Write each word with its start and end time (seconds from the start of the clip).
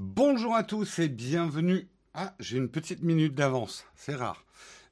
Bonjour 0.00 0.54
à 0.54 0.62
tous 0.62 1.00
et 1.00 1.08
bienvenue. 1.08 1.88
Ah, 2.14 2.32
j'ai 2.38 2.56
une 2.56 2.68
petite 2.68 3.02
minute 3.02 3.34
d'avance, 3.34 3.84
c'est 3.96 4.14
rare. 4.14 4.44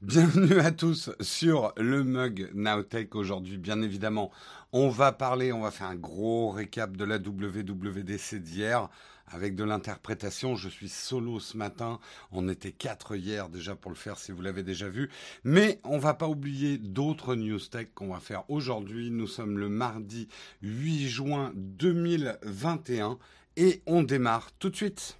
Bienvenue 0.02 0.58
à 0.58 0.72
tous 0.72 1.12
sur 1.20 1.72
le 1.76 2.02
mug 2.02 2.50
Nowtech. 2.54 3.14
Aujourd'hui, 3.14 3.56
bien 3.56 3.82
évidemment, 3.82 4.32
on 4.72 4.88
va 4.88 5.12
parler, 5.12 5.52
on 5.52 5.60
va 5.60 5.70
faire 5.70 5.86
un 5.86 5.94
gros 5.94 6.50
récap 6.50 6.96
de 6.96 7.04
la 7.04 7.18
WWDC 7.18 8.42
d'hier 8.42 8.88
avec 9.28 9.54
de 9.54 9.62
l'interprétation. 9.62 10.56
Je 10.56 10.68
suis 10.68 10.88
solo 10.88 11.38
ce 11.38 11.56
matin. 11.56 12.00
On 12.32 12.48
était 12.48 12.72
quatre 12.72 13.14
hier 13.14 13.48
déjà 13.48 13.76
pour 13.76 13.92
le 13.92 13.96
faire 13.96 14.18
si 14.18 14.32
vous 14.32 14.42
l'avez 14.42 14.64
déjà 14.64 14.88
vu. 14.88 15.08
Mais 15.44 15.78
on 15.84 15.98
va 15.98 16.14
pas 16.14 16.26
oublier 16.26 16.78
d'autres 16.78 17.36
news 17.36 17.60
tech 17.60 17.86
qu'on 17.94 18.12
va 18.12 18.18
faire 18.18 18.42
aujourd'hui. 18.50 19.12
Nous 19.12 19.28
sommes 19.28 19.56
le 19.56 19.68
mardi 19.68 20.26
8 20.62 21.08
juin 21.08 21.52
2021 21.54 23.18
et 23.56 23.82
on 23.86 24.02
démarre 24.02 24.50
tout 24.58 24.70
de 24.70 24.76
suite. 24.76 25.18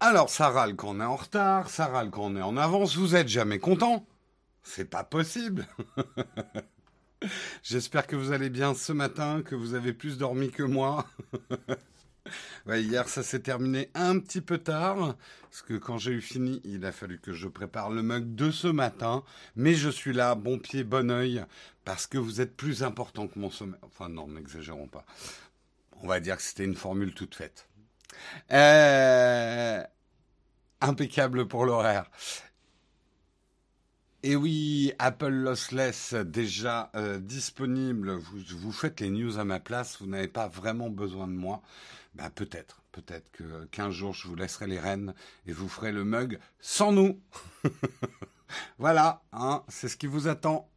Alors, 0.00 0.30
ça 0.30 0.48
râle 0.48 0.74
qu'on 0.74 1.00
est 1.00 1.04
en 1.04 1.16
retard, 1.16 1.68
ça 1.68 1.86
râle 1.86 2.10
qu'on 2.10 2.34
est 2.34 2.42
en 2.42 2.56
avance, 2.56 2.96
vous 2.96 3.14
êtes 3.14 3.28
jamais 3.28 3.58
content? 3.58 4.06
C'est 4.62 4.88
pas 4.88 5.04
possible 5.04 5.66
J'espère 7.62 8.06
que 8.06 8.16
vous 8.16 8.32
allez 8.32 8.50
bien 8.50 8.74
ce 8.74 8.92
matin, 8.92 9.42
que 9.42 9.54
vous 9.54 9.74
avez 9.74 9.92
plus 9.92 10.18
dormi 10.18 10.50
que 10.50 10.62
moi. 10.62 11.06
hier, 12.68 13.08
ça 13.08 13.22
s'est 13.22 13.40
terminé 13.40 13.90
un 13.94 14.18
petit 14.18 14.40
peu 14.40 14.58
tard, 14.58 15.16
parce 15.42 15.62
que 15.62 15.74
quand 15.74 15.98
j'ai 15.98 16.12
eu 16.12 16.20
fini, 16.20 16.60
il 16.64 16.84
a 16.84 16.92
fallu 16.92 17.18
que 17.18 17.32
je 17.32 17.48
prépare 17.48 17.90
le 17.90 18.02
mug 18.02 18.34
de 18.34 18.50
ce 18.50 18.68
matin. 18.68 19.24
Mais 19.56 19.74
je 19.74 19.88
suis 19.88 20.12
là, 20.12 20.34
bon 20.34 20.58
pied, 20.58 20.84
bon 20.84 21.10
oeil, 21.10 21.44
parce 21.84 22.06
que 22.06 22.18
vous 22.18 22.40
êtes 22.40 22.56
plus 22.56 22.82
important 22.82 23.26
que 23.26 23.38
mon 23.38 23.50
sommeil. 23.50 23.80
Enfin 23.82 24.08
non, 24.08 24.28
n'exagérons 24.28 24.88
pas. 24.88 25.04
On 26.02 26.06
va 26.06 26.20
dire 26.20 26.36
que 26.36 26.42
c'était 26.42 26.64
une 26.64 26.76
formule 26.76 27.14
toute 27.14 27.34
faite. 27.34 27.68
Euh, 28.52 29.82
impeccable 30.80 31.48
pour 31.48 31.64
l'horaire. 31.64 32.10
Et 34.24 34.34
oui, 34.34 34.92
Apple 34.98 35.28
Lossless 35.28 36.14
déjà 36.14 36.90
euh, 36.96 37.20
disponible. 37.20 38.18
Vous, 38.18 38.72
faites 38.72 39.00
les 39.00 39.10
news 39.10 39.38
à 39.38 39.44
ma 39.44 39.60
place. 39.60 39.98
Vous 40.00 40.08
n'avez 40.08 40.26
pas 40.26 40.48
vraiment 40.48 40.90
besoin 40.90 41.28
de 41.28 41.32
moi. 41.32 41.62
Bah, 42.16 42.28
peut-être, 42.34 42.82
peut-être 42.90 43.30
que 43.30 43.66
15 43.70 43.92
jours, 43.92 44.14
je 44.14 44.26
vous 44.26 44.34
laisserai 44.34 44.66
les 44.66 44.80
rênes 44.80 45.14
et 45.46 45.52
vous 45.52 45.68
ferez 45.68 45.92
le 45.92 46.02
mug 46.02 46.40
sans 46.60 46.90
nous. 46.90 47.20
voilà, 48.78 49.22
hein, 49.32 49.62
c'est 49.68 49.88
ce 49.88 49.96
qui 49.96 50.08
vous 50.08 50.26
attend. 50.26 50.68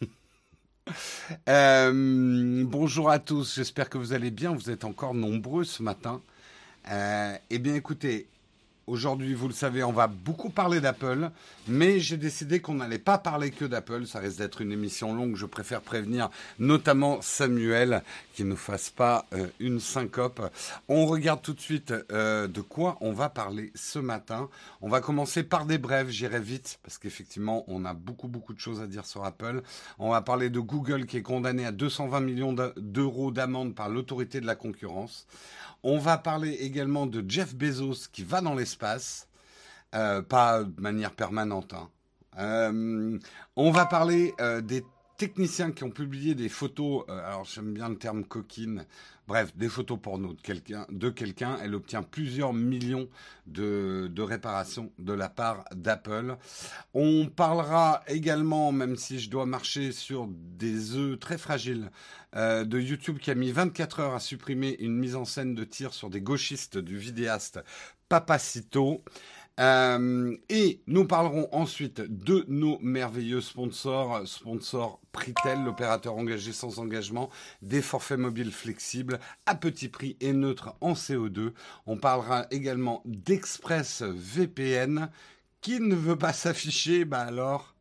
euh, 1.48 2.64
bonjour 2.64 3.10
à 3.10 3.18
tous, 3.18 3.56
j'espère 3.56 3.90
que 3.90 3.98
vous 3.98 4.12
allez 4.12 4.30
bien. 4.30 4.54
Vous 4.54 4.70
êtes 4.70 4.84
encore 4.84 5.14
nombreux 5.14 5.64
ce 5.64 5.82
matin. 5.82 6.22
Euh, 6.90 7.36
eh 7.50 7.58
bien, 7.58 7.74
écoutez, 7.74 8.28
Aujourd'hui, 8.86 9.32
vous 9.32 9.48
le 9.48 9.54
savez, 9.54 9.82
on 9.82 9.92
va 9.92 10.08
beaucoup 10.08 10.50
parler 10.50 10.78
d'Apple, 10.78 11.30
mais 11.66 12.00
j'ai 12.00 12.18
décidé 12.18 12.60
qu'on 12.60 12.74
n'allait 12.74 12.98
pas 12.98 13.16
parler 13.16 13.50
que 13.50 13.64
d'Apple. 13.64 14.06
Ça 14.06 14.18
risque 14.18 14.36
d'être 14.38 14.60
une 14.60 14.72
émission 14.72 15.14
longue. 15.14 15.36
Je 15.36 15.46
préfère 15.46 15.80
prévenir 15.80 16.28
notamment 16.58 17.22
Samuel 17.22 18.02
qui 18.34 18.44
ne 18.44 18.54
fasse 18.54 18.90
pas 18.90 19.24
euh, 19.32 19.46
une 19.58 19.80
syncope. 19.80 20.42
On 20.88 21.06
regarde 21.06 21.40
tout 21.40 21.54
de 21.54 21.60
suite 21.60 21.94
euh, 22.12 22.46
de 22.46 22.60
quoi 22.60 22.98
on 23.00 23.12
va 23.12 23.30
parler 23.30 23.72
ce 23.74 23.98
matin. 23.98 24.50
On 24.82 24.90
va 24.90 25.00
commencer 25.00 25.44
par 25.44 25.64
des 25.64 25.78
brèves. 25.78 26.10
J'irai 26.10 26.40
vite 26.40 26.78
parce 26.82 26.98
qu'effectivement, 26.98 27.64
on 27.68 27.86
a 27.86 27.94
beaucoup 27.94 28.28
beaucoup 28.28 28.52
de 28.52 28.60
choses 28.60 28.82
à 28.82 28.86
dire 28.86 29.06
sur 29.06 29.24
Apple. 29.24 29.62
On 29.98 30.10
va 30.10 30.20
parler 30.20 30.50
de 30.50 30.60
Google 30.60 31.06
qui 31.06 31.16
est 31.16 31.22
condamné 31.22 31.64
à 31.64 31.72
220 31.72 32.20
millions 32.20 32.54
d'euros 32.76 33.30
d'amende 33.30 33.74
par 33.74 33.88
l'autorité 33.88 34.42
de 34.42 34.46
la 34.46 34.56
concurrence. 34.56 35.26
On 35.86 35.98
va 35.98 36.16
parler 36.16 36.52
également 36.62 37.04
de 37.04 37.22
Jeff 37.28 37.54
Bezos 37.54 38.08
qui 38.10 38.24
va 38.24 38.40
dans 38.40 38.54
l'espace, 38.54 38.73
euh, 39.94 40.22
pas 40.22 40.64
de 40.64 40.80
manière 40.80 41.12
permanente. 41.12 41.72
Hein. 41.74 41.88
Euh, 42.38 43.18
on 43.54 43.70
va 43.70 43.86
parler 43.86 44.34
euh, 44.40 44.60
des 44.60 44.84
techniciens 45.18 45.70
qui 45.70 45.84
ont 45.84 45.90
publié 45.90 46.34
des 46.34 46.48
photos, 46.48 47.04
alors 47.08 47.44
j'aime 47.44 47.72
bien 47.72 47.88
le 47.88 47.96
terme 47.96 48.24
coquine, 48.24 48.84
bref, 49.28 49.56
des 49.56 49.68
photos 49.68 49.96
porno 50.02 50.32
de 50.32 50.40
quelqu'un, 50.40 50.84
de 50.88 51.10
quelqu'un, 51.10 51.56
elle 51.62 51.76
obtient 51.76 52.02
plusieurs 52.02 52.52
millions 52.52 53.08
de, 53.46 54.10
réparations 54.18 54.90
de 54.98 55.12
la 55.12 55.28
part 55.28 55.64
d'Apple. 55.72 56.36
On 56.94 57.28
parlera 57.28 58.02
également, 58.08 58.72
même 58.72 58.96
si 58.96 59.20
je 59.20 59.30
dois 59.30 59.46
marcher 59.46 59.92
sur 59.92 60.26
des 60.28 60.96
œufs 60.96 61.20
très 61.20 61.38
fragiles, 61.38 61.92
de 62.34 62.80
YouTube 62.80 63.18
qui 63.18 63.30
a 63.30 63.36
mis 63.36 63.52
24 63.52 64.00
heures 64.00 64.14
à 64.14 64.18
supprimer 64.18 64.74
une 64.80 64.96
mise 64.96 65.14
en 65.14 65.24
scène 65.24 65.54
de 65.54 65.62
tir 65.62 65.94
sur 65.94 66.10
des 66.10 66.20
gauchistes 66.20 66.76
du 66.76 66.98
vidéaste 66.98 67.60
Papacito. 68.08 69.02
Euh, 69.60 70.36
et 70.48 70.80
nous 70.88 71.04
parlerons 71.04 71.48
ensuite 71.52 72.00
de 72.00 72.44
nos 72.48 72.78
merveilleux 72.80 73.40
sponsors, 73.40 74.26
sponsor 74.26 75.00
Pritel, 75.12 75.62
l'opérateur 75.62 76.16
engagé 76.16 76.52
sans 76.52 76.80
engagement, 76.80 77.30
des 77.62 77.80
forfaits 77.80 78.18
mobiles 78.18 78.50
flexibles 78.50 79.20
à 79.46 79.54
petit 79.54 79.88
prix 79.88 80.16
et 80.20 80.32
neutres 80.32 80.74
en 80.80 80.94
CO2. 80.94 81.52
On 81.86 81.96
parlera 81.96 82.46
également 82.50 83.00
d'Express 83.04 84.02
VPN 84.02 85.08
qui 85.60 85.80
ne 85.80 85.94
veut 85.94 86.18
pas 86.18 86.32
s'afficher? 86.32 87.04
Bah 87.04 87.20
alors, 87.20 87.74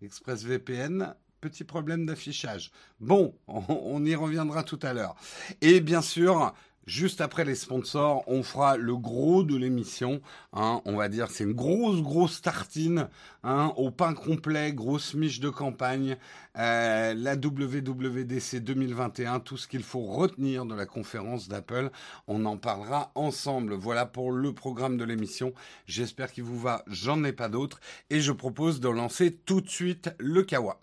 Express 0.00 0.42
VPN, 0.44 1.14
petit 1.40 1.64
problème 1.64 2.06
d'affichage. 2.06 2.70
Bon, 3.00 3.34
on, 3.46 4.04
y 4.04 4.14
reviendra 4.14 4.62
tout 4.62 4.78
à 4.82 4.92
l'heure. 4.92 5.16
Et 5.60 5.80
bien 5.80 6.00
sûr, 6.02 6.54
Juste 6.86 7.20
après 7.20 7.44
les 7.44 7.56
sponsors, 7.56 8.22
on 8.28 8.44
fera 8.44 8.76
le 8.76 8.96
gros 8.96 9.42
de 9.42 9.56
l'émission. 9.56 10.20
Hein, 10.52 10.82
on 10.84 10.94
va 10.94 11.08
dire 11.08 11.30
c'est 11.32 11.42
une 11.42 11.52
grosse, 11.52 12.00
grosse 12.00 12.40
tartine 12.42 13.08
hein, 13.42 13.72
au 13.76 13.90
pain 13.90 14.14
complet, 14.14 14.72
grosse 14.72 15.14
miche 15.14 15.40
de 15.40 15.48
campagne. 15.48 16.16
Euh, 16.56 17.12
la 17.14 17.34
WWDC 17.34 18.60
2021, 18.60 19.40
tout 19.40 19.56
ce 19.56 19.66
qu'il 19.66 19.82
faut 19.82 20.04
retenir 20.04 20.64
de 20.64 20.76
la 20.76 20.86
conférence 20.86 21.48
d'Apple. 21.48 21.90
On 22.28 22.44
en 22.44 22.56
parlera 22.56 23.10
ensemble. 23.16 23.74
Voilà 23.74 24.06
pour 24.06 24.30
le 24.30 24.52
programme 24.52 24.96
de 24.96 25.04
l'émission. 25.04 25.52
J'espère 25.86 26.30
qu'il 26.30 26.44
vous 26.44 26.58
va. 26.58 26.84
J'en 26.86 27.24
ai 27.24 27.32
pas 27.32 27.48
d'autres. 27.48 27.80
Et 28.10 28.20
je 28.20 28.30
propose 28.30 28.78
de 28.78 28.88
lancer 28.88 29.32
tout 29.34 29.60
de 29.60 29.68
suite 29.68 30.10
le 30.18 30.44
Kawa. 30.44 30.78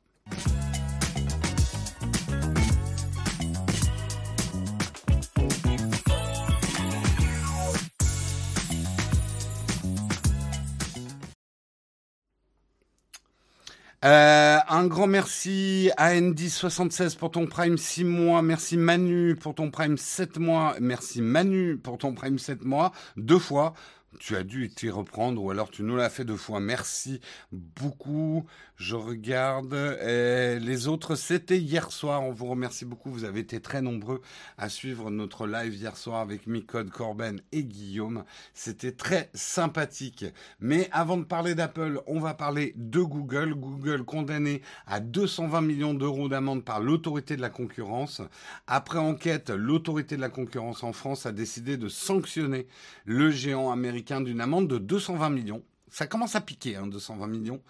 Euh, 14.03 14.57
un 14.67 14.85
grand 14.87 15.07
merci 15.07 15.89
à 15.95 16.11
Andy76 16.13 17.15
pour 17.15 17.31
ton 17.31 17.47
Prime 17.47 17.77
6 17.77 18.03
mois. 18.03 18.41
Merci 18.41 18.75
Manu 18.75 19.37
pour 19.37 19.55
ton 19.55 19.71
Prime 19.71 19.97
7 19.97 20.39
mois. 20.39 20.75
Merci 20.81 21.21
Manu 21.21 21.77
pour 21.77 21.97
ton 21.97 22.13
Prime 22.13 22.37
7 22.37 22.65
mois. 22.65 22.91
Deux 23.15 23.39
fois 23.39 23.73
tu 24.19 24.35
as 24.35 24.43
dû 24.43 24.69
t'y 24.69 24.89
reprendre 24.89 25.43
ou 25.43 25.51
alors 25.51 25.69
tu 25.69 25.83
nous 25.83 25.95
l'as 25.95 26.09
fait 26.09 26.25
deux 26.25 26.37
fois. 26.37 26.59
Merci 26.59 27.19
beaucoup. 27.51 28.45
Je 28.75 28.95
regarde. 28.95 29.73
les 29.73 30.87
autres, 30.87 31.15
c'était 31.15 31.59
hier 31.59 31.91
soir. 31.91 32.23
On 32.23 32.31
vous 32.31 32.47
remercie 32.47 32.85
beaucoup. 32.85 33.11
Vous 33.11 33.23
avez 33.23 33.39
été 33.39 33.61
très 33.61 33.81
nombreux 33.81 34.21
à 34.57 34.69
suivre 34.69 35.09
notre 35.09 35.47
live 35.47 35.73
hier 35.73 35.95
soir 35.95 36.19
avec 36.19 36.47
Micode, 36.47 36.89
Corben 36.89 37.41
et 37.51 37.63
Guillaume. 37.63 38.23
C'était 38.53 38.91
très 38.91 39.29
sympathique. 39.33 40.25
Mais 40.59 40.89
avant 40.91 41.17
de 41.17 41.23
parler 41.23 41.55
d'Apple, 41.55 42.01
on 42.07 42.19
va 42.19 42.33
parler 42.33 42.73
de 42.75 42.99
Google. 42.99 43.53
Google 43.55 44.03
condamné 44.03 44.61
à 44.87 44.99
220 44.99 45.61
millions 45.61 45.93
d'euros 45.93 46.27
d'amende 46.27 46.63
par 46.63 46.79
l'autorité 46.79 47.35
de 47.35 47.41
la 47.41 47.49
concurrence. 47.49 48.21
Après 48.67 48.99
enquête, 48.99 49.49
l'autorité 49.49 50.15
de 50.15 50.21
la 50.21 50.29
concurrence 50.29 50.83
en 50.83 50.93
France 50.93 51.25
a 51.25 51.31
décidé 51.31 51.77
de 51.77 51.87
sanctionner 51.87 52.67
le 53.05 53.31
géant 53.31 53.71
américain 53.71 54.02
d'une 54.03 54.41
amende 54.41 54.67
de 54.67 54.77
220 54.77 55.29
millions 55.29 55.63
ça 55.93 56.07
commence 56.07 56.35
à 56.35 56.41
piquer, 56.41 56.79
220 56.83 57.23
hein, 57.23 57.27
millions 57.27 57.61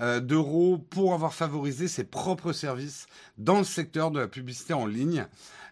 euh, 0.00 0.18
d'euros 0.18 0.78
pour 0.78 1.12
avoir 1.12 1.34
favorisé 1.34 1.88
ses 1.88 2.04
propres 2.04 2.52
services 2.52 3.06
dans 3.36 3.58
le 3.58 3.64
secteur 3.64 4.10
de 4.10 4.18
la 4.18 4.28
publicité 4.28 4.72
en 4.72 4.86
ligne. 4.86 5.26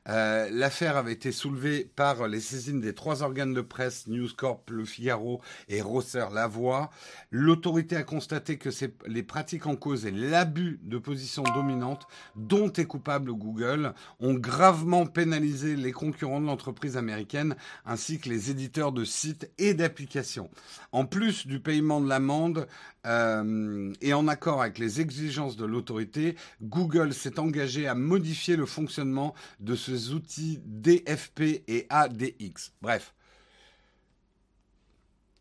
Euh, 0.08 0.48
l'affaire 0.50 0.96
avait 0.96 1.12
été 1.12 1.32
soulevée 1.32 1.90
par 1.96 2.28
les 2.28 2.40
saisines 2.40 2.80
des 2.80 2.94
trois 2.94 3.22
organes 3.22 3.54
de 3.54 3.60
presse, 3.62 4.06
News 4.06 4.28
Corp, 4.36 4.68
Le 4.70 4.84
Figaro 4.84 5.40
et 5.68 5.80
Rosser 5.80 6.26
La 6.32 6.46
Voix. 6.46 6.90
L'autorité 7.30 7.96
a 7.96 8.02
constaté 8.02 8.58
que 8.58 8.68
les 9.06 9.22
pratiques 9.22 9.66
en 9.66 9.76
cause 9.76 10.04
et 10.04 10.10
l'abus 10.10 10.78
de 10.82 10.98
position 10.98 11.42
dominante 11.42 12.06
dont 12.36 12.72
est 12.72 12.84
coupable 12.84 13.32
Google 13.32 13.94
ont 14.20 14.34
gravement 14.34 15.06
pénalisé 15.06 15.76
les 15.76 15.92
concurrents 15.92 16.40
de 16.40 16.46
l'entreprise 16.46 16.96
américaine 16.96 17.56
ainsi 17.86 18.18
que 18.18 18.28
les 18.28 18.50
éditeurs 18.50 18.92
de 18.92 19.04
sites 19.04 19.50
et 19.58 19.74
d'applications. 19.74 20.50
En 20.92 21.06
plus 21.06 21.46
du 21.46 21.60
paiement 21.60 22.00
de 22.00 22.08
l'amende 22.08 22.66
euh, 23.06 23.92
et 24.00 24.14
en 24.14 24.28
accord 24.28 24.62
avec 24.62 24.78
les 24.78 25.00
exigences 25.00 25.56
de 25.56 25.64
l'autorité, 25.64 26.36
Google 26.62 27.12
s'est 27.12 27.38
engagé 27.38 27.86
à 27.86 27.94
modifier 27.94 28.56
le 28.56 28.66
fonctionnement 28.66 29.34
de 29.60 29.74
ce 29.74 29.93
outils 30.10 30.60
DFP 30.64 31.64
et 31.68 31.86
ADX. 31.90 32.72
Bref, 32.82 33.14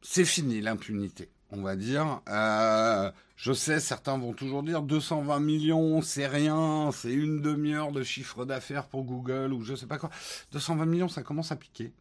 c'est 0.01 0.25
fini 0.25 0.61
l'impunité, 0.61 1.29
on 1.51 1.61
va 1.61 1.75
dire. 1.75 2.21
Euh, 2.29 3.11
je 3.35 3.53
sais, 3.53 3.79
certains 3.79 4.17
vont 4.17 4.33
toujours 4.33 4.63
dire 4.63 4.81
220 4.81 5.39
millions, 5.39 6.01
c'est 6.01 6.27
rien, 6.27 6.91
c'est 6.91 7.13
une 7.13 7.41
demi-heure 7.41 7.91
de 7.91 8.03
chiffre 8.03 8.45
d'affaires 8.45 8.88
pour 8.88 9.03
Google 9.03 9.53
ou 9.53 9.63
je 9.63 9.75
sais 9.75 9.88
pas 9.88 9.97
quoi. 9.97 10.09
220 10.51 10.85
millions, 10.85 11.07
ça 11.09 11.23
commence 11.23 11.51
à 11.51 11.56
piquer. 11.56 11.94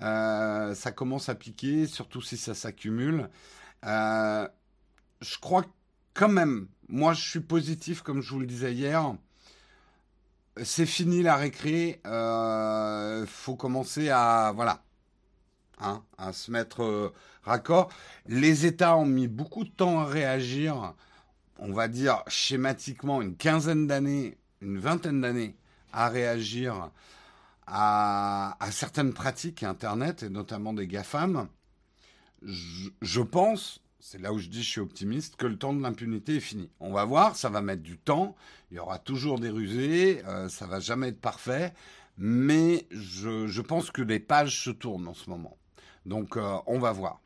Euh, 0.00 0.74
ça 0.74 0.90
commence 0.92 1.28
à 1.28 1.34
piquer, 1.34 1.86
surtout 1.86 2.20
si 2.20 2.36
ça 2.36 2.54
s'accumule. 2.54 3.28
Euh, 3.84 4.48
je 5.20 5.38
crois 5.38 5.64
quand 6.14 6.28
même, 6.28 6.68
moi 6.88 7.14
je 7.14 7.28
suis 7.28 7.40
positif 7.40 8.02
comme 8.02 8.20
je 8.20 8.30
vous 8.30 8.40
le 8.40 8.46
disais 8.46 8.74
hier 8.74 9.14
c'est 10.62 10.86
fini 10.86 11.22
la 11.22 11.36
récré. 11.36 12.00
Euh, 12.06 13.26
faut 13.26 13.56
commencer 13.56 14.10
à 14.10 14.52
voilà, 14.54 14.82
hein, 15.80 16.02
à 16.18 16.32
se 16.32 16.50
mettre 16.50 16.82
euh, 16.82 17.12
raccord. 17.42 17.90
Les 18.26 18.66
États 18.66 18.96
ont 18.96 19.06
mis 19.06 19.28
beaucoup 19.28 19.64
de 19.64 19.70
temps 19.70 20.00
à 20.00 20.04
réagir. 20.04 20.94
On 21.58 21.72
va 21.72 21.88
dire 21.88 22.22
schématiquement 22.26 23.22
une 23.22 23.36
quinzaine 23.36 23.86
d'années, 23.86 24.36
une 24.60 24.78
vingtaine 24.78 25.20
d'années 25.20 25.56
à 25.92 26.08
réagir 26.08 26.90
à, 27.66 28.56
certaines 28.70 29.12
pratiques 29.12 29.62
Internet 29.62 30.24
et 30.24 30.28
notamment 30.28 30.72
des 30.72 30.86
GAFAM. 30.86 31.48
je 32.42 33.20
pense, 33.20 33.80
c'est 34.04 34.20
là 34.20 34.32
où 34.32 34.38
je 34.38 34.48
dis 34.48 34.64
je 34.64 34.68
suis 34.68 34.80
optimiste, 34.80 35.36
que 35.36 35.46
le 35.46 35.56
temps 35.56 35.72
de 35.72 35.80
l'impunité 35.80 36.36
est 36.36 36.40
fini. 36.40 36.68
On 36.80 36.92
va 36.92 37.04
voir, 37.04 37.36
ça 37.36 37.48
va 37.48 37.62
mettre 37.62 37.82
du 37.82 37.98
temps, 37.98 38.34
il 38.70 38.76
y 38.76 38.80
aura 38.80 38.98
toujours 38.98 39.38
des 39.38 39.48
rusés, 39.48 40.22
euh, 40.26 40.48
ça 40.48 40.66
va 40.66 40.80
jamais 40.80 41.08
être 41.08 41.20
parfait, 41.20 41.72
mais 42.18 42.84
je, 42.90 43.60
pense 43.60 43.92
que 43.92 44.02
les 44.02 44.18
pages 44.18 44.64
se 44.64 44.70
tournent 44.70 45.06
en 45.06 45.14
ce 45.14 45.30
moment. 45.30 45.56
Donc 46.04 46.36
euh, 46.36 46.56
on 46.66 46.80
va 46.80 46.90
voir. 46.90 47.20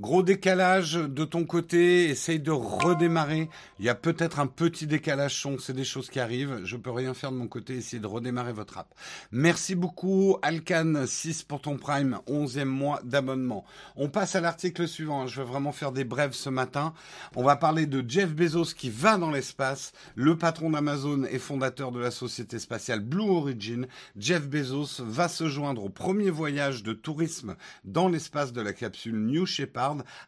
Gros 0.00 0.22
décalage 0.22 0.94
de 0.94 1.24
ton 1.26 1.44
côté, 1.44 2.08
essaye 2.08 2.40
de 2.40 2.50
redémarrer. 2.50 3.50
Il 3.78 3.84
y 3.84 3.90
a 3.90 3.94
peut-être 3.94 4.40
un 4.40 4.46
petit 4.46 4.86
décalage 4.86 5.38
son, 5.38 5.58
c'est 5.58 5.74
des 5.74 5.84
choses 5.84 6.08
qui 6.08 6.18
arrivent. 6.18 6.62
Je 6.64 6.78
peux 6.78 6.90
rien 6.90 7.12
faire 7.12 7.30
de 7.30 7.36
mon 7.36 7.46
côté, 7.46 7.74
essayer 7.74 8.00
de 8.00 8.06
redémarrer 8.06 8.54
votre 8.54 8.78
app. 8.78 8.94
Merci 9.32 9.74
beaucoup 9.74 10.38
Alcan 10.40 11.04
6 11.06 11.42
pour 11.42 11.60
ton 11.60 11.76
Prime, 11.76 12.20
11e 12.26 12.64
mois 12.64 13.00
d'abonnement. 13.04 13.66
On 13.94 14.08
passe 14.08 14.34
à 14.34 14.40
l'article 14.40 14.88
suivant, 14.88 15.26
je 15.26 15.42
vais 15.42 15.46
vraiment 15.46 15.72
faire 15.72 15.92
des 15.92 16.04
brèves 16.04 16.32
ce 16.32 16.48
matin. 16.48 16.94
On 17.36 17.42
va 17.42 17.56
parler 17.56 17.84
de 17.84 18.02
Jeff 18.08 18.34
Bezos 18.34 18.72
qui 18.74 18.88
va 18.88 19.18
dans 19.18 19.30
l'espace, 19.30 19.92
le 20.14 20.38
patron 20.38 20.70
d'Amazon 20.70 21.24
et 21.24 21.38
fondateur 21.38 21.92
de 21.92 22.00
la 22.00 22.10
société 22.10 22.58
spatiale 22.58 23.00
Blue 23.00 23.28
Origin. 23.28 23.86
Jeff 24.16 24.48
Bezos 24.48 25.02
va 25.04 25.28
se 25.28 25.48
joindre 25.48 25.84
au 25.84 25.90
premier 25.90 26.30
voyage 26.30 26.82
de 26.82 26.94
tourisme 26.94 27.56
dans 27.84 28.08
l'espace 28.08 28.54
de 28.54 28.62
la 28.62 28.72
capsule 28.72 29.18
New 29.26 29.44
Shepard 29.44 29.81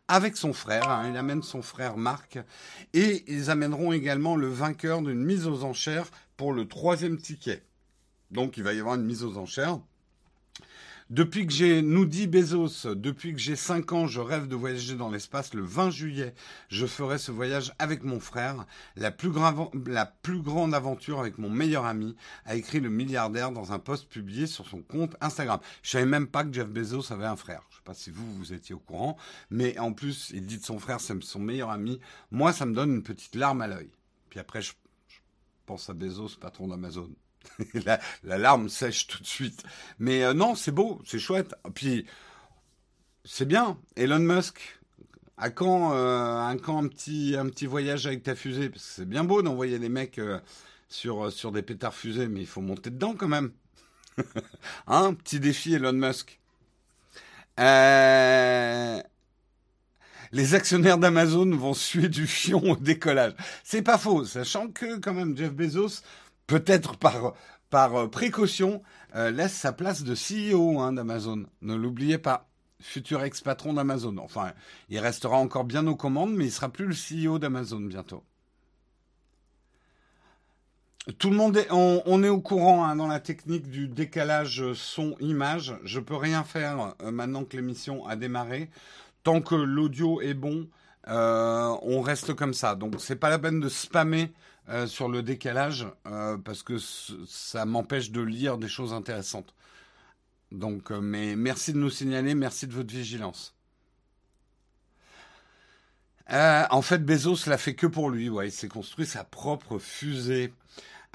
avec 0.08 0.36
son 0.36 0.52
frère. 0.52 0.88
Hein. 0.88 1.08
il 1.10 1.16
amène 1.16 1.42
son 1.42 1.62
frère 1.62 1.96
Marc. 1.96 2.38
Et 2.92 3.24
ils 3.28 3.50
amèneront 3.50 3.92
également 3.92 4.36
le 4.36 4.48
vainqueur 4.48 5.02
d'une 5.02 5.24
mise 5.24 5.46
aux 5.46 5.64
enchères 5.64 6.10
pour 6.36 6.52
le 6.52 6.66
troisième 6.66 7.18
ticket. 7.18 7.62
Donc 8.30 8.56
il 8.56 8.62
va 8.62 8.72
y 8.72 8.80
avoir 8.80 8.96
une 8.96 9.04
mise 9.04 9.24
aux 9.24 9.36
enchères. 9.38 9.78
Depuis 11.10 11.46
que 11.46 11.52
j'ai, 11.52 11.82
nous 11.82 12.06
dit 12.06 12.26
Bezos, 12.26 12.94
depuis 12.94 13.34
que 13.34 13.38
j'ai 13.38 13.56
5 13.56 13.92
ans, 13.92 14.06
je 14.06 14.20
rêve 14.20 14.48
de 14.48 14.56
voyager 14.56 14.94
dans 14.94 15.10
l'espace. 15.10 15.52
Le 15.52 15.62
20 15.62 15.90
juillet, 15.90 16.34
je 16.70 16.86
ferai 16.86 17.18
ce 17.18 17.30
voyage 17.30 17.74
avec 17.78 18.04
mon 18.04 18.20
frère. 18.20 18.64
La 18.96 19.10
plus, 19.10 19.30
la 19.86 20.06
plus 20.06 20.40
grande 20.40 20.74
aventure 20.74 21.20
avec 21.20 21.36
mon 21.36 21.50
meilleur 21.50 21.84
ami, 21.84 22.16
a 22.46 22.54
écrit 22.54 22.80
le 22.80 22.88
milliardaire 22.88 23.52
dans 23.52 23.72
un 23.72 23.78
post 23.78 24.08
publié 24.08 24.46
sur 24.46 24.66
son 24.66 24.80
compte 24.80 25.14
Instagram. 25.20 25.60
Je 25.82 25.90
savais 25.90 26.06
même 26.06 26.26
pas 26.26 26.42
que 26.42 26.54
Jeff 26.54 26.68
Bezos 26.68 27.12
avait 27.12 27.26
un 27.26 27.36
frère. 27.36 27.62
Pas 27.84 27.94
si 27.94 28.10
vous, 28.10 28.34
vous 28.34 28.52
étiez 28.52 28.74
au 28.74 28.78
courant. 28.78 29.16
Mais 29.50 29.78
en 29.78 29.92
plus, 29.92 30.30
il 30.34 30.46
dit 30.46 30.58
de 30.58 30.64
son 30.64 30.78
frère, 30.78 31.00
c'est 31.00 31.22
son 31.22 31.38
meilleur 31.38 31.70
ami. 31.70 32.00
Moi, 32.30 32.52
ça 32.52 32.64
me 32.66 32.74
donne 32.74 32.94
une 32.94 33.02
petite 33.02 33.34
larme 33.34 33.60
à 33.60 33.66
l'œil. 33.66 33.90
Puis 34.30 34.40
après, 34.40 34.62
je 34.62 34.72
pense 35.66 35.90
à 35.90 35.94
Bezos, 35.94 36.36
patron 36.40 36.68
d'Amazon. 36.68 37.10
la, 37.74 38.38
larme 38.38 38.68
sèche 38.68 39.06
tout 39.06 39.20
de 39.20 39.26
suite. 39.26 39.62
Mais 39.98 40.24
euh, 40.24 40.34
non, 40.34 40.54
c'est 40.54 40.72
beau, 40.72 41.00
c'est 41.04 41.18
chouette. 41.18 41.54
Puis, 41.74 42.06
c'est 43.24 43.46
bien. 43.46 43.78
Elon 43.96 44.18
Musk, 44.18 44.80
à 45.36 45.50
quand, 45.50 45.94
euh, 45.94 46.38
un, 46.38 46.56
un, 46.56 46.88
petit, 46.88 47.36
un 47.38 47.46
petit 47.46 47.66
voyage 47.66 48.06
avec 48.06 48.22
ta 48.22 48.34
fusée? 48.34 48.70
Parce 48.70 48.84
que 48.84 48.90
c'est 48.90 49.08
bien 49.08 49.24
beau 49.24 49.42
d'envoyer 49.42 49.78
des 49.78 49.88
mecs 49.88 50.18
euh, 50.18 50.40
sur, 50.88 51.32
sur 51.32 51.52
des 51.52 51.62
pétards 51.62 51.94
fusées, 51.94 52.28
mais 52.28 52.40
il 52.40 52.46
faut 52.46 52.60
monter 52.60 52.90
dedans 52.90 53.14
quand 53.14 53.28
même. 53.28 53.52
hein 54.86 55.14
Petit 55.14 55.40
défi 55.40 55.74
Elon 55.74 55.92
Musk. 55.92 56.40
Les 60.32 60.54
actionnaires 60.54 60.98
d'Amazon 60.98 61.48
vont 61.56 61.74
suer 61.74 62.08
du 62.08 62.26
fion 62.26 62.72
au 62.72 62.76
décollage. 62.76 63.34
C'est 63.62 63.82
pas 63.82 63.98
faux, 63.98 64.24
sachant 64.24 64.68
que 64.68 64.98
quand 64.98 65.14
même 65.14 65.36
Jeff 65.36 65.52
Bezos 65.52 66.02
peut-être 66.46 66.96
par, 66.96 67.34
euh, 67.74 68.08
précaution, 68.08 68.82
euh, 69.14 69.30
laisse 69.30 69.54
sa 69.54 69.72
place 69.72 70.02
de 70.02 70.14
CEO 70.14 70.80
hein, 70.80 70.92
d'Amazon. 70.92 71.46
Ne 71.62 71.74
l'oubliez 71.74 72.18
pas. 72.18 72.48
Futur 72.80 73.22
ex-patron 73.22 73.74
d'Amazon. 73.74 74.16
Enfin, 74.18 74.52
il 74.88 74.98
restera 74.98 75.36
encore 75.36 75.64
bien 75.64 75.86
aux 75.86 75.96
commandes, 75.96 76.34
mais 76.34 76.46
il 76.46 76.52
sera 76.52 76.68
plus 76.68 76.86
le 76.86 76.94
CEO 76.94 77.38
d'Amazon 77.38 77.80
bientôt. 77.80 78.24
Tout 81.18 81.30
le 81.30 81.36
monde 81.36 81.56
est, 81.58 81.68
on, 81.70 82.22
est 82.22 82.28
au 82.30 82.40
courant 82.40 82.84
hein, 82.84 82.96
dans 82.96 83.08
la 83.08 83.20
technique 83.20 83.68
du 83.68 83.88
décalage 83.88 84.72
son-image. 84.72 85.76
Je 85.84 86.00
peux 86.00 86.16
rien 86.16 86.44
faire 86.44 86.94
euh, 87.02 87.10
maintenant 87.10 87.44
que 87.44 87.56
l'émission 87.56 88.06
a 88.06 88.16
démarré. 88.16 88.70
Tant 89.22 89.42
que 89.42 89.54
l'audio 89.54 90.20
est 90.22 90.34
bon, 90.34 90.66
on 91.06 92.00
reste 92.00 92.34
comme 92.34 92.54
ça. 92.54 92.74
Donc 92.74 92.94
c'est 92.98 93.16
pas 93.16 93.30
la 93.30 93.38
peine 93.38 93.60
de 93.60 93.68
spammer 93.68 94.32
euh, 94.70 94.86
sur 94.86 95.10
le 95.10 95.22
décalage 95.22 95.86
euh, 96.06 96.38
parce 96.38 96.62
que 96.62 96.78
ça 96.78 97.66
m'empêche 97.66 98.10
de 98.10 98.22
lire 98.22 98.56
des 98.56 98.68
choses 98.68 98.94
intéressantes. 98.94 99.54
Donc, 100.52 100.90
euh, 100.90 101.00
mais 101.02 101.36
merci 101.36 101.74
de 101.74 101.78
nous 101.78 101.90
signaler, 101.90 102.34
merci 102.34 102.66
de 102.66 102.72
votre 102.72 102.90
vigilance. 102.90 103.54
en 106.30 106.80
fait, 106.80 107.04
Bezos 107.04 107.46
l'a 107.46 107.58
fait 107.58 107.74
que 107.74 107.86
pour 107.86 108.08
lui. 108.08 108.30
Il 108.42 108.52
s'est 108.52 108.68
construit 108.68 109.04
sa 109.04 109.22
propre 109.22 109.78
fusée. 109.78 110.54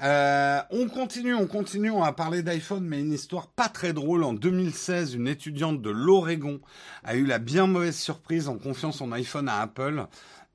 On 0.02 0.88
continue, 0.88 1.34
on 1.34 1.46
continue, 1.46 1.90
on 1.90 2.10
parler 2.12 2.42
d'iPhone, 2.42 2.84
mais 2.84 3.00
une 3.00 3.12
histoire 3.12 3.48
pas 3.48 3.68
très 3.68 3.92
drôle. 3.92 4.24
En 4.24 4.32
2016, 4.32 5.14
une 5.14 5.28
étudiante 5.28 5.82
de 5.82 5.90
l'Oregon 5.90 6.60
a 7.04 7.16
eu 7.16 7.24
la 7.24 7.38
bien 7.38 7.66
mauvaise 7.66 7.96
surprise 7.96 8.48
en 8.48 8.56
confiant 8.56 8.92
son 8.92 9.12
iPhone 9.12 9.48
à 9.48 9.60
Apple. 9.60 10.06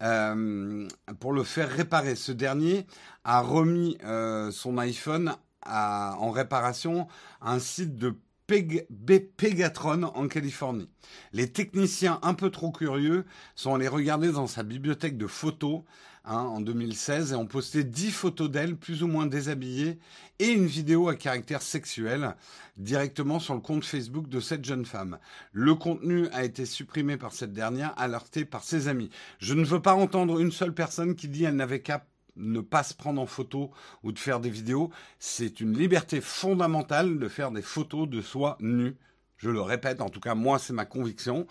Euh, 0.04 0.88
pour 1.22 1.32
le 1.32 1.44
faire 1.44 1.70
réparer. 1.70 2.16
Ce 2.16 2.34
dernier 2.34 2.86
a 3.24 3.40
remis 3.40 3.98
euh, 4.04 4.52
son 4.52 4.78
iPhone 4.78 5.36
en 5.66 6.32
réparation 6.32 7.08
à 7.42 7.54
un 7.54 7.60
site 7.60 7.96
de 7.96 8.14
Pegatron 8.46 10.04
en 10.04 10.28
Californie. 10.28 10.90
Les 11.34 11.52
techniciens 11.52 12.20
un 12.22 12.34
peu 12.34 12.52
trop 12.52 12.72
curieux 12.72 13.26
sont 13.56 13.74
allés 13.74 13.88
regarder 13.88 14.32
dans 14.32 14.48
sa 14.48 14.64
bibliothèque 14.64 15.18
de 15.18 15.28
photos 15.28 15.82
hein, 16.26 16.40
en 16.40 16.62
2016 16.62 17.32
et 17.32 17.36
ont 17.36 17.46
posté 17.46 17.84
10 17.84 18.12
photos 18.12 18.50
d'elle 18.50 18.76
plus 18.76 19.04
ou 19.04 19.08
moins 19.08 19.26
déshabillée 19.26 20.00
et 20.40 20.48
une 20.48 20.66
vidéo 20.66 21.08
à 21.08 21.16
caractère 21.16 21.62
sexuel 21.62 22.36
directement 22.78 23.40
sur 23.40 23.54
le 23.54 23.62
compte 23.62 23.86
Facebook 23.86 24.28
de 24.28 24.40
cette 24.40 24.66
jeune 24.66 24.86
femme. 24.86 25.18
Le 25.54 25.76
contenu 25.76 26.28
a 26.30 26.44
été 26.44 26.66
supprimé 26.66 27.18
par 27.18 27.34
cette 27.34 27.54
dernière, 27.54 27.94
alertée 27.98 28.46
par 28.46 28.64
ses 28.64 28.88
amis. 28.88 29.10
Je 29.40 29.54
ne 29.54 29.64
veux 29.64 29.82
pas 29.82 29.94
entendre 29.94 30.40
une 30.40 30.52
seule 30.52 30.74
personne 30.74 31.16
qui 31.16 31.28
dit 31.28 31.46
elle 31.46 31.56
n'avait 31.56 31.82
qu'à 31.82 32.06
ne 32.36 32.60
pas 32.60 32.84
se 32.84 32.94
prendre 32.94 33.22
en 33.22 33.28
photo 33.28 33.72
ou 34.04 34.12
de 34.12 34.20
faire 34.20 34.40
des 34.40 34.50
vidéos. 34.50 34.92
C'est 35.20 35.62
une 35.62 35.78
liberté 35.78 36.22
fondamentale 36.22 37.18
de 37.18 37.28
faire 37.28 37.52
des 37.52 37.62
photos 37.62 38.10
de 38.10 38.22
soi 38.22 38.58
nu. 38.60 38.98
Je 39.38 39.50
le 39.50 39.62
répète, 39.62 40.02
en 40.02 40.10
tout 40.10 40.20
cas 40.20 40.36
moi 40.36 40.60
c'est 40.60 40.74
ma 40.74 40.86
conviction. 40.86 41.48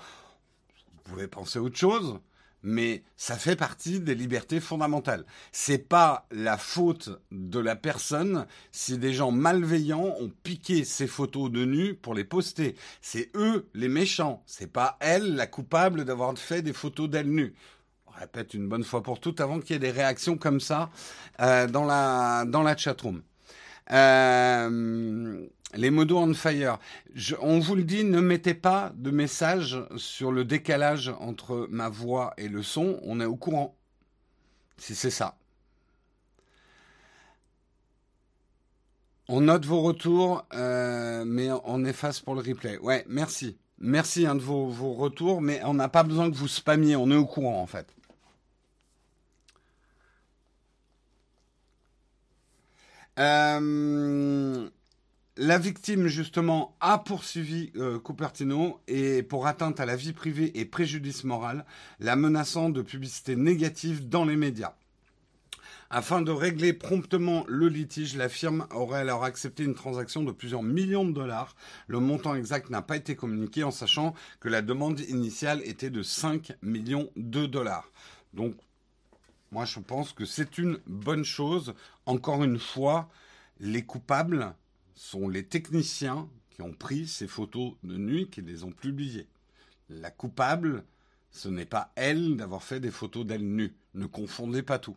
Vous 0.92 1.12
pouvez 1.12 1.28
penser 1.28 1.58
autre 1.58 1.76
chose, 1.76 2.18
mais 2.64 3.04
ça 3.16 3.36
fait 3.36 3.56
partie 3.56 4.00
des 4.00 4.14
libertés 4.14 4.58
fondamentales. 4.58 5.24
C'est 5.52 5.86
pas 5.86 6.26
la 6.30 6.56
faute 6.56 7.10
de 7.30 7.60
la 7.60 7.76
personne 7.76 8.46
si 8.72 8.98
des 8.98 9.12
gens 9.12 9.30
malveillants 9.30 10.16
ont 10.18 10.32
piqué 10.42 10.84
ces 10.84 11.06
photos 11.06 11.50
de 11.50 11.64
nu 11.64 11.94
pour 11.94 12.14
les 12.14 12.24
poster. 12.24 12.74
C'est 13.02 13.30
eux 13.36 13.68
les 13.74 13.88
méchants. 13.88 14.42
C'est 14.46 14.72
pas 14.72 14.96
elle 15.00 15.36
la 15.36 15.46
coupable 15.46 16.04
d'avoir 16.04 16.36
fait 16.36 16.62
des 16.62 16.72
photos 16.72 17.08
d'elle 17.08 17.30
nue. 17.30 17.54
On 18.06 18.12
répète 18.18 18.54
une 18.54 18.68
bonne 18.68 18.84
fois 18.84 19.02
pour 19.02 19.20
toutes 19.20 19.40
avant 19.40 19.60
qu'il 19.60 19.72
y 19.72 19.76
ait 19.76 19.78
des 19.78 19.90
réactions 19.90 20.38
comme 20.38 20.60
ça 20.60 20.90
euh, 21.40 21.66
dans 21.66 21.84
la 21.84 22.44
dans 22.46 22.62
la 22.62 22.76
chatroom. 22.76 23.22
Euh, 23.90 25.46
les 25.76 25.90
modos 25.90 26.18
on 26.18 26.34
fire. 26.34 26.78
on 27.40 27.58
vous 27.58 27.74
le 27.74 27.84
dit, 27.84 28.04
ne 28.04 28.20
mettez 28.20 28.54
pas 28.54 28.92
de 28.96 29.10
message 29.10 29.78
sur 29.96 30.32
le 30.32 30.44
décalage 30.44 31.12
entre 31.20 31.66
ma 31.70 31.88
voix 31.88 32.34
et 32.36 32.48
le 32.48 32.62
son. 32.62 33.00
On 33.02 33.20
est 33.20 33.24
au 33.24 33.36
courant. 33.36 33.76
Si 34.76 34.94
c'est 34.94 35.10
ça. 35.10 35.36
On 39.28 39.40
note 39.40 39.64
vos 39.64 39.80
retours, 39.80 40.46
euh, 40.52 41.24
mais 41.24 41.48
on 41.64 41.84
efface 41.84 42.20
pour 42.20 42.34
le 42.34 42.42
replay. 42.42 42.76
Ouais, 42.78 43.04
merci. 43.08 43.56
Merci 43.78 44.26
hein, 44.26 44.34
de 44.34 44.40
vos, 44.40 44.92
retours, 44.92 45.40
mais 45.40 45.62
on 45.64 45.74
n'a 45.74 45.88
pas 45.88 46.02
besoin 46.02 46.30
que 46.30 46.36
vous 46.36 46.48
spammiez. 46.48 46.96
On 46.96 47.10
est 47.10 47.16
au 47.16 47.26
courant 47.26 47.60
en 47.60 47.66
fait. 47.66 47.86
Euh, 53.18 53.60
la 55.36 55.58
victime, 55.58 56.06
justement, 56.06 56.76
a 56.80 56.98
poursuivi 56.98 57.72
euh, 57.76 57.98
et 58.86 59.22
pour 59.24 59.46
atteinte 59.46 59.80
à 59.80 59.86
la 59.86 59.96
vie 59.96 60.12
privée 60.12 60.52
et 60.58 60.64
préjudice 60.64 61.24
moral, 61.24 61.64
la 61.98 62.14
menaçant 62.14 62.70
de 62.70 62.82
publicité 62.82 63.34
négative 63.34 64.08
dans 64.08 64.24
les 64.24 64.36
médias. 64.36 64.74
Afin 65.90 66.22
de 66.22 66.30
régler 66.30 66.72
promptement 66.72 67.44
le 67.48 67.68
litige, 67.68 68.16
la 68.16 68.28
firme 68.28 68.66
aurait 68.70 69.00
alors 69.00 69.24
accepté 69.24 69.64
une 69.64 69.74
transaction 69.74 70.22
de 70.22 70.32
plusieurs 70.32 70.62
millions 70.62 71.04
de 71.04 71.12
dollars. 71.12 71.54
Le 71.88 72.00
montant 72.00 72.34
exact 72.34 72.70
n'a 72.70 72.82
pas 72.82 72.96
été 72.96 73.16
communiqué 73.16 73.64
en 73.64 73.70
sachant 73.70 74.14
que 74.40 74.48
la 74.48 74.62
demande 74.62 75.00
initiale 75.00 75.60
était 75.64 75.90
de 75.90 76.02
5 76.02 76.52
millions 76.62 77.10
de 77.16 77.46
dollars. 77.46 77.90
Donc, 78.32 78.54
moi 79.52 79.64
je 79.64 79.78
pense 79.78 80.12
que 80.12 80.24
c'est 80.24 80.58
une 80.58 80.78
bonne 80.86 81.24
chose. 81.24 81.74
Encore 82.06 82.42
une 82.42 82.58
fois, 82.58 83.08
les 83.60 83.82
coupables 83.82 84.54
sont 84.94 85.28
les 85.28 85.46
techniciens 85.46 86.28
qui 86.50 86.62
ont 86.62 86.72
pris 86.72 87.06
ces 87.06 87.26
photos 87.26 87.74
de 87.82 87.96
nuit, 87.96 88.28
qui 88.30 88.42
les 88.42 88.64
ont 88.64 88.72
publiées. 88.72 89.28
La 89.88 90.10
coupable, 90.10 90.84
ce 91.30 91.48
n'est 91.48 91.66
pas 91.66 91.92
elle 91.96 92.36
d'avoir 92.36 92.62
fait 92.62 92.80
des 92.80 92.90
photos 92.90 93.26
d'elle 93.26 93.46
nue. 93.46 93.74
Ne 93.94 94.06
confondez 94.06 94.62
pas 94.62 94.78
tout. 94.78 94.96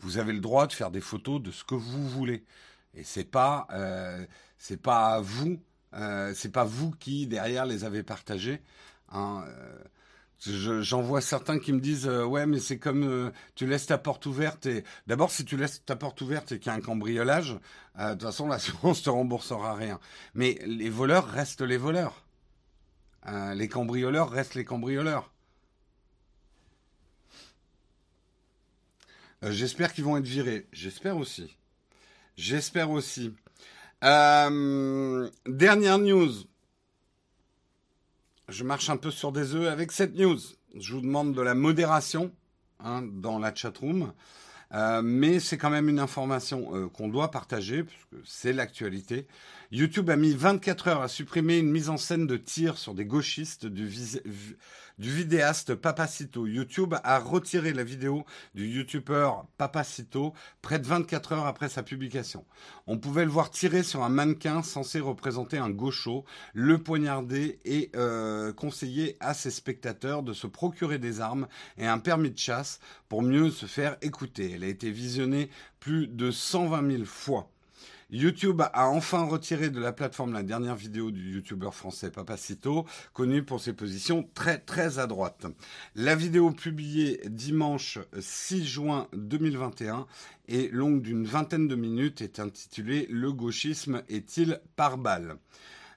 Vous 0.00 0.18
avez 0.18 0.32
le 0.32 0.40
droit 0.40 0.66
de 0.66 0.72
faire 0.72 0.90
des 0.90 1.00
photos 1.00 1.40
de 1.40 1.50
ce 1.50 1.64
que 1.64 1.74
vous 1.74 2.08
voulez, 2.08 2.44
et 2.94 3.02
c'est 3.02 3.24
pas 3.24 3.66
euh, 3.70 4.26
c'est 4.58 4.80
pas 4.80 5.20
vous 5.20 5.58
euh, 5.94 6.34
c'est 6.34 6.50
pas 6.50 6.64
vous 6.64 6.90
qui 6.90 7.26
derrière 7.26 7.64
les 7.64 7.84
avez 7.84 8.02
partagées. 8.02 8.60
Hein, 9.10 9.44
euh, 9.46 9.78
J'en 10.38 11.00
vois 11.00 11.22
certains 11.22 11.58
qui 11.58 11.72
me 11.72 11.80
disent 11.80 12.06
euh, 12.06 12.24
ouais 12.24 12.44
mais 12.46 12.60
c'est 12.60 12.78
comme 12.78 13.04
euh, 13.04 13.30
tu 13.54 13.66
laisses 13.66 13.86
ta 13.86 13.96
porte 13.96 14.26
ouverte 14.26 14.66
et 14.66 14.84
d'abord 15.06 15.30
si 15.30 15.46
tu 15.46 15.56
laisses 15.56 15.82
ta 15.84 15.96
porte 15.96 16.20
ouverte 16.20 16.52
et 16.52 16.58
qu'il 16.58 16.66
y 16.66 16.74
a 16.74 16.74
un 16.74 16.82
cambriolage 16.82 17.58
euh, 17.98 18.10
de 18.10 18.12
toute 18.14 18.22
façon 18.22 18.46
l'assurance 18.46 19.02
te 19.04 19.08
remboursera 19.08 19.74
rien. 19.74 19.98
Mais 20.34 20.58
les 20.66 20.90
voleurs 20.90 21.26
restent 21.26 21.62
les 21.62 21.78
voleurs. 21.78 22.22
Les 23.56 23.66
cambrioleurs 23.66 24.30
restent 24.30 24.54
les 24.54 24.64
cambrioleurs. 24.64 25.32
J'espère 29.42 29.92
qu'ils 29.92 30.04
vont 30.04 30.16
être 30.16 30.26
virés. 30.26 30.68
J'espère 30.70 31.16
aussi. 31.16 31.56
J'espère 32.36 32.90
aussi. 32.90 33.34
Dernière 34.00 35.98
news 35.98 36.30
je 38.48 38.64
marche 38.64 38.90
un 38.90 38.96
peu 38.96 39.10
sur 39.10 39.32
des 39.32 39.54
œufs 39.54 39.68
avec 39.68 39.92
cette 39.92 40.16
news. 40.16 40.38
Je 40.74 40.94
vous 40.94 41.00
demande 41.00 41.34
de 41.34 41.42
la 41.42 41.54
modération 41.54 42.32
hein, 42.80 43.02
dans 43.02 43.38
la 43.38 43.54
chatroom. 43.54 44.12
Euh, 44.74 45.00
mais 45.02 45.38
c'est 45.38 45.58
quand 45.58 45.70
même 45.70 45.88
une 45.88 46.00
information 46.00 46.74
euh, 46.74 46.88
qu'on 46.88 47.08
doit 47.08 47.30
partager, 47.30 47.84
puisque 47.84 48.16
c'est 48.24 48.52
l'actualité. 48.52 49.28
YouTube 49.70 50.10
a 50.10 50.16
mis 50.16 50.32
24 50.32 50.88
heures 50.88 51.02
à 51.02 51.08
supprimer 51.08 51.58
une 51.58 51.70
mise 51.70 51.88
en 51.88 51.96
scène 51.96 52.26
de 52.26 52.36
tir 52.36 52.76
sur 52.76 52.94
des 52.94 53.04
gauchistes 53.04 53.66
du, 53.66 53.88
du 54.98 55.10
vidéaste 55.10 55.74
Papacito. 55.74 56.46
YouTube 56.46 56.94
a 57.04 57.18
retiré 57.18 57.72
la 57.72 57.84
vidéo 57.84 58.24
du 58.54 58.66
youtubeur 58.66 59.46
Papacito 59.58 60.32
près 60.62 60.78
de 60.78 60.86
24 60.86 61.32
heures 61.32 61.46
après 61.46 61.68
sa 61.68 61.82
publication. 61.82 62.44
On 62.86 62.98
pouvait 62.98 63.24
le 63.24 63.30
voir 63.30 63.50
tirer 63.50 63.82
sur 63.82 64.02
un 64.02 64.08
mannequin 64.08 64.62
censé 64.62 65.00
représenter 65.00 65.58
un 65.58 65.70
gaucho, 65.70 66.24
le 66.54 66.78
poignarder 66.78 67.58
et 67.64 67.90
euh, 67.94 68.52
conseiller 68.52 69.16
à 69.20 69.34
ses 69.34 69.50
spectateurs 69.50 70.22
de 70.22 70.32
se 70.32 70.46
procurer 70.46 70.98
des 70.98 71.20
armes 71.20 71.46
et 71.76 71.86
un 71.86 71.98
permis 71.98 72.30
de 72.30 72.38
chasse 72.38 72.80
pour 73.08 73.22
mieux 73.22 73.50
se 73.50 73.66
faire 73.66 73.96
écouter. 74.00 74.52
Elle 74.54 74.64
a 74.64 74.68
été 74.68 74.90
visionnée 74.90 75.50
plus 75.78 76.06
de 76.08 76.30
120 76.30 76.90
000 76.90 77.04
fois. 77.04 77.50
YouTube 78.10 78.62
a 78.72 78.88
enfin 78.88 79.24
retiré 79.24 79.68
de 79.68 79.80
la 79.80 79.92
plateforme 79.92 80.32
la 80.32 80.44
dernière 80.44 80.76
vidéo 80.76 81.10
du 81.10 81.34
youtubeur 81.34 81.74
français 81.74 82.10
Papacito, 82.10 82.86
connu 83.12 83.42
pour 83.42 83.60
ses 83.60 83.72
positions 83.72 84.28
très 84.34 84.58
très 84.58 85.00
à 85.00 85.08
droite. 85.08 85.46
La 85.96 86.14
vidéo 86.14 86.52
publiée 86.52 87.20
dimanche 87.26 87.98
6 88.16 88.64
juin 88.64 89.08
2021 89.12 90.06
est 90.48 90.72
longue 90.72 91.02
d'une 91.02 91.24
vingtaine 91.24 91.66
de 91.66 91.74
minutes 91.74 92.22
est 92.22 92.38
intitulée 92.38 93.08
Le 93.10 93.32
gauchisme 93.32 94.02
est-il 94.08 94.60
par 94.76 94.98
balle 94.98 95.38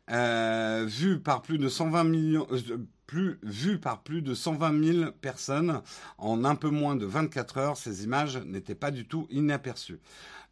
euh, 0.10 0.86
Vue 0.88 1.20
par 1.20 1.44
plus 1.44 1.60
de 1.60 1.70
120 1.70 2.04
millions... 2.06 2.48
Euh, 2.52 2.78
vu 3.12 3.80
par 3.80 4.04
plus 4.04 4.22
de 4.22 4.34
120 4.34 4.84
000 4.84 5.12
personnes 5.14 5.82
en 6.18 6.46
un 6.46 6.56
peu 6.56 6.70
moins 6.70 6.96
de 6.96 7.06
24 7.06 7.58
heures, 7.58 7.78
ces 7.78 8.04
images 8.04 8.38
n'étaient 8.38 8.76
pas 8.76 8.92
du 8.92 9.08
tout 9.08 9.28
inaperçues. 9.30 10.00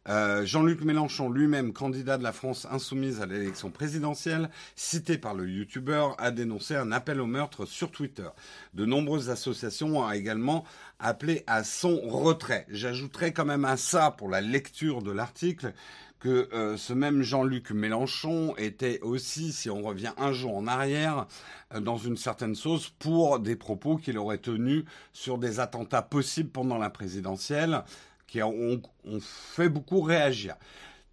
Euh, 0.08 0.46
Jean-Luc 0.46 0.82
Mélenchon, 0.82 1.30
lui-même 1.30 1.72
candidat 1.72 2.16
de 2.16 2.22
la 2.22 2.32
France 2.32 2.66
insoumise 2.70 3.20
à 3.20 3.26
l'élection 3.26 3.70
présidentielle, 3.70 4.48
cité 4.74 5.18
par 5.18 5.34
le 5.34 5.48
youtubeur, 5.48 6.14
a 6.18 6.30
dénoncé 6.30 6.76
un 6.76 6.92
appel 6.92 7.20
au 7.20 7.26
meurtre 7.26 7.66
sur 7.66 7.90
Twitter. 7.90 8.28
De 8.74 8.86
nombreuses 8.86 9.28
associations 9.28 9.98
ont 9.98 10.10
également 10.10 10.64
appelé 10.98 11.44
à 11.46 11.62
son 11.62 12.00
retrait. 12.00 12.66
J'ajouterai 12.70 13.32
quand 13.32 13.44
même 13.44 13.66
à 13.66 13.76
ça, 13.76 14.10
pour 14.10 14.30
la 14.30 14.40
lecture 14.40 15.02
de 15.02 15.10
l'article, 15.10 15.74
que 16.20 16.48
euh, 16.52 16.76
ce 16.76 16.92
même 16.92 17.22
Jean-Luc 17.22 17.70
Mélenchon 17.70 18.54
était 18.56 19.00
aussi, 19.02 19.52
si 19.52 19.70
on 19.70 19.82
revient 19.82 20.12
un 20.16 20.32
jour 20.32 20.56
en 20.56 20.66
arrière, 20.66 21.26
euh, 21.74 21.80
dans 21.80 21.96
une 21.96 22.16
certaine 22.16 22.54
sauce 22.54 22.88
pour 22.98 23.38
des 23.38 23.56
propos 23.56 23.96
qu'il 23.96 24.18
aurait 24.18 24.38
tenus 24.38 24.84
sur 25.12 25.38
des 25.38 25.60
attentats 25.60 26.02
possibles 26.02 26.50
pendant 26.50 26.78
la 26.78 26.90
présidentielle 26.90 27.84
qui 28.28 28.42
ont, 28.42 28.80
fait 29.20 29.68
beaucoup 29.68 30.00
réagir. 30.00 30.54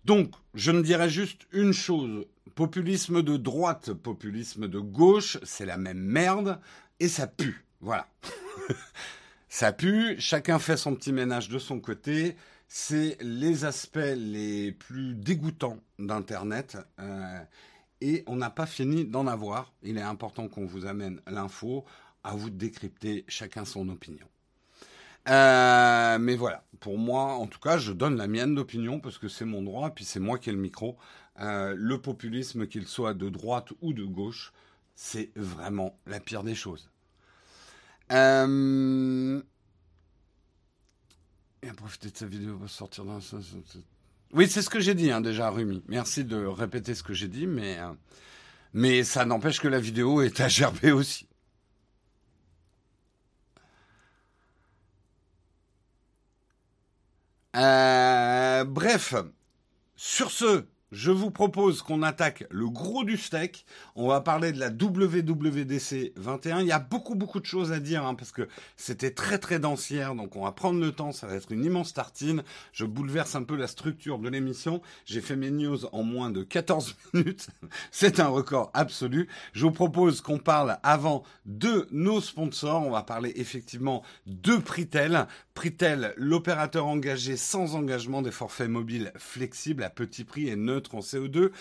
Donc, 0.03 0.31
je 0.53 0.69
ne 0.69 0.83
dirais 0.83 1.09
juste 1.09 1.47
une 1.51 1.73
chose. 1.73 2.25
Populisme 2.53 3.23
de 3.23 3.37
droite, 3.37 3.93
populisme 3.93 4.67
de 4.67 4.79
gauche, 4.79 5.39
c'est 5.43 5.65
la 5.65 5.77
même 5.77 5.97
merde 5.97 6.59
et 6.99 7.07
ça 7.07 7.25
pue. 7.25 7.65
Voilà. 7.81 8.07
ça 9.49 9.71
pue, 9.71 10.15
chacun 10.19 10.59
fait 10.59 10.77
son 10.77 10.93
petit 10.95 11.11
ménage 11.11 11.49
de 11.49 11.57
son 11.57 11.79
côté. 11.79 12.35
C'est 12.67 13.17
les 13.21 13.65
aspects 13.65 13.97
les 14.15 14.71
plus 14.71 15.15
dégoûtants 15.15 15.79
d'Internet. 15.97 16.77
Euh, 16.99 17.39
et 18.01 18.23
on 18.27 18.35
n'a 18.35 18.49
pas 18.49 18.65
fini 18.65 19.05
d'en 19.05 19.27
avoir. 19.27 19.73
Il 19.81 19.97
est 19.97 20.01
important 20.01 20.47
qu'on 20.47 20.65
vous 20.65 20.85
amène 20.85 21.21
l'info. 21.27 21.85
À 22.23 22.35
vous 22.35 22.49
décrypter 22.49 23.23
chacun 23.27 23.65
son 23.65 23.87
opinion. 23.89 24.27
Euh, 25.27 26.19
mais 26.19 26.35
voilà, 26.35 26.63
pour 26.79 26.97
moi, 26.97 27.33
en 27.33 27.47
tout 27.47 27.59
cas, 27.59 27.77
je 27.77 27.91
donne 27.91 28.15
la 28.15 28.27
mienne 28.27 28.55
d'opinion 28.55 28.99
parce 28.99 29.17
que 29.17 29.27
c'est 29.27 29.45
mon 29.45 29.61
droit, 29.63 29.89
puis 29.89 30.05
c'est 30.05 30.19
moi 30.19 30.37
qui 30.37 30.49
ai 30.49 30.53
le 30.53 30.59
micro. 30.59 30.97
Euh, 31.39 31.75
le 31.77 31.99
populisme, 31.99 32.67
qu'il 32.67 32.87
soit 32.87 33.13
de 33.13 33.29
droite 33.29 33.73
ou 33.81 33.93
de 33.93 34.03
gauche, 34.03 34.53
c'est 34.95 35.31
vraiment 35.35 35.99
la 36.05 36.19
pire 36.19 36.43
des 36.43 36.55
choses. 36.55 36.89
Euh... 38.11 39.41
Et 41.63 41.69
à 41.69 41.73
profiter 41.73 42.11
de 42.11 42.17
sa 42.17 42.27
vidéo 42.27 42.57
pour 42.57 42.69
sortir 42.69 43.03
dans... 43.03 43.19
Oui, 44.33 44.47
c'est 44.47 44.61
ce 44.61 44.69
que 44.69 44.79
j'ai 44.79 44.93
dit 44.93 45.11
hein, 45.11 45.21
déjà, 45.21 45.49
Rumi. 45.49 45.81
Merci 45.87 46.23
de 46.23 46.45
répéter 46.45 46.93
ce 46.93 47.01
que 47.01 47.13
j'ai 47.13 47.27
dit, 47.27 47.47
mais, 47.47 47.79
mais 48.73 49.03
ça 49.03 49.25
n'empêche 49.25 49.59
que 49.59 49.67
la 49.67 49.79
vidéo 49.79 50.21
est 50.21 50.39
à 50.39 50.47
gerber 50.47 50.91
aussi. 50.91 51.27
Euh, 57.55 58.65
bref, 58.65 59.15
sur 59.95 60.31
ce, 60.31 60.65
je 60.91 61.11
vous 61.11 61.31
propose 61.31 61.81
qu'on 61.81 62.03
attaque 62.03 62.45
le 62.49 62.69
gros 62.69 63.03
du 63.03 63.17
steak. 63.17 63.65
On 63.95 64.07
va 64.07 64.21
parler 64.21 64.51
de 64.51 64.59
la 64.59 64.69
WWDC 64.69 66.13
21. 66.15 66.61
Il 66.61 66.67
y 66.67 66.71
a 66.71 66.79
beaucoup, 66.79 67.15
beaucoup 67.15 67.39
de 67.39 67.45
choses 67.45 67.71
à 67.71 67.79
dire, 67.79 68.05
hein, 68.05 68.13
parce 68.13 68.31
que 68.31 68.47
c'était 68.77 69.11
très, 69.11 69.39
très 69.39 69.59
dense 69.59 69.89
hier. 69.89 70.15
Donc, 70.15 70.35
on 70.35 70.43
va 70.43 70.51
prendre 70.51 70.79
le 70.79 70.91
temps. 70.91 71.11
Ça 71.11 71.27
va 71.27 71.35
être 71.35 71.51
une 71.51 71.65
immense 71.65 71.93
tartine. 71.93 72.43
Je 72.71 72.85
bouleverse 72.85 73.35
un 73.35 73.43
peu 73.43 73.55
la 73.55 73.67
structure 73.67 74.19
de 74.19 74.29
l'émission. 74.29 74.81
J'ai 75.05 75.21
fait 75.21 75.35
mes 75.35 75.51
news 75.51 75.85
en 75.91 76.03
moins 76.03 76.29
de 76.29 76.43
14 76.43 76.95
minutes. 77.13 77.47
C'est 77.91 78.19
un 78.19 78.27
record 78.27 78.69
absolu. 78.73 79.27
Je 79.53 79.65
vous 79.65 79.71
propose 79.71 80.21
qu'on 80.21 80.39
parle 80.39 80.77
avant 80.83 81.23
de 81.45 81.87
nos 81.91 82.21
sponsors. 82.21 82.85
On 82.85 82.91
va 82.91 83.03
parler 83.03 83.33
effectivement 83.35 84.03
de 84.27 84.55
Pritel. 84.57 85.27
Pritel, 85.55 86.13
l'opérateur 86.17 86.85
engagé 86.85 87.37
sans 87.37 87.75
engagement 87.75 88.21
des 88.21 88.31
forfaits 88.31 88.69
mobiles 88.69 89.11
flexibles 89.17 89.83
à 89.83 89.89
petit 89.89 90.23
prix 90.23 90.49
et 90.49 90.55
en 90.93 90.99
CO2. 90.99 91.51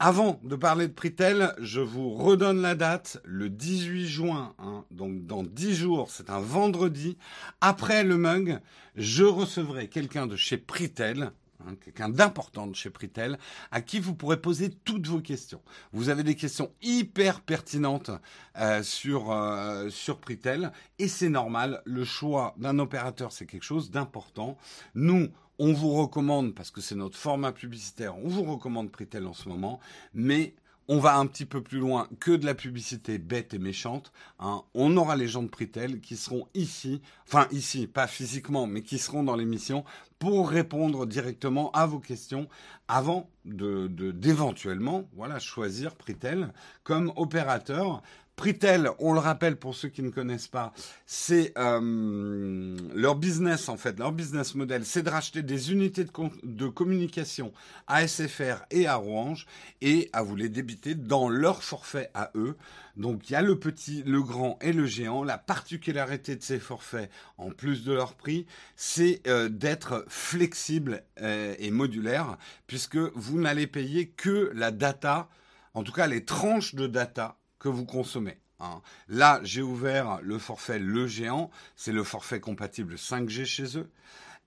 Avant 0.00 0.38
de 0.44 0.54
parler 0.54 0.86
de 0.86 0.92
Pritel, 0.92 1.52
je 1.58 1.80
vous 1.80 2.10
redonne 2.10 2.62
la 2.62 2.76
date, 2.76 3.20
le 3.24 3.50
18 3.50 4.06
juin, 4.06 4.54
hein, 4.60 4.84
donc 4.92 5.26
dans 5.26 5.42
10 5.42 5.74
jours, 5.74 6.08
c'est 6.08 6.30
un 6.30 6.38
vendredi. 6.38 7.18
Après 7.60 8.04
le 8.04 8.16
mug, 8.16 8.60
je 8.94 9.24
recevrai 9.24 9.88
quelqu'un 9.88 10.28
de 10.28 10.36
chez 10.36 10.56
Pritel, 10.56 11.32
hein, 11.66 11.74
quelqu'un 11.84 12.08
d'important 12.08 12.68
de 12.68 12.76
chez 12.76 12.90
Pritel, 12.90 13.40
à 13.72 13.80
qui 13.80 13.98
vous 13.98 14.14
pourrez 14.14 14.40
poser 14.40 14.70
toutes 14.70 15.08
vos 15.08 15.20
questions. 15.20 15.62
Vous 15.92 16.10
avez 16.10 16.22
des 16.22 16.36
questions 16.36 16.70
hyper 16.80 17.40
pertinentes 17.40 18.12
euh, 18.56 18.84
sur, 18.84 19.32
euh, 19.32 19.90
sur 19.90 20.20
Pritel, 20.20 20.70
et 21.00 21.08
c'est 21.08 21.28
normal, 21.28 21.82
le 21.84 22.04
choix 22.04 22.54
d'un 22.56 22.78
opérateur, 22.78 23.32
c'est 23.32 23.46
quelque 23.46 23.64
chose 23.64 23.90
d'important. 23.90 24.56
Nous, 24.94 25.28
on 25.58 25.72
vous 25.72 25.92
recommande, 25.94 26.54
parce 26.54 26.70
que 26.70 26.80
c'est 26.80 26.94
notre 26.94 27.16
format 27.16 27.52
publicitaire, 27.52 28.16
on 28.18 28.28
vous 28.28 28.44
recommande 28.44 28.90
Pritel 28.90 29.26
en 29.26 29.34
ce 29.34 29.48
moment, 29.48 29.80
mais 30.14 30.54
on 30.88 30.98
va 30.98 31.16
un 31.16 31.26
petit 31.26 31.44
peu 31.44 31.62
plus 31.62 31.78
loin 31.78 32.08
que 32.18 32.30
de 32.30 32.46
la 32.46 32.54
publicité 32.54 33.18
bête 33.18 33.52
et 33.52 33.58
méchante. 33.58 34.10
Hein. 34.38 34.62
On 34.72 34.96
aura 34.96 35.16
les 35.16 35.28
gens 35.28 35.42
de 35.42 35.48
Pritel 35.48 36.00
qui 36.00 36.16
seront 36.16 36.48
ici, 36.54 37.02
enfin 37.26 37.46
ici, 37.50 37.86
pas 37.86 38.06
physiquement, 38.06 38.66
mais 38.66 38.82
qui 38.82 38.98
seront 38.98 39.22
dans 39.22 39.36
l'émission 39.36 39.84
pour 40.18 40.48
répondre 40.48 41.06
directement 41.06 41.70
à 41.72 41.86
vos 41.86 42.00
questions 42.00 42.48
avant 42.88 43.28
de 43.44 43.86
d'éventuellement 44.12 45.04
voilà 45.14 45.38
choisir 45.38 45.94
Pritel 45.94 46.52
comme 46.82 47.12
opérateur 47.16 48.02
Pritel, 48.38 48.88
on 49.00 49.14
le 49.14 49.18
rappelle 49.18 49.56
pour 49.56 49.74
ceux 49.74 49.88
qui 49.88 50.00
ne 50.00 50.10
connaissent 50.10 50.46
pas, 50.46 50.72
c'est 51.06 51.52
euh, 51.58 52.76
leur 52.94 53.16
business 53.16 53.68
en 53.68 53.76
fait, 53.76 53.98
leur 53.98 54.12
business 54.12 54.54
model, 54.54 54.86
c'est 54.86 55.02
de 55.02 55.10
racheter 55.10 55.42
des 55.42 55.72
unités 55.72 56.06
de, 56.44 56.68
communication 56.68 57.52
à 57.88 58.06
SFR 58.06 58.64
et 58.70 58.86
à 58.86 59.00
Orange 59.00 59.44
et 59.80 60.08
à 60.12 60.22
vous 60.22 60.36
les 60.36 60.48
débiter 60.48 60.94
dans 60.94 61.28
leur 61.28 61.64
forfait 61.64 62.12
à 62.14 62.30
eux. 62.36 62.56
Donc 62.96 63.28
il 63.28 63.32
y 63.32 63.36
a 63.36 63.42
le 63.42 63.58
petit, 63.58 64.04
le 64.06 64.22
grand 64.22 64.56
et 64.62 64.72
le 64.72 64.86
géant. 64.86 65.24
La 65.24 65.36
particularité 65.36 66.36
de 66.36 66.42
ces 66.44 66.60
forfaits, 66.60 67.10
en 67.38 67.50
plus 67.50 67.82
de 67.82 67.92
leur 67.92 68.14
prix, 68.14 68.46
c'est 68.76 69.20
euh, 69.26 69.48
d'être 69.48 70.04
flexible 70.06 71.02
euh, 71.22 71.56
et 71.58 71.72
modulaire, 71.72 72.38
puisque 72.68 72.98
vous 73.16 73.40
n'allez 73.40 73.66
payer 73.66 74.10
que 74.10 74.52
la 74.54 74.70
data, 74.70 75.28
en 75.74 75.82
tout 75.82 75.92
cas 75.92 76.06
les 76.06 76.24
tranches 76.24 76.76
de 76.76 76.86
data 76.86 77.37
que 77.58 77.68
vous 77.68 77.84
consommez. 77.84 78.38
Hein. 78.60 78.80
Là, 79.08 79.40
j'ai 79.42 79.62
ouvert 79.62 80.20
le 80.22 80.38
forfait 80.38 80.78
Le 80.78 81.06
Géant, 81.06 81.50
c'est 81.76 81.92
le 81.92 82.04
forfait 82.04 82.40
compatible 82.40 82.94
5G 82.94 83.44
chez 83.44 83.78
eux. 83.78 83.90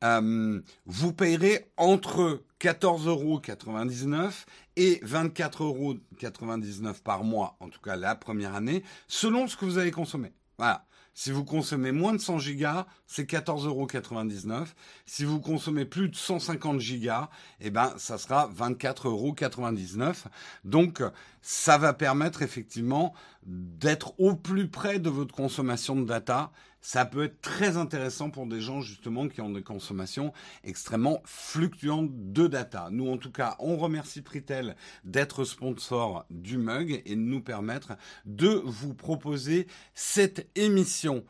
Euh, 0.03 0.59
vous 0.85 1.13
payerez 1.13 1.71
entre 1.77 2.43
14,99 2.59 3.07
euros 3.07 3.41
et 4.75 4.99
24,99 5.05 5.61
euros 5.61 6.93
par 7.03 7.23
mois, 7.23 7.55
en 7.59 7.69
tout 7.69 7.81
cas 7.81 7.95
la 7.95 8.15
première 8.15 8.55
année, 8.55 8.83
selon 9.07 9.47
ce 9.47 9.55
que 9.55 9.65
vous 9.65 9.77
allez 9.77 9.91
consommer. 9.91 10.33
Voilà. 10.57 10.85
Si 11.13 11.31
vous 11.31 11.43
consommez 11.43 11.91
moins 11.91 12.13
de 12.13 12.19
100 12.19 12.39
gigas, 12.39 12.87
c'est 13.05 13.29
14,99 13.29 13.67
euros. 13.67 14.65
Si 15.05 15.25
vous 15.25 15.39
consommez 15.41 15.85
plus 15.85 16.09
de 16.09 16.15
150 16.15 16.79
gigas, 16.79 17.29
eh 17.59 17.69
ben, 17.69 17.93
ça 17.97 18.17
sera 18.17 18.49
24,99 18.49 19.07
euros. 19.07 20.13
Donc, 20.63 21.03
ça 21.41 21.77
va 21.77 21.93
permettre 21.93 22.41
effectivement 22.41 23.13
d'être 23.43 24.19
au 24.19 24.35
plus 24.35 24.69
près 24.69 24.99
de 24.99 25.09
votre 25.09 25.33
consommation 25.35 25.95
de 25.95 26.05
data 26.05 26.51
ça 26.81 27.05
peut 27.05 27.23
être 27.23 27.41
très 27.41 27.77
intéressant 27.77 28.29
pour 28.29 28.47
des 28.47 28.59
gens 28.59 28.81
justement 28.81 29.27
qui 29.27 29.41
ont 29.41 29.51
des 29.51 29.63
consommations 29.63 30.33
extrêmement 30.63 31.21
fluctuantes 31.25 32.09
de 32.11 32.47
data. 32.47 32.89
Nous, 32.91 33.09
en 33.09 33.17
tout 33.17 33.31
cas, 33.31 33.55
on 33.59 33.77
remercie 33.77 34.21
Pritel 34.21 34.75
d'être 35.03 35.43
sponsor 35.43 36.25
du 36.29 36.57
mug 36.57 37.01
et 37.05 37.15
de 37.15 37.21
nous 37.21 37.41
permettre 37.41 37.93
de 38.25 38.61
vous 38.65 38.93
proposer 38.93 39.67
cette 39.93 40.49
émission. 40.55 41.23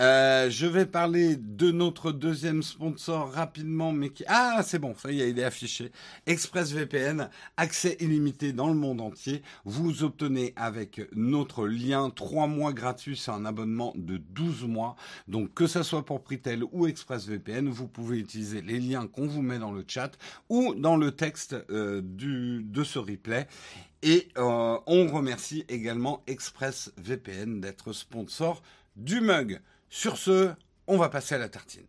Euh, 0.00 0.50
je 0.50 0.66
vais 0.66 0.86
parler 0.86 1.36
de 1.36 1.70
notre 1.70 2.10
deuxième 2.10 2.64
sponsor 2.64 3.30
rapidement, 3.30 3.92
mais 3.92 4.10
qui... 4.10 4.24
Ah, 4.26 4.62
c'est 4.64 4.80
bon, 4.80 4.94
ça 4.96 5.12
y 5.12 5.20
est, 5.20 5.30
il 5.30 5.38
est 5.38 5.44
affiché. 5.44 5.92
ExpressVPN, 6.26 7.28
accès 7.56 7.96
illimité 8.00 8.52
dans 8.52 8.66
le 8.68 8.74
monde 8.74 9.00
entier. 9.00 9.42
Vous 9.64 10.02
obtenez 10.02 10.52
avec 10.56 11.00
notre 11.14 11.68
lien 11.68 12.10
3 12.10 12.48
mois 12.48 12.72
gratuits 12.72 13.16
sur 13.16 13.34
un 13.34 13.44
abonnement 13.44 13.92
de 13.96 14.16
12 14.16 14.64
mois. 14.64 14.96
Donc, 15.28 15.54
que 15.54 15.68
ce 15.68 15.84
soit 15.84 16.04
pour 16.04 16.24
Pritel 16.24 16.64
ou 16.72 16.88
ExpressVPN, 16.88 17.68
vous 17.68 17.86
pouvez 17.86 18.18
utiliser 18.18 18.62
les 18.62 18.80
liens 18.80 19.06
qu'on 19.06 19.28
vous 19.28 19.42
met 19.42 19.60
dans 19.60 19.72
le 19.72 19.84
chat 19.86 20.10
ou 20.48 20.74
dans 20.74 20.96
le 20.96 21.12
texte 21.12 21.54
euh, 21.70 22.00
de 22.02 22.84
ce 22.84 22.98
replay. 22.98 23.46
Et 24.02 24.28
euh, 24.38 24.76
on 24.86 25.06
remercie 25.06 25.64
également 25.68 26.24
ExpressVPN 26.26 27.60
d'être 27.60 27.92
sponsor 27.92 28.60
du 28.96 29.20
mug. 29.20 29.60
Sur 29.96 30.18
ce, 30.18 30.52
on 30.88 30.98
va 30.98 31.08
passer 31.08 31.36
à 31.36 31.38
la 31.38 31.48
tartine. 31.48 31.86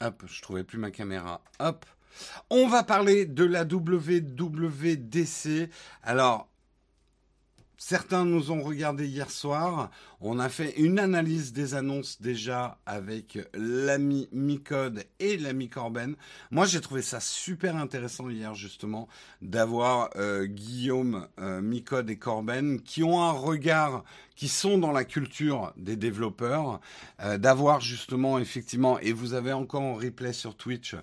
Hop, 0.00 0.22
je 0.28 0.40
trouvais 0.40 0.62
plus 0.62 0.78
ma 0.78 0.92
caméra. 0.92 1.42
Hop. 1.58 1.84
On 2.48 2.68
va 2.68 2.84
parler 2.84 3.26
de 3.26 3.44
la 3.44 3.64
WWDC. 3.64 5.68
Alors, 6.04 6.48
Certains 7.78 8.24
nous 8.24 8.50
ont 8.50 8.62
regardé 8.62 9.06
hier 9.06 9.30
soir. 9.30 9.90
On 10.22 10.38
a 10.38 10.48
fait 10.48 10.72
une 10.78 10.98
analyse 10.98 11.52
des 11.52 11.74
annonces 11.74 12.22
déjà 12.22 12.78
avec 12.86 13.38
l'ami 13.52 14.28
Micode 14.32 15.04
et 15.20 15.36
l'ami 15.36 15.68
Corben. 15.68 16.16
Moi, 16.50 16.64
j'ai 16.64 16.80
trouvé 16.80 17.02
ça 17.02 17.20
super 17.20 17.76
intéressant 17.76 18.30
hier 18.30 18.54
justement 18.54 19.08
d'avoir 19.42 20.08
euh, 20.16 20.46
Guillaume, 20.46 21.28
euh, 21.38 21.60
Micode 21.60 22.08
et 22.08 22.16
Corben 22.16 22.80
qui 22.80 23.02
ont 23.02 23.22
un 23.22 23.32
regard 23.32 24.04
qui 24.36 24.48
sont 24.48 24.76
dans 24.76 24.92
la 24.92 25.04
culture 25.04 25.72
des 25.78 25.96
développeurs, 25.96 26.80
euh, 27.22 27.38
d'avoir 27.38 27.80
justement 27.80 28.38
effectivement, 28.38 28.98
et 29.00 29.12
vous 29.12 29.32
avez 29.32 29.54
encore 29.54 29.80
en 29.80 29.94
replay 29.94 30.34
sur 30.34 30.54
Twitch 30.54 30.94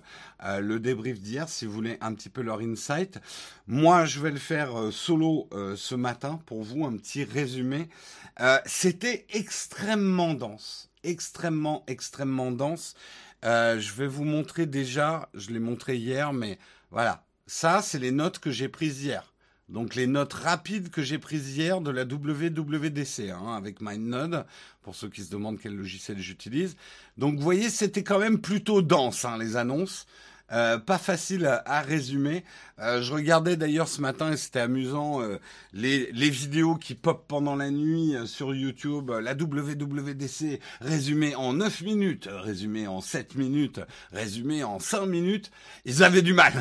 le 0.60 0.78
débrief 0.78 1.20
d'hier, 1.20 1.48
si 1.48 1.64
vous 1.64 1.72
voulez 1.72 1.96
un 2.02 2.12
petit 2.12 2.28
peu 2.28 2.42
leur 2.42 2.60
insight. 2.60 3.18
Moi, 3.66 4.04
je 4.04 4.20
vais 4.20 4.30
le 4.30 4.38
faire 4.38 4.92
solo 4.92 5.48
ce 5.74 5.94
matin 5.94 6.38
pour 6.44 6.62
vous, 6.62 6.84
un 6.84 6.94
petit 6.98 7.24
résumé. 7.24 7.88
Extrêmement 9.30 10.34
dense, 10.34 10.90
extrêmement, 11.02 11.84
extrêmement 11.86 12.50
dense. 12.50 12.94
je 13.42 13.92
vais 13.92 14.06
vous 14.06 14.24
montrer 14.24 14.66
déjà, 14.66 15.28
je 15.34 15.50
l'ai 15.50 15.60
montré 15.60 15.96
hier, 15.96 16.32
mais 16.32 16.58
voilà, 16.90 17.24
ça, 17.46 17.82
c'est 17.82 17.98
les 17.98 18.10
notes 18.10 18.38
que 18.38 18.50
j'ai 18.50 18.68
prises 18.68 19.02
hier. 19.02 19.34
Donc 19.68 19.94
les 19.94 20.06
notes 20.06 20.34
rapides 20.34 20.90
que 20.90 21.02
j'ai 21.02 21.18
prises 21.18 21.56
hier 21.56 21.80
de 21.80 21.90
la 21.90 22.04
WWDC 22.04 23.30
hein, 23.30 23.54
avec 23.56 23.80
MindNode, 23.80 24.44
pour 24.82 24.94
ceux 24.94 25.08
qui 25.08 25.22
se 25.22 25.30
demandent 25.30 25.58
quel 25.58 25.74
logiciel 25.74 26.18
j'utilise. 26.18 26.76
Donc 27.16 27.36
vous 27.36 27.42
voyez, 27.42 27.70
c'était 27.70 28.02
quand 28.02 28.18
même 28.18 28.40
plutôt 28.40 28.82
dense 28.82 29.24
hein, 29.24 29.38
les 29.38 29.56
annonces. 29.56 30.06
Euh, 30.52 30.78
pas 30.78 30.98
facile 30.98 31.46
à, 31.46 31.80
résumer. 31.80 32.44
Euh, 32.78 33.00
je 33.00 33.12
regardais 33.14 33.56
d'ailleurs 33.56 33.88
ce 33.88 34.00
matin 34.00 34.32
et 34.32 34.36
c'était 34.36 34.60
amusant 34.60 35.22
euh, 35.22 35.38
les, 35.72 36.12
les, 36.12 36.28
vidéos 36.28 36.74
qui 36.74 36.94
pop 36.94 37.24
pendant 37.26 37.56
la 37.56 37.70
nuit 37.70 38.14
sur 38.26 38.54
YouTube. 38.54 39.10
La 39.10 39.32
WWDC 39.32 40.60
résumée 40.80 41.34
en 41.34 41.54
9 41.54 41.82
minutes, 41.82 42.28
résumée 42.30 42.86
en 42.86 43.00
7 43.00 43.36
minutes, 43.36 43.80
résumée 44.12 44.64
en 44.64 44.78
5 44.78 45.06
minutes. 45.06 45.50
Ils 45.86 46.02
avaient 46.04 46.22
du 46.22 46.34
mal. 46.34 46.52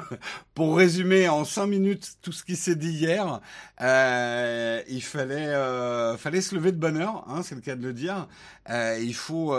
pour 0.54 0.76
résumer 0.76 1.28
en 1.28 1.44
cinq 1.44 1.66
minutes 1.66 2.16
tout 2.22 2.32
ce 2.32 2.44
qui 2.44 2.56
s'est 2.56 2.76
dit 2.76 2.90
hier, 2.90 3.40
euh, 3.80 4.82
il 4.88 5.02
fallait, 5.02 5.48
euh, 5.48 6.16
fallait 6.16 6.40
se 6.40 6.54
lever 6.54 6.72
de 6.72 6.78
bonne 6.78 6.96
heure, 6.96 7.24
hein, 7.28 7.42
c'est 7.42 7.54
le 7.54 7.60
cas 7.60 7.76
de 7.76 7.82
le 7.82 7.92
dire. 7.92 8.28
Euh, 8.70 8.98
il 9.00 9.14
faut, 9.14 9.54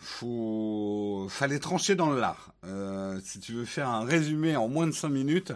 faut 0.00 1.26
fallait 1.28 1.58
trancher 1.58 1.94
dans 1.94 2.10
le 2.10 2.18
lard. 2.18 2.54
Euh, 2.64 3.20
si 3.22 3.38
tu 3.38 3.52
veux 3.52 3.66
faire 3.66 3.88
un 3.88 4.04
résumé 4.04 4.56
en 4.56 4.68
moins 4.68 4.86
de 4.86 4.92
5 4.92 5.08
minutes, 5.10 5.52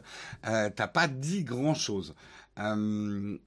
euh, 0.46 0.70
t'as 0.74 0.86
pas 0.86 1.08
dit 1.08 1.44
grand 1.44 1.74
chose. 1.74 2.14
Euh, 2.58 3.38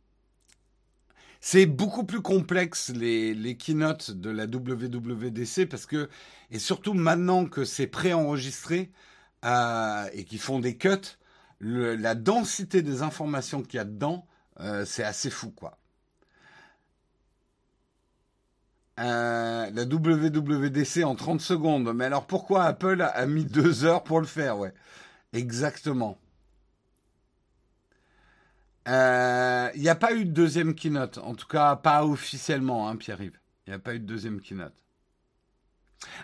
c'est 1.39 1.67
beaucoup 1.67 2.03
plus 2.03 2.21
complexe 2.21 2.89
les, 2.89 3.35
les 3.35 3.57
keynotes 3.57 4.11
de 4.11 4.31
la 4.31 4.45
WWDC 4.45 5.67
parce 5.69 5.85
que, 5.85 6.09
et 6.49 6.57
surtout 6.59 6.95
maintenant 6.95 7.45
que 7.45 7.63
c'est 7.63 7.87
préenregistré 7.87 8.91
euh, 9.45 10.09
et 10.13 10.25
qu'ils 10.25 10.39
font 10.39 10.59
des 10.59 10.77
cuts, 10.77 11.17
la 11.59 12.15
densité 12.15 12.81
des 12.81 13.03
informations 13.03 13.61
qu'il 13.61 13.77
y 13.77 13.79
a 13.79 13.85
dedans, 13.85 14.27
c'est 14.85 15.03
assez 15.03 15.29
fou 15.29 15.51
quoi. 15.51 15.77
Euh, 18.99 19.69
la 19.71 19.83
WWDC 19.83 21.03
en 21.03 21.15
30 21.15 21.39
secondes. 21.39 21.93
Mais 21.93 22.05
alors 22.05 22.25
pourquoi 22.25 22.63
Apple 22.63 23.01
a 23.01 23.25
mis 23.25 23.45
deux 23.45 23.85
heures 23.85 24.03
pour 24.03 24.19
le 24.19 24.25
faire 24.25 24.57
Ouais, 24.57 24.73
exactement. 25.33 26.17
Il 28.87 28.93
euh, 28.93 29.69
n'y 29.75 29.89
a 29.89 29.95
pas 29.95 30.13
eu 30.13 30.23
de 30.23 30.31
deuxième 30.31 30.73
keynote, 30.73 31.17
en 31.17 31.35
tout 31.35 31.47
cas 31.47 31.75
pas 31.75 32.05
officiellement, 32.05 32.87
hein, 32.87 32.95
Pierre-Yves. 32.95 33.37
Il 33.65 33.71
n'y 33.71 33.75
a 33.75 33.79
pas 33.79 33.93
eu 33.93 33.99
de 33.99 34.05
deuxième 34.05 34.39
keynote. 34.39 34.81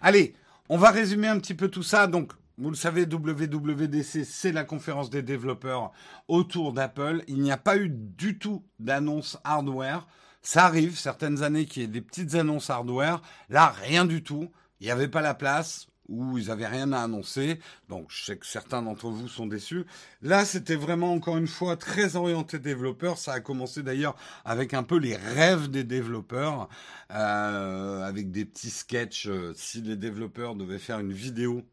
Allez, 0.02 0.34
on 0.70 0.78
va 0.78 0.92
résumer 0.92 1.28
un 1.28 1.40
petit 1.40 1.56
peu 1.56 1.68
tout 1.68 1.84
ça. 1.84 2.08
Donc, 2.08 2.32
vous 2.58 2.70
le 2.70 2.76
savez, 2.78 3.06
WWDC, 3.06 4.24
c'est 4.24 4.54
la 4.54 4.64
conférence 4.64 5.10
des 5.10 5.22
développeurs 5.22 5.92
autour 6.30 6.72
d'Apple. 6.72 7.24
Il 7.28 7.42
n'y 7.42 7.52
a 7.52 7.58
pas 7.58 7.76
eu 7.76 7.90
du 7.90 8.40
tout 8.40 8.64
d'annonce 8.80 9.38
hardware. 9.44 10.08
Ça 10.44 10.66
arrive 10.66 11.00
certaines 11.00 11.42
années 11.42 11.66
qu'il 11.66 11.82
y 11.82 11.86
ait 11.86 11.88
des 11.88 12.02
petites 12.02 12.36
annonces 12.36 12.70
hardware. 12.70 13.22
Là, 13.50 13.70
rien 13.70 14.04
du 14.04 14.24
tout. 14.24 14.52
Il 14.82 14.86
n'y 14.86 14.92
avait 14.92 15.08
pas 15.08 15.22
la 15.22 15.34
place 15.34 15.88
où 16.10 16.38
ils 16.38 16.48
n'avaient 16.48 16.68
rien 16.68 16.92
à 16.92 17.00
annoncer. 17.00 17.60
Donc, 17.88 18.08
je 18.10 18.26
sais 18.26 18.38
que 18.38 18.46
certains 18.46 18.82
d'entre 18.82 19.10
vous 19.10 19.30
sont 19.30 19.48
déçus. 19.48 19.86
Là, 20.22 20.44
c'était 20.44 20.76
vraiment, 20.76 21.14
encore 21.14 21.38
une 21.38 21.48
fois, 21.48 21.78
très 21.78 22.18
orienté 22.18 22.60
développeur. 22.60 23.18
Ça 23.18 23.32
a 23.32 23.40
commencé 23.40 23.84
d'ailleurs 23.84 24.18
avec 24.44 24.74
un 24.74 24.84
peu 24.84 24.98
les 24.98 25.16
rêves 25.16 25.70
des 25.70 25.86
développeurs, 25.86 26.68
euh, 27.12 28.04
avec 28.04 28.32
des 28.32 28.44
petits 28.44 28.70
sketchs. 28.70 29.28
Euh, 29.28 29.54
si 29.56 29.82
les 29.82 29.96
développeurs 29.96 30.56
devaient 30.56 30.78
faire 30.78 31.00
une 31.00 31.14
vidéo 31.14 31.64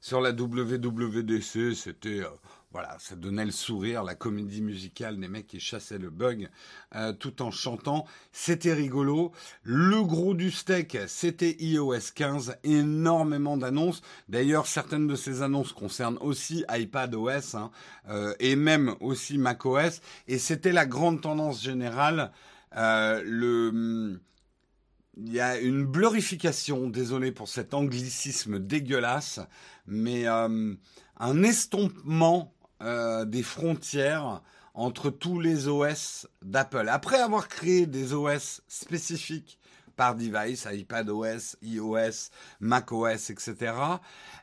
sur 0.00 0.20
la 0.20 0.30
WWDC, 0.30 1.74
c'était... 1.74 2.20
Euh, 2.20 2.30
voilà, 2.76 2.94
ça 2.98 3.16
donnait 3.16 3.46
le 3.46 3.52
sourire, 3.52 4.04
la 4.04 4.14
comédie 4.14 4.60
musicale 4.60 5.18
des 5.18 5.28
mecs 5.28 5.46
qui 5.46 5.60
chassaient 5.60 5.96
le 5.96 6.10
bug 6.10 6.50
euh, 6.94 7.14
tout 7.14 7.40
en 7.40 7.50
chantant. 7.50 8.04
C'était 8.32 8.74
rigolo. 8.74 9.32
Le 9.62 10.02
gros 10.02 10.34
du 10.34 10.50
steak, 10.50 10.98
c'était 11.06 11.56
iOS 11.58 12.12
15. 12.14 12.58
Énormément 12.64 13.56
d'annonces. 13.56 14.02
D'ailleurs, 14.28 14.66
certaines 14.66 15.06
de 15.06 15.16
ces 15.16 15.40
annonces 15.40 15.72
concernent 15.72 16.18
aussi 16.20 16.66
iPadOS 16.70 17.56
hein, 17.56 17.70
euh, 18.10 18.34
et 18.40 18.56
même 18.56 18.94
aussi 19.00 19.38
macOS. 19.38 20.02
Et 20.28 20.36
c'était 20.36 20.72
la 20.72 20.84
grande 20.84 21.22
tendance 21.22 21.62
générale. 21.62 22.30
Euh, 22.76 23.22
le 23.24 24.20
il 25.16 25.32
y 25.32 25.40
a 25.40 25.58
une 25.58 25.86
blurification, 25.86 26.90
désolé 26.90 27.32
pour 27.32 27.48
cet 27.48 27.72
anglicisme 27.72 28.58
dégueulasse, 28.58 29.40
mais 29.86 30.28
euh, 30.28 30.74
un 31.18 31.42
estompement 31.42 32.52
euh, 32.82 33.24
des 33.24 33.42
frontières 33.42 34.42
entre 34.74 35.10
tous 35.10 35.40
les 35.40 35.68
OS 35.68 36.28
d'Apple. 36.42 36.88
Après 36.88 37.18
avoir 37.18 37.48
créé 37.48 37.86
des 37.86 38.12
OS 38.12 38.60
spécifiques 38.68 39.58
par 39.96 40.14
device, 40.14 40.68
iPadOS, 40.70 41.56
iOS, 41.62 42.30
macOS, 42.60 43.30
etc., 43.30 43.72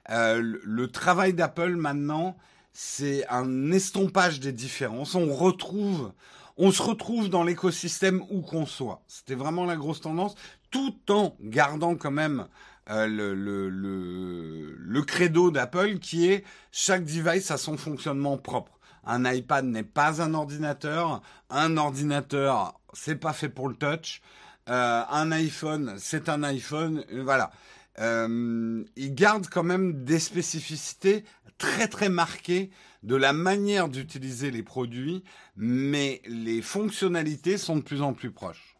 euh, 0.10 0.60
le 0.63 0.88
travail 0.88 1.34
d'Apple 1.34 1.76
maintenant, 1.76 2.36
c'est 2.74 3.28
un 3.30 3.72
estompage 3.72 4.39
des 4.39 4.52
différences. 4.52 5.13
On 5.13 5.32
retrouve, 5.34 6.12
on 6.58 6.72
se 6.72 6.82
retrouve 6.82 7.30
dans 7.30 7.43
l'écosystème 7.43 8.24
où 8.32 8.41
qu'on 8.41 8.65
soit. 8.65 9.04
C'était 9.08 9.36
vraiment 9.36 9.65
la 9.65 9.76
grosse 9.76 10.02
tendance, 10.02 10.34
tout 10.72 10.96
en 11.10 11.36
gardant 11.39 11.96
quand 11.96 12.12
même 12.12 12.48
euh, 12.89 13.08
le, 13.08 15.02
credo 15.04 15.52
d'Apple 15.52 16.00
qui 16.00 16.30
est 16.30 16.43
chaque 16.72 17.06
device 17.06 17.52
a 17.52 17.58
son 17.58 17.78
fonctionnement 17.78 18.38
propre. 18.38 18.80
Un 19.06 19.32
iPad 19.32 19.65
n'est 19.65 19.84
pas 19.84 20.22
un 20.22 20.34
ordinateur, 20.34 21.22
un 21.50 21.78
ordinateur 21.78 22.80
c'est 22.93 23.15
pas 23.15 23.34
fait 23.34 23.50
pour 23.50 23.67
le 23.67 23.76
touch, 23.76 24.22
euh, 24.69 25.04
un 25.10 25.32
iPhone 25.32 25.96
c'est 25.98 26.30
un 26.30 26.43
iPhone, 26.43 27.04
voilà. 27.24 27.52
Euh, 28.00 28.84
il 28.96 29.13
garde 29.13 29.48
quand 29.50 29.63
même 29.63 30.04
des 30.04 30.19
spécificités 30.19 31.26
très 31.58 31.88
très 31.88 32.10
marquées 32.10 32.72
de 33.04 33.15
la 33.15 33.34
manière 33.34 33.89
d'utiliser 33.89 34.52
les 34.52 34.63
produits, 34.63 35.24
mais 35.56 36.22
les 36.26 36.62
fonctionnalités 36.62 37.58
sont 37.58 37.76
de 37.76 37.82
plus 37.82 38.02
en 38.02 38.13
plus 38.13 38.32
proches. 38.32 38.78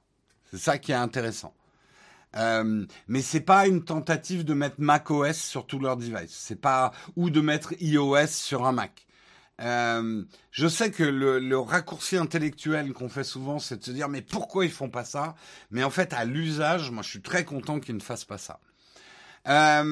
C'est 0.50 0.58
ça 0.58 0.78
qui 0.78 0.92
est 0.92 0.96
intéressant. 0.96 1.54
Euh, 2.36 2.86
mais 3.08 3.22
c'est 3.22 3.41
pas 3.41 3.67
une 3.67 3.84
tentative 3.84 4.43
de 4.43 4.54
mettre 4.54 4.76
macOS 4.80 5.38
sur 5.38 5.65
tous 5.67 5.80
leurs 5.80 5.98
devices. 5.98 6.32
C'est 6.32 6.60
pas 6.60 6.91
ou 7.15 7.30
de 7.30 7.41
mettre 7.41 7.74
iOS 7.80 8.28
sur 8.28 8.65
un 8.65 8.72
Mac. 8.72 9.06
Euh, 9.62 10.24
je 10.52 10.67
sais 10.67 10.89
que 10.91 11.04
le, 11.04 11.39
le 11.39 11.60
raccourci 11.60 12.17
intellectuel 12.17 12.91
qu'on 12.91 13.08
fait 13.10 13.24
souvent, 13.24 13.60
c'est 13.60 13.78
de 13.78 13.84
se 13.84 13.91
dire 13.91 14.10
mais 14.10 14.22
pourquoi 14.22 14.65
ils 14.65 14.72
font 14.72 14.89
pas 14.89 15.06
ça? 15.06 15.36
Mais 15.69 15.84
en 15.84 15.91
fait, 15.91 16.13
à 16.13 16.26
l'usage, 16.26 16.89
moi, 16.91 17.04
je 17.04 17.10
suis 17.10 17.22
très 17.22 17.46
content 17.46 17.80
qu'ils 17.80 17.96
ne 17.96 18.02
fassent 18.02 18.26
pas 18.26 18.39
ça. 18.39 18.60
Euh, 19.48 19.84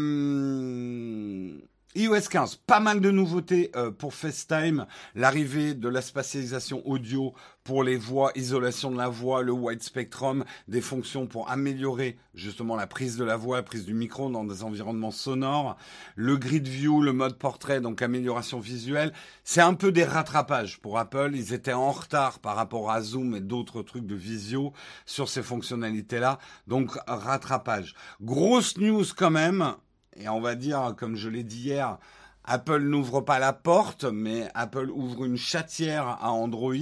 iOS 1.94 2.30
15, 2.30 2.56
pas 2.56 2.80
mal 2.80 3.02
de 3.02 3.12
nouveautés 3.12 3.70
euh, 3.76 3.92
pour 3.92 4.14
FaceTime, 4.14 4.86
l'arrivée 5.14 5.74
de 5.74 5.90
la 5.90 6.02
spatialisation 6.02 6.82
audio 6.88 7.34
pour 7.66 7.84
les 7.84 7.98
voix, 7.98 8.32
isolation 8.36 8.92
de 8.92 8.98
la 8.98 9.10
voix, 9.10 9.44
le 9.44 9.52
wide 9.52 9.84
spectrum, 9.84 10.46
des 10.70 10.80
fonctions 10.80 11.28
pour 11.28 11.52
améliorer 11.52 12.18
justement 12.34 12.78
la 12.78 12.88
prise 12.88 13.18
de 13.18 13.26
la 13.26 13.36
voix, 13.36 13.58
la 13.58 13.64
prise 13.64 13.86
du 13.86 13.94
micro 13.94 14.30
dans 14.30 14.46
des 14.46 14.64
environnements 14.64 15.12
sonores, 15.12 15.76
le 16.16 16.38
grid 16.38 16.66
view, 16.66 17.02
le 17.02 17.12
mode 17.12 17.38
portrait, 17.38 17.82
donc 17.82 18.02
amélioration 18.02 18.62
visuelle. 18.62 19.12
C'est 19.44 19.62
un 19.62 19.74
peu 19.74 19.92
des 19.92 20.06
rattrapages 20.06 20.80
pour 20.80 20.98
Apple. 20.98 21.32
Ils 21.34 21.54
étaient 21.54 21.74
en 21.74 21.92
retard 21.92 22.40
par 22.40 22.56
rapport 22.56 22.90
à 22.90 23.02
Zoom 23.02 23.36
et 23.36 23.42
d'autres 23.42 23.82
trucs 23.82 24.08
de 24.08 24.16
visio 24.16 24.72
sur 25.06 25.28
ces 25.28 25.44
fonctionnalités-là. 25.44 26.40
Donc 26.68 26.98
rattrapage. 27.06 27.96
Grosse 28.22 28.78
news 28.78 29.06
quand 29.16 29.32
même 29.32 29.76
et 30.22 30.30
on 30.30 30.42
va 30.42 30.56
dire, 30.56 30.96
comme 30.98 31.16
je 31.16 31.30
l'ai 31.30 31.44
dit 31.44 31.62
hier, 31.62 31.98
Apple 32.44 32.82
n'ouvre 32.82 33.22
pas 33.22 33.40
la 33.40 33.54
porte, 33.54 34.04
mais 34.04 34.50
Apple 34.54 34.90
ouvre 34.90 35.26
une 35.26 35.38
chatière 35.38 36.08
à 36.08 36.32
Android, 36.32 36.76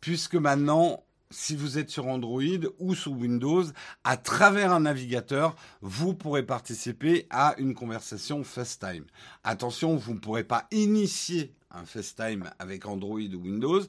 puisque 0.00 0.34
maintenant, 0.34 1.04
si 1.30 1.56
vous 1.56 1.78
êtes 1.78 1.90
sur 1.90 2.06
Android 2.06 2.42
ou 2.78 2.94
sous 2.94 3.12
Windows, 3.12 3.64
à 4.04 4.16
travers 4.16 4.72
un 4.72 4.80
navigateur, 4.80 5.54
vous 5.80 6.14
pourrez 6.14 6.42
participer 6.42 7.26
à 7.30 7.54
une 7.58 7.74
conversation 7.74 8.44
FaceTime. 8.44 9.04
Attention, 9.44 9.96
vous 9.96 10.14
ne 10.14 10.18
pourrez 10.18 10.44
pas 10.44 10.66
initier 10.70 11.54
un 11.70 11.84
FaceTime 11.84 12.50
avec 12.58 12.86
Android 12.86 13.18
ou 13.20 13.42
Windows. 13.42 13.82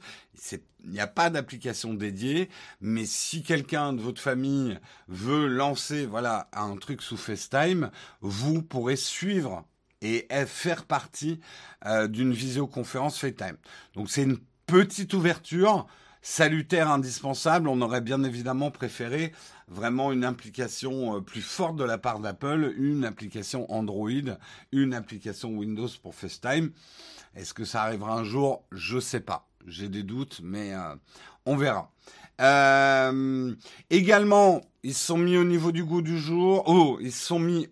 Il 0.51 0.89
n'y 0.89 0.99
a 0.99 1.07
pas 1.07 1.29
d'application 1.29 1.93
dédiée, 1.93 2.49
mais 2.79 3.05
si 3.05 3.43
quelqu'un 3.43 3.93
de 3.93 4.01
votre 4.01 4.21
famille 4.21 4.79
veut 5.07 5.47
lancer 5.47 6.05
voilà 6.05 6.49
un 6.53 6.75
truc 6.77 7.01
sous 7.01 7.17
FaceTime, 7.17 7.91
vous 8.21 8.61
pourrez 8.61 8.95
suivre 8.95 9.65
et 10.01 10.27
faire 10.47 10.85
partie 10.85 11.39
euh, 11.85 12.07
d'une 12.07 12.33
visioconférence 12.33 13.19
FaceTime. 13.19 13.57
Donc 13.93 14.09
c'est 14.09 14.23
une 14.23 14.39
petite 14.65 15.13
ouverture 15.13 15.87
salutaire, 16.21 16.89
indispensable. 16.89 17.67
On 17.67 17.81
aurait 17.81 18.01
bien 18.01 18.23
évidemment 18.23 18.71
préféré 18.71 19.31
vraiment 19.67 20.11
une 20.11 20.25
implication 20.25 21.17
euh, 21.17 21.21
plus 21.21 21.41
forte 21.41 21.75
de 21.77 21.83
la 21.83 21.97
part 21.97 22.19
d'Apple, 22.19 22.73
une 22.77 23.05
application 23.05 23.71
Android, 23.71 24.09
une 24.71 24.93
application 24.93 25.49
Windows 25.49 25.89
pour 26.01 26.15
FaceTime. 26.15 26.71
Est-ce 27.35 27.53
que 27.53 27.65
ça 27.65 27.83
arrivera 27.83 28.13
un 28.13 28.23
jour? 28.23 28.63
Je 28.71 28.99
sais 28.99 29.21
pas. 29.21 29.47
J'ai 29.67 29.89
des 29.89 30.03
doutes, 30.03 30.41
mais 30.43 30.73
euh, 30.73 30.95
on 31.45 31.55
verra. 31.55 31.91
Euh, 32.41 33.53
également, 33.89 34.61
ils 34.83 34.95
sont 34.95 35.17
mis 35.17 35.37
au 35.37 35.43
niveau 35.43 35.71
du 35.71 35.83
goût 35.83 36.01
du 36.01 36.17
jour. 36.17 36.63
Oh, 36.65 36.97
ils 37.01 37.11
sont 37.11 37.39
mis 37.39 37.67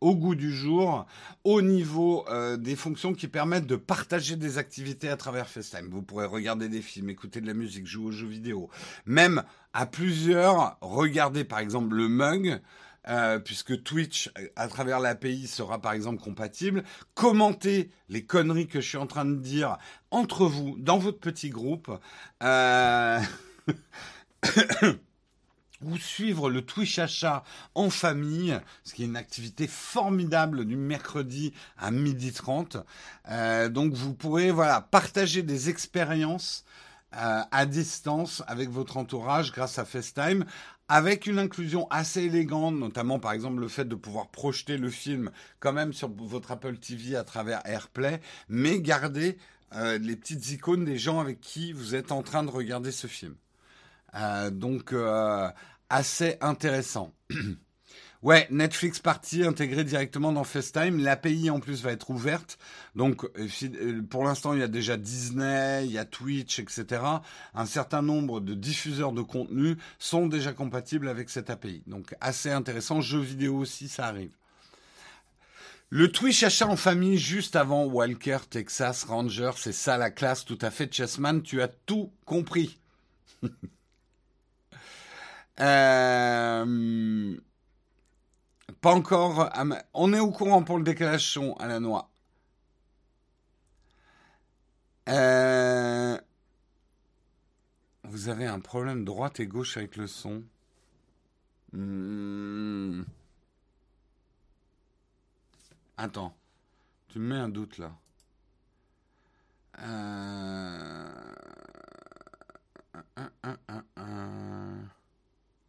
au 0.00 0.14
goût 0.14 0.34
du 0.34 0.52
jour 0.52 1.06
au 1.44 1.62
niveau 1.62 2.24
euh, 2.28 2.56
des 2.56 2.76
fonctions 2.76 3.14
qui 3.14 3.28
permettent 3.28 3.66
de 3.66 3.76
partager 3.76 4.36
des 4.36 4.58
activités 4.58 5.08
à 5.08 5.16
travers 5.16 5.48
FaceTime. 5.48 5.88
Vous 5.90 6.02
pourrez 6.02 6.26
regarder 6.26 6.68
des 6.68 6.82
films, 6.82 7.08
écouter 7.10 7.40
de 7.40 7.46
la 7.46 7.54
musique, 7.54 7.86
jouer 7.86 8.06
aux 8.06 8.12
jeux 8.12 8.26
vidéo, 8.26 8.68
même 9.06 9.42
à 9.72 9.86
plusieurs, 9.86 10.76
regarder 10.80 11.44
par 11.44 11.60
exemple 11.60 11.94
le 11.94 12.08
mug 12.08 12.60
euh, 13.08 13.38
puisque 13.38 13.82
Twitch, 13.84 14.30
euh, 14.38 14.48
à 14.56 14.66
travers 14.66 14.98
l'API, 14.98 15.46
sera 15.46 15.80
par 15.80 15.92
exemple 15.92 16.20
compatible. 16.20 16.82
Commentez 17.14 17.90
les 18.08 18.24
conneries 18.24 18.66
que 18.66 18.80
je 18.80 18.88
suis 18.88 18.98
en 18.98 19.06
train 19.06 19.24
de 19.24 19.36
dire 19.36 19.78
entre 20.10 20.46
vous, 20.46 20.76
dans 20.78 20.98
votre 20.98 21.20
petit 21.20 21.50
groupe. 21.50 21.90
Euh... 22.42 23.20
ou 25.84 25.98
suivre 25.98 26.48
le 26.48 26.62
Twitch 26.62 26.98
achat 26.98 27.44
en 27.74 27.90
famille, 27.90 28.58
ce 28.82 28.94
qui 28.94 29.02
est 29.02 29.06
une 29.06 29.16
activité 29.16 29.66
formidable 29.66 30.64
du 30.64 30.74
mercredi 30.74 31.52
à 31.76 31.90
midi 31.90 32.32
30. 32.32 32.78
Euh, 33.28 33.68
donc 33.68 33.92
vous 33.92 34.14
pourrez 34.14 34.50
voilà 34.50 34.80
partager 34.80 35.42
des 35.42 35.68
expériences 35.68 36.64
à 37.12 37.64
distance 37.64 38.42
avec 38.46 38.68
votre 38.68 38.98
entourage 38.98 39.50
grâce 39.50 39.78
à 39.78 39.86
FaceTime 39.86 40.44
avec 40.88 41.26
une 41.26 41.38
inclusion 41.38 41.88
assez 41.90 42.22
élégante, 42.22 42.76
notamment 42.76 43.18
par 43.18 43.32
exemple 43.32 43.60
le 43.60 43.68
fait 43.68 43.84
de 43.86 43.94
pouvoir 43.94 44.28
projeter 44.28 44.76
le 44.76 44.90
film 44.90 45.30
quand 45.60 45.72
même 45.72 45.92
sur 45.92 46.08
votre 46.08 46.52
Apple 46.52 46.76
TV 46.78 47.16
à 47.16 47.24
travers 47.24 47.60
AirPlay, 47.66 48.20
mais 48.48 48.80
garder 48.80 49.38
euh, 49.74 49.98
les 49.98 50.16
petites 50.16 50.50
icônes 50.50 50.84
des 50.84 50.98
gens 50.98 51.20
avec 51.20 51.40
qui 51.40 51.72
vous 51.72 51.94
êtes 51.94 52.12
en 52.12 52.22
train 52.22 52.44
de 52.44 52.50
regarder 52.50 52.92
ce 52.92 53.06
film. 53.06 53.34
Euh, 54.14 54.50
donc 54.50 54.92
euh, 54.92 55.48
assez 55.90 56.36
intéressant. 56.40 57.12
ouais, 58.22 58.46
Netflix 58.50 58.98
Party 58.98 59.44
intégré 59.44 59.84
directement 59.84 60.32
dans 60.32 60.44
FaceTime. 60.44 60.98
L'API 60.98 61.50
en 61.50 61.60
plus 61.60 61.82
va 61.82 61.92
être 61.92 62.10
ouverte. 62.10 62.58
Donc 62.94 63.24
euh, 63.24 64.02
pour 64.08 64.24
l'instant, 64.24 64.52
il 64.52 64.60
y 64.60 64.62
a 64.62 64.68
déjà 64.68 64.96
Disney, 64.96 65.86
il 65.86 65.92
y 65.92 65.98
a 65.98 66.04
Twitch, 66.04 66.58
etc. 66.58 67.02
Un 67.54 67.66
certain 67.66 68.02
nombre 68.02 68.40
de 68.40 68.54
diffuseurs 68.54 69.12
de 69.12 69.22
contenu 69.22 69.76
sont 69.98 70.26
déjà 70.26 70.52
compatibles 70.52 71.08
avec 71.08 71.30
cette 71.30 71.50
API. 71.50 71.82
Donc 71.86 72.14
assez 72.20 72.50
intéressant. 72.50 73.00
Jeux 73.00 73.20
vidéo 73.20 73.56
aussi, 73.56 73.88
ça 73.88 74.06
arrive. 74.06 74.32
Le 75.88 76.10
Twitch 76.10 76.42
achat 76.42 76.66
en 76.66 76.76
famille 76.76 77.16
juste 77.16 77.54
avant 77.54 77.84
Walker, 77.84 78.38
Texas 78.50 79.04
Ranger, 79.04 79.52
c'est 79.56 79.72
ça 79.72 79.96
la 79.96 80.10
classe 80.10 80.44
tout 80.44 80.58
à 80.60 80.72
fait. 80.72 80.92
Chessman, 80.92 81.42
tu 81.42 81.62
as 81.62 81.68
tout 81.68 82.12
compris. 82.24 82.78
Euh, 85.58 87.34
pas 88.80 88.92
encore. 88.92 89.50
On 89.94 90.12
est 90.12 90.20
au 90.20 90.30
courant 90.30 90.62
pour 90.62 90.78
le 90.78 90.84
décalage 90.84 91.26
son 91.32 91.54
à 91.54 91.66
la 91.66 91.80
noix. 91.80 92.10
Euh, 95.08 96.18
vous 98.04 98.28
avez 98.28 98.46
un 98.46 98.60
problème 98.60 99.04
droite 99.04 99.40
et 99.40 99.46
gauche 99.46 99.76
avec 99.76 99.96
le 99.96 100.06
son. 100.06 100.42
Hmm. 101.72 103.02
Attends, 105.96 106.36
tu 107.08 107.18
me 107.18 107.34
mets 107.34 107.40
un 107.40 107.48
doute 107.48 107.78
là. 107.78 107.92
Euh... 109.80 111.06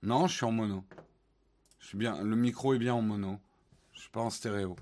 Non, 0.03 0.27
je 0.27 0.35
suis 0.35 0.45
en 0.45 0.51
mono. 0.51 0.83
Le 1.93 2.35
micro 2.35 2.73
est 2.73 2.79
bien 2.79 2.93
en 2.93 3.01
mono. 3.01 3.39
Je 3.93 4.01
suis 4.01 4.09
pas 4.09 4.21
en 4.21 4.29
stéréo. 4.29 4.75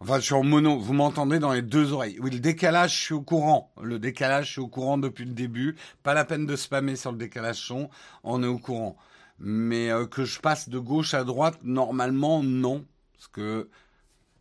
Enfin, 0.00 0.18
je 0.18 0.24
suis 0.24 0.34
en 0.34 0.42
mono. 0.42 0.78
Vous 0.78 0.94
m'entendez 0.94 1.38
dans 1.38 1.52
les 1.52 1.62
deux 1.62 1.92
oreilles. 1.92 2.18
Oui, 2.20 2.30
le 2.30 2.40
décalage, 2.40 2.96
je 2.96 3.00
suis 3.00 3.14
au 3.14 3.22
courant. 3.22 3.72
Le 3.80 3.98
décalage, 3.98 4.46
je 4.46 4.52
suis 4.52 4.60
au 4.60 4.68
courant 4.68 4.98
depuis 4.98 5.24
le 5.24 5.32
début. 5.32 5.76
Pas 6.02 6.14
la 6.14 6.24
peine 6.24 6.46
de 6.46 6.56
spammer 6.56 6.96
sur 6.96 7.12
le 7.12 7.18
décalage 7.18 7.56
son. 7.56 7.90
On 8.24 8.42
est 8.42 8.48
au 8.48 8.58
courant. 8.58 8.96
Mais 9.38 9.90
euh, 9.90 10.06
que 10.06 10.24
je 10.24 10.40
passe 10.40 10.68
de 10.68 10.78
gauche 10.78 11.14
à 11.14 11.24
droite, 11.24 11.58
normalement, 11.62 12.42
non. 12.42 12.86
Parce 13.12 13.28
que. 13.28 13.68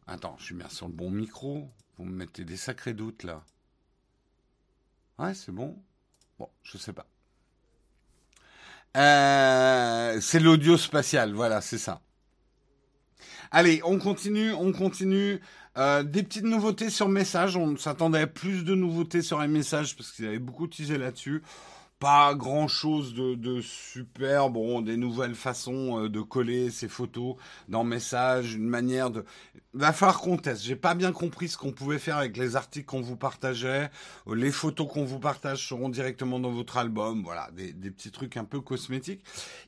Attends, 0.08 0.36
je 0.39 0.45
suis 0.45 0.56
bien 0.56 0.69
sur 0.69 0.88
le 0.88 0.93
bon 0.93 1.12
micro. 1.12 1.69
Vous 1.97 2.06
me 2.06 2.15
mettez 2.15 2.45
des 2.45 2.58
sacrés 2.58 2.93
doutes 2.93 3.23
là. 3.23 3.43
Ouais, 5.19 5.34
c'est 5.34 5.52
bon. 5.52 5.78
Bon, 6.39 6.49
je 6.63 6.78
sais 6.78 6.93
pas. 6.93 7.06
Euh, 8.97 10.19
c'est 10.21 10.39
l'audio 10.39 10.78
spatial, 10.78 11.34
voilà, 11.34 11.62
c'est 11.62 11.78
ça. 11.78 12.02
Allez, 13.52 13.82
on 13.84 13.97
continue, 13.99 14.54
on 14.54 14.71
continue. 14.71 15.41
Euh, 15.78 16.04
des 16.04 16.23
petites 16.23 16.43
nouveautés 16.43 16.89
sur 16.89 17.08
message. 17.08 17.56
On 17.56 17.78
s'attendait 17.78 18.21
à 18.21 18.28
plus 18.28 18.65
de 18.65 18.75
nouveautés 18.75 19.21
sur 19.21 19.39
les 19.39 19.47
messages 19.47 19.95
parce 19.95 20.12
qu'ils 20.12 20.25
avaient 20.25 20.39
beaucoup 20.39 20.67
teasé 20.67 20.97
là-dessus 20.97 21.41
pas 21.99 22.33
grand 22.33 22.69
chose 22.69 23.13
de, 23.13 23.62
super. 23.62 24.49
Bon, 24.49 24.81
des 24.81 24.95
nouvelles 24.95 25.35
façons 25.35 26.05
euh, 26.05 26.09
de 26.09 26.21
coller 26.21 26.71
ces 26.71 26.88
photos 26.88 27.35
dans 27.67 27.83
Message, 27.83 28.55
une 28.55 28.67
manière 28.67 29.12
de. 29.12 29.25
Va 29.73 29.91
falloir 29.91 30.19
qu'on 30.21 30.38
teste. 30.38 30.63
J'ai 30.63 30.77
pas 30.77 30.95
bien 30.95 31.12
compris 31.12 31.49
ce 31.49 31.57
qu'on 31.57 31.73
pouvait 31.73 31.99
faire 31.99 32.17
avec 32.17 32.38
les 32.38 32.55
articles 32.55 32.85
qu'on 32.85 33.01
vous 33.01 33.17
partageait. 33.17 33.91
Les 34.33 34.51
photos 34.51 34.88
qu'on 34.88 35.03
vous 35.03 35.19
partage 35.19 35.67
seront 35.67 35.89
directement 35.89 36.39
dans 36.39 36.51
votre 36.51 36.77
album. 36.77 37.21
Voilà, 37.23 37.49
des, 37.51 37.73
des, 37.73 37.91
petits 37.91 38.12
trucs 38.12 38.38
un 38.38 38.45
peu 38.45 38.62
cosmétiques. 38.62 39.23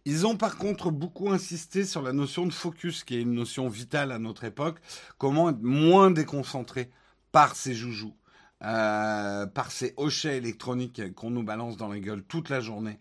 Ils 0.06 0.26
ont 0.26 0.38
par 0.38 0.58
contre 0.58 0.90
beaucoup 0.90 1.30
insisté 1.32 1.84
sur 1.86 2.02
la 2.02 2.14
notion 2.14 2.46
de 2.46 2.54
focus, 2.54 3.04
qui 3.04 3.18
est 3.18 3.22
une 3.22 3.34
notion 3.34 3.68
vitale 3.68 4.12
à 4.12 4.20
notre 4.20 4.46
époque. 4.46 4.78
Comment 5.18 5.50
être 5.50 5.62
moins 5.62 6.12
déconcentré 6.12 6.90
par 7.32 7.56
ces 7.56 7.74
joujoux? 7.74 8.14
Euh, 8.64 9.48
par 9.48 9.72
ces 9.72 9.96
hochets 9.98 10.38
électroniques 10.38 11.16
qu'on 11.16 11.32
nous 11.32 11.42
balance 11.42 11.78
dans 11.78 11.88
la 11.88 11.98
gueule 11.98 12.22
toute 12.22 12.50
la 12.50 12.60
journée. 12.60 13.00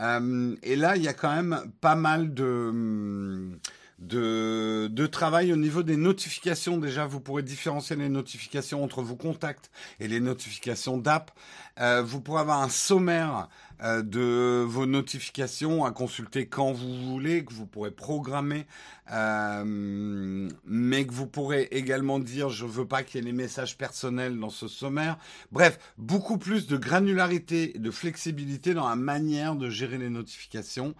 Euh, 0.00 0.56
et 0.62 0.74
là, 0.74 0.96
il 0.96 1.02
y 1.02 1.08
a 1.08 1.12
quand 1.12 1.34
même 1.34 1.70
pas 1.82 1.94
mal 1.96 2.32
de, 2.32 3.50
de, 3.98 4.88
de 4.90 5.06
travail 5.06 5.52
au 5.52 5.56
niveau 5.56 5.82
des 5.82 5.98
notifications. 5.98 6.78
Déjà, 6.78 7.04
vous 7.04 7.20
pourrez 7.20 7.42
différencier 7.42 7.94
les 7.94 8.08
notifications 8.08 8.82
entre 8.82 9.02
vos 9.02 9.16
contacts 9.16 9.70
et 10.00 10.08
les 10.08 10.20
notifications 10.20 10.96
d'app. 10.96 11.30
Euh, 11.78 12.02
vous 12.02 12.22
pourrez 12.22 12.40
avoir 12.40 12.62
un 12.62 12.70
sommaire 12.70 13.48
euh, 13.82 14.02
de 14.02 14.64
vos 14.64 14.86
notifications 14.86 15.84
à 15.84 15.90
consulter 15.90 16.46
quand 16.46 16.72
vous 16.72 16.94
voulez, 16.94 17.44
que 17.44 17.52
vous 17.52 17.66
pourrez 17.66 17.90
programmer, 17.90 18.66
euh, 19.10 20.48
mais 20.64 21.04
que 21.04 21.12
vous 21.12 21.26
pourrez 21.26 21.68
également 21.72 22.20
dire 22.20 22.48
je 22.48 22.64
veux 22.64 22.86
pas 22.86 23.02
qu'il 23.02 23.20
y 23.20 23.22
ait 23.22 23.26
les 23.26 23.32
messages 23.32 23.76
personnels 23.76 24.38
dans 24.38 24.50
ce 24.50 24.68
sommaire. 24.68 25.18
Bref, 25.50 25.78
beaucoup 25.98 26.38
plus 26.38 26.68
de 26.68 26.76
granularité 26.76 27.76
et 27.76 27.78
de 27.80 27.90
flexibilité 27.90 28.72
dans 28.72 28.88
la 28.88 28.96
manière 28.96 29.56
de 29.56 29.68
gérer 29.68 29.98
les 29.98 30.10
notifications. 30.10 30.94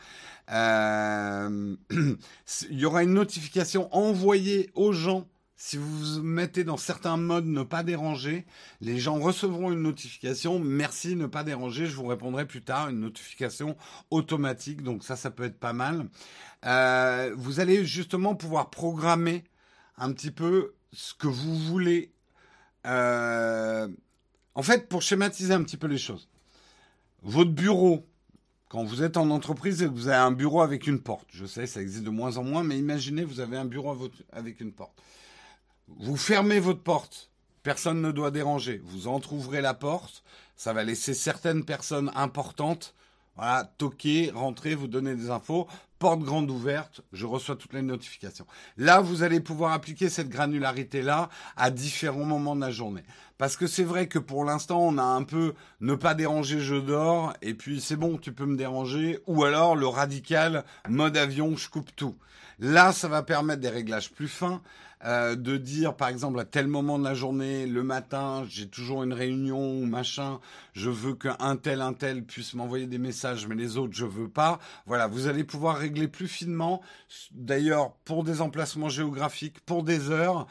Euh, 0.51 1.77
il 1.90 2.79
y 2.79 2.85
aura 2.85 3.05
une 3.05 3.14
notification 3.14 3.95
envoyée 3.95 4.71
aux 4.75 4.92
gens 4.92 5.29
si 5.64 5.77
vous 5.77 6.20
mettez 6.25 6.64
dans 6.64 6.77
certains 6.77 7.16
modes 7.16 7.46
ne 7.46 7.62
pas 7.62 7.85
déranger, 7.85 8.46
les 8.81 8.98
gens 8.98 9.20
recevront 9.20 9.70
une 9.70 9.83
notification. 9.83 10.59
Merci, 10.59 11.14
ne 11.14 11.27
pas 11.27 11.44
déranger. 11.44 11.87
Je 11.87 11.94
vous 11.94 12.09
répondrai 12.09 12.46
plus 12.48 12.62
tard. 12.62 12.88
Une 12.88 12.98
notification 12.98 13.77
automatique. 14.11 14.83
Donc 14.83 15.05
ça, 15.05 15.14
ça 15.14 15.31
peut 15.31 15.44
être 15.44 15.61
pas 15.61 15.72
mal. 15.72 16.09
Euh, 16.64 17.33
vous 17.37 17.61
allez 17.61 17.85
justement 17.85 18.35
pouvoir 18.35 18.70
programmer 18.70 19.44
un 19.98 20.12
petit 20.12 20.33
peu 20.33 20.75
ce 20.92 21.14
que 21.14 21.29
vous 21.29 21.57
voulez. 21.57 22.12
Euh, 22.88 23.87
en 24.57 24.62
fait, 24.64 24.88
pour 24.88 25.01
schématiser 25.01 25.55
un 25.55 25.62
petit 25.62 25.77
peu 25.77 25.87
les 25.87 25.96
choses. 25.96 26.29
Votre 27.22 27.53
bureau, 27.53 28.05
quand 28.68 28.83
vous 28.83 29.05
êtes 29.05 29.16
en 29.16 29.31
entreprise 29.31 29.81
et 29.81 29.87
que 29.87 29.94
vous 29.94 30.09
avez 30.09 30.16
un 30.16 30.33
bureau 30.33 30.61
avec 30.61 30.88
une 30.88 31.01
porte, 31.01 31.29
je 31.33 31.46
sais, 31.46 31.68
ça 31.68 31.81
existe 31.81 32.03
de 32.03 32.11
moins 32.11 32.37
en 32.37 32.42
moins, 32.42 32.64
mais 32.64 32.77
imaginez, 32.77 33.22
vous 33.22 33.38
avez 33.38 33.57
un 33.57 33.64
bureau 33.64 34.11
avec 34.33 34.61
une 34.61 34.72
porte. 34.72 35.01
Vous 35.99 36.17
fermez 36.17 36.61
votre 36.61 36.83
porte. 36.83 37.31
Personne 37.63 38.03
ne 38.03 38.11
doit 38.11 38.31
déranger. 38.31 38.81
Vous 38.85 39.09
entrouvrez 39.09 39.61
la 39.61 39.75
porte. 39.75 40.23
Ça 40.57 40.73
va 40.73 40.85
laisser 40.85 41.15
certaines 41.15 41.65
personnes 41.65 42.11
importantes, 42.15 42.95
voilà, 43.37 43.73
toquer, 43.79 44.31
rentrer, 44.35 44.75
vous 44.75 44.89
donner 44.89 45.15
des 45.15 45.31
infos. 45.31 45.67
Porte 45.99 46.21
grande 46.21 46.51
ouverte, 46.51 47.01
je 47.13 47.27
reçois 47.27 47.55
toutes 47.55 47.73
les 47.73 47.83
notifications. 47.83 48.47
Là, 48.77 49.01
vous 49.01 49.23
allez 49.23 49.39
pouvoir 49.41 49.73
appliquer 49.73 50.09
cette 50.09 50.29
granularité-là 50.29 51.29
à 51.57 51.71
différents 51.71 52.25
moments 52.25 52.57
de 52.57 52.61
la 52.61 52.73
journée. 52.73 53.05
Parce 53.39 53.57
que 53.57 53.69
c'est 53.69 53.85
vrai 53.85 54.09
que 54.09 54.19
pour 54.19 54.45
l'instant, 54.45 54.81
on 54.81 54.99
a 54.99 55.05
un 55.05 55.23
peu 55.23 55.55
ne 55.81 55.95
pas 55.95 56.15
déranger, 56.15 56.61
je 56.61 56.75
dors, 56.75 57.33
et 57.41 57.55
puis 57.55 57.81
c'est 57.81 57.97
bon, 57.97 58.19
tu 58.19 58.33
peux 58.33 58.47
me 58.47 58.57
déranger, 58.57 59.21
ou 59.27 59.45
alors 59.45 59.77
le 59.77 59.87
radical, 59.87 60.65
mode 60.89 61.17
avion, 61.17 61.57
je 61.57 61.69
coupe 61.69 61.95
tout. 61.95 62.17
Là, 62.59 62.93
ça 62.93 63.09
va 63.09 63.23
permettre 63.23 63.61
des 63.61 63.69
réglages 63.69 64.13
plus 64.13 64.29
fins. 64.29 64.61
Euh, 65.05 65.35
de 65.35 65.57
dire 65.57 65.97
par 65.97 66.09
exemple 66.09 66.38
à 66.38 66.45
tel 66.45 66.69
moment 66.69 66.97
de 66.97 67.03
la 67.03 67.15
journée, 67.15 67.67
le 67.67 67.83
matin, 67.83 68.45
j'ai 68.49 68.69
toujours 68.69 69.03
une 69.03 69.12
réunion 69.12 69.73
ou 69.73 69.85
machin, 69.85 70.38
je 70.75 70.91
veux 70.91 71.15
qu'un 71.15 71.57
tel, 71.57 71.81
un 71.81 71.93
tel 71.93 72.25
puisse 72.25 72.55
m'envoyer 72.55 72.87
des 72.87 72.99
messages, 72.99 73.49
mais 73.49 73.57
les 73.57 73.77
autres, 73.79 73.95
je 73.95 74.07
veux 74.07 74.29
pas. 74.29 74.61
Voilà, 74.87 75.09
vous 75.09 75.27
allez 75.27 75.43
pouvoir 75.43 75.77
régler 75.77 76.07
plus 76.07 76.29
finement, 76.29 76.83
d'ailleurs 77.33 77.95
pour 78.05 78.23
des 78.23 78.41
emplacements 78.41 78.88
géographiques, 78.88 79.59
pour 79.67 79.83
des 79.83 80.11
heures, 80.11 80.47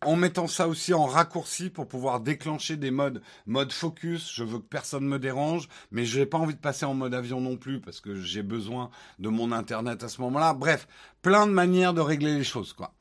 en 0.00 0.16
mettant 0.16 0.46
ça 0.46 0.66
aussi 0.68 0.94
en 0.94 1.04
raccourci 1.04 1.68
pour 1.70 1.86
pouvoir 1.86 2.20
déclencher 2.20 2.76
des 2.76 2.90
modes, 2.90 3.22
mode 3.46 3.72
focus, 3.72 4.32
je 4.34 4.44
veux 4.44 4.60
que 4.60 4.66
personne 4.66 5.06
me 5.06 5.18
dérange, 5.18 5.68
mais 5.90 6.06
je 6.06 6.20
n'ai 6.20 6.26
pas 6.26 6.38
envie 6.38 6.54
de 6.54 6.60
passer 6.60 6.86
en 6.86 6.94
mode 6.94 7.14
avion 7.14 7.40
non 7.40 7.56
plus 7.58 7.80
parce 7.80 8.00
que 8.00 8.14
j'ai 8.14 8.42
besoin 8.42 8.90
de 9.18 9.28
mon 9.28 9.52
internet 9.52 10.02
à 10.02 10.08
ce 10.08 10.20
moment-là. 10.22 10.54
Bref, 10.54 10.88
plein 11.22 11.46
de 11.46 11.52
manières 11.52 11.94
de 11.94 12.00
régler 12.00 12.34
les 12.36 12.44
choses, 12.44 12.72
quoi. 12.72 12.94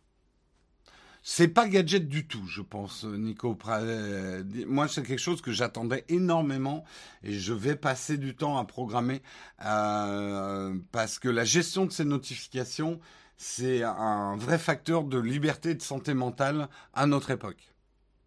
C'est 1.25 1.47
pas 1.47 1.69
gadget 1.69 2.09
du 2.09 2.27
tout, 2.27 2.45
je 2.47 2.61
pense, 2.61 3.05
Nico. 3.05 3.57
Euh, 3.69 4.43
moi, 4.67 4.89
c'est 4.89 5.03
quelque 5.03 5.19
chose 5.21 5.41
que 5.41 5.53
j'attendais 5.53 6.03
énormément 6.09 6.83
et 7.23 7.31
je 7.31 7.53
vais 7.53 7.77
passer 7.77 8.17
du 8.17 8.35
temps 8.35 8.57
à 8.57 8.65
programmer 8.65 9.21
euh, 9.65 10.77
parce 10.91 11.19
que 11.19 11.29
la 11.29 11.45
gestion 11.45 11.85
de 11.85 11.93
ces 11.93 12.03
notifications, 12.03 12.99
c'est 13.37 13.83
un 13.83 14.35
vrai 14.35 14.57
facteur 14.59 15.05
de 15.05 15.17
liberté 15.17 15.69
et 15.71 15.75
de 15.75 15.81
santé 15.81 16.13
mentale 16.13 16.67
à 16.93 17.05
notre 17.07 17.31
époque. 17.31 17.73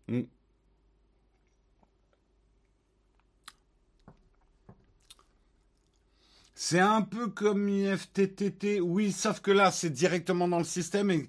Mm. 0.09 0.23
C'est 6.55 6.81
un 6.81 7.03
peu 7.03 7.29
comme 7.29 7.69
IFTTT, 7.69 8.81
oui, 8.81 9.13
sauf 9.13 9.41
que 9.41 9.51
là, 9.51 9.71
c'est 9.71 9.91
directement 9.91 10.49
dans 10.49 10.59
le 10.59 10.65
système 10.65 11.11
et 11.11 11.29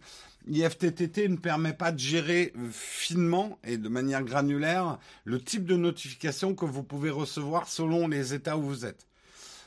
IFTTT 0.50 1.30
ne 1.30 1.36
permet 1.36 1.74
pas 1.74 1.92
de 1.92 2.00
gérer 2.00 2.54
finement 2.72 3.60
et 3.64 3.78
de 3.78 3.90
manière 3.90 4.24
granulaire 4.24 4.98
le 5.26 5.42
type 5.42 5.66
de 5.66 5.76
notification 5.76 6.56
que 6.56 6.66
vous 6.66 6.84
pouvez 6.84 7.10
recevoir 7.10 7.68
selon 7.68 8.08
les 8.08 8.34
états 8.34 8.58
où 8.58 8.64
vous 8.64 8.86
êtes. 8.86 9.08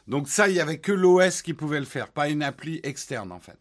Donc 0.09 0.29
ça, 0.29 0.49
il 0.49 0.55
n'y 0.55 0.61
avait 0.61 0.79
que 0.79 0.93
l'OS 0.93 1.43
qui 1.43 1.55
pouvait 1.55 1.81
le 1.81 1.87
faire, 1.87 2.11
pas 2.11 2.29
une 2.29 2.43
appli 2.43 2.81
externe 2.83 3.33
en 3.33 3.41
fait. 3.41 3.59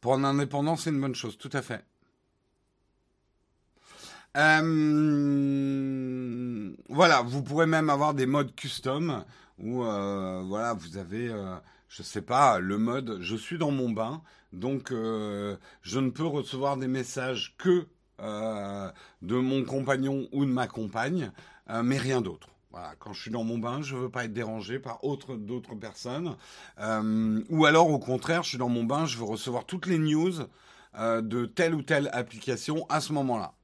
Pour 0.00 0.14
un 0.14 0.24
indépendant, 0.24 0.76
c'est 0.76 0.90
une 0.90 1.00
bonne 1.00 1.14
chose, 1.14 1.38
tout 1.38 1.50
à 1.54 1.62
fait. 1.62 1.82
Euh, 4.36 4.62
voilà, 6.88 7.22
vous 7.22 7.42
pourrez 7.42 7.66
même 7.66 7.88
avoir 7.88 8.14
des 8.14 8.26
modes 8.26 8.54
custom 8.54 9.24
où 9.58 9.84
euh, 9.84 10.42
voilà, 10.46 10.72
vous 10.74 10.96
avez, 10.96 11.28
euh, 11.28 11.56
je 11.88 12.02
sais 12.02 12.22
pas, 12.22 12.58
le 12.58 12.78
mode 12.78 13.18
je 13.20 13.36
suis 13.36 13.58
dans 13.58 13.70
mon 13.70 13.90
bain, 13.90 14.22
donc 14.52 14.90
je 14.90 15.98
ne 15.98 16.10
peux 16.10 16.26
recevoir 16.26 16.76
des 16.76 16.88
messages 16.88 17.56
que 17.58 17.86
de 18.20 19.36
mon 19.36 19.64
compagnon 19.64 20.28
ou 20.32 20.44
de 20.44 20.50
ma 20.50 20.68
compagne, 20.68 21.32
mais 21.82 21.98
rien 21.98 22.20
d'autre. 22.20 22.48
Voilà, 22.70 22.94
quand 22.98 23.12
je 23.12 23.20
suis 23.20 23.30
dans 23.30 23.44
mon 23.44 23.58
bain, 23.58 23.82
je 23.82 23.94
ne 23.96 24.02
veux 24.02 24.10
pas 24.10 24.24
être 24.24 24.32
dérangé 24.32 24.78
par 24.78 25.04
autre, 25.04 25.36
d'autres 25.36 25.74
personnes. 25.74 26.36
ou 27.48 27.66
alors, 27.66 27.90
au 27.90 27.98
contraire, 27.98 28.44
je 28.44 28.50
suis 28.50 28.58
dans 28.58 28.68
mon 28.68 28.84
bain, 28.84 29.06
je 29.06 29.18
veux 29.18 29.24
recevoir 29.24 29.64
toutes 29.64 29.86
les 29.86 29.98
news 29.98 30.32
de 30.96 31.46
telle 31.46 31.74
ou 31.74 31.82
telle 31.82 32.08
application 32.12 32.86
à 32.88 33.00
ce 33.00 33.12
moment-là 33.12 33.54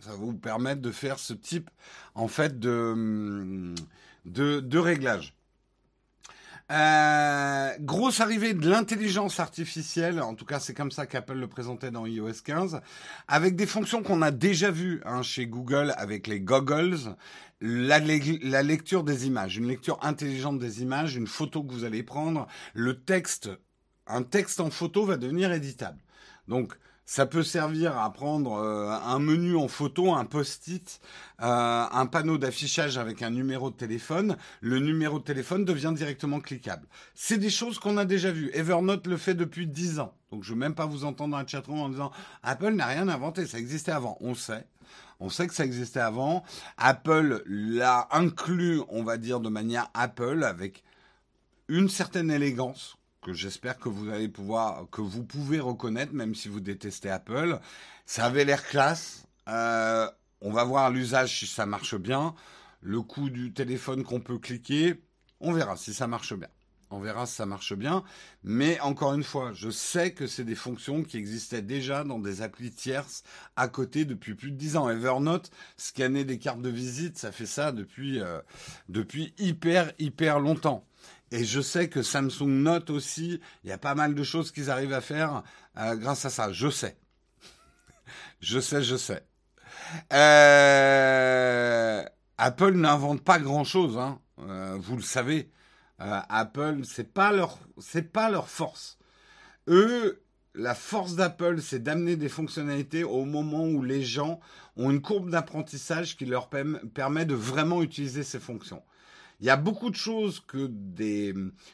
ça 0.00 0.10
va 0.10 0.16
vous 0.16 0.34
permettre 0.34 0.80
de 0.80 0.90
faire 0.90 1.18
ce 1.18 1.32
type 1.32 1.70
en 2.14 2.28
fait 2.28 2.58
de, 2.58 3.74
de, 4.24 4.78
réglage. 4.78 5.34
Euh, 6.70 7.70
grosse 7.80 8.20
arrivée 8.20 8.54
de 8.54 8.68
l'intelligence 8.68 9.40
artificielle, 9.40 10.22
en 10.22 10.34
tout 10.34 10.46
cas 10.46 10.58
c'est 10.58 10.72
comme 10.72 10.90
ça 10.90 11.06
qu'Apple 11.06 11.34
le 11.34 11.46
présentait 11.46 11.90
dans 11.90 12.06
iOS 12.06 12.42
15, 12.44 12.80
avec 13.28 13.56
des 13.56 13.66
fonctions 13.66 14.02
qu'on 14.02 14.22
a 14.22 14.30
déjà 14.30 14.70
vues 14.70 15.02
hein, 15.04 15.22
chez 15.22 15.46
Google 15.46 15.92
avec 15.98 16.26
les 16.26 16.40
goggles, 16.40 16.96
la, 17.60 17.98
la, 17.98 18.62
lecture 18.62 19.04
des 19.04 19.26
images, 19.26 19.56
une 19.58 19.68
lecture 19.68 19.98
intelligente 20.02 20.58
des 20.58 20.82
images, 20.82 21.14
une 21.14 21.26
photo 21.26 21.62
que 21.62 21.72
vous 21.72 21.84
allez 21.84 22.02
prendre, 22.02 22.46
le 22.72 23.00
texte, 23.00 23.50
un 24.06 24.22
texte 24.22 24.60
en 24.60 24.70
photo 24.70 25.04
va 25.04 25.16
devenir 25.16 25.52
éditable. 25.52 25.98
Donc 26.48 26.74
ça 27.04 27.26
peut 27.26 27.42
servir 27.42 27.98
à 27.98 28.12
prendre 28.12 28.52
euh, 28.54 28.90
un 28.90 29.18
menu 29.18 29.56
en 29.56 29.68
photo, 29.68 30.14
un 30.14 30.24
post-it, 30.24 31.00
euh, 31.40 31.84
un 31.90 32.06
panneau 32.06 32.38
d'affichage 32.38 32.96
avec 32.96 33.22
un 33.22 33.30
numéro 33.30 33.70
de 33.70 33.76
téléphone. 33.76 34.36
Le 34.60 34.78
numéro 34.78 35.18
de 35.18 35.24
téléphone 35.24 35.64
devient 35.64 35.92
directement 35.94 36.40
cliquable. 36.40 36.86
C'est 37.14 37.38
des 37.38 37.50
choses 37.50 37.78
qu'on 37.78 37.96
a 37.96 38.04
déjà 38.04 38.30
vues. 38.30 38.50
Evernote 38.54 39.06
le 39.06 39.16
fait 39.16 39.34
depuis 39.34 39.66
10 39.66 39.98
ans. 40.00 40.14
Donc 40.30 40.44
je 40.44 40.50
ne 40.50 40.54
veux 40.54 40.60
même 40.60 40.74
pas 40.74 40.86
vous 40.86 41.04
entendre 41.04 41.32
dans 41.32 41.38
la 41.38 41.46
chatroom 41.46 41.80
en 41.80 41.88
disant 41.88 42.12
Apple 42.42 42.72
n'a 42.72 42.86
rien 42.86 43.08
inventé, 43.08 43.46
ça 43.46 43.58
existait 43.58 43.92
avant. 43.92 44.16
On 44.20 44.34
sait. 44.34 44.66
On 45.20 45.28
sait 45.28 45.46
que 45.46 45.54
ça 45.54 45.64
existait 45.64 46.00
avant. 46.00 46.42
Apple 46.78 47.42
l'a 47.46 48.08
inclus, 48.10 48.80
on 48.88 49.04
va 49.04 49.18
dire, 49.18 49.40
de 49.40 49.48
manière 49.48 49.88
Apple 49.94 50.42
avec 50.44 50.82
une 51.68 51.88
certaine 51.88 52.30
élégance 52.30 52.96
que 53.22 53.32
j'espère 53.32 53.78
que 53.78 53.88
vous 53.88 54.10
allez 54.10 54.28
pouvoir, 54.28 54.86
que 54.90 55.00
vous 55.00 55.24
pouvez 55.24 55.60
reconnaître, 55.60 56.12
même 56.12 56.34
si 56.34 56.48
vous 56.48 56.60
détestez 56.60 57.08
Apple. 57.08 57.58
Ça 58.04 58.26
avait 58.26 58.44
l'air 58.44 58.66
classe. 58.66 59.26
Euh, 59.48 60.10
on 60.40 60.52
va 60.52 60.64
voir 60.64 60.90
l'usage 60.90 61.38
si 61.38 61.46
ça 61.46 61.64
marche 61.64 61.94
bien. 61.94 62.34
Le 62.80 63.00
coût 63.00 63.30
du 63.30 63.52
téléphone 63.52 64.02
qu'on 64.02 64.20
peut 64.20 64.38
cliquer, 64.38 65.00
on 65.40 65.52
verra 65.52 65.76
si 65.76 65.94
ça 65.94 66.08
marche 66.08 66.34
bien. 66.34 66.48
On 66.90 66.98
verra 66.98 67.24
si 67.26 67.36
ça 67.36 67.46
marche 67.46 67.74
bien. 67.74 68.02
Mais 68.42 68.78
encore 68.80 69.14
une 69.14 69.22
fois, 69.22 69.52
je 69.54 69.70
sais 69.70 70.12
que 70.12 70.26
c'est 70.26 70.44
des 70.44 70.56
fonctions 70.56 71.04
qui 71.04 71.16
existaient 71.16 71.62
déjà 71.62 72.02
dans 72.02 72.18
des 72.18 72.42
applis 72.42 72.72
tierces 72.72 73.22
à 73.54 73.68
côté 73.68 74.04
depuis 74.04 74.34
plus 74.34 74.50
de 74.50 74.56
10 74.56 74.76
ans. 74.76 74.90
Evernote, 74.90 75.50
scanner 75.76 76.24
des 76.24 76.38
cartes 76.38 76.60
de 76.60 76.68
visite, 76.68 77.18
ça 77.18 77.30
fait 77.30 77.46
ça 77.46 77.70
depuis, 77.70 78.20
euh, 78.20 78.40
depuis 78.88 79.32
hyper, 79.38 79.92
hyper 80.00 80.40
longtemps. 80.40 80.84
Et 81.32 81.44
je 81.44 81.62
sais 81.62 81.88
que 81.88 82.02
Samsung 82.02 82.60
Note 82.62 82.90
aussi, 82.90 83.40
il 83.64 83.70
y 83.70 83.72
a 83.72 83.78
pas 83.78 83.94
mal 83.94 84.14
de 84.14 84.22
choses 84.22 84.52
qu'ils 84.52 84.70
arrivent 84.70 84.92
à 84.92 85.00
faire 85.00 85.42
euh, 85.78 85.96
grâce 85.96 86.26
à 86.26 86.30
ça. 86.30 86.52
Je 86.52 86.68
sais. 86.68 86.98
je 88.40 88.60
sais, 88.60 88.82
je 88.82 88.96
sais. 88.96 89.24
Euh, 90.12 92.04
Apple 92.36 92.72
n'invente 92.72 93.22
pas 93.22 93.38
grand-chose, 93.38 93.96
hein. 93.96 94.20
Euh, 94.40 94.76
vous 94.78 94.96
le 94.96 95.02
savez. 95.02 95.50
Apple, 95.98 96.80
c'est 96.82 97.14
pas 97.14 97.30
leur, 97.30 97.58
pas 98.12 98.28
leur 98.28 98.48
force. 98.48 98.98
Eux, 99.68 100.20
la 100.54 100.74
force 100.74 101.14
d'Apple, 101.14 101.60
c'est 101.60 101.80
d'amener 101.80 102.16
des 102.16 102.28
fonctionnalités 102.28 103.04
au 103.04 103.24
moment 103.24 103.64
où 103.66 103.84
les 103.84 104.02
gens 104.02 104.40
ont 104.76 104.90
une 104.90 105.00
courbe 105.00 105.30
d'apprentissage 105.30 106.16
qui 106.16 106.26
leur 106.26 106.50
permet 106.50 107.24
de 107.24 107.34
vraiment 107.34 107.84
utiliser 107.84 108.24
ces 108.24 108.40
fonctions. 108.40 108.82
Il 109.42 109.46
y 109.46 109.50
a 109.50 109.56
beaucoup 109.56 109.90
de 109.90 109.96
choses 109.96 110.38
que 110.38 110.70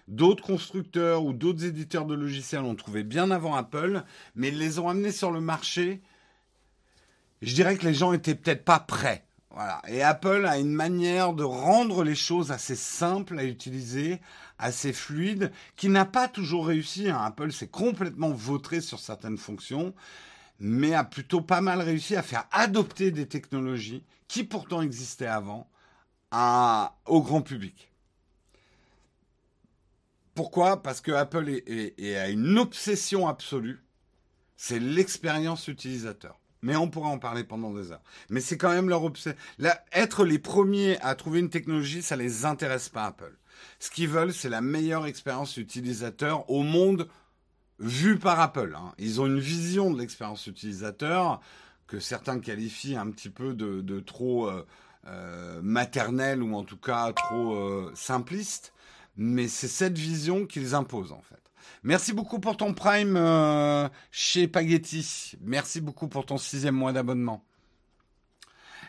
d'autres 0.08 0.42
constructeurs 0.42 1.22
ou 1.22 1.34
d'autres 1.34 1.66
éditeurs 1.66 2.06
de 2.06 2.14
logiciels 2.14 2.62
ont 2.62 2.74
trouvé 2.74 3.04
bien 3.04 3.30
avant 3.30 3.54
Apple, 3.54 4.04
mais 4.34 4.48
ils 4.48 4.58
les 4.58 4.78
ont 4.78 4.88
amenés 4.88 5.12
sur 5.12 5.30
le 5.30 5.42
marché. 5.42 6.00
Je 7.42 7.54
dirais 7.54 7.76
que 7.76 7.84
les 7.84 7.92
gens 7.92 8.14
étaient 8.14 8.34
peut-être 8.34 8.64
pas 8.64 8.80
prêts. 8.80 9.26
Voilà. 9.50 9.82
Et 9.86 10.02
Apple 10.02 10.46
a 10.46 10.58
une 10.58 10.72
manière 10.72 11.34
de 11.34 11.44
rendre 11.44 12.04
les 12.04 12.14
choses 12.14 12.52
assez 12.52 12.74
simples 12.74 13.38
à 13.38 13.44
utiliser, 13.44 14.22
assez 14.58 14.94
fluides, 14.94 15.52
qui 15.76 15.90
n'a 15.90 16.06
pas 16.06 16.26
toujours 16.26 16.68
réussi. 16.68 17.10
Hein. 17.10 17.20
Apple 17.22 17.52
s'est 17.52 17.68
complètement 17.68 18.30
vautré 18.30 18.80
sur 18.80 18.98
certaines 18.98 19.36
fonctions, 19.36 19.92
mais 20.58 20.94
a 20.94 21.04
plutôt 21.04 21.42
pas 21.42 21.60
mal 21.60 21.82
réussi 21.82 22.16
à 22.16 22.22
faire 22.22 22.46
adopter 22.50 23.10
des 23.10 23.28
technologies 23.28 24.04
qui 24.26 24.42
pourtant 24.42 24.80
existaient 24.80 25.26
avant 25.26 25.68
au 26.32 27.22
grand 27.22 27.42
public. 27.42 27.92
Pourquoi? 30.34 30.82
Parce 30.82 31.00
que 31.00 31.10
Apple 31.10 31.48
est, 31.48 32.16
a 32.16 32.28
une 32.28 32.58
obsession 32.58 33.26
absolue, 33.26 33.82
c'est 34.56 34.78
l'expérience 34.78 35.68
utilisateur. 35.68 36.38
Mais 36.62 36.76
on 36.76 36.88
pourra 36.88 37.08
en 37.08 37.18
parler 37.18 37.44
pendant 37.44 37.72
des 37.72 37.92
heures. 37.92 38.02
Mais 38.30 38.40
c'est 38.40 38.56
quand 38.56 38.70
même 38.70 38.88
leur 38.88 39.04
obsession. 39.04 39.38
Être 39.92 40.24
les 40.24 40.38
premiers 40.38 41.00
à 41.00 41.14
trouver 41.14 41.40
une 41.40 41.50
technologie, 41.50 42.02
ça 42.02 42.16
les 42.16 42.44
intéresse 42.44 42.88
pas 42.88 43.06
Apple. 43.06 43.36
Ce 43.78 43.90
qu'ils 43.90 44.08
veulent, 44.08 44.32
c'est 44.32 44.48
la 44.48 44.60
meilleure 44.60 45.06
expérience 45.06 45.56
utilisateur 45.56 46.48
au 46.50 46.62
monde 46.62 47.08
vue 47.78 48.18
par 48.18 48.40
Apple. 48.40 48.74
Hein. 48.76 48.92
Ils 48.98 49.20
ont 49.20 49.26
une 49.26 49.38
vision 49.38 49.90
de 49.90 49.98
l'expérience 49.98 50.46
utilisateur 50.46 51.40
que 51.86 52.00
certains 52.00 52.40
qualifient 52.40 52.96
un 52.96 53.10
petit 53.10 53.30
peu 53.30 53.54
de, 53.54 54.00
trop 54.00 54.48
euh, 54.48 54.66
euh, 55.06 55.60
maternelle 55.62 56.42
ou 56.42 56.54
en 56.54 56.64
tout 56.64 56.76
cas 56.76 57.12
trop 57.12 57.54
euh, 57.54 57.90
simpliste, 57.94 58.72
mais 59.16 59.48
c'est 59.48 59.68
cette 59.68 59.96
vision 59.96 60.44
qu'ils 60.44 60.74
imposent 60.74 61.12
en 61.12 61.22
fait. 61.22 61.36
Merci 61.82 62.12
beaucoup 62.12 62.40
pour 62.40 62.56
ton 62.56 62.74
prime 62.74 63.16
euh, 63.16 63.88
chez 64.10 64.48
Paghetti. 64.48 65.36
Merci 65.40 65.80
beaucoup 65.80 66.08
pour 66.08 66.26
ton 66.26 66.36
sixième 66.36 66.74
mois 66.74 66.92
d'abonnement. 66.92 67.44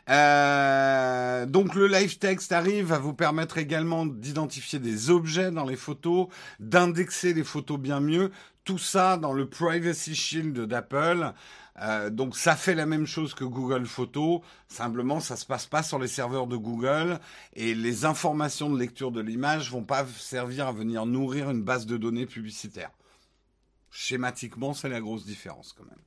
donc 0.08 1.76
le 1.76 1.88
live 1.88 2.17
text 2.17 2.52
arrive 2.52 2.91
à 2.91 3.00
vous 3.00 3.13
permettre 3.13 3.60
également 3.60 4.06
d'identifier 4.06 4.80
des 4.80 5.12
objets 5.12 5.52
dans 5.52 5.65
les 5.65 5.76
photos, 5.76 6.28
d'indexer 6.60 7.34
les 7.34 7.43
photos 7.43 7.80
bien 7.80 8.00
mieux. 8.00 8.32
Tout 8.65 8.80
ça 8.80 9.17
dans 9.17 9.34
le 9.34 9.48
Privacy 9.48 10.15
Shield 10.15 10.60
d'Apple. 10.65 11.34
Euh, 11.81 12.09
donc 12.09 12.35
ça 12.35 12.55
fait 12.55 12.75
la 12.75 12.85
même 12.85 13.05
chose 13.05 13.33
que 13.33 13.45
Google 13.45 13.85
Photos, 13.85 14.41
simplement 14.67 15.19
ça 15.19 15.35
se 15.35 15.45
passe 15.45 15.65
pas 15.65 15.81
sur 15.81 15.97
les 15.97 16.07
serveurs 16.07 16.47
de 16.47 16.57
Google 16.57 17.19
et 17.53 17.73
les 17.73 18.05
informations 18.05 18.69
de 18.69 18.77
lecture 18.77 19.11
de 19.11 19.21
l'image 19.21 19.71
vont 19.71 19.83
pas 19.83 20.05
servir 20.05 20.67
à 20.67 20.71
venir 20.73 21.05
nourrir 21.05 21.49
une 21.49 21.63
base 21.63 21.85
de 21.85 21.95
données 21.95 22.25
publicitaire. 22.25 22.91
Schématiquement, 23.91 24.73
c'est 24.73 24.89
la 24.89 24.99
grosse 24.99 25.25
différence 25.25 25.73
quand 25.73 25.85
même. 25.85 25.99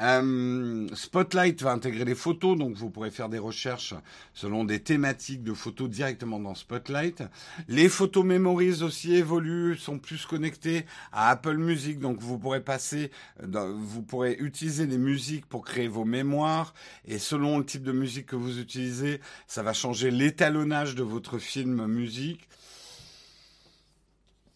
Euh, 0.00 0.88
Spotlight 0.94 1.62
va 1.62 1.72
intégrer 1.72 2.04
les 2.04 2.14
photos, 2.14 2.56
donc 2.56 2.74
vous 2.74 2.88
pourrez 2.90 3.10
faire 3.10 3.28
des 3.28 3.38
recherches 3.38 3.94
selon 4.32 4.64
des 4.64 4.80
thématiques 4.80 5.42
de 5.42 5.52
photos 5.52 5.90
directement 5.90 6.40
dans 6.40 6.54
Spotlight. 6.54 7.22
Les 7.68 7.88
photos 7.88 8.24
Memories 8.24 8.82
aussi 8.82 9.14
évoluent, 9.14 9.76
sont 9.76 9.98
plus 9.98 10.24
connectées 10.24 10.86
à 11.12 11.28
Apple 11.30 11.58
Music, 11.58 11.98
donc 11.98 12.18
vous 12.20 12.38
pourrez 12.38 12.62
passer, 12.62 13.10
vous 13.42 14.02
pourrez 14.02 14.36
utiliser 14.40 14.86
les 14.86 14.98
musiques 14.98 15.46
pour 15.46 15.64
créer 15.64 15.88
vos 15.88 16.04
mémoires, 16.04 16.72
et 17.04 17.18
selon 17.18 17.58
le 17.58 17.66
type 17.66 17.82
de 17.82 17.92
musique 17.92 18.26
que 18.26 18.36
vous 18.36 18.58
utilisez, 18.58 19.20
ça 19.46 19.62
va 19.62 19.74
changer 19.74 20.10
l'étalonnage 20.10 20.94
de 20.94 21.02
votre 21.02 21.38
film 21.38 21.86
musique. 21.86 22.48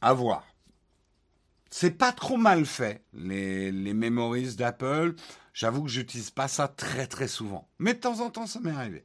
À 0.01 0.13
voir. 0.13 0.54
C'est 1.77 1.91
pas 1.91 2.13
trop 2.13 2.37
mal 2.37 2.67
fait, 2.67 3.03
les, 3.15 3.73
les 3.73 3.95
memories 3.95 4.55
d'Apple. 4.55 5.17
J'avoue 5.53 5.83
que 5.83 5.89
j'utilise 5.89 6.31
pas 6.31 6.47
ça 6.47 6.69
très 6.69 7.09
très 7.09 7.27
souvent. 7.27 7.67
Mais 7.81 7.95
de 7.95 7.99
temps 7.99 8.21
en 8.21 8.31
temps, 8.31 8.47
ça 8.47 8.61
m'est 8.61 8.71
arrivé. 8.71 9.05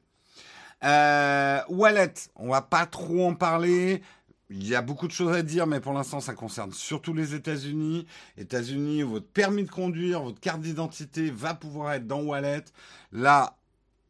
Euh, 0.84 1.62
wallet, 1.70 2.14
on 2.36 2.50
va 2.50 2.62
pas 2.62 2.86
trop 2.86 3.26
en 3.26 3.34
parler. 3.34 4.04
Il 4.52 4.68
y 4.68 4.76
a 4.76 4.84
beaucoup 4.84 5.08
de 5.08 5.12
choses 5.12 5.36
à 5.36 5.42
dire, 5.42 5.66
mais 5.66 5.80
pour 5.80 5.94
l'instant, 5.94 6.20
ça 6.20 6.36
concerne 6.36 6.72
surtout 6.72 7.16
les 7.16 7.34
États-Unis. 7.34 8.06
États-Unis, 8.38 9.02
votre 9.02 9.26
permis 9.26 9.64
de 9.64 9.72
conduire, 9.72 10.22
votre 10.22 10.40
carte 10.40 10.62
d'identité 10.62 11.32
va 11.32 11.56
pouvoir 11.56 11.94
être 11.94 12.06
dans 12.06 12.22
Wallet. 12.22 12.66
Là, 13.12 13.58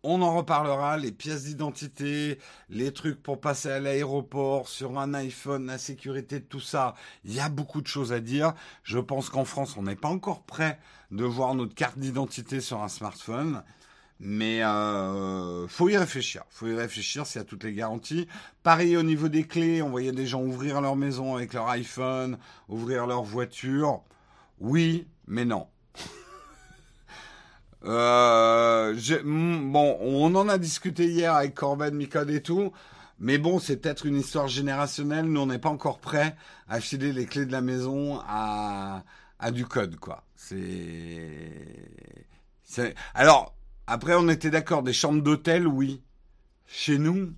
on 0.03 0.21
en 0.21 0.35
reparlera, 0.35 0.97
les 0.97 1.11
pièces 1.11 1.43
d'identité, 1.43 2.39
les 2.69 2.93
trucs 2.93 3.21
pour 3.21 3.41
passer 3.41 3.69
à 3.69 3.79
l'aéroport, 3.79 4.69
sur 4.69 4.97
un 4.97 5.13
iPhone, 5.13 5.65
la 5.65 5.77
sécurité, 5.77 6.41
tout 6.41 6.61
ça. 6.61 6.95
Il 7.25 7.33
y 7.33 7.39
a 7.39 7.49
beaucoup 7.49 7.81
de 7.81 7.87
choses 7.87 8.13
à 8.13 8.19
dire. 8.19 8.53
Je 8.83 8.99
pense 8.99 9.29
qu'en 9.29 9.45
France, 9.45 9.75
on 9.77 9.83
n'est 9.83 9.95
pas 9.95 10.07
encore 10.07 10.43
prêt 10.43 10.79
de 11.11 11.25
voir 11.25 11.53
notre 11.53 11.75
carte 11.75 11.99
d'identité 11.99 12.61
sur 12.61 12.81
un 12.81 12.87
smartphone. 12.87 13.63
Mais 14.21 14.63
euh, 14.63 15.67
faut 15.67 15.89
y 15.89 15.97
réfléchir. 15.97 16.43
Faut 16.49 16.67
y 16.67 16.75
réfléchir 16.75 17.25
s'il 17.25 17.39
y 17.39 17.41
a 17.41 17.45
toutes 17.45 17.63
les 17.63 17.73
garanties. 17.73 18.27
Pareil 18.63 18.97
au 18.97 19.03
niveau 19.03 19.29
des 19.29 19.43
clés, 19.45 19.81
on 19.81 19.89
voyait 19.89 20.11
des 20.11 20.25
gens 20.25 20.41
ouvrir 20.41 20.81
leur 20.81 20.95
maison 20.97 21.35
avec 21.35 21.53
leur 21.53 21.67
iPhone, 21.69 22.37
ouvrir 22.67 23.07
leur 23.07 23.23
voiture. 23.23 24.01
Oui, 24.59 25.07
mais 25.27 25.45
non. 25.45 25.67
Euh, 27.85 28.93
bon, 29.23 29.97
on 30.01 30.35
en 30.35 30.49
a 30.49 30.57
discuté 30.57 31.05
hier 31.05 31.33
avec 31.33 31.55
Corben, 31.55 31.95
Micode 31.95 32.29
et 32.29 32.41
tout. 32.41 32.71
Mais 33.19 33.37
bon, 33.37 33.59
c'est 33.59 33.77
peut-être 33.77 34.05
une 34.05 34.17
histoire 34.17 34.47
générationnelle. 34.47 35.25
Nous, 35.25 35.41
on 35.41 35.47
n'est 35.47 35.59
pas 35.59 35.69
encore 35.69 35.99
prêt 35.99 36.35
à 36.67 36.79
filer 36.79 37.11
les 37.11 37.25
clés 37.25 37.45
de 37.45 37.51
la 37.51 37.61
maison 37.61 38.19
à, 38.27 39.03
à 39.39 39.51
du 39.51 39.65
code, 39.65 39.97
quoi. 39.97 40.23
C'est, 40.35 40.55
alors, 43.13 43.55
après, 43.87 44.13
on 44.15 44.29
était 44.29 44.51
d'accord, 44.51 44.83
des 44.83 44.93
chambres 44.93 45.21
d'hôtel, 45.21 45.67
oui. 45.67 46.01
Chez 46.65 46.99
nous, 46.99 47.33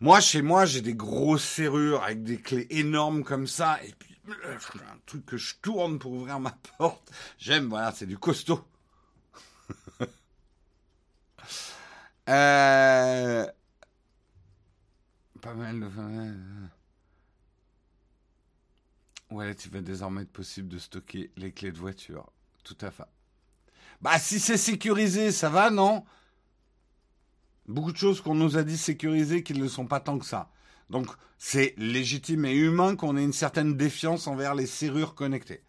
moi, 0.00 0.20
chez 0.20 0.42
moi, 0.42 0.64
j'ai 0.64 0.80
des 0.80 0.94
grosses 0.94 1.44
serrures 1.44 2.02
avec 2.02 2.22
des 2.22 2.38
clés 2.38 2.66
énormes 2.70 3.24
comme 3.24 3.46
ça, 3.46 3.78
et 3.84 3.94
puis 3.98 4.07
un 4.30 4.98
truc 5.06 5.26
que 5.26 5.36
je 5.36 5.54
tourne 5.62 5.98
pour 5.98 6.12
ouvrir 6.12 6.40
ma 6.40 6.56
porte. 6.78 7.10
J'aime, 7.38 7.68
voilà, 7.68 7.92
c'est 7.92 8.06
du 8.06 8.18
costaud. 8.18 8.64
Euh, 12.30 13.46
pas 15.40 15.54
mal 15.54 15.80
de... 15.80 15.86
Ouais, 19.30 19.52
il 19.52 19.70
va 19.70 19.80
désormais 19.80 20.22
être 20.22 20.32
possible 20.32 20.68
de 20.68 20.78
stocker 20.78 21.30
les 21.36 21.52
clés 21.52 21.72
de 21.72 21.78
voiture. 21.78 22.30
Tout 22.64 22.76
à 22.82 22.90
fait. 22.90 23.04
Bah, 24.02 24.18
si 24.18 24.40
c'est 24.40 24.58
sécurisé, 24.58 25.32
ça 25.32 25.48
va, 25.48 25.70
non? 25.70 26.04
Beaucoup 27.66 27.92
de 27.92 27.96
choses 27.96 28.20
qu'on 28.20 28.34
nous 28.34 28.56
a 28.56 28.62
dit 28.62 28.78
sécurisées 28.78 29.42
qui 29.42 29.54
ne 29.54 29.60
le 29.60 29.68
sont 29.68 29.86
pas 29.86 30.00
tant 30.00 30.18
que 30.18 30.26
ça. 30.26 30.50
Donc 30.90 31.06
c'est 31.38 31.74
légitime 31.76 32.44
et 32.44 32.54
humain 32.54 32.96
qu'on 32.96 33.16
ait 33.16 33.24
une 33.24 33.32
certaine 33.32 33.76
défiance 33.76 34.26
envers 34.26 34.54
les 34.54 34.66
serrures 34.66 35.14
connectées. 35.14 35.62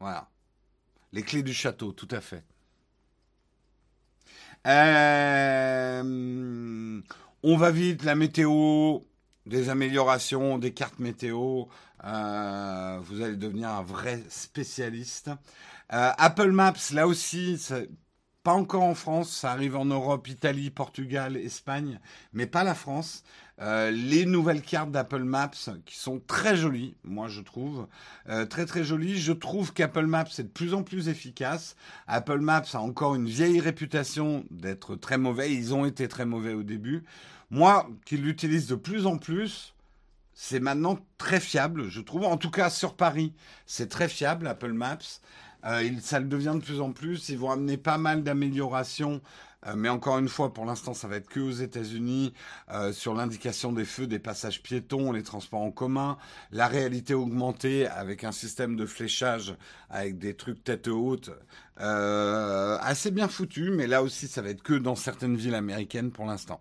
Voilà. 0.00 0.28
Les 1.12 1.22
clés 1.22 1.42
du 1.42 1.54
château, 1.54 1.92
tout 1.92 2.08
à 2.10 2.20
fait. 2.20 2.44
Euh, 4.66 6.02
on 7.42 7.56
va 7.56 7.70
vite, 7.70 8.02
la 8.04 8.14
météo, 8.14 8.98
des 9.46 9.68
améliorations, 9.68 10.58
des 10.58 10.72
cartes 10.72 10.98
météo. 10.98 11.64
Euh, 12.04 12.98
vous 13.04 13.22
allez 13.22 13.36
devenir 13.36 13.70
un 13.70 13.82
vrai 13.82 14.22
spécialiste. 14.28 15.30
Euh, 15.92 16.12
Apple 16.18 16.50
Maps, 16.50 16.92
là 16.92 17.06
aussi, 17.06 17.58
pas 18.46 18.52
encore 18.52 18.84
en 18.84 18.94
France, 18.94 19.32
ça 19.32 19.50
arrive 19.50 19.74
en 19.74 19.86
Europe, 19.86 20.28
Italie, 20.28 20.70
Portugal, 20.70 21.36
Espagne, 21.36 21.98
mais 22.32 22.46
pas 22.46 22.62
la 22.62 22.76
France. 22.76 23.24
Euh, 23.60 23.90
les 23.90 24.24
nouvelles 24.24 24.62
cartes 24.62 24.92
d'Apple 24.92 25.24
Maps 25.24 25.50
qui 25.84 25.96
sont 25.96 26.22
très 26.28 26.56
jolies, 26.56 26.94
moi 27.02 27.26
je 27.26 27.40
trouve, 27.40 27.88
euh, 28.28 28.46
très 28.46 28.64
très 28.64 28.84
jolies. 28.84 29.18
Je 29.18 29.32
trouve 29.32 29.72
qu'Apple 29.72 30.06
Maps 30.06 30.26
est 30.38 30.44
de 30.44 30.48
plus 30.48 30.74
en 30.74 30.84
plus 30.84 31.08
efficace. 31.08 31.74
Apple 32.06 32.38
Maps 32.38 32.62
a 32.74 32.78
encore 32.78 33.16
une 33.16 33.26
vieille 33.26 33.58
réputation 33.58 34.44
d'être 34.52 34.94
très 34.94 35.18
mauvais. 35.18 35.52
Ils 35.52 35.74
ont 35.74 35.84
été 35.84 36.06
très 36.06 36.24
mauvais 36.24 36.54
au 36.54 36.62
début. 36.62 37.02
Moi, 37.50 37.90
qui 38.04 38.16
l'utilise 38.16 38.68
de 38.68 38.76
plus 38.76 39.06
en 39.06 39.18
plus, 39.18 39.74
c'est 40.34 40.60
maintenant 40.60 41.00
très 41.18 41.40
fiable, 41.40 41.88
je 41.88 42.00
trouve. 42.00 42.22
En 42.22 42.36
tout 42.36 42.52
cas, 42.52 42.70
sur 42.70 42.94
Paris, 42.94 43.32
c'est 43.66 43.88
très 43.88 44.06
fiable, 44.06 44.46
Apple 44.46 44.72
Maps. 44.72 44.98
Euh, 45.66 45.90
ça 46.00 46.20
le 46.20 46.26
devient 46.26 46.54
de 46.54 46.64
plus 46.64 46.80
en 46.80 46.92
plus. 46.92 47.28
Ils 47.28 47.38
vont 47.38 47.50
amener 47.50 47.76
pas 47.76 47.98
mal 47.98 48.22
d'améliorations 48.22 49.20
euh, 49.66 49.72
mais 49.74 49.88
encore 49.88 50.18
une 50.18 50.28
fois, 50.28 50.52
pour 50.52 50.64
l'instant, 50.64 50.94
ça 50.94 51.08
va 51.08 51.16
être 51.16 51.28
que 51.28 51.40
aux 51.40 51.50
États-Unis 51.50 52.34
euh, 52.70 52.92
sur 52.92 53.14
l'indication 53.14 53.72
des 53.72 53.86
feux, 53.86 54.06
des 54.06 54.18
passages 54.18 54.62
piétons, 54.62 55.12
les 55.12 55.22
transports 55.24 55.62
en 55.62 55.72
commun, 55.72 56.18
la 56.52 56.68
réalité 56.68 57.14
augmentée 57.14 57.88
avec 57.88 58.22
un 58.22 58.32
système 58.32 58.76
de 58.76 58.86
fléchage 58.86 59.56
avec 59.90 60.18
des 60.18 60.34
trucs 60.34 60.62
tête 60.62 60.86
haute, 60.88 61.30
assez 61.78 63.10
bien 63.10 63.28
foutu. 63.28 63.70
Mais 63.70 63.86
là 63.86 64.02
aussi, 64.02 64.28
ça 64.28 64.42
va 64.42 64.50
être 64.50 64.62
que 64.62 64.74
dans 64.74 64.94
certaines 64.94 65.36
villes 65.36 65.54
américaines 65.54 66.12
pour 66.12 66.26
l'instant. 66.26 66.60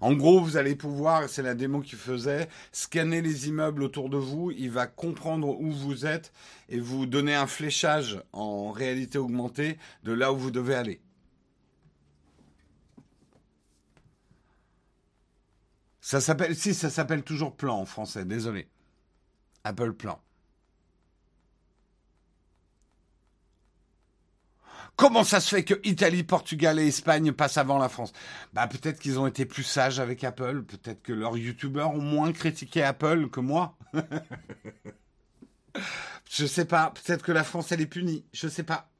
En 0.00 0.14
gros, 0.14 0.40
vous 0.40 0.56
allez 0.56 0.74
pouvoir, 0.74 1.28
c'est 1.28 1.42
la 1.42 1.54
démo 1.54 1.82
qu'il 1.82 1.98
faisait, 1.98 2.48
scanner 2.72 3.20
les 3.20 3.48
immeubles 3.48 3.82
autour 3.82 4.08
de 4.08 4.16
vous. 4.16 4.50
Il 4.50 4.70
va 4.70 4.86
comprendre 4.86 5.48
où 5.60 5.70
vous 5.70 6.06
êtes 6.06 6.32
et 6.70 6.80
vous 6.80 7.04
donner 7.04 7.34
un 7.34 7.46
fléchage 7.46 8.22
en 8.32 8.70
réalité 8.70 9.18
augmentée 9.18 9.76
de 10.04 10.12
là 10.12 10.32
où 10.32 10.38
vous 10.38 10.50
devez 10.50 10.74
aller. 10.74 11.00
Ça 16.00 16.20
s'appelle, 16.20 16.56
si, 16.56 16.74
ça 16.74 16.88
s'appelle 16.88 17.22
toujours 17.22 17.54
plan 17.54 17.78
en 17.78 17.84
français, 17.84 18.24
désolé. 18.24 18.68
Apple 19.64 19.92
Plan. 19.92 20.20
Comment 24.96 25.24
ça 25.24 25.40
se 25.40 25.54
fait 25.54 25.64
que 25.64 25.74
Italie, 25.84 26.22
Portugal 26.22 26.78
et 26.78 26.86
Espagne 26.86 27.32
passent 27.32 27.56
avant 27.58 27.78
la 27.78 27.88
France? 27.88 28.12
Bah 28.52 28.66
peut-être 28.66 28.98
qu'ils 28.98 29.18
ont 29.18 29.26
été 29.26 29.46
plus 29.46 29.62
sages 29.62 29.98
avec 29.98 30.24
Apple, 30.24 30.62
peut-être 30.62 31.02
que 31.02 31.12
leurs 31.12 31.36
youtubeurs 31.36 31.94
ont 31.94 32.02
moins 32.02 32.32
critiqué 32.32 32.82
Apple 32.82 33.28
que 33.30 33.40
moi. 33.40 33.78
je 36.30 36.46
sais 36.46 36.66
pas, 36.66 36.92
peut-être 36.92 37.24
que 37.24 37.32
la 37.32 37.44
France 37.44 37.72
elle 37.72 37.80
est 37.80 37.86
punie, 37.86 38.24
je 38.32 38.48
sais 38.48 38.62
pas. 38.62 38.90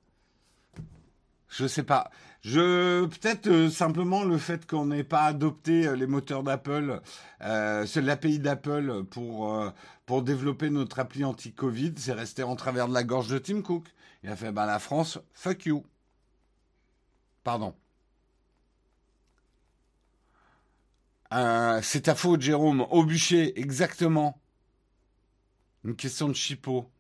Je 1.49 1.67
sais 1.67 1.83
pas. 1.83 2.11
Je 2.43 3.05
peut-être 3.05 3.49
euh, 3.49 3.69
simplement 3.69 4.25
le 4.25 4.39
fait 4.39 4.67
qu'on 4.67 4.87
n'ait 4.87 5.05
pas 5.05 5.25
adopté 5.25 5.87
euh, 5.87 5.95
les 5.95 6.07
moteurs 6.07 6.43
d'Apple, 6.43 7.01
euh, 7.43 7.87
l'API 7.97 8.39
d'Apple 8.39 9.05
pour 9.11 9.55
euh, 9.55 9.71
pour 10.07 10.23
développer 10.23 10.71
notre 10.71 11.01
appli 11.01 11.23
anti-Covid, 11.23 11.93
c'est 11.97 12.15
resté 12.15 12.43
en 12.43 12.57
travers 12.57 12.89
de 12.89 12.95
la 12.95 13.05
gorge 13.05 13.29
de 13.29 13.39
Tim 13.39 13.61
Cook. 13.61 13.89
Il 14.23 14.31
a 14.31 14.37
fait 14.37 14.53
bah 14.53 14.67
la 14.67 14.79
France, 14.79 15.19
fuck 15.33 15.67
you. 15.67 15.85
Pardon. 17.43 17.75
c'est 21.83 22.03
ta 22.03 22.15
faute, 22.15 22.43
Jérôme. 22.43 22.83
Au 22.91 23.05
bûcher, 23.05 23.59
exactement. 23.59 24.41
Une 25.85 25.97
question 25.97 26.29
de 26.29 26.35
chipot. 26.35 26.91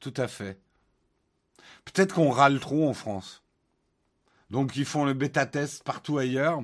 Tout 0.00 0.14
à 0.16 0.28
fait. 0.28 0.58
Peut-être 1.84 2.14
qu'on 2.14 2.30
râle 2.30 2.58
trop 2.60 2.88
en 2.88 2.94
France. 2.94 3.42
Donc 4.50 4.76
ils 4.76 4.84
font 4.84 5.04
le 5.04 5.14
bêta 5.14 5.46
test 5.46 5.84
partout 5.84 6.18
ailleurs. 6.18 6.62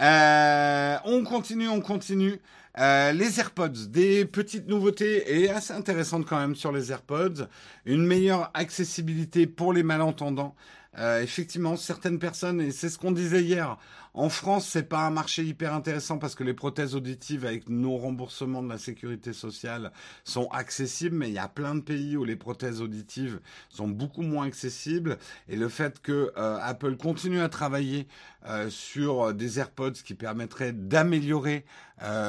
Euh, 0.00 0.98
on 1.04 1.24
continue, 1.24 1.68
on 1.68 1.80
continue. 1.80 2.40
Euh, 2.78 3.12
les 3.12 3.40
AirPods, 3.40 3.88
des 3.88 4.24
petites 4.24 4.68
nouveautés 4.68 5.42
et 5.42 5.50
assez 5.50 5.72
intéressantes 5.72 6.24
quand 6.26 6.38
même 6.38 6.54
sur 6.54 6.70
les 6.72 6.92
AirPods. 6.92 7.48
Une 7.84 8.06
meilleure 8.06 8.50
accessibilité 8.54 9.46
pour 9.46 9.72
les 9.72 9.82
malentendants 9.82 10.54
Euh, 10.98 11.22
effectivement, 11.22 11.76
certaines 11.76 12.18
personnes, 12.18 12.60
et 12.60 12.72
c'est 12.72 12.88
ce 12.88 12.98
qu'on 12.98 13.12
disait 13.12 13.42
hier, 13.42 13.78
en 14.14 14.28
France, 14.28 14.66
c'est 14.66 14.88
pas 14.88 15.06
un 15.06 15.10
marché 15.10 15.44
hyper 15.44 15.72
intéressant 15.72 16.18
parce 16.18 16.34
que 16.34 16.42
les 16.42 16.54
prothèses 16.54 16.96
auditives 16.96 17.46
avec 17.46 17.68
nos 17.68 17.96
remboursements 17.96 18.62
de 18.62 18.68
la 18.68 18.78
sécurité 18.78 19.32
sociale 19.32 19.92
sont 20.24 20.48
accessibles, 20.48 21.16
mais 21.16 21.28
il 21.28 21.34
y 21.34 21.38
a 21.38 21.48
plein 21.48 21.76
de 21.76 21.80
pays 21.80 22.16
où 22.16 22.24
les 22.24 22.36
prothèses 22.36 22.80
auditives 22.80 23.40
sont 23.68 23.88
beaucoup 23.88 24.22
moins 24.22 24.46
accessibles. 24.46 25.18
Et 25.48 25.56
le 25.56 25.68
fait 25.68 26.00
que 26.00 26.32
euh, 26.36 26.58
Apple 26.60 26.96
continue 26.96 27.40
à 27.40 27.48
travailler 27.48 28.08
euh, 28.46 28.68
sur 28.68 29.32
des 29.32 29.60
AirPods 29.60 30.02
qui 30.04 30.14
permettraient 30.14 30.72
d'améliorer 30.72 31.64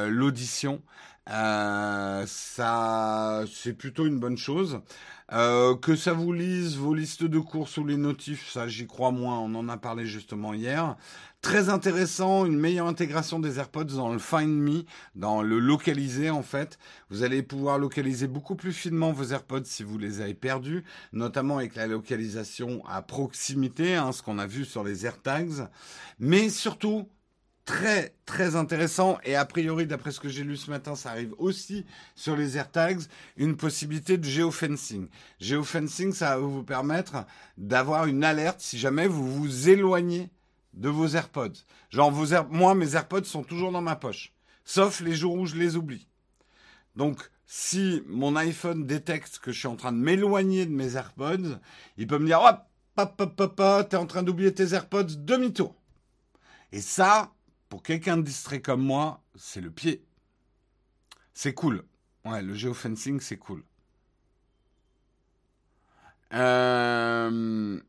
l'audition, 0.09 0.81
ça, 1.27 3.43
c'est 3.49 3.73
plutôt 3.73 4.05
une 4.05 4.19
bonne 4.19 4.37
chose. 4.37 4.81
Euh, 5.33 5.77
que 5.77 5.95
ça 5.95 6.11
vous 6.11 6.33
lise 6.33 6.75
vos 6.75 6.93
listes 6.93 7.23
de 7.23 7.39
courses 7.39 7.77
ou 7.77 7.85
les 7.85 7.95
notifs, 7.95 8.49
ça 8.49 8.67
j'y 8.67 8.85
crois 8.85 9.11
moins, 9.11 9.39
on 9.39 9.55
en 9.55 9.69
a 9.69 9.77
parlé 9.77 10.05
justement 10.05 10.53
hier. 10.53 10.97
Très 11.41 11.69
intéressant, 11.69 12.45
une 12.45 12.59
meilleure 12.59 12.85
intégration 12.85 13.39
des 13.39 13.57
AirPods 13.57 13.85
dans 13.85 14.13
le 14.13 14.19
Find 14.19 14.61
Me, 14.61 14.83
dans 15.15 15.41
le 15.41 15.57
localiser 15.57 16.29
en 16.29 16.43
fait. 16.43 16.77
Vous 17.09 17.23
allez 17.23 17.41
pouvoir 17.41 17.79
localiser 17.79 18.27
beaucoup 18.27 18.55
plus 18.55 18.73
finement 18.73 19.11
vos 19.11 19.23
AirPods 19.23 19.65
si 19.65 19.83
vous 19.83 19.97
les 19.97 20.21
avez 20.21 20.35
perdus, 20.35 20.83
notamment 21.13 21.57
avec 21.57 21.75
la 21.75 21.87
localisation 21.87 22.85
à 22.87 23.01
proximité, 23.01 23.95
hein, 23.95 24.11
ce 24.11 24.21
qu'on 24.21 24.37
a 24.37 24.45
vu 24.45 24.65
sur 24.65 24.83
les 24.83 25.07
AirTags. 25.07 25.67
Mais 26.19 26.49
surtout, 26.49 27.09
très 27.65 28.13
très 28.27 28.55
intéressant 28.55 29.17
et 29.23 29.35
a 29.35 29.45
priori 29.45 29.87
d'après 29.87 30.11
ce 30.11 30.19
que 30.19 30.29
j'ai 30.29 30.43
lu 30.43 30.57
ce 30.57 30.69
matin 30.69 30.95
ça 30.95 31.11
arrive 31.11 31.33
aussi 31.37 31.85
sur 32.15 32.35
les 32.35 32.57
AirTags 32.57 33.01
une 33.37 33.57
possibilité 33.57 34.17
de 34.17 34.25
géofencing. 34.25 35.07
Géofencing 35.39 36.13
ça 36.13 36.37
va 36.37 36.45
vous 36.45 36.63
permettre 36.63 37.25
d'avoir 37.57 38.05
une 38.05 38.23
alerte 38.23 38.61
si 38.61 38.77
jamais 38.77 39.07
vous 39.07 39.27
vous 39.31 39.69
éloignez 39.69 40.29
de 40.73 40.89
vos 40.89 41.07
AirPods. 41.07 41.65
Genre 41.89 42.11
vos 42.11 42.35
moi 42.49 42.75
mes 42.75 42.95
AirPods 42.95 43.25
sont 43.25 43.43
toujours 43.43 43.71
dans 43.71 43.81
ma 43.81 43.95
poche 43.95 44.33
sauf 44.65 45.01
les 45.01 45.13
jours 45.13 45.35
où 45.35 45.45
je 45.45 45.55
les 45.55 45.75
oublie. 45.75 46.07
Donc 46.95 47.29
si 47.45 48.03
mon 48.07 48.35
iPhone 48.35 48.85
détecte 48.85 49.39
que 49.39 49.51
je 49.51 49.59
suis 49.59 49.67
en 49.67 49.75
train 49.75 49.91
de 49.91 49.97
m'éloigner 49.97 50.65
de 50.65 50.71
mes 50.71 50.95
AirPods, 50.95 51.59
il 51.97 52.07
peut 52.07 52.19
me 52.19 52.25
dire 52.25 52.41
hop 52.41 52.61
hop 52.97 53.21
hop 53.21 53.39
hop, 53.39 53.59
hop 53.59 53.89
t'es 53.89 53.97
en 53.97 54.05
train 54.05 54.23
d'oublier 54.23 54.53
tes 54.53 54.73
AirPods 54.73 55.15
demi-tour. 55.17 55.75
Et 56.71 56.81
ça, 56.81 57.33
pour 57.69 57.83
quelqu'un 57.83 58.17
de 58.17 58.21
distrait 58.21 58.61
comme 58.61 58.81
moi, 58.81 59.21
c'est 59.35 59.61
le 59.61 59.71
pied. 59.71 60.05
C'est 61.33 61.53
cool. 61.53 61.83
Ouais, 62.23 62.41
le 62.41 62.53
geofencing, 62.53 63.19
c'est 63.19 63.37
cool. 63.37 63.63
Euh... 66.33 67.81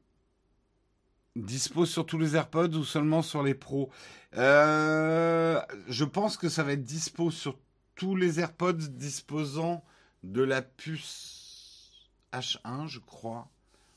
Dispo 1.37 1.87
sur 1.87 2.05
tous 2.05 2.19
les 2.19 2.37
AirPods 2.37 2.75
ou 2.75 2.85
seulement 2.85 3.23
sur 3.23 3.43
les 3.43 3.55
pros 3.55 3.91
euh, 4.37 5.61
Je 5.89 6.05
pense 6.05 6.37
que 6.37 6.49
ça 6.49 6.63
va 6.63 6.73
être 6.73 6.85
dispo 6.85 7.31
sur 7.31 7.59
tous 7.95 8.17
les 8.17 8.39
AirPods 8.39 8.89
disposant 8.91 9.83
de 10.23 10.43
la 10.43 10.61
puce 10.61 12.11
H1, 12.33 12.87
je 12.87 12.99
crois, 12.99 13.49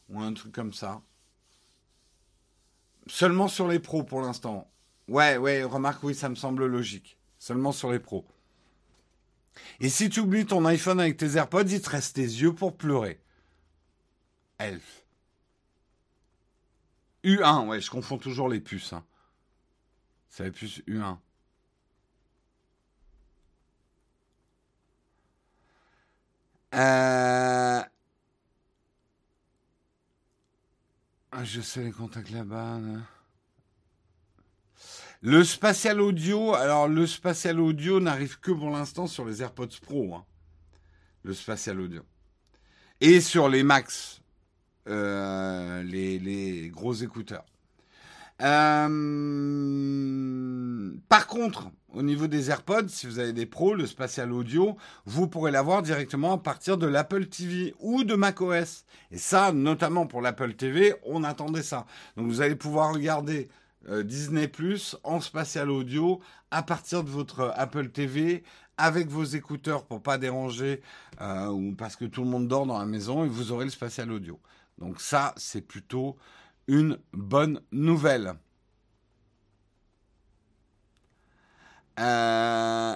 ou 0.09 0.21
un 0.21 0.33
truc 0.33 0.53
comme 0.53 0.73
ça. 0.73 1.01
Seulement 3.07 3.47
sur 3.47 3.67
les 3.67 3.79
pros 3.79 4.03
pour 4.03 4.21
l'instant. 4.21 4.69
Ouais, 5.07 5.37
ouais, 5.37 5.63
remarque, 5.63 6.03
oui, 6.03 6.15
ça 6.15 6.29
me 6.29 6.35
semble 6.35 6.65
logique. 6.65 7.17
Seulement 7.37 7.71
sur 7.71 7.91
les 7.91 7.99
pros. 7.99 8.25
Et 9.79 9.89
si 9.89 10.09
tu 10.09 10.21
oublies 10.21 10.45
ton 10.45 10.65
iPhone 10.65 10.99
avec 10.99 11.17
tes 11.17 11.35
AirPods, 11.35 11.67
il 11.67 11.81
te 11.81 11.89
reste 11.89 12.15
tes 12.15 12.21
yeux 12.21 12.53
pour 12.53 12.75
pleurer. 12.75 13.19
Elf. 14.57 15.04
U1, 17.25 17.67
ouais, 17.67 17.81
je 17.81 17.89
confonds 17.89 18.17
toujours 18.17 18.47
les 18.47 18.61
puces. 18.61 18.93
Hein. 18.93 19.03
C'est 20.29 20.43
la 20.43 20.51
puce 20.51 20.79
U1. 20.87 21.17
Euh... 26.75 27.81
Ah, 31.31 31.43
je 31.43 31.61
sais 31.61 31.83
les 31.83 31.91
contacts 31.91 32.29
là-bas. 32.29 32.79
Le 35.21 35.43
spatial 35.43 36.01
audio, 36.01 36.53
alors 36.53 36.87
le 36.87 37.07
spatial 37.07 37.59
audio 37.59 37.99
n'arrive 37.99 38.39
que 38.39 38.51
pour 38.51 38.69
l'instant 38.69 39.07
sur 39.07 39.25
les 39.25 39.41
AirPods 39.41 39.79
Pro. 39.81 40.15
Hein. 40.15 40.25
Le 41.23 41.33
spatial 41.33 41.79
audio. 41.79 42.03
Et 43.01 43.19
sur 43.21 43.49
les 43.49 43.63
Max, 43.63 44.21
euh, 44.87 45.81
les, 45.83 46.69
gros 46.69 46.93
écouteurs. 46.93 47.43
Euh, 48.41 48.87
par 51.09 51.25
contre, 51.25 51.71
au 51.93 52.03
niveau 52.03 52.27
des 52.27 52.51
AirPods, 52.51 52.89
si 52.89 53.07
vous 53.07 53.17
avez 53.17 53.33
des 53.33 53.47
pros, 53.47 53.73
le 53.73 53.87
spatial 53.87 54.31
audio, 54.31 54.77
vous 55.05 55.27
pourrez 55.27 55.49
l'avoir 55.49 55.81
directement 55.81 56.33
à 56.33 56.37
partir 56.37 56.77
de 56.77 56.85
l'Apple 56.85 57.25
TV 57.25 57.73
ou 57.79 58.03
de 58.03 58.13
macOS. 58.13 58.85
Et 59.11 59.17
ça, 59.17 59.51
notamment 59.53 60.05
pour 60.05 60.21
l'Apple 60.21 60.53
TV, 60.53 60.93
on 61.03 61.23
attendait 61.23 61.63
ça. 61.63 61.87
Donc 62.15 62.27
vous 62.27 62.41
allez 62.41 62.55
pouvoir 62.55 62.93
regarder 62.93 63.49
euh, 63.89 64.03
Disney 64.03 64.47
Plus 64.47 64.95
en 65.03 65.19
spatial 65.19 65.71
audio 65.71 66.19
à 66.51 66.61
partir 66.61 67.03
de 67.03 67.09
votre 67.09 67.51
Apple 67.55 67.89
TV 67.89 68.43
avec 68.77 69.07
vos 69.07 69.23
écouteurs 69.23 69.85
pour 69.85 70.03
pas 70.03 70.19
déranger 70.19 70.81
ou 71.21 71.73
parce 71.77 71.95
que 71.95 72.03
tout 72.05 72.23
le 72.23 72.29
monde 72.29 72.49
dort 72.49 72.65
dans 72.65 72.77
la 72.77 72.85
maison 72.85 73.23
et 73.23 73.29
vous 73.29 73.53
aurez 73.53 73.63
le 73.65 73.71
spatial 73.71 74.11
audio. 74.11 74.37
Donc 74.77 74.99
ça, 75.01 75.33
c'est 75.37 75.61
plutôt 75.61 76.17
une 76.67 76.99
bonne 77.13 77.61
nouvelle. 77.71 78.33
Euh, 81.99 82.95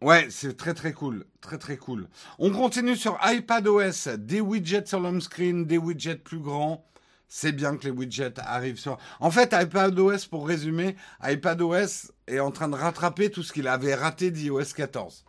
ouais, 0.00 0.28
c'est 0.30 0.56
très 0.56 0.74
très 0.74 0.92
cool, 0.92 1.26
très 1.40 1.58
très 1.58 1.76
cool. 1.76 2.08
On 2.38 2.50
continue 2.50 2.96
sur 2.96 3.18
iPadOS, 3.22 4.16
des 4.18 4.40
widgets 4.40 4.86
sur 4.86 5.00
l'home 5.00 5.20
screen, 5.20 5.64
des 5.64 5.78
widgets 5.78 6.16
plus 6.16 6.40
grands 6.40 6.84
c'est 7.28 7.52
bien 7.52 7.76
que 7.76 7.84
les 7.84 7.90
widgets 7.90 8.38
arrivent 8.38 8.78
sur. 8.78 8.98
En 9.20 9.30
fait, 9.30 9.52
iPadOS, 9.52 10.28
pour 10.30 10.46
résumer, 10.46 10.96
iPadOS 11.22 12.12
est 12.26 12.40
en 12.40 12.50
train 12.50 12.68
de 12.68 12.76
rattraper 12.76 13.30
tout 13.30 13.42
ce 13.42 13.52
qu'il 13.52 13.68
avait 13.68 13.94
raté 13.94 14.30
d'iOS 14.30 14.72
14. 14.76 15.25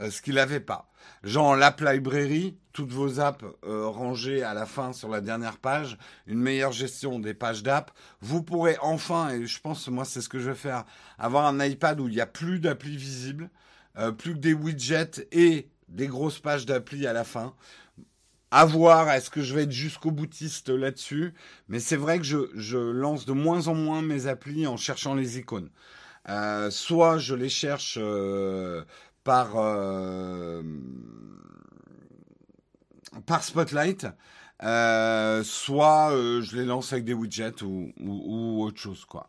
Euh, 0.00 0.10
ce 0.10 0.22
qu'il 0.22 0.34
n'avait 0.34 0.60
pas. 0.60 0.88
Genre 1.22 1.54
l'App 1.54 1.80
Library, 1.80 2.56
toutes 2.72 2.90
vos 2.90 3.20
apps 3.20 3.44
euh, 3.64 3.86
rangées 3.86 4.42
à 4.42 4.54
la 4.54 4.64
fin 4.64 4.92
sur 4.92 5.08
la 5.08 5.20
dernière 5.20 5.58
page, 5.58 5.98
une 6.26 6.38
meilleure 6.38 6.72
gestion 6.72 7.18
des 7.18 7.34
pages 7.34 7.62
d'app. 7.62 7.90
Vous 8.20 8.42
pourrez 8.42 8.76
enfin, 8.80 9.30
et 9.30 9.46
je 9.46 9.60
pense 9.60 9.88
moi 9.88 10.04
c'est 10.04 10.20
ce 10.20 10.28
que 10.28 10.38
je 10.38 10.50
vais 10.50 10.56
faire, 10.56 10.84
avoir 11.18 11.46
un 11.46 11.62
iPad 11.64 12.00
où 12.00 12.08
il 12.08 12.14
n'y 12.14 12.20
a 12.20 12.26
plus 12.26 12.58
d'appli 12.58 12.96
visibles, 12.96 13.50
euh, 13.98 14.12
plus 14.12 14.32
que 14.32 14.38
des 14.38 14.54
widgets 14.54 15.26
et 15.30 15.68
des 15.88 16.06
grosses 16.06 16.40
pages 16.40 16.64
d'appli 16.64 17.06
à 17.06 17.12
la 17.12 17.24
fin. 17.24 17.54
À 18.50 18.64
voir, 18.64 19.10
est-ce 19.10 19.30
que 19.30 19.42
je 19.42 19.54
vais 19.54 19.62
être 19.62 19.72
jusqu'au 19.72 20.10
boutiste 20.10 20.68
là-dessus 20.68 21.32
Mais 21.68 21.80
c'est 21.80 21.96
vrai 21.96 22.18
que 22.18 22.24
je, 22.24 22.76
lance 22.76 23.24
de 23.24 23.32
moins 23.32 23.68
en 23.68 23.74
moins 23.74 24.02
mes 24.02 24.26
applis 24.26 24.66
en 24.66 24.76
cherchant 24.76 25.14
les 25.14 25.38
icônes. 25.38 25.70
Euh, 26.28 26.70
soit 26.70 27.18
je 27.18 27.34
les 27.34 27.48
cherche 27.48 27.98
par, 29.24 29.56
euh, 29.56 30.62
par 33.26 33.42
Spotlight, 33.42 34.06
soit 34.60 36.10
je 36.12 36.56
les 36.56 36.64
lance 36.64 36.92
avec 36.92 37.04
des 37.04 37.14
widgets 37.14 37.62
ou, 37.62 37.92
ou 38.00 38.62
autre 38.62 38.78
chose, 38.78 39.04
quoi. 39.04 39.28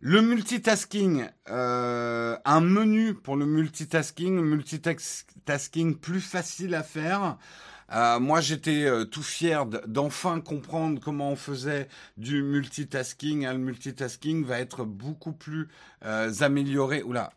Le 0.00 0.20
multitasking, 0.20 1.26
euh, 1.48 2.36
un 2.44 2.60
menu 2.60 3.14
pour 3.14 3.34
le 3.34 3.46
multitasking, 3.46 4.40
multitasking 4.40 5.96
plus 5.96 6.20
facile 6.20 6.74
à 6.74 6.82
faire. 6.82 7.38
Euh, 7.92 8.18
moi, 8.18 8.40
j'étais 8.40 8.84
euh, 8.84 9.04
tout 9.04 9.22
fier 9.22 9.66
d'enfin 9.66 10.40
comprendre 10.40 11.00
comment 11.00 11.30
on 11.30 11.36
faisait 11.36 11.88
du 12.16 12.42
multitasking. 12.42 13.46
le 13.46 13.58
multitasking 13.58 14.44
va 14.44 14.58
être 14.58 14.84
beaucoup 14.84 15.32
plus 15.32 15.68
amélioré. 16.02 17.02
Oula, 17.02 17.32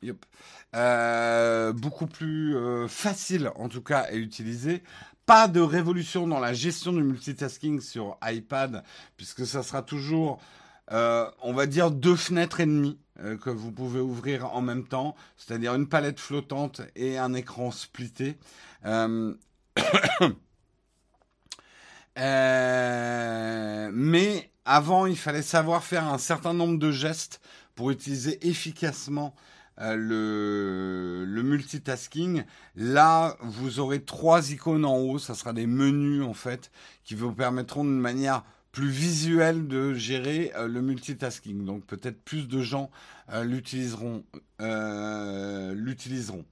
beaucoup 1.73 2.07
plus 2.07 2.55
facile 2.87 3.51
en 3.55 3.69
tout 3.69 3.81
cas 3.81 3.99
à 3.99 4.13
utiliser. 4.13 4.83
Pas 5.25 5.47
de 5.47 5.59
révolution 5.59 6.27
dans 6.27 6.39
la 6.39 6.53
gestion 6.53 6.91
du 6.91 7.03
multitasking 7.03 7.81
sur 7.81 8.17
iPad, 8.23 8.83
puisque 9.15 9.45
ça 9.45 9.61
sera 9.61 9.83
toujours 9.83 10.39
euh, 10.91 11.29
on 11.41 11.53
va 11.53 11.67
dire 11.67 11.91
deux 11.91 12.15
fenêtres 12.15 12.61
et 12.61 12.65
demie 12.65 12.97
euh, 13.19 13.37
que 13.37 13.49
vous 13.49 13.71
pouvez 13.71 13.99
ouvrir 13.99 14.53
en 14.55 14.61
même 14.61 14.87
temps, 14.87 15.15
c'est-à-dire 15.37 15.75
une 15.75 15.87
palette 15.87 16.19
flottante 16.19 16.81
et 16.95 17.17
un 17.17 17.33
écran 17.33 17.71
splitté. 17.71 18.37
Euh, 18.85 19.33
mais 23.91 24.51
avant, 24.65 25.05
il 25.05 25.17
fallait 25.17 25.41
savoir 25.41 25.83
faire 25.83 26.07
un 26.07 26.17
certain 26.17 26.53
nombre 26.53 26.77
de 26.77 26.91
gestes 26.91 27.41
pour 27.75 27.91
utiliser 27.91 28.47
efficacement 28.47 29.33
euh, 29.81 31.25
le, 31.25 31.43
multitasking. 31.43 32.43
Là, 32.75 33.37
vous 33.41 33.79
aurez 33.79 34.01
trois 34.01 34.51
icônes 34.51 34.85
en 34.85 34.97
haut. 34.97 35.19
Ça 35.19 35.35
sera 35.35 35.53
des 35.53 35.67
menus 35.67 36.23
en 36.23 36.33
fait 36.33 36.71
qui 37.03 37.15
vous 37.15 37.31
permettront 37.31 37.83
d'une 37.83 37.99
manière 37.99 38.43
plus 38.71 38.89
visuelle 38.89 39.67
de 39.67 39.93
gérer 39.93 40.51
euh, 40.55 40.67
le 40.67 40.81
multitasking. 40.81 41.65
Donc 41.65 41.85
peut-être 41.85 42.21
plus 42.23 42.47
de 42.47 42.61
gens 42.61 42.89
euh, 43.31 43.43
l'utiliseront. 45.73 46.45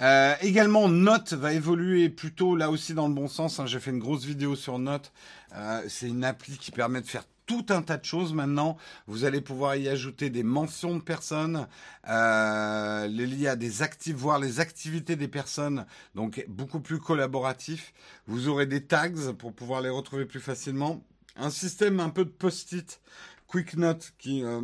Euh, 0.00 0.34
également, 0.42 0.88
Note 0.88 1.32
va 1.32 1.52
évoluer 1.52 2.08
plutôt 2.08 2.54
là 2.56 2.70
aussi 2.70 2.94
dans 2.94 3.08
le 3.08 3.14
bon 3.14 3.28
sens. 3.28 3.60
Hein. 3.60 3.66
J'ai 3.66 3.80
fait 3.80 3.90
une 3.90 3.98
grosse 3.98 4.24
vidéo 4.24 4.56
sur 4.56 4.78
Note. 4.78 5.12
Euh, 5.54 5.82
c'est 5.88 6.08
une 6.08 6.24
appli 6.24 6.58
qui 6.58 6.70
permet 6.70 7.00
de 7.00 7.06
faire 7.06 7.24
tout 7.46 7.66
un 7.70 7.82
tas 7.82 7.96
de 7.96 8.04
choses 8.04 8.34
maintenant. 8.34 8.76
Vous 9.06 9.24
allez 9.24 9.40
pouvoir 9.40 9.76
y 9.76 9.88
ajouter 9.88 10.30
des 10.30 10.42
mentions 10.42 10.96
de 10.96 11.00
personnes, 11.00 11.66
euh, 12.08 13.06
les 13.06 13.26
lier 13.26 13.48
à 13.48 13.56
des 13.56 13.82
actifs, 13.82 14.16
voir 14.16 14.38
les 14.38 14.60
activités 14.60 15.16
des 15.16 15.28
personnes, 15.28 15.86
donc 16.14 16.44
beaucoup 16.48 16.80
plus 16.80 16.98
collaboratif. 16.98 17.94
Vous 18.26 18.48
aurez 18.48 18.66
des 18.66 18.84
tags 18.84 19.32
pour 19.38 19.52
pouvoir 19.52 19.80
les 19.80 19.90
retrouver 19.90 20.26
plus 20.26 20.40
facilement. 20.40 21.02
Un 21.36 21.50
système 21.50 22.00
un 22.00 22.10
peu 22.10 22.24
de 22.24 22.30
post-it, 22.30 23.00
quick 23.46 23.76
note 23.76 24.12
qui 24.18 24.42
euh, 24.42 24.62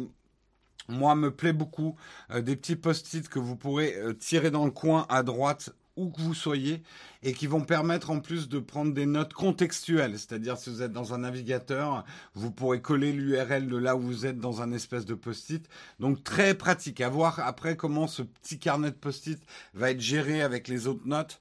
moi, 0.88 1.14
me 1.14 1.30
plaît 1.30 1.52
beaucoup. 1.52 1.96
Euh, 2.30 2.40
des 2.40 2.56
petits 2.56 2.76
post-it 2.76 3.28
que 3.28 3.38
vous 3.38 3.56
pourrez 3.56 3.94
euh, 3.96 4.12
tirer 4.12 4.50
dans 4.50 4.64
le 4.64 4.70
coin 4.70 5.06
à 5.08 5.22
droite 5.22 5.70
où 5.96 6.10
que 6.10 6.20
vous 6.20 6.34
soyez 6.34 6.82
et 7.22 7.32
qui 7.34 7.46
vont 7.46 7.60
permettre 7.60 8.10
en 8.10 8.20
plus 8.20 8.48
de 8.48 8.58
prendre 8.58 8.94
des 8.94 9.06
notes 9.06 9.34
contextuelles. 9.34 10.18
C'est-à-dire 10.18 10.56
si 10.56 10.70
vous 10.70 10.82
êtes 10.82 10.92
dans 10.92 11.14
un 11.14 11.18
navigateur, 11.18 12.04
vous 12.34 12.50
pourrez 12.50 12.80
coller 12.80 13.12
l'URL 13.12 13.68
de 13.68 13.76
là 13.76 13.94
où 13.96 14.00
vous 14.00 14.26
êtes 14.26 14.38
dans 14.38 14.62
un 14.62 14.72
espèce 14.72 15.04
de 15.04 15.14
post-it. 15.14 15.68
Donc 16.00 16.24
très 16.24 16.54
pratique. 16.54 17.00
À 17.00 17.08
voir 17.08 17.40
après 17.40 17.76
comment 17.76 18.06
ce 18.06 18.22
petit 18.22 18.58
carnet 18.58 18.90
de 18.90 18.96
post-it 18.96 19.40
va 19.74 19.90
être 19.90 20.00
géré 20.00 20.42
avec 20.42 20.68
les 20.68 20.86
autres 20.86 21.06
notes. 21.06 21.40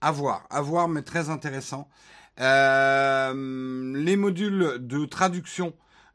À 0.00 0.10
voir, 0.10 0.46
à 0.50 0.60
voir, 0.60 0.88
mais 0.88 1.02
très 1.02 1.30
intéressant. 1.30 1.88
Euh, 2.38 3.94
les 3.96 4.16
modules 4.16 4.76
de 4.80 5.06
traduction 5.06 5.72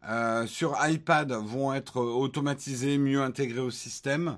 euh, 0.08 0.48
sur 0.48 0.78
iPad 0.82 1.32
vont 1.32 1.74
être 1.74 1.98
automatisés, 1.98 2.98
mieux 2.98 3.22
intégrés 3.22 3.60
au 3.60 3.72
système. 3.72 4.38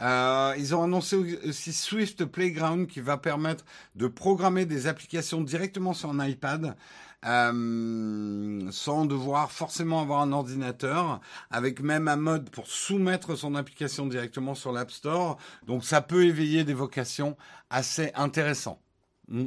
Euh, 0.00 0.54
ils 0.58 0.74
ont 0.74 0.82
annoncé 0.84 1.16
aussi 1.44 1.72
Swift 1.72 2.24
Playground 2.24 2.86
qui 2.86 3.00
va 3.00 3.16
permettre 3.16 3.64
de 3.96 4.06
programmer 4.06 4.64
des 4.64 4.86
applications 4.86 5.40
directement 5.40 5.92
sur 5.92 6.10
un 6.10 6.26
iPad. 6.26 6.76
Euh, 7.24 8.70
sans 8.70 9.04
devoir 9.04 9.50
forcément 9.50 10.00
avoir 10.00 10.20
un 10.20 10.30
ordinateur, 10.30 11.20
avec 11.50 11.80
même 11.80 12.06
un 12.06 12.14
mode 12.14 12.48
pour 12.48 12.68
soumettre 12.68 13.36
son 13.36 13.56
application 13.56 14.06
directement 14.06 14.54
sur 14.54 14.70
l'App 14.70 14.92
Store. 14.92 15.36
Donc 15.66 15.84
ça 15.84 16.00
peut 16.00 16.26
éveiller 16.26 16.62
des 16.62 16.74
vocations 16.74 17.36
assez 17.70 18.12
intéressantes. 18.14 18.80
Mm. 19.26 19.46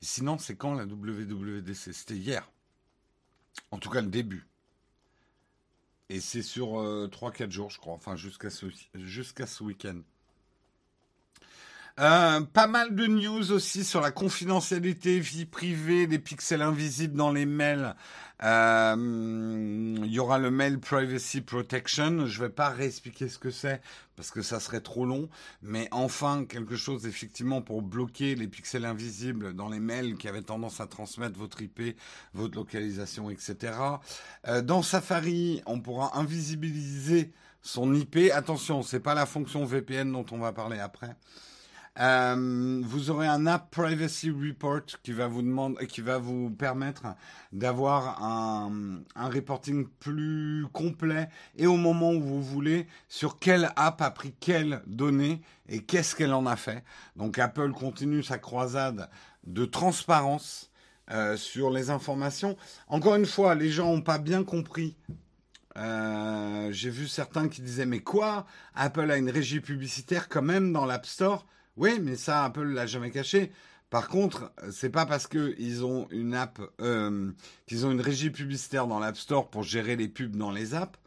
Sinon, 0.00 0.38
c'est 0.38 0.56
quand 0.56 0.74
la 0.74 0.84
WWDC 0.84 1.92
C'était 1.92 2.16
hier. 2.16 2.50
En 3.70 3.78
tout 3.78 3.90
cas, 3.90 4.00
le 4.00 4.08
début. 4.08 4.46
Et 6.08 6.20
c'est 6.20 6.42
sur 6.42 6.68
3-4 7.08 7.42
euh, 7.42 7.50
jours, 7.50 7.70
je 7.70 7.78
crois. 7.78 7.94
Enfin, 7.94 8.16
jusqu'à 8.16 8.50
ce 8.50 9.62
week-end. 9.62 10.00
Euh, 12.00 12.42
pas 12.42 12.68
mal 12.68 12.94
de 12.94 13.06
news 13.06 13.50
aussi 13.50 13.82
sur 13.82 14.00
la 14.00 14.12
confidentialité, 14.12 15.18
vie 15.18 15.46
privée, 15.46 16.06
les 16.06 16.20
pixels 16.20 16.62
invisibles 16.62 17.16
dans 17.16 17.32
les 17.32 17.44
mails. 17.44 17.96
Euh, 18.44 19.96
il 20.04 20.12
y 20.12 20.20
aura 20.20 20.38
le 20.38 20.52
Mail 20.52 20.78
Privacy 20.78 21.40
Protection. 21.40 22.26
Je 22.26 22.40
vais 22.40 22.50
pas 22.50 22.68
réexpliquer 22.68 23.28
ce 23.28 23.36
que 23.36 23.50
c'est 23.50 23.80
parce 24.14 24.30
que 24.30 24.42
ça 24.42 24.60
serait 24.60 24.80
trop 24.80 25.06
long. 25.06 25.28
Mais 25.60 25.88
enfin, 25.90 26.44
quelque 26.44 26.76
chose 26.76 27.04
effectivement 27.04 27.62
pour 27.62 27.82
bloquer 27.82 28.36
les 28.36 28.46
pixels 28.46 28.84
invisibles 28.84 29.54
dans 29.54 29.68
les 29.68 29.80
mails 29.80 30.16
qui 30.16 30.28
avaient 30.28 30.42
tendance 30.42 30.80
à 30.80 30.86
transmettre 30.86 31.36
votre 31.36 31.60
IP, 31.62 31.98
votre 32.32 32.54
localisation, 32.54 33.28
etc. 33.28 33.72
Euh, 34.46 34.62
dans 34.62 34.82
Safari, 34.82 35.62
on 35.66 35.80
pourra 35.80 36.16
invisibiliser 36.16 37.32
son 37.60 37.92
IP. 37.92 38.30
Attention, 38.32 38.84
c'est 38.84 39.00
pas 39.00 39.14
la 39.14 39.26
fonction 39.26 39.64
VPN 39.64 40.12
dont 40.12 40.26
on 40.30 40.38
va 40.38 40.52
parler 40.52 40.78
après. 40.78 41.16
Euh, 41.98 42.80
vous 42.84 43.10
aurez 43.10 43.26
un 43.26 43.46
App 43.46 43.70
Privacy 43.70 44.30
Report 44.30 44.82
qui 45.02 45.12
va 45.12 45.26
vous 45.26 45.42
demander, 45.42 45.86
qui 45.86 46.00
va 46.00 46.18
vous 46.18 46.50
permettre 46.50 47.06
d'avoir 47.52 48.22
un, 48.22 49.00
un, 49.16 49.28
reporting 49.28 49.86
plus 49.98 50.66
complet 50.72 51.28
et 51.56 51.66
au 51.66 51.76
moment 51.76 52.12
où 52.12 52.20
vous 52.20 52.42
voulez 52.42 52.86
sur 53.08 53.38
quelle 53.38 53.70
app 53.76 54.00
a 54.00 54.10
pris 54.10 54.32
quelles 54.38 54.82
données 54.86 55.40
et 55.68 55.82
qu'est-ce 55.82 56.14
qu'elle 56.14 56.34
en 56.34 56.46
a 56.46 56.56
fait. 56.56 56.84
Donc 57.16 57.38
Apple 57.38 57.72
continue 57.72 58.22
sa 58.22 58.38
croisade 58.38 59.08
de 59.44 59.64
transparence 59.64 60.70
euh, 61.10 61.36
sur 61.36 61.70
les 61.70 61.90
informations. 61.90 62.56
Encore 62.86 63.16
une 63.16 63.26
fois, 63.26 63.54
les 63.54 63.70
gens 63.70 63.92
n'ont 63.92 64.02
pas 64.02 64.18
bien 64.18 64.44
compris 64.44 64.96
euh, 65.78 66.72
j'ai 66.72 66.90
vu 66.90 67.06
certains 67.06 67.48
qui 67.48 67.62
disaient 67.62 67.86
mais 67.86 68.00
quoi? 68.00 68.46
Apple 68.74 69.10
a 69.10 69.16
une 69.16 69.30
régie 69.30 69.60
publicitaire 69.60 70.28
quand 70.28 70.42
même 70.42 70.72
dans 70.72 70.84
l'App 70.84 71.06
Store? 71.06 71.46
Oui, 71.78 71.98
mais 72.00 72.16
ça, 72.16 72.44
Apple 72.44 72.66
l'a 72.66 72.86
jamais 72.86 73.10
caché. 73.10 73.52
Par 73.90 74.08
contre, 74.08 74.52
c'est 74.70 74.90
pas 74.90 75.06
parce 75.06 75.26
qu'ils 75.26 75.84
ont 75.84 76.06
une 76.10 76.34
app, 76.34 76.60
euh, 76.80 77.30
qu'ils 77.66 77.86
ont 77.86 77.90
une 77.90 78.02
régie 78.02 78.30
publicitaire 78.30 78.86
dans 78.86 78.98
l'App 78.98 79.16
Store 79.16 79.48
pour 79.48 79.62
gérer 79.62 79.96
les 79.96 80.08
pubs 80.08 80.36
dans 80.36 80.50
les 80.50 80.74
apps. 80.74 80.98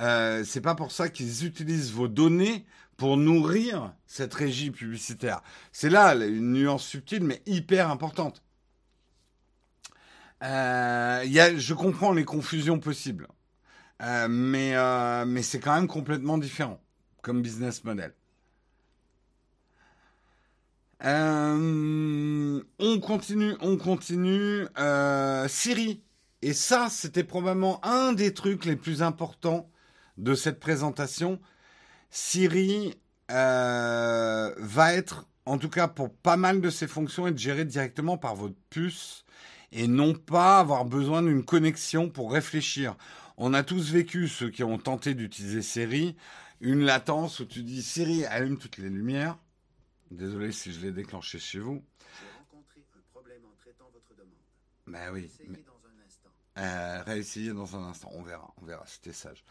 Euh, 0.00 0.42
c'est 0.44 0.62
pas 0.62 0.74
pour 0.74 0.90
ça 0.90 1.08
qu'ils 1.08 1.44
utilisent 1.44 1.92
vos 1.92 2.08
données 2.08 2.64
pour 2.96 3.16
nourrir 3.16 3.92
cette 4.06 4.34
régie 4.34 4.70
publicitaire. 4.70 5.42
C'est 5.72 5.90
là 5.90 6.14
une 6.14 6.52
nuance 6.52 6.84
subtile 6.84 7.24
mais 7.24 7.42
hyper 7.46 7.90
importante. 7.90 8.42
Euh, 10.42 11.24
je 11.56 11.74
comprends 11.74 12.12
les 12.12 12.24
confusions 12.24 12.78
possibles, 12.78 13.28
euh, 14.02 14.28
euh, 14.28 15.24
mais 15.26 15.42
c'est 15.42 15.60
quand 15.60 15.74
même 15.74 15.88
complètement 15.88 16.38
différent 16.38 16.80
comme 17.22 17.40
business 17.40 17.84
model. 17.84 18.12
Euh, 21.04 22.62
on 22.78 23.00
continue, 23.00 23.54
on 23.60 23.76
continue. 23.76 24.66
Euh, 24.78 25.46
Siri. 25.48 26.02
Et 26.42 26.52
ça, 26.52 26.88
c'était 26.90 27.24
probablement 27.24 27.84
un 27.84 28.12
des 28.12 28.34
trucs 28.34 28.64
les 28.64 28.76
plus 28.76 29.02
importants 29.02 29.70
de 30.18 30.34
cette 30.34 30.60
présentation. 30.60 31.40
Siri 32.10 32.94
euh, 33.30 34.54
va 34.58 34.94
être, 34.94 35.26
en 35.46 35.58
tout 35.58 35.68
cas 35.68 35.88
pour 35.88 36.12
pas 36.12 36.36
mal 36.36 36.60
de 36.60 36.70
ses 36.70 36.86
fonctions, 36.86 37.26
être 37.26 37.38
gérée 37.38 37.64
directement 37.64 38.18
par 38.18 38.34
votre 38.34 38.56
puce 38.70 39.24
et 39.72 39.88
non 39.88 40.14
pas 40.14 40.60
avoir 40.60 40.84
besoin 40.84 41.22
d'une 41.22 41.44
connexion 41.44 42.08
pour 42.08 42.32
réfléchir. 42.32 42.96
On 43.36 43.54
a 43.54 43.62
tous 43.62 43.90
vécu, 43.90 44.28
ceux 44.28 44.50
qui 44.50 44.62
ont 44.62 44.78
tenté 44.78 45.14
d'utiliser 45.14 45.62
Siri, 45.62 46.14
une 46.60 46.84
latence 46.84 47.40
où 47.40 47.46
tu 47.46 47.62
dis 47.62 47.82
Siri 47.82 48.24
allume 48.26 48.58
toutes 48.58 48.78
les 48.78 48.90
lumières 48.90 49.36
Désolé 50.10 50.52
si 50.52 50.72
je 50.72 50.80
l'ai 50.80 50.92
déclenché 50.92 51.38
chez 51.38 51.58
vous. 51.58 51.82
J'ai 52.20 52.28
rencontré 52.38 52.84
un 52.96 53.00
problème 53.12 53.42
en 53.44 53.56
traitant 53.60 53.90
votre 53.92 54.14
demande. 54.16 54.32
Ben 54.86 55.12
oui. 55.12 55.30
Mais... 55.48 55.64
Dans 55.66 55.72
un 55.88 56.06
instant. 56.06 56.30
Euh, 56.58 57.02
réessayer 57.04 57.52
dans 57.52 57.76
un 57.76 57.88
instant, 57.88 58.10
on 58.12 58.22
verra, 58.22 58.54
on 58.62 58.64
verra, 58.64 58.84
c'était 58.86 59.12
sage. 59.12 59.44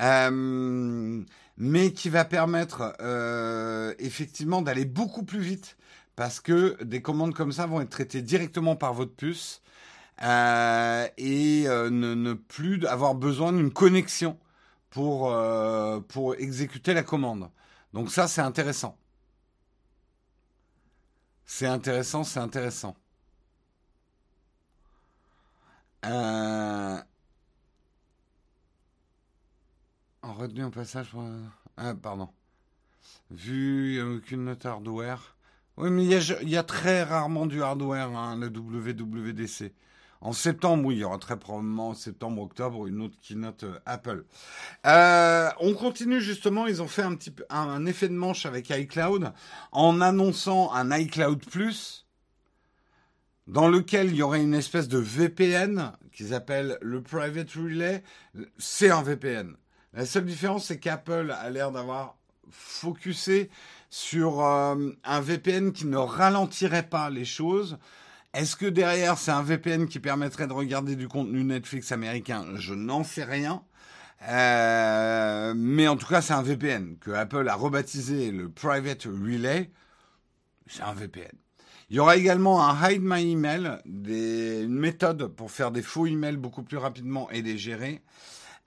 Euh, 0.00 1.22
mais 1.56 1.92
qui 1.92 2.08
va 2.08 2.24
permettre 2.24 2.94
euh, 3.00 3.94
effectivement 3.98 4.62
d'aller 4.62 4.84
beaucoup 4.84 5.24
plus 5.24 5.40
vite 5.40 5.76
parce 6.16 6.40
que 6.40 6.82
des 6.82 7.00
commandes 7.00 7.34
comme 7.34 7.52
ça 7.52 7.66
vont 7.66 7.80
être 7.80 7.90
traitées 7.90 8.22
directement 8.22 8.74
par 8.74 8.92
votre 8.92 9.14
puce 9.14 9.62
euh, 10.22 11.06
et 11.16 11.64
ne, 11.68 12.14
ne, 12.14 12.32
plus 12.32 12.84
avoir 12.86 13.14
besoin 13.14 13.52
d'une 13.52 13.72
connexion 13.72 14.36
pour, 14.90 15.32
pour 16.08 16.34
exécuter 16.34 16.92
la 16.92 17.04
commande. 17.04 17.50
Donc 17.92 18.10
ça, 18.10 18.26
c'est 18.26 18.40
intéressant. 18.40 18.98
C'est 21.50 21.66
intéressant, 21.66 22.24
c'est 22.24 22.40
intéressant. 22.40 22.94
Euh... 26.04 26.98
En 30.22 30.34
retenu 30.34 30.62
un 30.62 30.70
passage 30.70 31.08
pour... 31.10 31.24
Ah, 31.78 31.94
pardon. 31.94 32.28
Vu, 33.30 34.00
aucune 34.02 34.44
note 34.44 34.66
hardware. 34.66 35.36
Oui, 35.78 35.90
mais 35.90 36.04
il 36.04 36.48
y, 36.50 36.56
a, 36.56 36.62
très 36.62 37.02
rarement 37.02 37.46
du 37.46 37.62
hardware, 37.62 38.10
hein, 38.10 38.36
le 38.36 38.48
WWDC. 38.48 39.72
En 40.20 40.32
septembre, 40.32 40.84
oui, 40.86 40.96
il 40.96 40.98
y 40.98 41.04
aura 41.04 41.18
très 41.18 41.38
probablement 41.38 41.90
en 41.90 41.94
septembre, 41.94 42.42
octobre 42.42 42.86
une 42.86 43.00
autre 43.02 43.16
keynote 43.22 43.64
euh, 43.64 43.78
Apple. 43.86 44.24
Euh, 44.86 45.48
on 45.60 45.74
continue 45.74 46.20
justement, 46.20 46.66
ils 46.66 46.82
ont 46.82 46.88
fait 46.88 47.04
un 47.50 47.86
effet 47.86 48.08
de 48.08 48.14
manche 48.14 48.44
avec 48.44 48.70
iCloud 48.70 49.32
en 49.70 50.00
annonçant 50.00 50.72
un 50.72 50.96
iCloud 50.96 51.44
Plus. 51.46 52.06
dans 53.46 53.68
lequel 53.68 54.08
il 54.08 54.16
y 54.16 54.22
aurait 54.22 54.42
une 54.42 54.54
espèce 54.54 54.88
de 54.88 54.98
VPN 54.98 55.92
qu'ils 56.12 56.34
appellent 56.34 56.78
le 56.82 57.02
Private 57.02 57.50
Relay. 57.52 58.02
C'est 58.58 58.90
un 58.90 59.02
VPN. 59.02 59.56
La 59.94 60.04
seule 60.04 60.26
différence, 60.26 60.66
c'est 60.66 60.78
qu'Apple 60.78 61.30
a 61.30 61.48
l'air 61.48 61.70
d'avoir 61.70 62.16
focusé 62.50 63.50
sur 63.90 64.44
euh, 64.44 64.90
un 65.04 65.20
VPN 65.20 65.72
qui 65.72 65.86
ne 65.86 65.96
ralentirait 65.96 66.88
pas 66.88 67.08
les 67.08 67.24
choses. 67.24 67.78
Est-ce 68.34 68.56
que 68.56 68.66
derrière, 68.66 69.16
c'est 69.16 69.30
un 69.30 69.42
VPN 69.42 69.88
qui 69.88 70.00
permettrait 70.00 70.46
de 70.46 70.52
regarder 70.52 70.96
du 70.96 71.08
contenu 71.08 71.44
Netflix 71.44 71.92
américain? 71.92 72.44
Je 72.56 72.74
n'en 72.74 73.02
sais 73.02 73.24
rien. 73.24 73.62
Euh, 74.28 75.54
mais 75.56 75.88
en 75.88 75.96
tout 75.96 76.06
cas, 76.06 76.20
c'est 76.20 76.34
un 76.34 76.42
VPN 76.42 76.96
que 76.98 77.10
Apple 77.10 77.48
a 77.48 77.54
rebaptisé 77.54 78.30
le 78.30 78.50
Private 78.50 79.04
Relay. 79.04 79.70
C'est 80.66 80.82
un 80.82 80.92
VPN. 80.92 81.32
Il 81.90 81.96
y 81.96 82.00
aura 82.00 82.16
également 82.16 82.68
un 82.68 82.90
Hide 82.90 83.02
My 83.02 83.32
Email, 83.32 83.78
des, 83.86 84.62
une 84.64 84.78
méthode 84.78 85.28
pour 85.28 85.50
faire 85.50 85.70
des 85.70 85.80
faux 85.80 86.06
emails 86.06 86.36
beaucoup 86.36 86.62
plus 86.62 86.76
rapidement 86.76 87.30
et 87.30 87.40
les 87.40 87.56
gérer. 87.56 88.02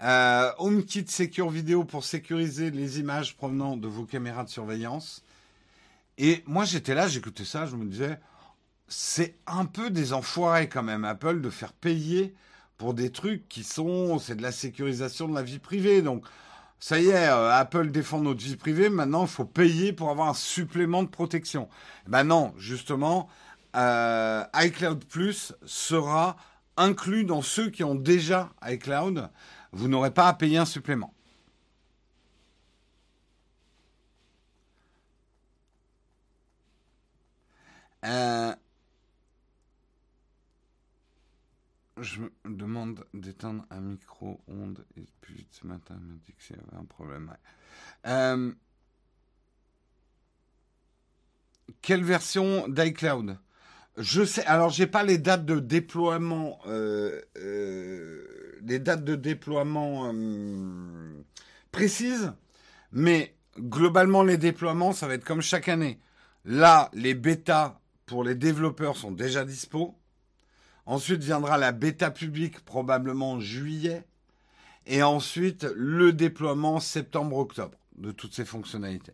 Euh, 0.01 0.51
HomeKit 0.57 1.05
Secure 1.07 1.51
Vidéo 1.51 1.83
pour 1.83 2.03
sécuriser 2.03 2.71
les 2.71 2.99
images 2.99 3.37
provenant 3.37 3.77
de 3.77 3.87
vos 3.87 4.05
caméras 4.05 4.43
de 4.43 4.49
surveillance. 4.49 5.23
Et 6.17 6.43
moi, 6.47 6.65
j'étais 6.65 6.95
là, 6.95 7.07
j'écoutais 7.07 7.45
ça, 7.45 7.67
je 7.67 7.75
me 7.75 7.85
disais, 7.85 8.19
c'est 8.91 9.35
un 9.47 9.65
peu 9.65 9.89
des 9.89 10.11
enfoirés 10.11 10.67
quand 10.67 10.83
même, 10.83 11.05
Apple, 11.05 11.39
de 11.39 11.49
faire 11.49 11.71
payer 11.71 12.35
pour 12.77 12.93
des 12.93 13.09
trucs 13.09 13.47
qui 13.47 13.63
sont, 13.63 14.19
c'est 14.19 14.35
de 14.35 14.41
la 14.41 14.51
sécurisation 14.51 15.29
de 15.29 15.33
la 15.33 15.43
vie 15.43 15.59
privée. 15.59 16.01
Donc, 16.01 16.25
ça 16.79 16.99
y 16.99 17.07
est, 17.07 17.29
euh, 17.29 17.51
Apple 17.51 17.91
défend 17.91 18.19
notre 18.19 18.43
vie 18.43 18.57
privée, 18.57 18.89
maintenant 18.89 19.21
il 19.23 19.29
faut 19.29 19.45
payer 19.45 19.93
pour 19.93 20.09
avoir 20.09 20.27
un 20.27 20.33
supplément 20.33 21.03
de 21.03 21.07
protection. 21.07 21.69
Ben 22.07 22.25
non, 22.25 22.53
justement, 22.57 23.29
euh, 23.77 24.43
iCloud 24.55 25.05
Plus 25.05 25.53
sera 25.65 26.35
inclus 26.75 27.23
dans 27.23 27.41
ceux 27.41 27.69
qui 27.69 27.85
ont 27.85 27.95
déjà 27.95 28.49
iCloud. 28.67 29.29
Vous 29.71 29.87
n'aurez 29.87 30.11
pas 30.11 30.27
à 30.27 30.33
payer 30.33 30.57
un 30.57 30.65
supplément. 30.65 31.13
Euh, 38.03 38.53
je 42.01 42.21
me 42.21 42.31
demande 42.45 43.05
d'éteindre 43.13 43.65
un 43.69 43.81
micro-ondes 43.81 44.85
et 44.97 45.05
vite 45.29 45.47
ce 45.51 45.67
matin, 45.67 45.95
il 45.99 46.07
m'a 46.07 46.13
dit 46.25 46.33
qu'il 46.39 46.55
y 46.55 46.59
avait 46.59 46.81
un 46.81 46.85
problème. 46.85 47.33
Euh, 48.07 48.51
quelle 51.81 52.03
version 52.03 52.67
d'iCloud? 52.67 53.37
Je 53.97 54.23
sais. 54.23 54.45
Alors, 54.45 54.69
j'ai 54.69 54.87
pas 54.87 55.03
les 55.03 55.17
dates 55.17 55.45
de 55.45 55.59
déploiement. 55.59 56.59
Euh, 56.65 57.21
euh, 57.37 58.59
les 58.63 58.79
dates 58.79 59.03
de 59.03 59.15
déploiement 59.15 60.13
précises, 61.71 62.31
mais 62.91 63.35
globalement, 63.57 64.23
les 64.23 64.37
déploiements, 64.37 64.93
ça 64.93 65.07
va 65.07 65.15
être 65.15 65.25
comme 65.25 65.41
chaque 65.41 65.67
année. 65.67 65.99
Là, 66.45 66.89
les 66.93 67.15
bêtas 67.15 67.79
pour 68.05 68.23
les 68.23 68.35
développeurs 68.35 68.97
sont 68.97 69.11
déjà 69.11 69.45
dispo. 69.45 70.00
Ensuite 70.91 71.23
viendra 71.23 71.57
la 71.57 71.71
bêta 71.71 72.11
publique 72.11 72.65
probablement 72.65 73.31
en 73.31 73.39
juillet. 73.39 74.03
Et 74.85 75.01
ensuite 75.03 75.65
le 75.73 76.11
déploiement 76.11 76.81
septembre-octobre 76.81 77.77
de 77.95 78.11
toutes 78.11 78.33
ces 78.33 78.43
fonctionnalités 78.43 79.13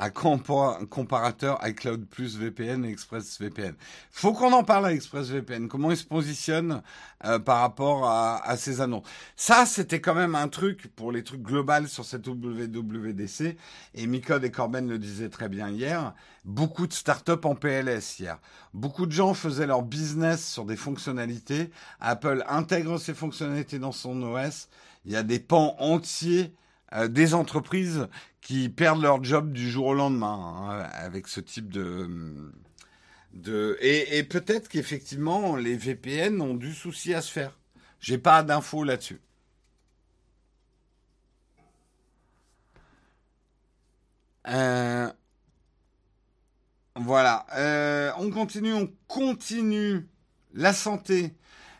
à 0.00 0.08
comparateur 0.08 1.60
iCloud 1.62 2.06
plus 2.06 2.38
VPN 2.38 2.86
et 2.86 2.88
ExpressVPN. 2.88 3.74
Faut 4.10 4.32
qu'on 4.32 4.50
en 4.54 4.64
parle 4.64 4.86
à 4.86 4.92
ExpressVPN. 4.94 5.68
Comment 5.68 5.90
il 5.90 5.96
se 5.98 6.06
positionne 6.06 6.80
euh, 7.26 7.38
par 7.38 7.60
rapport 7.60 8.08
à, 8.08 8.56
ces 8.56 8.80
annonces? 8.80 9.06
Ça, 9.36 9.66
c'était 9.66 10.00
quand 10.00 10.14
même 10.14 10.34
un 10.34 10.48
truc 10.48 10.88
pour 10.96 11.12
les 11.12 11.22
trucs 11.22 11.42
globaux 11.42 11.86
sur 11.86 12.06
cette 12.06 12.26
WWDC. 12.26 13.58
Et 13.94 14.06
Micode 14.06 14.42
et 14.42 14.50
Corben 14.50 14.88
le 14.88 14.98
disaient 14.98 15.28
très 15.28 15.50
bien 15.50 15.68
hier. 15.68 16.14
Beaucoup 16.46 16.86
de 16.86 16.94
startups 16.94 17.44
en 17.44 17.54
PLS 17.54 18.20
hier. 18.20 18.38
Beaucoup 18.72 19.04
de 19.04 19.12
gens 19.12 19.34
faisaient 19.34 19.66
leur 19.66 19.82
business 19.82 20.50
sur 20.50 20.64
des 20.64 20.76
fonctionnalités. 20.76 21.70
Apple 22.00 22.42
intègre 22.48 22.96
ces 22.96 23.12
fonctionnalités 23.12 23.78
dans 23.78 23.92
son 23.92 24.22
OS. 24.22 24.70
Il 25.04 25.12
y 25.12 25.16
a 25.16 25.22
des 25.22 25.40
pans 25.40 25.76
entiers 25.78 26.54
des 27.08 27.34
entreprises 27.34 28.08
qui 28.40 28.68
perdent 28.68 29.02
leur 29.02 29.22
job 29.22 29.52
du 29.52 29.70
jour 29.70 29.86
au 29.86 29.94
lendemain 29.94 30.54
hein, 30.56 30.88
avec 30.94 31.28
ce 31.28 31.40
type 31.40 31.70
de 31.70 32.52
de 33.32 33.78
et, 33.80 34.24
peut-être 34.24 34.68
qu'effectivement 34.68 35.54
les 35.56 35.76
VPN 35.76 36.40
ont 36.40 36.54
du 36.54 36.72
souci 36.74 37.14
à 37.14 37.22
se 37.22 37.30
faire. 37.30 37.58
J'ai 38.00 38.18
pas 38.18 38.42
d'infos 38.42 38.82
là-dessus. 38.82 39.20
Euh, 44.48 45.12
voilà. 46.96 47.46
Euh, 47.56 48.12
on 48.18 48.30
continue, 48.30 48.72
on 48.72 48.92
continue. 49.06 50.08
La 50.52 50.72
santé. 50.72 51.34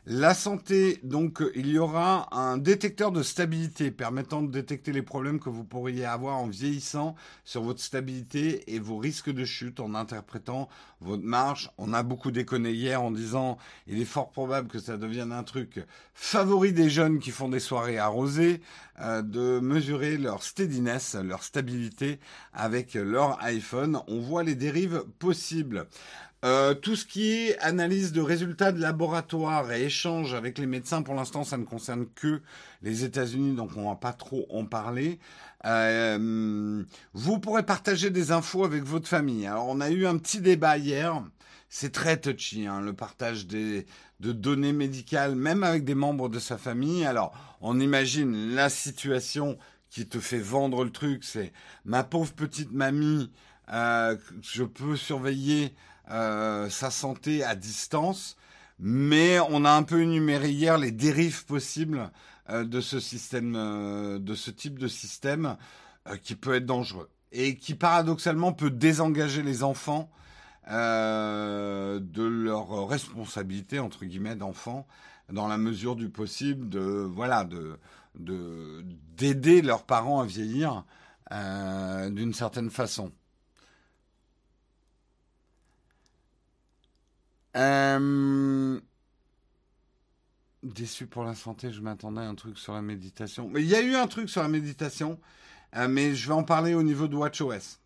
La 0.07 0.33
santé, 0.33 0.99
donc 1.03 1.43
il 1.55 1.69
y 1.69 1.79
aura 1.79 2.35
un 2.35 2.57
détecteur 2.57 3.13
de 3.13 3.23
stabilité 3.23 3.91
permettant 3.91 4.41
de 4.41 4.51
détecter 4.51 4.93
les 4.93 5.03
problèmes 5.03 5.39
que 5.39 5.51
vous 5.51 5.63
pourriez 5.63 6.07
avoir 6.07 6.39
en 6.39 6.47
vieillissant 6.47 7.15
sur 7.45 7.63
votre 7.63 7.81
stabilité 7.81 8.75
et 8.75 8.79
vos 8.79 8.97
risques 8.97 9.31
de 9.31 9.45
chute 9.45 9.79
en 9.79 9.95
interprétant 9.95 10.71
votre 11.03 11.23
marge. 11.23 11.71
On 11.77 11.93
a 11.93 12.03
beaucoup 12.03 12.31
déconné 12.31 12.73
hier 12.73 13.03
en 13.03 13.11
disant 13.11 13.59
il 13.87 14.01
est 14.01 14.07
fort 14.07 14.31
probable 14.31 14.69
que 14.69 14.79
ça 14.79 14.97
devienne 14.97 15.33
un 15.33 15.43
truc 15.43 15.85
favori 16.15 16.73
des 16.73 16.89
jeunes 16.89 17.19
qui 17.19 17.31
font 17.31 17.51
des 17.51 17.61
soirées 17.61 17.99
arrosées, 17.99 18.63
euh, 19.03 19.21
de 19.21 19.61
mesurer 19.61 20.17
leur 20.17 20.43
steadiness, 20.43 21.15
leur 21.15 21.43
stabilité 21.43 22.21
avec 22.55 22.95
leur 22.95 23.43
iPhone. 23.45 24.01
On 24.09 24.21
voit 24.21 24.45
les 24.45 24.55
dérives 24.55 25.05
possibles. 25.19 25.87
Euh, 26.43 26.73
tout 26.73 26.97
ce 26.97 27.05
qui 27.05 27.33
est 27.33 27.59
analyse 27.59 28.13
de 28.13 28.23
résultats 28.23 28.73
de 28.73 28.81
laboratoire 28.81 29.71
et 29.73 29.85
échange 29.85 30.33
avec 30.33 30.57
les 30.57 30.67
médecins, 30.67 31.03
pour 31.03 31.15
l'instant, 31.15 31.45
ça 31.45 31.59
ne 31.59 31.65
concerne 31.65 32.07
que 32.15 32.41
les 32.81 33.05
États-Unis, 33.05 33.55
donc 33.55 33.73
on 33.77 33.91
va 33.91 33.97
pas 33.97 34.15
trop 34.15 34.47
en 34.49 34.65
parler. 34.65 35.19
Euh, 35.67 36.83
vous 37.13 37.39
pourrez 37.39 37.63
partager 37.63 38.09
des 38.09 38.33
infos 38.33 38.65
avec 38.65 38.85
votre 38.85 39.07
famille. 39.07 39.47
Alors, 39.47 39.69
on 39.69 39.81
a 39.83 39.91
eu 39.91 40.07
un 40.07 40.17
petit 40.17 40.41
débat 40.41 40.79
hier. 40.79 41.23
C'est 41.69 41.93
très 41.93 42.19
touchy, 42.19 42.67
hein, 42.67 42.81
le 42.81 42.95
partage 42.95 43.47
des, 43.47 43.87
de 44.21 44.33
données 44.33 44.73
médicales, 44.73 45.37
même 45.37 45.63
avec 45.63 45.85
des 45.85 45.95
membres 45.95 46.31
de 46.31 46.39
sa 46.39 46.57
famille. 46.57 47.05
Alors, 47.05 47.33
on 47.61 47.79
imagine 47.79 48.55
la 48.55 48.71
situation 48.71 49.59
qui 49.91 50.07
te 50.07 50.19
fait 50.21 50.39
vendre 50.39 50.85
le 50.85 50.91
truc, 50.91 51.23
c'est 51.23 51.53
ma 51.85 52.03
pauvre 52.03 52.33
petite 52.33 52.73
mamie, 52.73 53.31
euh, 53.73 54.17
je 54.43 54.65
peux 54.65 54.97
surveiller 54.97 55.75
sa 56.11 56.91
santé 56.91 57.45
à 57.45 57.55
distance, 57.55 58.37
mais 58.81 59.39
on 59.51 59.65
a 59.65 59.71
un 59.71 59.83
peu 59.83 60.03
énuméré 60.03 60.51
hier 60.51 60.79
les 60.79 60.91
dérives 60.91 61.45
possibles 61.45 62.11
euh, 62.49 62.65
de 62.65 62.81
ce 62.81 62.99
système, 62.99 63.55
euh, 63.57 64.19
de 64.19 64.35
ce 64.35 64.51
type 64.51 64.79
de 64.79 64.89
système 64.89 65.57
qui 66.23 66.35
peut 66.35 66.55
être 66.55 66.67
dangereux 66.67 67.11
et 67.31 67.57
qui 67.57 67.75
paradoxalement 67.75 68.53
peut 68.53 68.71
désengager 68.71 69.43
les 69.43 69.63
enfants 69.63 70.11
de 70.67 72.23
leur 72.23 72.89
responsabilité 72.89 73.79
entre 73.79 74.05
guillemets 74.07 74.35
d'enfants 74.35 74.87
dans 75.31 75.47
la 75.47 75.59
mesure 75.59 75.95
du 75.95 76.09
possible 76.09 76.69
de 76.69 76.81
voilà 76.81 77.45
de 77.45 77.79
d'aider 79.17 79.63
leurs 79.63 79.85
parents 79.85 80.21
à 80.21 80.27
vieillir 80.27 80.85
d'une 81.31 82.33
certaine 82.33 82.71
façon. 82.71 83.13
Euh, 87.57 88.81
déçu 90.63 91.07
pour 91.07 91.25
la 91.25 91.35
santé, 91.35 91.73
je 91.73 91.81
m'attendais 91.81 92.21
à 92.21 92.29
un 92.29 92.35
truc 92.35 92.59
sur 92.59 92.75
la 92.75 92.83
méditation. 92.83 93.49
Mais 93.49 93.63
il 93.63 93.69
y 93.69 93.75
a 93.75 93.81
eu 93.81 93.95
un 93.95 94.07
truc 94.07 94.29
sur 94.29 94.43
la 94.43 94.49
méditation, 94.49 95.19
euh, 95.77 95.89
mais 95.89 96.15
je 96.15 96.29
vais 96.29 96.35
en 96.35 96.45
parler 96.45 96.75
au 96.75 96.83
niveau 96.83 97.09
de 97.09 97.17
WatchOS. 97.17 97.81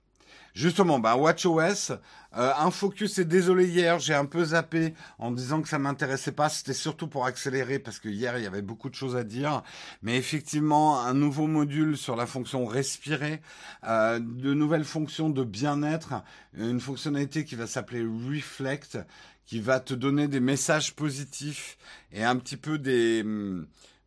Justement, 0.54 1.00
bah, 1.00 1.16
WatchOS, 1.16 1.90
euh, 2.36 2.52
un 2.56 2.70
focus 2.70 3.18
est 3.18 3.24
désolé 3.24 3.66
hier, 3.66 3.98
j'ai 3.98 4.14
un 4.14 4.24
peu 4.24 4.44
zappé 4.44 4.94
en 5.18 5.32
disant 5.32 5.60
que 5.60 5.68
ça 5.68 5.80
m'intéressait 5.80 6.30
pas. 6.30 6.48
C'était 6.48 6.74
surtout 6.74 7.08
pour 7.08 7.26
accélérer 7.26 7.80
parce 7.80 7.98
que 7.98 8.08
hier 8.08 8.38
il 8.38 8.44
y 8.44 8.46
avait 8.46 8.62
beaucoup 8.62 8.88
de 8.88 8.94
choses 8.94 9.16
à 9.16 9.24
dire. 9.24 9.64
Mais 10.02 10.16
effectivement, 10.16 11.00
un 11.00 11.12
nouveau 11.12 11.48
module 11.48 11.96
sur 11.96 12.14
la 12.14 12.26
fonction 12.26 12.66
respirer, 12.66 13.42
euh, 13.82 14.20
de 14.20 14.54
nouvelles 14.54 14.84
fonctions 14.84 15.28
de 15.28 15.42
bien-être, 15.42 16.22
une 16.56 16.80
fonctionnalité 16.80 17.44
qui 17.44 17.56
va 17.56 17.66
s'appeler 17.66 18.04
Reflect, 18.04 18.98
qui 19.46 19.60
va 19.60 19.80
te 19.80 19.94
donner 19.94 20.28
des 20.28 20.40
messages 20.40 20.94
positifs 20.94 21.76
et 22.12 22.24
un 22.24 22.36
petit 22.36 22.56
peu 22.56 22.78
des 22.78 23.22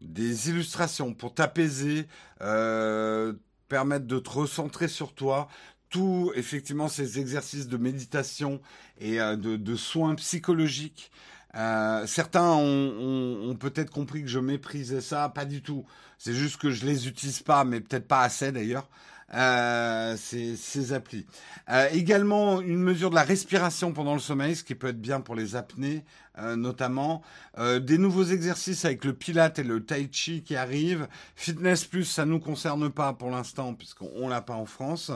des 0.02 0.50
illustrations 0.50 1.14
pour 1.14 1.34
t'apaiser, 1.34 2.08
euh, 2.42 3.34
permettre 3.68 4.06
de 4.06 4.20
te 4.20 4.30
recentrer 4.30 4.88
sur 4.88 5.14
toi, 5.14 5.48
tous 5.90 6.32
effectivement 6.36 6.88
ces 6.88 7.20
exercices 7.20 7.68
de 7.68 7.78
méditation 7.78 8.62
et 9.00 9.22
euh, 9.22 9.36
de, 9.36 9.76
soins 9.76 10.16
psychologiques. 10.16 11.12
Euh, 11.56 12.06
certains 12.06 12.52
ont, 12.52 13.56
peut-être 13.60 13.90
compris 13.90 14.22
que 14.22 14.28
je 14.28 14.40
méprisais 14.40 15.02
ça, 15.02 15.30
pas 15.30 15.46
du 15.46 15.62
tout. 15.62 15.86
C'est 16.18 16.34
juste 16.34 16.58
que 16.58 16.72
je 16.72 16.86
les 16.86 17.08
utilise 17.08 17.42
pas, 17.42 17.64
mais 17.64 17.80
peut-être 17.80 18.08
pas 18.08 18.22
assez 18.22 18.52
d'ailleurs. 18.52 18.88
Euh, 19.34 20.16
ces, 20.16 20.56
ces, 20.56 20.94
applis. 20.94 21.26
Euh, 21.70 21.90
également 21.92 22.62
une 22.62 22.82
mesure 22.82 23.10
de 23.10 23.16
la 23.16 23.24
respiration 23.24 23.92
pendant 23.92 24.14
le 24.14 24.22
sommeil, 24.22 24.56
ce 24.56 24.64
qui 24.64 24.74
peut 24.74 24.88
être 24.88 25.02
bien 25.02 25.20
pour 25.20 25.36
les 25.36 25.58
apnées 25.58 26.06
euh, 26.40 26.56
notamment. 26.56 27.24
Euh, 27.58 27.80
des 27.80 27.98
nouveaux 27.98 28.26
exercices 28.26 28.86
avec 28.86 29.04
le 29.06 29.14
Pilate 29.14 29.58
et 29.58 29.64
le 29.64 29.84
Tai 29.84 30.08
Chi 30.12 30.44
qui 30.44 30.56
arrivent. 30.56 31.08
Fitness 31.36 31.86
Plus, 31.86 32.04
ça 32.04 32.26
nous 32.26 32.40
concerne 32.40 32.92
pas 32.92 33.14
pour 33.14 33.32
l'instant 33.32 33.74
puisqu'on 33.74 34.28
l'a 34.28 34.42
pas 34.42 34.54
en 34.54 34.68
France. 34.68 35.12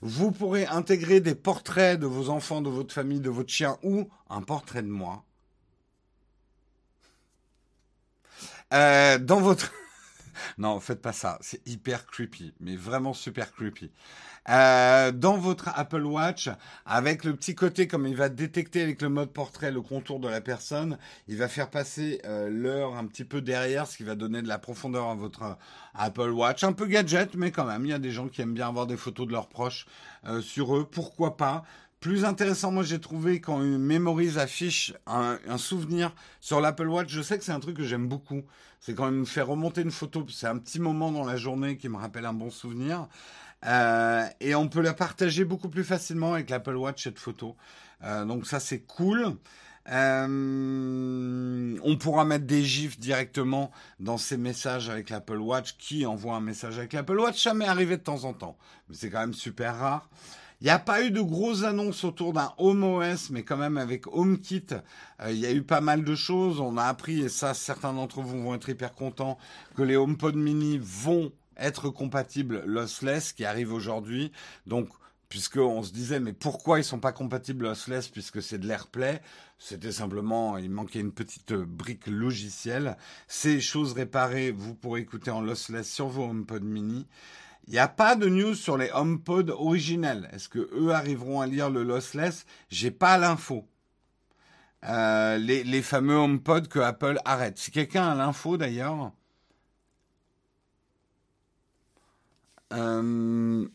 Vous 0.00 0.30
pourrez 0.32 0.64
intégrer 0.66 1.20
des 1.20 1.34
portraits 1.34 2.00
de 2.00 2.06
vos 2.06 2.30
enfants, 2.30 2.62
de 2.62 2.70
votre 2.70 2.94
famille, 2.94 3.20
de 3.20 3.28
votre 3.28 3.50
chien 3.50 3.76
ou 3.82 4.08
un 4.30 4.40
portrait 4.40 4.82
de 4.82 4.88
moi. 4.88 5.24
Euh, 8.72 9.18
dans 9.18 9.40
votre 9.40 9.70
non, 10.58 10.80
faites 10.80 11.02
pas 11.02 11.12
ça. 11.12 11.38
C'est 11.40 11.66
hyper 11.66 12.06
creepy, 12.06 12.54
mais 12.60 12.76
vraiment 12.76 13.12
super 13.12 13.52
creepy. 13.52 13.90
Euh, 14.48 15.12
dans 15.12 15.36
votre 15.36 15.68
Apple 15.78 16.04
Watch, 16.04 16.48
avec 16.84 17.24
le 17.24 17.36
petit 17.36 17.54
côté 17.54 17.86
comme 17.86 18.06
il 18.06 18.16
va 18.16 18.28
détecter 18.28 18.82
avec 18.82 19.00
le 19.00 19.08
mode 19.08 19.32
portrait 19.32 19.70
le 19.70 19.82
contour 19.82 20.18
de 20.18 20.28
la 20.28 20.40
personne, 20.40 20.98
il 21.28 21.36
va 21.36 21.46
faire 21.46 21.70
passer 21.70 22.20
euh, 22.24 22.48
l'heure 22.50 22.96
un 22.96 23.06
petit 23.06 23.24
peu 23.24 23.40
derrière, 23.40 23.86
ce 23.86 23.96
qui 23.96 24.02
va 24.02 24.16
donner 24.16 24.42
de 24.42 24.48
la 24.48 24.58
profondeur 24.58 25.08
à 25.08 25.14
votre 25.14 25.56
Apple 25.94 26.30
Watch. 26.30 26.64
Un 26.64 26.72
peu 26.72 26.86
gadget, 26.86 27.34
mais 27.34 27.52
quand 27.52 27.66
même, 27.66 27.84
il 27.84 27.90
y 27.90 27.94
a 27.94 28.00
des 28.00 28.10
gens 28.10 28.28
qui 28.28 28.42
aiment 28.42 28.54
bien 28.54 28.68
avoir 28.68 28.86
des 28.86 28.96
photos 28.96 29.26
de 29.26 29.32
leurs 29.32 29.48
proches 29.48 29.86
euh, 30.26 30.40
sur 30.40 30.76
eux. 30.76 30.88
Pourquoi 30.90 31.36
pas 31.36 31.62
plus 32.02 32.24
intéressant, 32.24 32.72
moi 32.72 32.82
j'ai 32.82 33.00
trouvé 33.00 33.40
quand 33.40 33.62
une 33.62 33.78
Memories 33.78 34.36
affiche 34.36 34.92
un, 35.06 35.38
souvenir 35.56 36.12
sur 36.40 36.60
l'Apple 36.60 36.88
Watch. 36.88 37.08
Je 37.08 37.22
sais 37.22 37.38
que 37.38 37.44
c'est 37.44 37.52
un 37.52 37.60
truc 37.60 37.76
que 37.76 37.84
j'aime 37.84 38.08
beaucoup. 38.08 38.42
C'est 38.80 38.92
quand 38.92 39.08
me 39.10 39.24
faire 39.24 39.46
remonter 39.46 39.82
une 39.82 39.92
photo. 39.92 40.26
C'est 40.28 40.48
un 40.48 40.58
petit 40.58 40.80
moment 40.80 41.12
dans 41.12 41.24
la 41.24 41.36
journée 41.36 41.76
qui 41.76 41.88
me 41.88 41.96
rappelle 41.96 42.26
un 42.26 42.32
bon 42.32 42.50
souvenir. 42.50 43.06
Euh, 43.64 44.24
et 44.40 44.56
on 44.56 44.68
peut 44.68 44.80
la 44.80 44.94
partager 44.94 45.44
beaucoup 45.44 45.68
plus 45.68 45.84
facilement 45.84 46.34
avec 46.34 46.50
l'Apple 46.50 46.74
Watch 46.74 47.04
cette 47.04 47.20
photo. 47.20 47.56
Euh, 48.02 48.24
donc 48.24 48.48
ça 48.48 48.58
c'est 48.58 48.80
cool. 48.80 49.36
Euh, 49.88 51.76
on 51.84 51.96
pourra 51.96 52.24
mettre 52.24 52.46
des 52.46 52.64
gifs 52.64 52.98
directement 52.98 53.70
dans 54.00 54.18
ces 54.18 54.36
messages 54.36 54.90
avec 54.90 55.08
l'Apple 55.08 55.38
Watch. 55.38 55.76
Qui 55.78 56.04
envoie 56.04 56.34
un 56.34 56.40
message 56.40 56.78
avec 56.78 56.94
l'Apple 56.94 57.20
Watch? 57.20 57.40
Ça 57.40 57.54
m'est 57.54 57.68
arrivé 57.68 57.96
de 57.96 58.02
temps 58.02 58.24
en 58.24 58.32
temps, 58.32 58.58
mais 58.88 58.96
c'est 58.96 59.08
quand 59.08 59.20
même 59.20 59.34
super 59.34 59.78
rare. 59.78 60.10
Il 60.62 60.66
n'y 60.66 60.70
a 60.70 60.78
pas 60.78 61.02
eu 61.02 61.10
de 61.10 61.20
grosses 61.20 61.64
annonces 61.64 62.04
autour 62.04 62.32
d'un 62.32 62.52
Home 62.56 62.84
OS, 62.84 63.30
mais 63.30 63.42
quand 63.42 63.56
même 63.56 63.76
avec 63.76 64.06
HomeKit, 64.06 64.66
euh, 65.20 65.32
il 65.32 65.38
y 65.38 65.44
a 65.44 65.50
eu 65.50 65.64
pas 65.64 65.80
mal 65.80 66.04
de 66.04 66.14
choses. 66.14 66.60
On 66.60 66.76
a 66.76 66.84
appris, 66.84 67.20
et 67.22 67.28
ça, 67.28 67.52
certains 67.52 67.92
d'entre 67.92 68.20
vous 68.20 68.40
vont 68.40 68.54
être 68.54 68.68
hyper 68.68 68.94
contents, 68.94 69.38
que 69.74 69.82
les 69.82 69.96
HomePod 69.96 70.36
mini 70.36 70.78
vont 70.80 71.32
être 71.56 71.90
compatibles 71.90 72.62
lossless, 72.64 73.32
qui 73.32 73.44
arrive 73.44 73.72
aujourd'hui. 73.72 74.30
Donc, 74.68 74.88
puisqu'on 75.28 75.82
se 75.82 75.92
disait, 75.92 76.20
mais 76.20 76.32
pourquoi 76.32 76.78
ils 76.78 76.84
sont 76.84 77.00
pas 77.00 77.10
compatibles 77.10 77.64
lossless, 77.64 78.06
puisque 78.06 78.40
c'est 78.40 78.58
de 78.58 78.68
l'AirPlay? 78.68 79.20
C'était 79.58 79.90
simplement, 79.90 80.58
il 80.58 80.70
manquait 80.70 81.00
une 81.00 81.10
petite 81.10 81.54
brique 81.54 82.06
logicielle. 82.06 82.96
Ces 83.26 83.60
choses 83.60 83.94
réparées, 83.94 84.52
vous 84.52 84.76
pourrez 84.76 85.00
écouter 85.00 85.32
en 85.32 85.40
lossless 85.40 85.90
sur 85.90 86.06
vos 86.06 86.22
HomePod 86.22 86.62
mini. 86.62 87.08
Il 87.72 87.76
n'y 87.76 87.80
a 87.80 87.88
pas 87.88 88.16
de 88.16 88.28
news 88.28 88.54
sur 88.54 88.76
les 88.76 88.90
HomePod 88.92 89.48
originels. 89.48 90.28
Est-ce 90.30 90.50
que 90.50 90.68
eux 90.74 90.90
arriveront 90.90 91.40
à 91.40 91.46
lire 91.46 91.70
le 91.70 91.82
lossless? 91.82 92.44
J'ai 92.68 92.90
pas 92.90 93.16
l'info. 93.16 93.66
Euh, 94.84 95.38
les, 95.38 95.80
fameux 95.80 96.18
HomePod 96.18 96.68
que 96.68 96.80
Apple 96.80 97.18
arrête. 97.24 97.56
Si 97.56 97.70
quelqu'un 97.70 98.10
a 98.10 98.14
l'info 98.14 98.58
d'ailleurs. 98.58 99.12
Euh, 102.74 103.66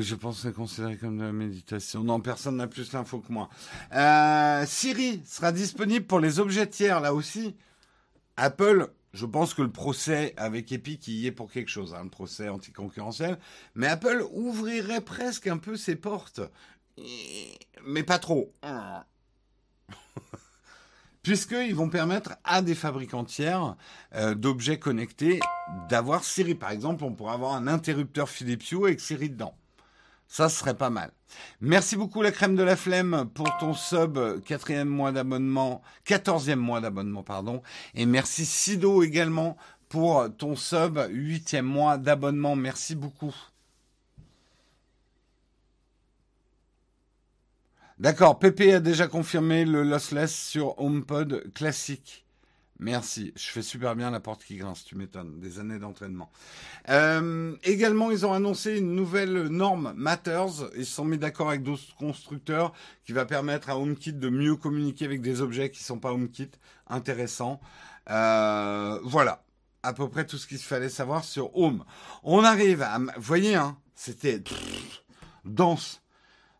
je 0.00 0.14
pense 0.14 0.36
que 0.36 0.48
c'est 0.48 0.54
considéré 0.54 0.96
comme 0.96 1.18
de 1.18 1.24
la 1.24 1.32
méditation. 1.32 2.02
Non, 2.02 2.20
personne 2.20 2.56
n'a 2.56 2.66
plus 2.66 2.92
l'info 2.92 3.20
que 3.20 3.30
moi. 3.30 3.50
Euh, 3.94 4.64
Siri 4.66 5.22
sera 5.26 5.52
disponible 5.52 6.06
pour 6.06 6.20
les 6.20 6.40
objets 6.40 6.66
tiers, 6.66 7.00
là 7.00 7.12
aussi. 7.12 7.54
Apple, 8.36 8.88
je 9.12 9.26
pense 9.26 9.52
que 9.52 9.60
le 9.60 9.70
procès 9.70 10.32
avec 10.38 10.72
Epic 10.72 11.06
y 11.08 11.26
est 11.26 11.32
pour 11.32 11.52
quelque 11.52 11.68
chose, 11.68 11.94
hein, 11.94 12.04
le 12.04 12.10
procès 12.10 12.48
anticoncurrentiel. 12.48 13.38
Mais 13.74 13.86
Apple 13.86 14.24
ouvrirait 14.32 15.02
presque 15.02 15.46
un 15.46 15.58
peu 15.58 15.76
ses 15.76 15.96
portes. 15.96 16.40
Mais 17.86 18.02
pas 18.02 18.18
trop. 18.18 18.54
Puisqu'ils 21.22 21.74
vont 21.74 21.90
permettre 21.90 22.36
à 22.44 22.62
des 22.62 22.74
fabricants 22.74 23.24
tiers 23.24 23.76
euh, 24.14 24.34
d'objets 24.34 24.78
connectés 24.78 25.38
d'avoir 25.88 26.24
Siri. 26.24 26.54
Par 26.54 26.70
exemple, 26.70 27.04
on 27.04 27.12
pourrait 27.12 27.34
avoir 27.34 27.52
un 27.52 27.66
interrupteur 27.68 28.28
Philips 28.28 28.72
avec 28.72 29.00
Siri 29.00 29.28
dedans. 29.30 29.54
Ça 30.32 30.48
serait 30.48 30.78
pas 30.78 30.88
mal. 30.88 31.12
Merci 31.60 31.94
beaucoup 31.94 32.22
la 32.22 32.32
crème 32.32 32.56
de 32.56 32.62
la 32.62 32.74
flemme 32.74 33.28
pour 33.34 33.54
ton 33.58 33.74
sub, 33.74 34.18
quatrième 34.44 34.88
mois 34.88 35.12
d'abonnement, 35.12 35.82
quatorzième 36.06 36.58
mois 36.58 36.80
d'abonnement, 36.80 37.22
pardon. 37.22 37.60
Et 37.94 38.06
merci 38.06 38.46
Sido 38.46 39.02
également 39.02 39.58
pour 39.90 40.34
ton 40.38 40.56
sub, 40.56 40.98
huitième 41.10 41.66
mois 41.66 41.98
d'abonnement. 41.98 42.56
Merci 42.56 42.94
beaucoup. 42.94 43.34
D'accord, 47.98 48.38
Pépé 48.38 48.72
a 48.72 48.80
déjà 48.80 49.08
confirmé 49.08 49.66
le 49.66 49.82
lossless 49.82 50.34
sur 50.34 50.80
HomePod 50.80 51.52
classique. 51.52 52.21
Merci. 52.78 53.32
Je 53.36 53.48
fais 53.50 53.62
super 53.62 53.94
bien 53.94 54.10
la 54.10 54.18
porte 54.18 54.42
qui 54.44 54.56
grince, 54.56 54.84
tu 54.84 54.96
m'étonnes. 54.96 55.38
Des 55.38 55.60
années 55.60 55.78
d'entraînement. 55.78 56.32
Euh, 56.88 57.54
également, 57.62 58.10
ils 58.10 58.26
ont 58.26 58.32
annoncé 58.32 58.78
une 58.78 58.94
nouvelle 58.94 59.46
norme 59.48 59.92
Matters. 59.96 60.70
Ils 60.76 60.86
se 60.86 60.94
sont 60.94 61.04
mis 61.04 61.18
d'accord 61.18 61.48
avec 61.48 61.62
d'autres 61.62 61.94
constructeurs 61.96 62.72
qui 63.04 63.12
va 63.12 63.24
permettre 63.24 63.70
à 63.70 63.78
HomeKit 63.78 64.14
de 64.14 64.28
mieux 64.28 64.56
communiquer 64.56 65.04
avec 65.04 65.20
des 65.20 65.42
objets 65.42 65.70
qui 65.70 65.80
ne 65.80 65.84
sont 65.84 65.98
pas 65.98 66.12
HomeKit. 66.12 66.50
Intéressant. 66.88 67.60
Euh, 68.10 68.98
voilà. 69.04 69.44
À 69.84 69.92
peu 69.92 70.08
près 70.08 70.26
tout 70.26 70.38
ce 70.38 70.46
qu'il 70.46 70.58
fallait 70.58 70.88
savoir 70.88 71.24
sur 71.24 71.56
Home. 71.56 71.84
On 72.24 72.42
arrive 72.42 72.82
à... 72.82 72.98
Vous 72.98 73.04
voyez, 73.18 73.54
hein, 73.54 73.76
c'était 73.94 74.42
dense. 75.44 76.02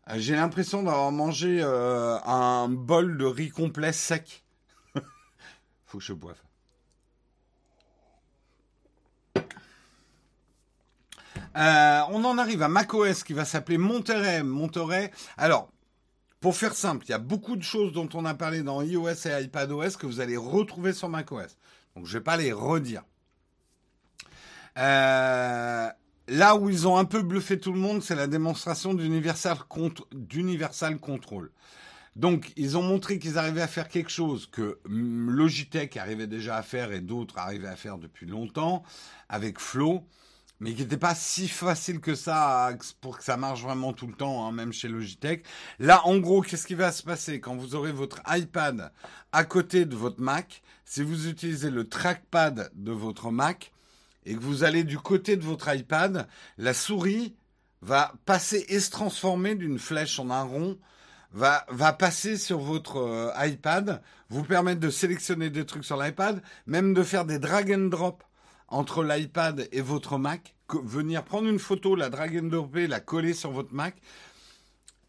Euh, 0.09 0.13
j'ai 0.17 0.35
l'impression 0.35 0.83
d'avoir 0.83 1.11
mangé 1.11 1.61
un 1.63 2.69
bol 2.69 3.17
de 3.17 3.25
riz 3.25 3.49
complet 3.49 3.91
sec 3.91 4.42
je 5.99 6.13
boive. 6.13 6.41
Euh, 11.55 12.01
on 12.09 12.23
en 12.25 12.37
arrive 12.37 12.63
à 12.63 12.67
macOS 12.67 13.23
qui 13.23 13.33
va 13.33 13.45
s'appeler 13.45 13.77
Monterey. 13.77 14.43
Monterey. 14.43 15.11
Alors, 15.37 15.69
pour 16.39 16.55
faire 16.55 16.73
simple, 16.73 17.05
il 17.05 17.11
y 17.11 17.13
a 17.13 17.19
beaucoup 17.19 17.55
de 17.55 17.63
choses 17.63 17.93
dont 17.93 18.09
on 18.13 18.25
a 18.25 18.33
parlé 18.33 18.63
dans 18.63 18.81
iOS 18.81 19.27
et 19.27 19.43
iPadOS 19.43 19.97
que 19.99 20.07
vous 20.07 20.19
allez 20.19 20.37
retrouver 20.37 20.93
sur 20.93 21.09
macOS. 21.09 21.57
Donc, 21.95 22.05
je 22.05 22.13
vais 22.17 22.23
pas 22.23 22.37
les 22.37 22.51
redire. 22.51 23.03
Euh, 24.77 25.89
là 26.27 26.55
où 26.55 26.69
ils 26.69 26.87
ont 26.87 26.97
un 26.97 27.05
peu 27.05 27.21
bluffé 27.21 27.59
tout 27.59 27.71
le 27.71 27.79
monde, 27.79 28.01
c'est 28.01 28.15
la 28.15 28.27
démonstration 28.27 28.93
d'Universal 28.95 29.57
Control. 30.99 31.51
Donc, 32.15 32.53
ils 32.57 32.77
ont 32.77 32.83
montré 32.83 33.17
qu'ils 33.17 33.37
arrivaient 33.37 33.61
à 33.61 33.67
faire 33.67 33.87
quelque 33.87 34.11
chose 34.11 34.47
que 34.51 34.79
Logitech 34.85 35.97
arrivait 35.97 36.27
déjà 36.27 36.57
à 36.57 36.61
faire 36.61 36.91
et 36.91 37.01
d'autres 37.01 37.39
arrivaient 37.39 37.67
à 37.67 37.75
faire 37.75 37.97
depuis 37.97 38.27
longtemps 38.27 38.83
avec 39.29 39.59
Flow, 39.59 40.07
mais 40.59 40.73
qui 40.73 40.83
n'était 40.83 40.97
pas 40.97 41.15
si 41.15 41.47
facile 41.47 41.99
que 41.99 42.13
ça 42.13 42.71
pour 43.01 43.17
que 43.17 43.23
ça 43.23 43.35
marche 43.35 43.63
vraiment 43.63 43.93
tout 43.93 44.05
le 44.05 44.13
temps, 44.13 44.45
hein, 44.45 44.51
même 44.51 44.71
chez 44.71 44.87
Logitech. 44.87 45.43
Là, 45.79 46.05
en 46.05 46.19
gros, 46.19 46.41
qu'est-ce 46.41 46.67
qui 46.67 46.75
va 46.75 46.91
se 46.91 47.01
passer 47.01 47.39
quand 47.39 47.55
vous 47.55 47.73
aurez 47.73 47.91
votre 47.91 48.21
iPad 48.29 48.91
à 49.31 49.43
côté 49.43 49.85
de 49.85 49.95
votre 49.95 50.21
Mac? 50.21 50.61
Si 50.85 51.01
vous 51.01 51.27
utilisez 51.27 51.71
le 51.71 51.89
trackpad 51.89 52.69
de 52.75 52.91
votre 52.91 53.31
Mac 53.31 53.71
et 54.25 54.35
que 54.35 54.39
vous 54.39 54.63
allez 54.63 54.83
du 54.83 54.99
côté 54.99 55.35
de 55.35 55.43
votre 55.43 55.73
iPad, 55.73 56.27
la 56.59 56.73
souris 56.75 57.35
va 57.81 58.13
passer 58.25 58.65
et 58.69 58.79
se 58.79 58.91
transformer 58.91 59.55
d'une 59.55 59.79
flèche 59.79 60.19
en 60.19 60.29
un 60.29 60.43
rond 60.43 60.77
va, 61.33 61.93
passer 61.93 62.37
sur 62.37 62.59
votre 62.59 62.97
euh, 62.97 63.31
iPad, 63.45 64.01
vous 64.29 64.43
permettre 64.43 64.79
de 64.79 64.89
sélectionner 64.89 65.49
des 65.49 65.65
trucs 65.65 65.85
sur 65.85 66.01
l'iPad, 66.01 66.41
même 66.67 66.93
de 66.93 67.03
faire 67.03 67.25
des 67.25 67.39
drag 67.39 67.71
and 67.73 67.87
drop 67.89 68.23
entre 68.67 69.03
l'iPad 69.03 69.67
et 69.71 69.81
votre 69.81 70.17
Mac, 70.17 70.55
venir 70.83 71.23
prendre 71.23 71.47
une 71.47 71.59
photo, 71.59 71.95
la 71.95 72.09
drag 72.09 72.37
and 72.37 72.47
dropper, 72.47 72.87
la 72.87 72.99
coller 72.99 73.33
sur 73.33 73.51
votre 73.51 73.73
Mac. 73.73 73.95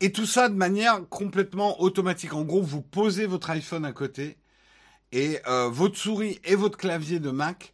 Et 0.00 0.12
tout 0.12 0.26
ça 0.26 0.48
de 0.48 0.54
manière 0.54 1.08
complètement 1.08 1.80
automatique. 1.80 2.34
En 2.34 2.42
gros, 2.42 2.62
vous 2.62 2.82
posez 2.82 3.26
votre 3.26 3.50
iPhone 3.50 3.84
à 3.84 3.92
côté 3.92 4.36
et 5.12 5.38
euh, 5.46 5.68
votre 5.68 5.96
souris 5.96 6.40
et 6.44 6.56
votre 6.56 6.76
clavier 6.76 7.20
de 7.20 7.30
Mac 7.30 7.72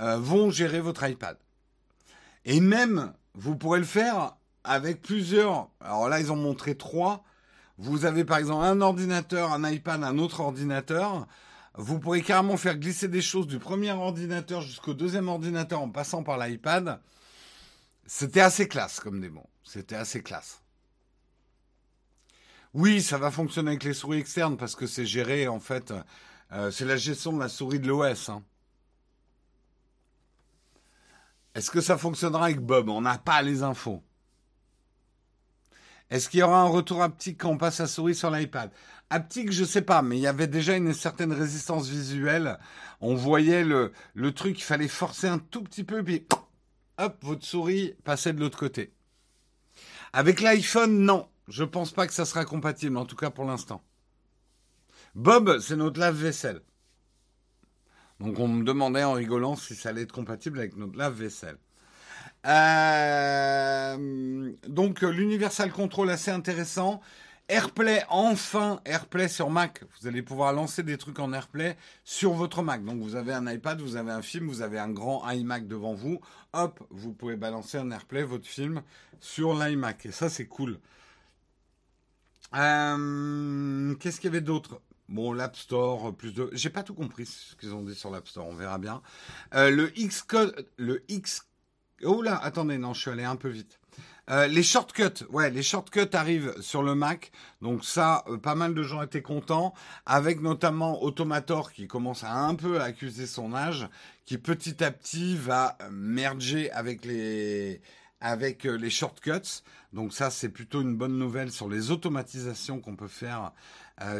vont 0.00 0.48
gérer 0.52 0.80
votre 0.80 1.04
iPad. 1.08 1.36
Et 2.44 2.60
même, 2.60 3.12
vous 3.34 3.56
pourrez 3.56 3.80
le 3.80 3.84
faire 3.84 4.36
avec 4.62 5.02
plusieurs. 5.02 5.70
Alors 5.80 6.08
là, 6.08 6.20
ils 6.20 6.30
ont 6.30 6.36
montré 6.36 6.76
trois. 6.76 7.24
Vous 7.78 8.04
avez 8.04 8.24
par 8.24 8.38
exemple 8.38 8.64
un 8.64 8.80
ordinateur, 8.80 9.52
un 9.52 9.70
iPad, 9.70 10.02
un 10.02 10.18
autre 10.18 10.40
ordinateur. 10.40 11.26
Vous 11.74 12.00
pourrez 12.00 12.22
carrément 12.22 12.56
faire 12.56 12.76
glisser 12.76 13.06
des 13.06 13.22
choses 13.22 13.46
du 13.46 13.60
premier 13.60 13.92
ordinateur 13.92 14.62
jusqu'au 14.62 14.94
deuxième 14.94 15.28
ordinateur 15.28 15.80
en 15.80 15.88
passant 15.88 16.24
par 16.24 16.38
l'iPad. 16.38 17.00
C'était 18.04 18.40
assez 18.40 18.66
classe 18.66 18.98
comme 18.98 19.20
démon. 19.20 19.46
C'était 19.62 19.94
assez 19.94 20.22
classe. 20.22 20.60
Oui, 22.74 23.00
ça 23.00 23.16
va 23.16 23.30
fonctionner 23.30 23.70
avec 23.70 23.84
les 23.84 23.94
souris 23.94 24.18
externes 24.18 24.56
parce 24.56 24.74
que 24.74 24.86
c'est 24.86 25.06
géré 25.06 25.46
en 25.46 25.60
fait. 25.60 25.94
Euh, 26.52 26.70
c'est 26.72 26.84
la 26.84 26.96
gestion 26.96 27.32
de 27.32 27.38
la 27.38 27.48
souris 27.48 27.78
de 27.78 27.86
l'OS. 27.86 28.28
Hein. 28.28 28.42
Est-ce 31.54 31.70
que 31.70 31.80
ça 31.80 31.96
fonctionnera 31.96 32.46
avec 32.46 32.60
Bob? 32.60 32.88
On 32.88 33.02
n'a 33.02 33.18
pas 33.18 33.40
les 33.42 33.62
infos. 33.62 34.02
Est-ce 36.10 36.28
qu'il 36.28 36.40
y 36.40 36.42
aura 36.42 36.60
un 36.60 36.68
retour 36.68 37.02
haptique 37.02 37.38
quand 37.38 37.50
on 37.50 37.58
passe 37.58 37.80
la 37.80 37.86
souris 37.86 38.14
sur 38.14 38.30
l'iPad? 38.30 38.70
Haptique, 39.10 39.52
je 39.52 39.64
sais 39.64 39.82
pas, 39.82 40.02
mais 40.02 40.16
il 40.16 40.22
y 40.22 40.26
avait 40.26 40.46
déjà 40.46 40.76
une 40.76 40.92
certaine 40.94 41.32
résistance 41.32 41.88
visuelle. 41.88 42.58
On 43.00 43.14
voyait 43.14 43.64
le, 43.64 43.92
le 44.14 44.32
truc, 44.32 44.58
il 44.58 44.64
fallait 44.64 44.88
forcer 44.88 45.28
un 45.28 45.38
tout 45.38 45.62
petit 45.62 45.84
peu, 45.84 46.02
puis 46.02 46.26
hop, 46.98 47.16
votre 47.22 47.44
souris 47.44 47.94
passait 48.04 48.32
de 48.32 48.40
l'autre 48.40 48.58
côté. 48.58 48.92
Avec 50.12 50.40
l'iPhone, 50.40 50.98
non. 51.00 51.28
Je 51.48 51.64
pense 51.64 51.92
pas 51.92 52.06
que 52.06 52.12
ça 52.12 52.26
sera 52.26 52.44
compatible, 52.44 52.96
en 52.96 53.06
tout 53.06 53.16
cas 53.16 53.30
pour 53.30 53.44
l'instant. 53.44 53.82
Bob, 55.14 55.58
c'est 55.60 55.76
notre 55.76 55.98
lave-vaisselle. 55.98 56.62
Donc 58.20 58.38
on 58.38 58.48
me 58.48 58.64
demandait 58.64 59.04
en 59.04 59.12
rigolant 59.12 59.56
si 59.56 59.74
ça 59.74 59.90
allait 59.90 60.02
être 60.02 60.12
compatible 60.12 60.58
avec 60.58 60.76
notre 60.76 60.98
lave-vaisselle. 60.98 61.58
Euh, 62.46 64.52
donc 64.66 65.02
l'Universal 65.02 65.72
Control 65.72 66.10
assez 66.10 66.30
intéressant. 66.30 67.00
AirPlay, 67.48 68.04
enfin 68.10 68.80
AirPlay 68.84 69.26
sur 69.26 69.48
Mac. 69.48 69.82
Vous 69.98 70.06
allez 70.06 70.22
pouvoir 70.22 70.52
lancer 70.52 70.82
des 70.82 70.98
trucs 70.98 71.18
en 71.18 71.32
AirPlay 71.32 71.76
sur 72.04 72.32
votre 72.32 72.62
Mac. 72.62 72.84
Donc 72.84 73.00
vous 73.00 73.16
avez 73.16 73.32
un 73.32 73.50
iPad, 73.50 73.80
vous 73.80 73.96
avez 73.96 74.12
un 74.12 74.20
film, 74.20 74.48
vous 74.48 74.60
avez 74.60 74.78
un 74.78 74.90
grand 74.90 75.28
iMac 75.30 75.66
devant 75.66 75.94
vous. 75.94 76.20
Hop, 76.52 76.86
vous 76.90 77.14
pouvez 77.14 77.36
balancer 77.36 77.78
en 77.78 77.90
AirPlay 77.90 78.22
votre 78.22 78.46
film 78.46 78.82
sur 79.20 79.54
l'iMac. 79.54 80.06
Et 80.06 80.12
ça 80.12 80.28
c'est 80.28 80.46
cool. 80.46 80.78
Euh, 82.54 83.94
qu'est-ce 83.96 84.20
qu'il 84.20 84.28
y 84.28 84.32
avait 84.32 84.42
d'autre? 84.42 84.82
Bon, 85.08 85.32
l'App 85.32 85.56
Store, 85.56 86.14
plus 86.14 86.34
de. 86.34 86.50
J'ai 86.52 86.68
pas 86.68 86.82
tout 86.82 86.92
compris 86.92 87.24
ce 87.24 87.56
qu'ils 87.56 87.72
ont 87.72 87.82
dit 87.82 87.94
sur 87.94 88.10
l'App 88.10 88.28
Store, 88.28 88.46
on 88.46 88.54
verra 88.54 88.76
bien. 88.76 89.00
Euh, 89.54 89.70
le 89.70 89.88
Xcode, 89.88 90.68
le 90.76 91.02
X 91.10 91.47
Oh 92.04 92.22
là, 92.22 92.36
attendez, 92.36 92.78
non, 92.78 92.94
je 92.94 93.00
suis 93.00 93.10
allé 93.10 93.24
un 93.24 93.36
peu 93.36 93.48
vite. 93.48 93.78
Euh, 94.30 94.46
les 94.46 94.62
shortcuts, 94.62 95.24
ouais, 95.30 95.50
les 95.50 95.62
shortcuts 95.62 96.14
arrivent 96.14 96.54
sur 96.60 96.82
le 96.82 96.94
Mac, 96.94 97.32
donc 97.62 97.82
ça, 97.84 98.24
euh, 98.28 98.36
pas 98.36 98.54
mal 98.54 98.74
de 98.74 98.82
gens 98.82 99.00
étaient 99.00 99.22
contents, 99.22 99.72
avec 100.04 100.42
notamment 100.42 101.02
Automator 101.02 101.72
qui 101.72 101.86
commence 101.86 102.24
à 102.24 102.34
un 102.34 102.54
peu 102.54 102.82
accuser 102.82 103.26
son 103.26 103.54
âge, 103.54 103.88
qui 104.26 104.36
petit 104.36 104.84
à 104.84 104.90
petit 104.90 105.34
va 105.34 105.78
merger 105.90 106.70
avec 106.72 107.04
les 107.06 107.80
avec 108.20 108.66
euh, 108.66 108.76
les 108.76 108.90
shortcuts. 108.90 109.62
Donc 109.94 110.12
ça, 110.12 110.28
c'est 110.28 110.50
plutôt 110.50 110.82
une 110.82 110.96
bonne 110.96 111.16
nouvelle 111.16 111.50
sur 111.50 111.68
les 111.68 111.90
automatisations 111.90 112.80
qu'on 112.80 112.96
peut 112.96 113.08
faire 113.08 113.52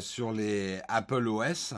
sur 0.00 0.32
les 0.32 0.80
Apple 0.88 1.28
OS. 1.28 1.74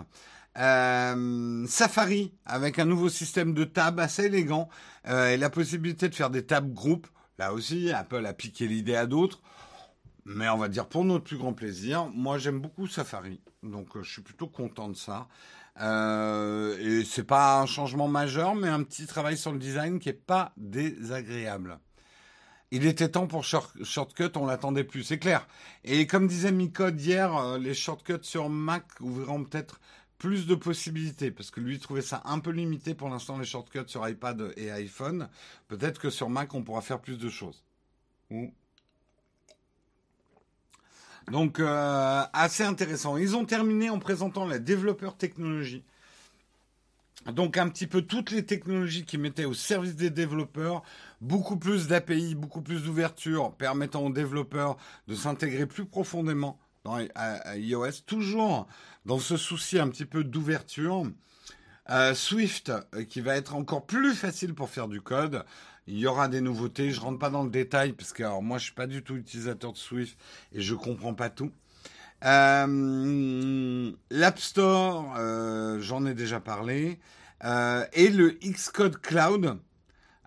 Euh, 0.59 1.65
Safari 1.69 2.35
avec 2.45 2.81
un 2.81 2.85
nouveau 2.85 3.09
système 3.09 3.55
de 3.55 3.63
tab 3.65 4.01
assez 4.01 4.25
élégant 4.25 4.69
euh, 5.07 5.29
et 5.29 5.37
la 5.37 5.49
possibilité 5.49 6.09
de 6.09 6.15
faire 6.15 6.31
des 6.31 6.45
tabs 6.45 6.73
groupes. 6.73 7.07
Là 7.39 7.53
aussi, 7.53 7.93
Apple 7.93 8.27
a 8.27 8.33
piqué 8.33 8.67
l'idée 8.67 8.97
à 8.97 9.07
d'autres. 9.07 9.41
Mais 10.25 10.49
on 10.49 10.59
va 10.59 10.69
dire 10.69 10.87
pour 10.87 11.05
notre 11.05 11.25
plus 11.25 11.39
grand 11.39 11.55
plaisir. 11.55 12.07
Moi, 12.15 12.39
j'aime 12.39 12.61
beaucoup 12.61 12.87
Safari, 12.87 13.41
donc 13.63 13.97
euh, 13.97 14.03
je 14.03 14.13
suis 14.13 14.23
plutôt 14.23 14.49
content 14.49 14.89
de 14.89 14.97
ça. 14.97 15.29
Et 15.79 17.05
c'est 17.07 17.25
pas 17.25 17.61
un 17.61 17.67
changement 17.67 18.07
majeur, 18.07 18.55
mais 18.55 18.69
un 18.69 18.83
petit 18.83 19.07
travail 19.07 19.39
sur 19.39 19.51
le 19.51 19.59
design 19.59 19.99
qui 19.99 20.11
est 20.11 20.13
pas 20.13 20.53
désagréable. 20.59 21.79
Il 22.71 22.85
était 22.87 23.09
temps 23.09 23.27
pour 23.27 23.45
Shortcut, 23.45 24.37
on 24.37 24.45
l'attendait 24.45 24.85
plus, 24.85 25.05
c'est 25.05 25.19
clair. 25.19 25.49
Et 25.85 26.07
comme 26.07 26.27
disait 26.27 26.53
Micode 26.53 27.01
hier, 27.01 27.59
les 27.59 27.73
shortcuts 27.73 28.23
sur 28.23 28.51
Mac 28.51 28.85
ouvriront 29.01 29.43
peut-être 29.43 29.81
plus 30.21 30.47
de 30.47 30.55
possibilités, 30.55 31.31
parce 31.31 31.51
que 31.51 31.61
lui 31.61 31.79
trouvait 31.79 32.03
ça 32.03 32.21
un 32.27 32.41
peu 32.41 32.51
limité 32.51 32.95
pour 32.95 33.09
l'instant 33.09 33.39
les 33.39 33.47
shortcuts 33.47 33.89
sur 33.89 34.07
iPad 34.07 34.53
et 34.59 34.71
iPhone. 34.71 35.31
Peut-être 35.67 35.99
que 35.99 36.11
sur 36.11 36.29
Mac 36.29 36.55
on 36.55 36.63
pourra 36.63 36.83
faire 36.83 37.01
plus 37.01 37.17
de 37.19 37.31
choses. 37.31 37.65
Donc 41.31 41.59
euh, 41.59 42.23
assez 42.35 42.63
intéressant. 42.63 43.17
Ils 43.17 43.35
ont 43.35 43.47
terminé 43.47 43.89
en 43.89 43.99
présentant 43.99 44.45
la 44.45 44.59
développeur 44.59 45.17
technologie. 45.17 45.85
Donc 47.27 47.57
un 47.57 47.69
petit 47.71 47.87
peu 47.87 48.03
toutes 48.03 48.31
les 48.31 48.45
technologies 48.45 49.07
qui 49.07 49.17
mettaient 49.17 49.47
au 49.47 49.55
service 49.55 49.97
des 49.97 50.11
développeurs, 50.11 50.83
beaucoup 51.23 51.57
plus 51.57 51.89
d'API, 51.89 52.35
beaucoup 52.35 52.61
plus 52.61 52.83
d'ouverture, 52.83 53.55
permettant 53.55 54.05
aux 54.05 54.13
développeurs 54.13 54.77
de 55.09 55.15
s'intégrer 55.15 55.65
plus 55.65 55.87
profondément 55.87 56.59
dans 56.85 56.99
iOS, 56.99 58.03
toujours 58.07 58.67
dans 59.05 59.19
ce 59.19 59.37
souci 59.37 59.79
un 59.79 59.89
petit 59.89 60.07
peu 60.07 60.25
d'ouverture. 60.25 61.05
Euh, 61.91 62.15
Swift, 62.15 62.71
euh, 62.95 63.05
qui 63.05 63.21
va 63.21 63.37
être 63.37 63.55
encore 63.55 63.85
plus 63.85 64.15
facile 64.15 64.55
pour 64.55 64.71
faire 64.71 64.87
du 64.87 65.01
code. 65.01 65.45
Il 65.87 65.99
y 65.99 66.07
aura 66.07 66.29
des 66.29 66.41
nouveautés. 66.41 66.91
Je 66.91 67.01
rentre 67.01 67.19
pas 67.19 67.31
dans 67.31 67.43
le 67.43 67.51
détail 67.51 67.93
parce 67.93 68.13
que 68.13 68.23
alors, 68.23 68.43
moi 68.43 68.59
je 68.59 68.65
suis 68.65 68.75
pas 68.75 68.87
du 68.87 69.03
tout 69.03 69.17
utilisateur 69.17 69.73
de 69.73 69.79
Swift 69.79 70.19
et 70.53 70.61
je 70.61 70.75
comprends 70.75 71.15
pas 71.15 71.31
tout. 71.31 71.51
Euh, 72.25 73.93
L'App 74.11 74.39
Store, 74.39 75.17
j'en 75.81 76.07
ai 76.07 76.15
déjà 76.15 76.39
parlé. 76.39 77.01
et 77.43 78.09
le 78.11 78.39
Xcode 78.43 79.01
Cloud. 79.01 79.59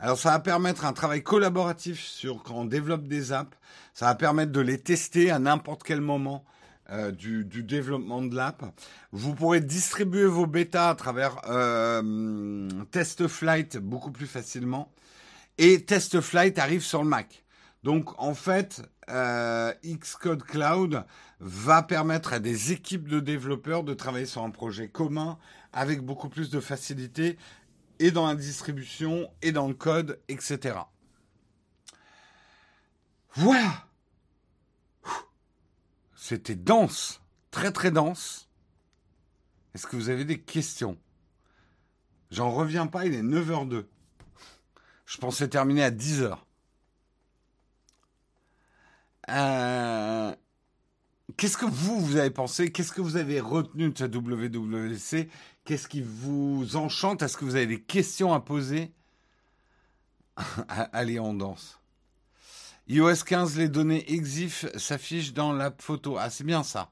Alors 0.04 0.18
ça 0.18 0.32
va 0.32 0.40
permettre 0.40 0.84
un 0.84 0.92
travail 0.92 1.24
collaboratif 1.24 2.02
sur 2.02 2.44
quand 2.44 2.56
on 2.56 2.66
développe 2.66 3.08
des 3.08 3.32
apps. 3.32 3.58
Ça 3.94 4.08
va 4.08 4.16
permettre 4.16 4.52
de 4.52 4.60
les 4.60 4.78
tester 4.78 5.32
à 5.32 5.40
n'importe 5.40 5.82
quel 5.84 6.02
moment 6.02 6.44
euh, 6.90 7.12
du, 7.12 7.46
développement 7.46 8.22
de 8.22 8.36
l'app. 8.36 8.66
Vous 9.14 9.34
pourrez 9.34 9.62
distribuer 9.62 10.26
vos 10.26 10.46
bêtas 10.46 10.90
à 10.90 10.96
travers 10.96 11.38
euh, 11.48 12.68
Test 12.92 13.30
Flight 13.30 13.78
beaucoup 13.78 14.12
plus 14.12 14.28
facilement. 14.28 14.92
Et 15.58 15.86
Test 15.86 16.20
Flight 16.20 16.60
arrive 16.60 16.84
sur 16.84 17.02
le 17.02 17.08
Mac. 17.08 17.46
Donc 17.84 18.10
en 18.22 18.34
fait, 18.34 18.82
euh, 19.10 19.72
Xcode 19.86 20.44
Cloud 20.44 21.06
va 21.40 21.82
permettre 21.82 22.34
à 22.34 22.40
des 22.40 22.74
équipes 22.74 23.08
de 23.08 23.22
développeurs 23.22 23.86
de 23.86 23.94
travailler 23.94 24.26
sur 24.26 24.44
un 24.44 24.50
projet 24.50 24.90
commun 24.90 25.38
avec 25.72 26.02
beaucoup 26.02 26.28
plus 26.28 26.50
de 26.50 26.60
facilité 26.60 27.38
et 28.00 28.12
dans 28.12 28.28
la 28.28 28.36
distribution 28.36 29.32
et 29.42 29.52
dans 29.52 29.68
le 29.68 29.74
code, 29.74 30.20
etc. 30.28 30.78
Voilà. 33.36 33.88
C'était 36.16 36.56
dense, 36.56 37.22
très 37.52 37.72
très 37.72 37.92
dense. 37.92 38.50
Est-ce 39.74 39.88
que 39.88 39.96
vous 39.96 40.10
avez 40.10 40.26
des 40.26 40.40
questions? 40.40 40.98
J'en 42.32 42.52
reviens 42.52 42.88
pas, 42.88 43.06
il 43.06 43.14
est 43.14 43.24
9h02. 43.24 43.86
Je 45.06 45.18
pensais 45.18 45.48
terminer 45.48 45.84
à 45.84 45.92
10h. 45.92 46.38
Euh, 49.30 50.36
qu'est-ce 51.38 51.58
que 51.58 51.66
vous, 51.66 52.00
vous 52.00 52.18
avez 52.18 52.32
pensé? 52.32 52.72
Qu'est-ce 52.72 52.92
que 52.92 53.02
vous 53.02 53.18
avez 53.18 53.40
retenu 53.40 53.90
de 53.90 53.98
cette 53.98 54.16
WWC 54.16 55.30
Qu'est-ce 55.66 55.88
qui 55.88 56.02
vous 56.02 56.76
enchante? 56.76 57.22
Est-ce 57.22 57.38
que 57.38 57.46
vous 57.46 57.56
avez 57.56 57.68
des 57.68 57.82
questions 57.82 58.34
à 58.34 58.40
poser? 58.40 58.92
Allez, 60.68 61.20
on 61.20 61.34
danse 61.34 61.80
iOS 62.88 63.24
15, 63.26 63.58
les 63.58 63.70
données 63.70 64.12
EXIF 64.12 64.66
s'affichent 64.78 65.34
dans 65.34 65.54
la 65.54 65.74
photo. 65.78 66.18
Ah, 66.20 66.30
c'est 66.30 66.44
bien 66.44 66.64
ça. 66.64 66.92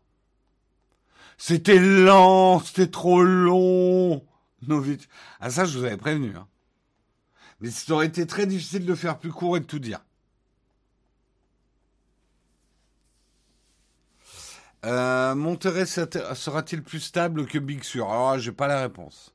C'était 1.37 1.79
lent, 1.79 2.59
c'était 2.59 2.87
trop 2.87 3.21
long. 3.21 4.25
Novitch. 4.67 5.03
Ah, 5.39 5.49
ça, 5.49 5.65
je 5.65 5.77
vous 5.77 5.83
avais 5.83 5.97
prévenu. 5.97 6.35
Hein. 6.35 6.47
Mais 7.59 7.71
ça 7.71 7.93
aurait 7.93 8.07
été 8.07 8.25
très 8.25 8.45
difficile 8.45 8.85
de 8.85 8.95
faire 8.95 9.17
plus 9.17 9.31
court 9.31 9.57
et 9.57 9.59
de 9.59 9.65
tout 9.65 9.79
dire. 9.79 9.99
Euh, 14.85 15.35
Monterey 15.35 15.85
sera-t-il 15.85 16.81
plus 16.83 16.99
stable 16.99 17.45
que 17.45 17.59
Big 17.59 17.83
Sur? 17.83 18.09
Alors, 18.11 18.39
j'ai 18.39 18.51
pas 18.51 18.67
la 18.67 18.81
réponse. 18.81 19.33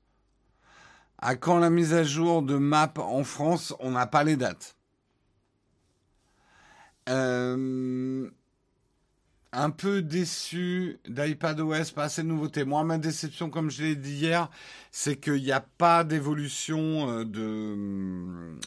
À 1.18 1.36
quand 1.36 1.58
la 1.58 1.70
mise 1.70 1.94
à 1.94 2.04
jour 2.04 2.42
de 2.42 2.56
map 2.56 2.92
en 2.96 3.24
France? 3.24 3.74
On 3.80 3.92
n'a 3.92 4.06
pas 4.06 4.24
les 4.24 4.36
dates. 4.36 4.76
Euh, 7.08 8.28
un 9.52 9.70
peu 9.70 10.02
déçu 10.02 10.98
d'iPadOS, 11.08 11.92
pas 11.94 12.04
assez 12.04 12.22
de 12.22 12.28
nouveautés. 12.28 12.64
Moi, 12.64 12.84
ma 12.84 12.98
déception, 12.98 13.48
comme 13.48 13.70
je 13.70 13.82
l'ai 13.82 13.96
dit 13.96 14.12
hier, 14.12 14.50
c'est 14.90 15.16
qu'il 15.16 15.42
n'y 15.42 15.52
a 15.52 15.60
pas 15.60 16.04
d'évolution 16.04 17.10
euh, 17.10 17.24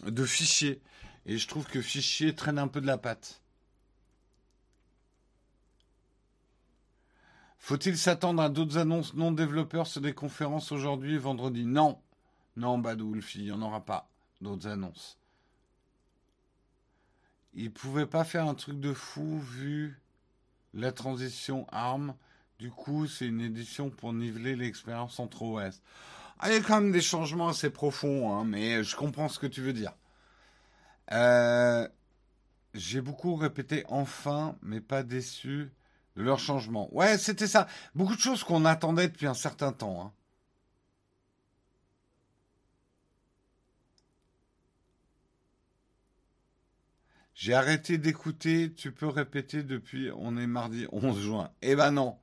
de, 0.08 0.26
fichiers. 0.26 0.82
Et 1.26 1.38
je 1.38 1.48
trouve 1.48 1.66
que 1.66 1.82
fichier 1.82 2.34
traîne 2.34 2.58
un 2.58 2.68
peu 2.68 2.82
de 2.82 2.88
la 2.88 2.98
patte. 2.98 3.42
Faut-il 7.60 7.98
s'attendre 7.98 8.42
à 8.42 8.50
d'autres 8.50 8.78
annonces 8.78 9.14
non 9.14 9.32
développeurs 9.32 9.86
sur 9.86 10.02
des 10.02 10.14
conférences 10.14 10.72
aujourd'hui 10.72 11.16
et 11.16 11.20
vendredi? 11.20 11.66
Non. 11.66 12.00
Non, 12.58 12.80
Badou, 12.80 13.16
il 13.36 13.44
n'y 13.44 13.52
en 13.52 13.62
aura 13.62 13.82
pas 13.82 14.10
d'autres 14.42 14.68
annonces. 14.68 15.18
Il 17.54 17.72
pouvait 17.72 18.08
pas 18.08 18.24
faire 18.24 18.48
un 18.48 18.56
truc 18.56 18.80
de 18.80 18.94
fou 18.94 19.40
vu 19.40 20.00
la 20.74 20.92
transition 20.92 21.68
ARM. 21.72 22.16
Du 22.58 22.72
coup, 22.72 23.08
c'est 23.08 23.28
une 23.28 23.42
édition 23.42 23.90
pour 23.90 24.14
niveler 24.14 24.56
l'expérience 24.56 25.20
entre 25.20 25.44
OS. 25.44 25.82
Ah, 26.40 26.50
il 26.50 26.56
y 26.56 26.58
a 26.58 26.62
quand 26.62 26.82
même 26.82 26.92
des 26.92 27.02
changements 27.02 27.50
assez 27.50 27.70
profonds, 27.70 28.34
hein, 28.34 28.46
mais 28.46 28.84
je 28.84 28.96
comprends 28.96 29.30
ce 29.30 29.40
que 29.40 29.48
tu 29.48 29.62
veux 29.62 29.74
dire. 29.74 29.94
Euh, 31.12 31.88
j'ai 32.74 33.02
beaucoup 33.02 33.36
répété 33.36 33.84
enfin, 33.90 34.56
mais 34.62 34.80
pas 34.80 35.04
déçu 35.04 35.72
leur 36.24 36.40
changement. 36.40 36.90
Ouais, 36.94 37.18
c'était 37.18 37.48
ça. 37.48 37.68
Beaucoup 37.96 38.16
de 38.16 38.22
choses 38.22 38.44
qu'on 38.44 38.66
attendait 38.66 39.08
depuis 39.08 39.28
un 39.28 39.34
certain 39.34 39.72
temps. 39.72 40.02
Hein. 40.02 40.12
J'ai 47.40 47.54
arrêté 47.54 47.98
d'écouter, 47.98 48.74
tu 48.74 48.92
peux 48.92 49.08
répéter 49.08 49.64
depuis, 49.64 50.12
on 50.18 50.36
est 50.36 50.46
mardi 50.46 50.88
11 50.92 51.22
juin. 51.22 51.50
Eh 51.62 51.74
ben 51.74 51.92
non, 51.92 52.18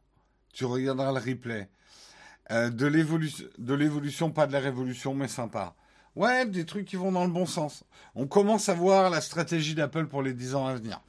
tu 0.52 0.66
regarderas 0.66 1.10
le 1.10 1.18
replay. 1.18 1.70
Euh, 2.50 2.68
de 2.68 2.86
l'évolution, 2.86 4.30
pas 4.30 4.46
de 4.46 4.52
la 4.52 4.60
révolution, 4.60 5.14
mais 5.14 5.26
sympa. 5.26 5.74
Ouais, 6.16 6.44
des 6.44 6.66
trucs 6.66 6.84
qui 6.84 6.96
vont 6.96 7.12
dans 7.12 7.24
le 7.24 7.30
bon 7.30 7.46
sens. 7.46 7.84
On 8.14 8.26
commence 8.26 8.68
à 8.68 8.74
voir 8.74 9.08
la 9.08 9.22
stratégie 9.22 9.74
d'Apple 9.74 10.06
pour 10.06 10.22
les 10.22 10.34
10 10.34 10.54
ans 10.54 10.66
à 10.66 10.74
venir. 10.74 11.00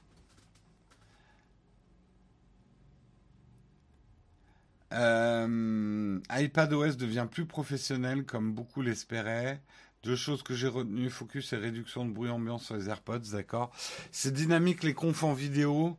Euh, 4.94 6.20
iPadOS 6.32 6.96
devient 6.96 7.28
plus 7.30 7.46
professionnel 7.46 8.26
comme 8.26 8.54
beaucoup 8.54 8.82
l'espéraient. 8.82 9.62
Deux 10.04 10.16
choses 10.16 10.44
que 10.44 10.54
j'ai 10.54 10.68
retenues, 10.68 11.10
focus 11.10 11.54
et 11.54 11.58
réduction 11.58 12.06
de 12.06 12.12
bruit 12.12 12.30
ambiant 12.30 12.58
sur 12.58 12.76
les 12.76 12.88
AirPods, 12.90 13.32
d'accord. 13.32 13.72
C'est 14.12 14.32
dynamique 14.32 14.84
les 14.84 14.94
confs 14.94 15.24
en 15.24 15.34
vidéo, 15.34 15.98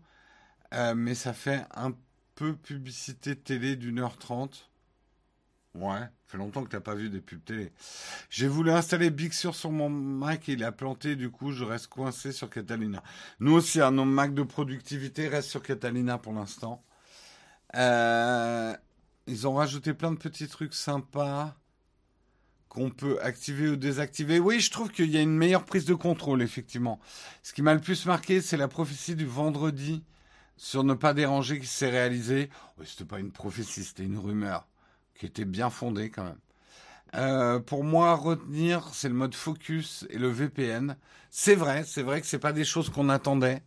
euh, 0.75 0.95
mais 0.95 1.15
ça 1.15 1.33
fait 1.33 1.65
un 1.75 1.93
peu 2.35 2.55
publicité 2.55 3.37
télé 3.37 3.77
d'une 3.77 3.99
heure 3.99 4.17
trente. 4.17 4.71
Ouais, 5.75 6.09
fait 6.27 6.39
longtemps 6.39 6.65
que 6.65 6.71
t'as 6.71 6.81
pas 6.81 6.95
vu 6.95 7.11
des 7.11 7.21
pubs 7.21 7.45
télé. 7.45 7.73
J'ai 8.31 8.49
voulu 8.49 8.71
installer 8.71 9.11
Big 9.11 9.33
Sur 9.33 9.55
sur 9.55 9.71
mon 9.71 9.91
Mac 9.91 10.49
et 10.49 10.53
il 10.53 10.65
a 10.65 10.73
planté, 10.73 11.15
du 11.15 11.31
coup 11.31 11.53
je 11.53 11.65
reste 11.65 11.89
coincé 11.89 12.33
sur 12.33 12.51
Catalina. 12.51 13.03
Nous 13.41 13.53
aussi, 13.53 13.81
hein, 13.81 13.91
Mac 13.91 14.35
de 14.35 14.43
productivité 14.43 15.29
reste 15.29 15.51
sur 15.51 15.63
Catalina 15.63 16.19
pour 16.19 16.33
l'instant. 16.33 16.83
Euh, 17.77 18.75
ils 19.27 19.47
ont 19.47 19.55
rajouté 19.55 19.95
plein 19.95 20.13
de 20.13 20.19
petits 20.19 20.49
trucs 20.49 20.75
sympas 20.75 21.55
qu'on 22.69 22.91
peut 22.91 23.19
activer 23.23 23.69
ou 23.69 23.77
désactiver. 23.77 24.41
Oui, 24.41 24.61
je 24.61 24.71
trouve 24.71 24.91
qu'il 24.91 25.11
y 25.11 25.17
a 25.17 25.23
une 25.23 25.37
meilleure 25.37 25.65
prise 25.65 25.85
de 25.85 25.95
contrôle, 25.95 26.43
effectivement. 26.43 27.01
Ce 27.43 27.53
qui 27.53 27.63
m'a 27.63 27.75
le 27.75 27.81
plus 27.81 28.07
marqué, 28.07 28.41
c'est 28.41 28.57
la 28.57 28.69
prophétie 28.69 29.15
du 29.15 29.27
vendredi 29.27 30.05
sur 30.57 30.85
ne 30.85 30.95
pas 30.95 31.15
déranger 31.15 31.61
qui 31.61 31.67
s'est 31.67 31.91
réalisée. 31.91 32.51
Ce 32.79 32.85
c'était 32.85 33.05
pas 33.05 33.21
une 33.21 33.33
prophétie, 33.33 33.85
c'était 33.85 34.05
une 34.05 34.19
rumeur 34.19 34.67
qui 35.15 35.27
était 35.27 35.45
bien 35.45 35.71
fondée 35.71 36.11
quand 36.11 36.25
même. 36.25 36.39
Euh, 37.15 37.59
pour 37.59 37.85
moi, 37.85 38.15
retenir, 38.15 38.91
c'est 38.93 39.09
le 39.09 39.15
mode 39.15 39.35
focus 39.35 40.07
et 40.11 40.19
le 40.19 40.29
VPN. 40.29 40.97
C'est 41.31 41.55
vrai, 41.55 41.85
c'est 41.85 42.03
vrai 42.03 42.21
que 42.21 42.27
c'est 42.27 42.39
pas 42.39 42.53
des 42.53 42.65
choses 42.65 42.91
qu'on 42.91 43.09
attendait. 43.09 43.63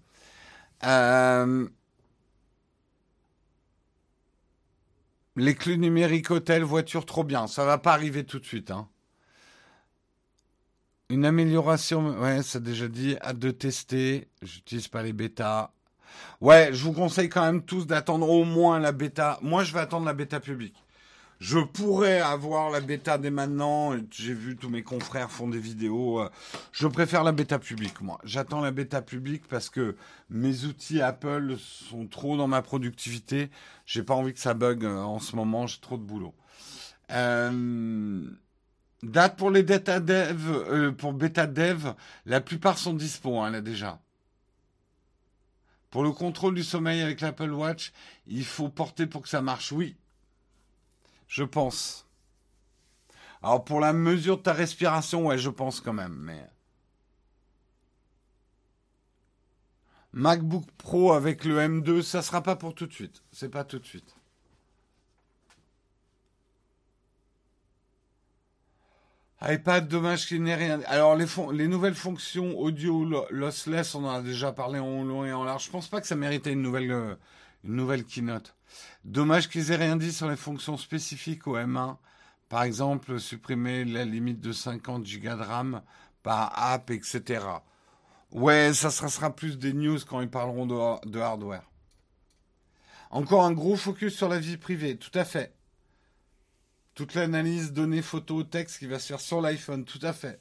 Euh, 0.83 1.67
Les 5.37 5.55
clés 5.55 5.77
numériques 5.77 6.29
hôtel, 6.29 6.63
voiture, 6.63 7.05
trop 7.05 7.23
bien. 7.23 7.47
Ça 7.47 7.63
va 7.65 7.77
pas 7.77 7.93
arriver 7.93 8.25
tout 8.25 8.39
de 8.39 8.45
suite. 8.45 8.71
Hein. 8.71 8.87
Une 11.09 11.25
amélioration, 11.25 12.19
ouais, 12.19 12.43
ça 12.43 12.59
déjà 12.59 12.87
dit. 12.87 13.15
Hâte 13.21 13.39
de 13.39 13.51
tester. 13.51 14.27
J'utilise 14.41 14.87
pas 14.87 15.03
les 15.03 15.13
bêtas. 15.13 15.71
Ouais, 16.41 16.69
je 16.73 16.83
vous 16.83 16.91
conseille 16.91 17.29
quand 17.29 17.45
même 17.45 17.63
tous 17.63 17.87
d'attendre 17.87 18.29
au 18.29 18.43
moins 18.43 18.79
la 18.79 18.91
bêta. 18.91 19.39
Moi, 19.41 19.63
je 19.63 19.73
vais 19.73 19.79
attendre 19.79 20.05
la 20.05 20.13
bêta 20.13 20.39
publique. 20.39 20.75
Je 21.41 21.57
pourrais 21.57 22.19
avoir 22.19 22.69
la 22.69 22.81
bêta 22.81 23.17
dès 23.17 23.31
maintenant. 23.31 23.95
J'ai 24.11 24.35
vu 24.35 24.55
tous 24.55 24.69
mes 24.69 24.83
confrères 24.83 25.31
font 25.31 25.47
des 25.47 25.57
vidéos. 25.57 26.19
Euh, 26.21 26.29
je 26.71 26.85
préfère 26.85 27.23
la 27.23 27.31
bêta 27.31 27.57
publique, 27.57 27.99
moi. 28.01 28.19
J'attends 28.23 28.61
la 28.61 28.69
bêta 28.69 29.01
publique 29.01 29.47
parce 29.47 29.71
que 29.71 29.95
mes 30.29 30.65
outils 30.65 31.01
Apple 31.01 31.55
sont 31.57 32.05
trop 32.05 32.37
dans 32.37 32.47
ma 32.47 32.61
productivité. 32.61 33.49
J'ai 33.87 34.03
pas 34.03 34.13
envie 34.13 34.35
que 34.35 34.39
ça 34.39 34.53
bug 34.53 34.85
euh, 34.85 34.99
en 34.99 35.17
ce 35.17 35.35
moment. 35.35 35.65
J'ai 35.65 35.79
trop 35.79 35.97
de 35.97 36.03
boulot. 36.03 36.35
Euh, 37.09 38.21
date 39.01 39.35
pour 39.35 39.49
les 39.49 39.63
bêta 39.63 39.99
dev, 39.99 40.91
pour 40.91 41.11
bêta 41.11 41.47
dev, 41.47 41.87
la 42.27 42.39
plupart 42.39 42.77
sont 42.77 42.93
dispo 42.93 43.39
hein, 43.39 43.49
là 43.49 43.61
déjà. 43.61 43.99
Pour 45.89 46.03
le 46.03 46.11
contrôle 46.11 46.53
du 46.53 46.63
sommeil 46.63 47.01
avec 47.01 47.19
l'Apple 47.19 47.49
Watch, 47.49 47.93
il 48.27 48.45
faut 48.45 48.69
porter 48.69 49.07
pour 49.07 49.23
que 49.23 49.29
ça 49.29 49.41
marche. 49.41 49.71
Oui, 49.71 49.95
je 51.31 51.43
pense. 51.45 52.05
Alors 53.41 53.63
pour 53.63 53.79
la 53.79 53.93
mesure 53.93 54.37
de 54.37 54.43
ta 54.43 54.53
respiration, 54.53 55.27
ouais, 55.27 55.37
je 55.37 55.49
pense 55.49 55.79
quand 55.79 55.93
même, 55.93 56.15
mais. 56.19 56.45
MacBook 60.13 60.69
Pro 60.77 61.13
avec 61.13 61.45
le 61.45 61.57
M2, 61.57 62.01
ça 62.01 62.21
sera 62.21 62.43
pas 62.43 62.57
pour 62.57 62.75
tout 62.75 62.85
de 62.85 62.93
suite. 62.93 63.23
C'est 63.31 63.49
pas 63.49 63.63
tout 63.63 63.79
de 63.79 63.85
suite. 63.85 64.13
iPad, 69.41 69.87
dommage 69.87 70.27
qu'il 70.27 70.43
n'ait 70.43 70.53
rien. 70.53 70.81
Alors 70.85 71.15
les, 71.15 71.25
les 71.53 71.67
nouvelles 71.67 71.95
fonctions 71.95 72.59
audio 72.59 73.25
lossless, 73.31 73.95
on 73.95 74.03
en 74.03 74.15
a 74.15 74.21
déjà 74.21 74.51
parlé 74.51 74.79
en 74.79 75.03
long 75.03 75.25
et 75.25 75.31
en 75.31 75.45
large. 75.45 75.65
Je 75.65 75.71
pense 75.71 75.87
pas 75.87 76.01
que 76.01 76.07
ça 76.07 76.15
méritait 76.15 76.51
une 76.51 76.61
nouvelle, 76.61 76.91
euh, 76.91 77.15
une 77.63 77.75
nouvelle 77.75 78.03
keynote. 78.03 78.53
Dommage 79.03 79.49
qu'ils 79.49 79.71
aient 79.71 79.77
rien 79.77 79.95
dit 79.95 80.13
sur 80.13 80.29
les 80.29 80.35
fonctions 80.35 80.77
spécifiques 80.77 81.47
au 81.47 81.57
M1. 81.57 81.97
Par 82.49 82.63
exemple, 82.63 83.19
supprimer 83.19 83.85
la 83.85 84.05
limite 84.05 84.41
de 84.41 84.51
50 84.51 85.03
Go 85.03 85.35
de 85.35 85.41
RAM 85.41 85.81
par 86.21 86.51
app, 86.55 86.91
etc. 86.91 87.45
Ouais, 88.31 88.73
ça 88.73 88.91
sera, 88.91 89.35
plus 89.35 89.57
des 89.57 89.73
news 89.73 89.99
quand 90.07 90.21
ils 90.21 90.29
parleront 90.29 90.65
de, 90.65 91.09
de 91.09 91.19
hardware. 91.19 91.63
Encore 93.09 93.43
un 93.43 93.51
gros 93.51 93.75
focus 93.75 94.15
sur 94.15 94.29
la 94.29 94.39
vie 94.39 94.57
privée, 94.57 94.97
tout 94.97 95.17
à 95.17 95.25
fait. 95.25 95.53
Toute 96.93 97.13
l'analyse 97.13 97.73
données, 97.73 98.01
photos, 98.01 98.49
texte 98.49 98.79
qui 98.79 98.85
va 98.85 98.99
se 98.99 99.07
faire 99.07 99.19
sur 99.19 99.41
l'iPhone, 99.41 99.83
tout 99.83 99.99
à 100.01 100.13
fait. 100.13 100.39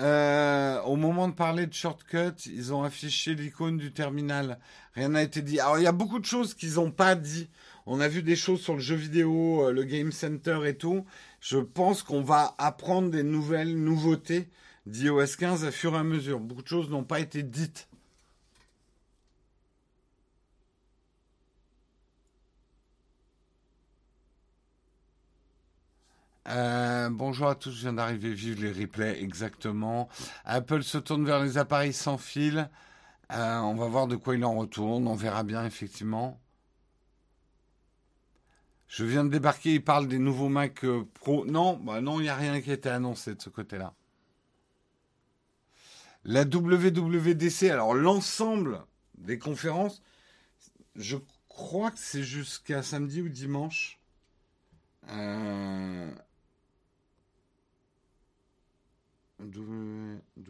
Euh, 0.00 0.80
au 0.82 0.96
moment 0.96 1.28
de 1.28 1.34
parler 1.34 1.66
de 1.66 1.74
shortcut, 1.74 2.46
ils 2.46 2.72
ont 2.72 2.82
affiché 2.82 3.34
l'icône 3.34 3.76
du 3.76 3.92
terminal. 3.92 4.58
Rien 4.94 5.10
n'a 5.10 5.22
été 5.22 5.42
dit. 5.42 5.60
Alors 5.60 5.78
il 5.78 5.84
y 5.84 5.86
a 5.88 5.92
beaucoup 5.92 6.18
de 6.18 6.24
choses 6.24 6.54
qu'ils 6.54 6.74
n'ont 6.74 6.90
pas 6.90 7.14
dit. 7.14 7.50
On 7.84 8.00
a 8.00 8.08
vu 8.08 8.22
des 8.22 8.36
choses 8.36 8.60
sur 8.60 8.74
le 8.74 8.80
jeu 8.80 8.96
vidéo, 8.96 9.66
euh, 9.66 9.72
le 9.72 9.84
Game 9.84 10.10
Center 10.10 10.60
et 10.66 10.74
tout. 10.74 11.04
Je 11.40 11.58
pense 11.58 12.02
qu'on 12.02 12.22
va 12.22 12.54
apprendre 12.56 13.10
des 13.10 13.22
nouvelles 13.22 13.76
nouveautés 13.76 14.48
d'iOS 14.86 15.36
15 15.38 15.64
à 15.66 15.70
fur 15.70 15.94
et 15.94 15.98
à 15.98 16.02
mesure. 16.02 16.40
Beaucoup 16.40 16.62
de 16.62 16.68
choses 16.68 16.88
n'ont 16.88 17.04
pas 17.04 17.20
été 17.20 17.42
dites. 17.42 17.89
Euh, 26.50 27.10
bonjour 27.10 27.48
à 27.48 27.54
tous, 27.54 27.70
je 27.70 27.82
viens 27.82 27.92
d'arriver, 27.92 28.34
vive 28.34 28.60
les 28.64 28.72
replays, 28.72 29.22
exactement. 29.22 30.08
Apple 30.44 30.82
se 30.82 30.98
tourne 30.98 31.24
vers 31.24 31.40
les 31.40 31.58
appareils 31.58 31.92
sans 31.92 32.18
fil. 32.18 32.68
Euh, 33.32 33.58
on 33.58 33.74
va 33.74 33.86
voir 33.86 34.08
de 34.08 34.16
quoi 34.16 34.34
il 34.34 34.44
en 34.44 34.56
retourne, 34.56 35.06
on 35.06 35.14
verra 35.14 35.44
bien 35.44 35.64
effectivement. 35.64 36.40
Je 38.88 39.04
viens 39.04 39.24
de 39.24 39.30
débarquer, 39.30 39.74
il 39.74 39.84
parle 39.84 40.08
des 40.08 40.18
nouveaux 40.18 40.48
Mac 40.48 40.84
euh, 40.84 41.06
Pro. 41.14 41.46
Non, 41.46 41.76
bah 41.76 42.00
non, 42.00 42.18
il 42.18 42.24
n'y 42.24 42.28
a 42.28 42.34
rien 42.34 42.60
qui 42.60 42.70
a 42.72 42.74
été 42.74 42.88
annoncé 42.88 43.36
de 43.36 43.40
ce 43.40 43.48
côté-là. 43.48 43.94
La 46.24 46.42
WWDC, 46.42 47.70
alors 47.70 47.94
l'ensemble 47.94 48.82
des 49.16 49.38
conférences, 49.38 50.02
je 50.96 51.16
crois 51.48 51.92
que 51.92 51.98
c'est 52.00 52.24
jusqu'à 52.24 52.82
samedi 52.82 53.22
ou 53.22 53.28
dimanche. 53.28 54.00
WWDC, 59.40 60.40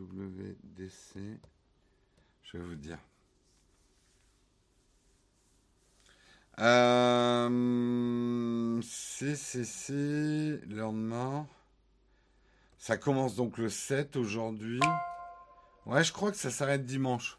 je 2.42 2.58
vais 2.58 2.64
vous 2.64 2.74
dire. 2.74 2.98
Euh, 6.58 7.48
lendemain. 10.68 11.46
Ça 12.78 12.96
commence 12.96 13.34
donc 13.36 13.58
le 13.58 13.68
7 13.68 14.16
aujourd'hui. 14.16 14.80
Ouais, 15.86 16.04
je 16.04 16.12
crois 16.12 16.30
que 16.30 16.36
ça 16.36 16.50
s'arrête 16.50 16.84
dimanche. 16.84 17.38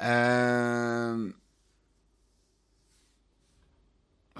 Euh... 0.00 1.32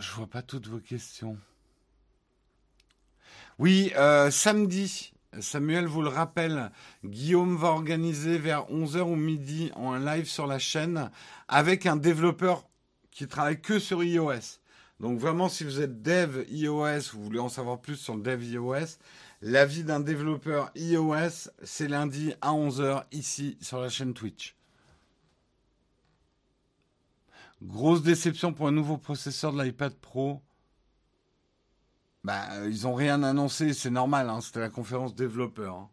Je 0.00 0.10
vois 0.12 0.26
pas 0.26 0.42
toutes 0.42 0.66
vos 0.66 0.80
questions. 0.80 1.38
Oui, 3.58 3.92
euh, 3.96 4.30
samedi, 4.32 5.12
Samuel 5.40 5.86
vous 5.86 6.02
le 6.02 6.08
rappelle, 6.08 6.72
Guillaume 7.04 7.56
va 7.56 7.68
organiser 7.68 8.38
vers 8.38 8.68
11h 8.70 9.02
ou 9.02 9.14
midi 9.14 9.70
en 9.76 9.96
live 9.96 10.26
sur 10.26 10.46
la 10.46 10.58
chaîne 10.58 11.10
avec 11.46 11.86
un 11.86 11.96
développeur 11.96 12.66
qui 13.12 13.28
travaille 13.28 13.60
que 13.60 13.78
sur 13.78 14.02
iOS. 14.02 14.58
Donc 14.98 15.18
vraiment, 15.18 15.48
si 15.48 15.62
vous 15.62 15.80
êtes 15.80 16.02
dev 16.02 16.44
iOS, 16.48 17.12
vous 17.12 17.22
voulez 17.22 17.38
en 17.38 17.48
savoir 17.48 17.80
plus 17.80 17.96
sur 17.96 18.16
le 18.16 18.22
dev 18.22 18.42
iOS, 18.42 18.98
l'avis 19.42 19.84
d'un 19.84 20.00
développeur 20.00 20.70
iOS, 20.74 21.50
c'est 21.62 21.88
lundi 21.88 22.34
à 22.40 22.50
11h 22.52 23.04
ici 23.12 23.56
sur 23.60 23.80
la 23.80 23.88
chaîne 23.88 24.14
Twitch. 24.14 24.56
Grosse 27.64 28.02
déception 28.02 28.52
pour 28.52 28.68
un 28.68 28.72
nouveau 28.72 28.98
processeur 28.98 29.52
de 29.52 29.62
l'iPad 29.62 29.94
Pro. 29.94 30.42
Bah, 32.22 32.66
ils 32.66 32.82
n'ont 32.82 32.94
rien 32.94 33.22
annoncé, 33.22 33.72
c'est 33.72 33.90
normal, 33.90 34.28
hein, 34.28 34.40
c'était 34.40 34.60
la 34.60 34.70
conférence 34.70 35.14
développeur. 35.14 35.74
Hein. 35.74 35.90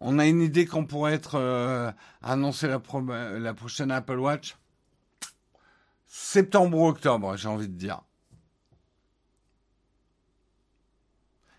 On 0.00 0.18
a 0.18 0.26
une 0.26 0.42
idée 0.42 0.66
qu'on 0.66 0.84
pourrait 0.84 1.14
être 1.14 1.36
euh, 1.36 1.90
la, 2.22 3.54
prochaine 3.54 3.90
Apple 3.90 4.18
Watch? 4.18 4.56
Septembre 6.06 6.78
ou 6.78 6.86
octobre, 6.86 7.36
j'ai 7.36 7.48
envie 7.48 7.68
de 7.68 7.74
dire. 7.74 8.02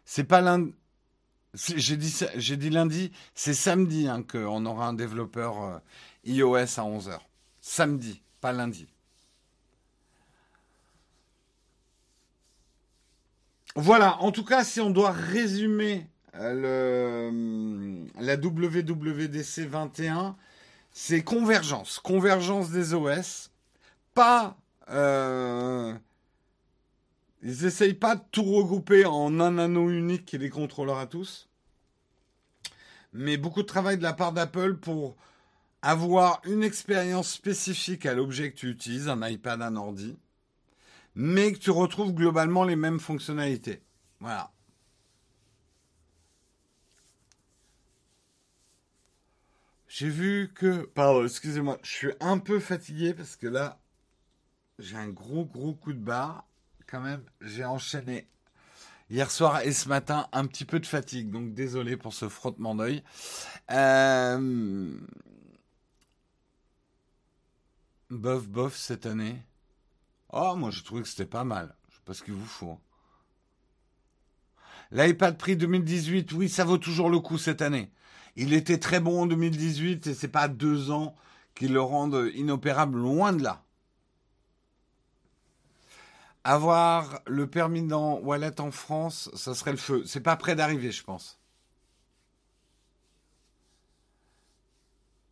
C'est 0.06 0.26
pas 0.26 0.42
lundi. 0.42 0.76
J'ai 1.56 1.98
dit, 1.98 2.14
j'ai 2.36 2.58
dit 2.58 2.70
lundi, 2.70 3.12
c'est 3.34 3.54
samedi 3.54 4.08
hein, 4.08 4.24
qu'on 4.24 4.66
aura 4.66 4.88
un 4.88 4.94
développeur 4.94 5.64
euh, 5.64 5.80
iOS 6.26 6.56
à 6.56 6.84
11h. 6.84 7.20
Samedi, 7.62 8.22
pas 8.42 8.52
lundi. 8.52 8.88
Voilà, 13.76 14.22
en 14.22 14.32
tout 14.32 14.46
cas, 14.46 14.64
si 14.64 14.80
on 14.80 14.90
doit 14.90 15.12
résumer 15.12 16.08
euh, 16.36 17.30
le, 17.32 18.24
la 18.24 18.36
WWDC 18.36 19.68
21, 19.68 20.36
c'est 20.92 21.24
convergence. 21.24 22.00
Convergence 22.00 22.70
des 22.70 22.94
OS. 22.94 23.52
Pas. 24.14 24.58
Euh, 24.90 25.94
ils 27.42 27.64
n'essayent 27.64 27.94
pas 27.94 28.16
de 28.16 28.22
tout 28.32 28.44
regrouper 28.44 29.06
en 29.06 29.40
un 29.40 29.58
anneau 29.58 29.90
unique 29.90 30.26
qui 30.26 30.38
les 30.38 30.50
contrôlera 30.50 31.06
tous. 31.06 31.50
Mais 33.12 33.36
beaucoup 33.36 33.62
de 33.62 33.68
travail 33.68 33.98
de 33.98 34.04
la 34.04 34.14
part 34.14 34.32
d'Apple 34.32 34.76
pour 34.76 35.18
avoir 35.86 36.42
une 36.46 36.64
expérience 36.64 37.32
spécifique 37.32 38.08
à 38.08 38.16
l'objet 38.16 38.52
que 38.52 38.58
tu 38.58 38.70
utilises, 38.70 39.08
un 39.08 39.28
iPad, 39.28 39.62
un 39.62 39.76
ordi, 39.76 40.18
mais 41.14 41.54
que 41.54 41.60
tu 41.60 41.70
retrouves 41.70 42.12
globalement 42.12 42.64
les 42.64 42.76
mêmes 42.76 43.00
fonctionnalités. 43.00 43.84
Voilà. 44.20 44.52
J'ai 49.88 50.10
vu 50.10 50.52
que... 50.56 50.86
Pardon, 50.88 51.24
excusez-moi, 51.24 51.78
je 51.84 51.92
suis 51.92 52.12
un 52.20 52.40
peu 52.40 52.60
fatigué 52.60 53.14
parce 53.14 53.36
que 53.36 53.46
là, 53.46 53.80
j'ai 54.80 54.98
un 54.98 55.10
gros, 55.10 55.46
gros 55.46 55.76
coup 55.76 55.94
de 55.94 56.00
barre. 56.00 56.48
Quand 56.88 57.00
même, 57.00 57.22
j'ai 57.42 57.64
enchaîné 57.64 58.28
hier 59.12 59.30
soir 59.30 59.62
et 59.62 59.72
ce 59.72 59.88
matin 59.88 60.28
un 60.34 60.48
petit 60.48 60.66
peu 60.66 60.80
de 60.80 60.86
fatigue. 60.88 61.30
Donc 61.30 61.54
désolé 61.54 61.96
pour 61.96 62.16
ce 62.16 62.28
frottement 62.28 62.74
d'œil. 62.74 63.04
Euh... 63.70 64.98
Bof, 68.10 68.48
bof, 68.48 68.76
cette 68.76 69.06
année. 69.06 69.42
Oh, 70.32 70.56
moi, 70.56 70.70
j'ai 70.72 70.84
trouvé 70.84 71.02
que 71.02 71.08
c'était 71.08 71.26
pas 71.26 71.44
mal. 71.44 71.76
Je 71.90 71.96
sais 71.96 72.02
pas 72.06 72.14
ce 72.14 72.24
qu'il 72.24 72.34
vous 72.34 72.46
faut. 72.46 72.80
L'iPad 74.92 75.38
prix 75.38 75.58
2018, 75.58 76.32
oui, 76.34 76.50
ça 76.50 76.64
vaut 76.64 76.78
toujours 76.78 77.10
le 77.10 77.20
coup 77.20 77.38
cette 77.38 77.62
année. 77.62 77.92
Il 78.36 78.54
était 78.54 78.80
très 78.80 79.00
bon 79.00 79.24
en 79.24 79.26
2018 79.26 80.08
et 80.08 80.14
c'est 80.14 80.28
pas 80.28 80.48
deux 80.48 80.92
ans 80.92 81.16
qui 81.56 81.68
le 81.68 81.82
rendent 81.82 82.30
inopérable, 82.36 83.00
loin 83.00 83.34
de 83.34 83.44
là. 83.44 83.64
Avoir 86.44 87.22
le 87.26 87.48
permis 87.48 87.82
dans 87.82 88.20
Wallet 88.20 88.62
en 88.62 88.72
France, 88.72 89.32
ça 89.34 89.56
serait 89.56 89.72
le 89.72 89.78
feu. 89.78 90.04
C'est 90.06 90.22
pas 90.22 90.36
près 90.36 90.56
d'arriver, 90.56 90.92
je 90.92 91.04
pense. 91.04 91.40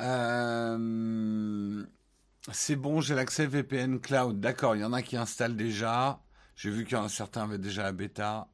Euh... 0.02 1.86
C'est 2.52 2.76
bon, 2.76 3.00
j'ai 3.00 3.16
l'accès 3.16 3.48
VPN 3.48 4.00
Cloud. 4.00 4.40
D'accord, 4.42 4.76
il 4.76 4.82
y 4.82 4.86
en 4.86 4.92
a 4.92 5.02
qui 5.02 5.16
installent 5.16 5.56
déjà. 5.56 6.22
J'ai 6.56 6.70
vu 6.70 6.84
qu'il 6.84 6.98
y 6.98 7.00
en 7.00 7.06
a 7.06 7.10
certains 7.10 7.44
avaient 7.44 7.58
déjà 7.58 7.84
la 7.84 7.94
bêta. 7.94 8.50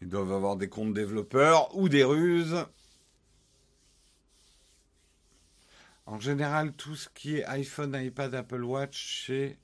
Ils 0.00 0.08
doivent 0.08 0.32
avoir 0.32 0.56
des 0.56 0.68
comptes 0.68 0.94
développeurs 0.94 1.74
ou 1.76 1.88
des 1.88 2.04
ruses. 2.04 2.66
En 6.06 6.20
général, 6.20 6.72
tout 6.74 6.94
ce 6.94 7.08
qui 7.08 7.38
est 7.38 7.44
iPhone, 7.46 7.96
iPad, 7.98 8.34
Apple 8.34 8.62
Watch, 8.62 9.24
c'est. 9.26 9.58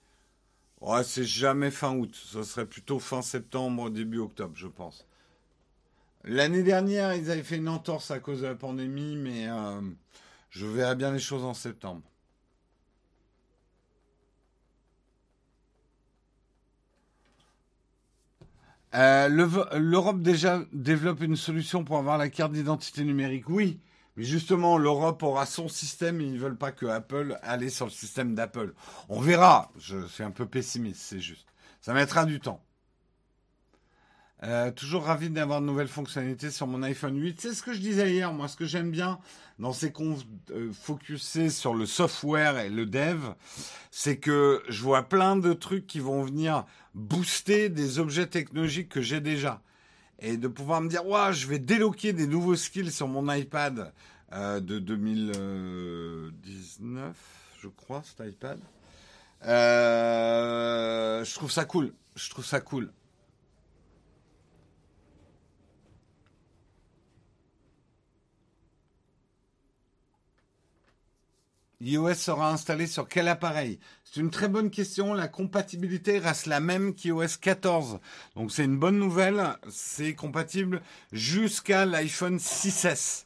Ouais, 0.81 1.05
c'est 1.05 1.25
jamais 1.25 1.71
fin 1.71 1.95
août. 1.95 2.15
Ce 2.15 2.43
serait 2.43 2.67
plutôt 2.67 2.99
fin 2.99 3.23
septembre, 3.23 3.91
début 3.91 4.19
octobre, 4.19 4.57
je 4.57 4.67
pense. 4.67 5.07
L'année 6.25 6.63
dernière, 6.63 7.15
ils 7.15 7.31
avaient 7.31 7.43
fait 7.43 7.59
une 7.59 7.69
entorse 7.69 8.11
à 8.11 8.19
cause 8.19 8.41
de 8.41 8.47
la 8.47 8.55
pandémie, 8.55 9.17
mais 9.17 9.49
euh, 9.49 9.81
je 10.51 10.67
verrai 10.67 10.97
bien 10.97 11.13
les 11.13 11.19
choses 11.19 11.45
en 11.45 11.55
septembre. 11.55 12.03
Euh, 18.95 19.29
L'Europe 19.79 20.21
déjà 20.21 20.63
développe 20.73 21.23
une 21.23 21.37
solution 21.37 21.85
pour 21.85 21.99
avoir 21.99 22.19
la 22.19 22.29
carte 22.29 22.53
d'identité 22.53 23.05
numérique. 23.05 23.49
Oui, 23.49 23.81
mais 24.17 24.25
justement, 24.25 24.79
l'Europe 24.79 25.23
aura 25.23 25.47
son 25.47 25.69
système 25.69 26.21
et 26.21 26.25
ils 26.25 26.35
ne 26.35 26.39
veulent 26.39 26.57
pas 26.57 26.73
que 26.73 26.87
Apple 26.87 27.39
aille 27.43 27.71
sur 27.71 27.87
le 27.87 27.93
système 27.93 28.35
d'Apple. 28.35 28.75
On 29.09 29.21
verra. 29.21 29.71
Je 29.79 30.07
suis 30.07 30.25
un 30.25 30.33
peu 30.33 30.47
pessimiste, 30.47 31.01
c'est 31.03 31.21
juste. 31.21 31.47
Ça 31.81 31.95
mettra 31.95 32.25
du 32.25 32.41
temps. 32.41 32.61
Euh, 34.43 34.71
toujours 34.71 35.05
ravi 35.05 35.29
d'avoir 35.29 35.61
de 35.61 35.67
nouvelles 35.67 35.89
fonctionnalités 35.89 36.51
sur 36.51 36.67
mon 36.67 36.83
iPhone 36.83 37.21
8. 37.21 37.39
C'est 37.41 37.53
ce 37.53 37.63
que 37.63 37.75
je 37.75 37.81
disais 37.81 38.11
hier. 38.11 38.33
Moi, 38.33 38.49
ce 38.49 38.57
que 38.57 38.65
j'aime 38.65 38.91
bien 38.91 39.19
dans 39.59 39.75
ces 39.75 39.93
confs 39.93 40.25
euh, 40.51 40.73
focusés 40.73 41.51
sur 41.51 41.75
le 41.75 41.85
software 41.85 42.59
et 42.59 42.71
le 42.71 42.87
dev, 42.87 43.19
c'est 43.91 44.17
que 44.17 44.63
je 44.69 44.83
vois 44.83 45.03
plein 45.03 45.37
de 45.37 45.53
trucs 45.53 45.87
qui 45.87 46.01
vont 46.01 46.23
venir 46.23 46.65
booster 46.95 47.69
des 47.69 47.99
objets 47.99 48.27
technologiques 48.27 48.89
que 48.89 49.03
j'ai 49.03 49.21
déjà. 49.21 49.61
Et 50.21 50.39
de 50.39 50.49
pouvoir 50.49 50.81
me 50.81 50.89
dire, 50.89 51.07
ouais, 51.07 51.35
je 51.35 51.47
vais 51.47 51.59
déloquer 51.59 52.15
des 52.15 52.27
nouveaux 52.27 52.57
skills 52.57 52.93
sur 52.93 53.09
mon 53.09 53.31
iPad 53.31 53.93
euh, 54.33 54.61
de 54.61 54.79
2019, 54.79 57.15
je 57.61 57.69
crois, 57.69 58.03
cet 58.05 58.27
iPad. 58.27 58.59
je 59.43 61.35
trouve 61.35 61.51
ça 61.51 61.67
cool. 61.67 61.93
Je 62.17 62.31
trouve 62.31 62.47
ça 62.47 62.61
cool. 62.61 62.91
iOS 71.81 72.15
sera 72.15 72.51
installé 72.53 72.87
sur 72.87 73.09
quel 73.09 73.29
appareil? 73.29 73.79
C'est 74.05 74.21
une 74.21 74.31
très 74.31 74.49
bonne 74.49 74.71
question. 74.71 75.15
La 75.15 75.29
compatibilité 75.29 76.19
reste 76.19 76.47
la 76.47 76.61
même 76.61 76.95
qu'iOS 76.95 77.39
14. 77.41 78.01
Donc 78.37 78.53
c'est 78.53 78.65
une 78.65 78.79
bonne 78.79 78.99
nouvelle. 78.99 79.57
C'est 79.69 80.15
compatible 80.15 80.83
jusqu'à 81.13 81.87
l'iPhone 81.87 82.37
6S. 82.37 83.25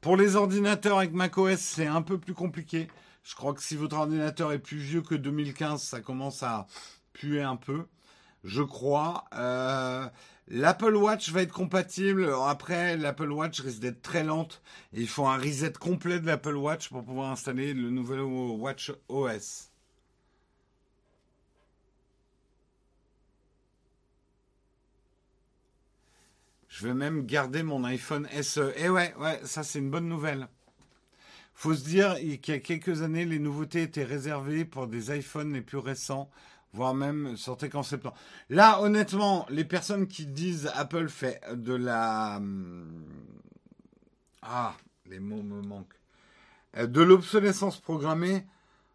Pour 0.00 0.16
les 0.16 0.36
ordinateurs 0.36 0.98
avec 0.98 1.12
macOS, 1.12 1.58
c'est 1.58 1.86
un 1.86 2.02
peu 2.02 2.18
plus 2.18 2.34
compliqué. 2.34 2.88
Je 3.24 3.34
crois 3.34 3.54
que 3.54 3.62
si 3.62 3.74
votre 3.74 3.96
ordinateur 3.96 4.52
est 4.52 4.60
plus 4.60 4.78
vieux 4.78 5.02
que 5.02 5.16
2015, 5.16 5.82
ça 5.82 6.00
commence 6.00 6.44
à 6.44 6.66
puer 7.12 7.42
un 7.42 7.56
peu. 7.56 7.86
Je 8.44 8.62
crois. 8.62 9.24
Euh, 9.34 10.06
L'Apple 10.48 10.94
Watch 10.94 11.30
va 11.30 11.42
être 11.42 11.52
compatible. 11.52 12.32
Après, 12.46 12.96
l'Apple 12.96 13.32
Watch 13.32 13.60
risque 13.60 13.80
d'être 13.80 14.02
très 14.02 14.22
lente. 14.22 14.62
Et 14.92 15.00
il 15.00 15.08
faut 15.08 15.26
un 15.26 15.38
reset 15.38 15.72
complet 15.72 16.20
de 16.20 16.26
l'Apple 16.26 16.54
Watch 16.54 16.88
pour 16.88 17.04
pouvoir 17.04 17.32
installer 17.32 17.74
le 17.74 17.90
nouvel 17.90 18.20
Watch 18.20 18.92
OS. 19.08 19.70
Je 26.68 26.86
vais 26.86 26.94
même 26.94 27.24
garder 27.24 27.62
mon 27.62 27.82
iPhone 27.84 28.28
SE. 28.42 28.72
Et 28.76 28.88
ouais, 28.88 29.14
ouais, 29.18 29.40
ça 29.44 29.62
c'est 29.64 29.78
une 29.78 29.90
bonne 29.90 30.08
nouvelle. 30.08 30.46
Faut 31.54 31.74
se 31.74 31.84
dire 31.84 32.16
qu'il 32.16 32.54
y 32.54 32.58
a 32.58 32.60
quelques 32.60 33.00
années, 33.00 33.24
les 33.24 33.38
nouveautés 33.38 33.80
étaient 33.80 34.04
réservées 34.04 34.66
pour 34.66 34.86
des 34.86 35.16
iPhones 35.16 35.54
les 35.54 35.62
plus 35.62 35.78
récents, 35.78 36.30
voire 36.72 36.94
même 36.94 37.36
sortaient 37.36 37.68
qu'en 37.68 37.82
septembre. 37.82 38.16
Là, 38.50 38.80
honnêtement, 38.80 39.46
les 39.48 39.64
personnes 39.64 40.06
qui 40.06 40.26
disent 40.26 40.70
Apple 40.74 41.08
fait 41.08 41.40
de 41.52 41.74
la... 41.74 42.36
Hum, 42.36 43.04
ah, 44.42 44.74
les 45.06 45.18
mots 45.18 45.42
me 45.42 45.60
manquent. 45.62 46.00
Euh, 46.76 46.86
de 46.86 47.02
l'obsolescence 47.02 47.80
programmée, 47.80 48.44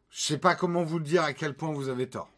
je 0.09 0.21
sais 0.21 0.37
pas 0.37 0.55
comment 0.55 0.83
vous 0.83 0.99
dire 0.99 1.23
à 1.23 1.33
quel 1.33 1.55
point 1.55 1.71
vous 1.73 1.89
avez 1.89 2.09
tort. 2.09 2.29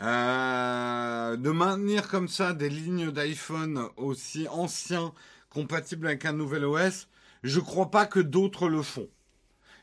Euh, 0.00 1.36
de 1.36 1.50
maintenir 1.50 2.08
comme 2.08 2.28
ça 2.28 2.52
des 2.52 2.68
lignes 2.68 3.12
d'iPhone 3.12 3.88
aussi 3.96 4.48
anciens, 4.48 5.12
compatibles 5.50 6.08
avec 6.08 6.24
un 6.24 6.32
nouvel 6.32 6.64
OS, 6.64 7.08
je 7.44 7.60
ne 7.60 7.64
crois 7.64 7.90
pas 7.90 8.06
que 8.06 8.20
d'autres 8.20 8.68
le 8.68 8.82
font. 8.82 9.08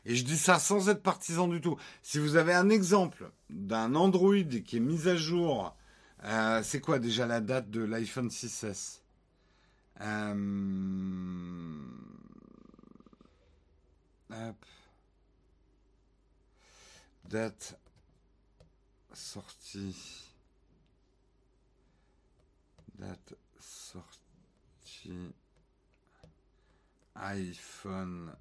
Et 0.04 0.16
je 0.16 0.24
dis 0.24 0.36
ça 0.36 0.58
sans 0.58 0.88
être 0.88 1.02
partisan 1.02 1.46
du 1.48 1.60
tout. 1.60 1.78
Si 2.02 2.18
vous 2.18 2.36
avez 2.36 2.54
un 2.54 2.70
exemple 2.70 3.30
d'un 3.50 3.94
Android 3.94 4.34
qui 4.64 4.78
est 4.78 4.80
mis 4.80 5.08
à 5.08 5.16
jour, 5.16 5.76
euh, 6.24 6.62
c'est 6.62 6.80
quoi 6.80 6.98
déjà 6.98 7.26
la 7.26 7.40
date 7.40 7.70
de 7.70 7.82
l'iPhone 7.82 8.28
6S 8.28 9.00
euh, 10.00 10.92
Date 17.24 17.78
sortie. 19.12 20.26
Date 22.98 23.34
sortie. 23.58 25.32
iPhone. 27.14 28.34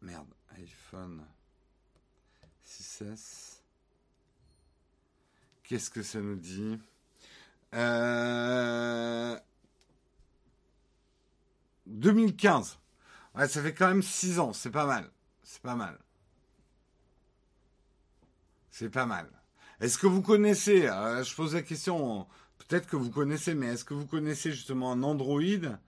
Merde, 0.00 0.32
iPhone 0.58 1.24
6S. 2.66 3.60
Qu'est-ce 5.62 5.90
que 5.90 6.02
ça 6.02 6.20
nous 6.20 6.36
dit? 6.36 6.78
Euh... 7.74 9.38
2015. 11.86 12.78
Ouais, 13.34 13.48
ça 13.48 13.62
fait 13.62 13.74
quand 13.74 13.88
même 13.88 14.02
6 14.02 14.40
ans, 14.40 14.52
c'est 14.52 14.70
pas 14.70 14.86
mal. 14.86 15.10
C'est 15.42 15.62
pas 15.62 15.74
mal. 15.74 15.98
C'est 18.70 18.90
pas 18.90 19.06
mal. 19.06 19.28
Est-ce 19.80 19.98
que 19.98 20.06
vous 20.06 20.22
connaissez, 20.22 20.88
euh, 20.88 21.22
je 21.22 21.34
pose 21.34 21.54
la 21.54 21.62
question, 21.62 22.26
peut-être 22.58 22.86
que 22.86 22.96
vous 22.96 23.10
connaissez, 23.10 23.54
mais 23.54 23.66
est-ce 23.68 23.84
que 23.84 23.94
vous 23.94 24.06
connaissez 24.06 24.50
justement 24.50 24.92
un 24.92 25.02
Android? 25.02 25.78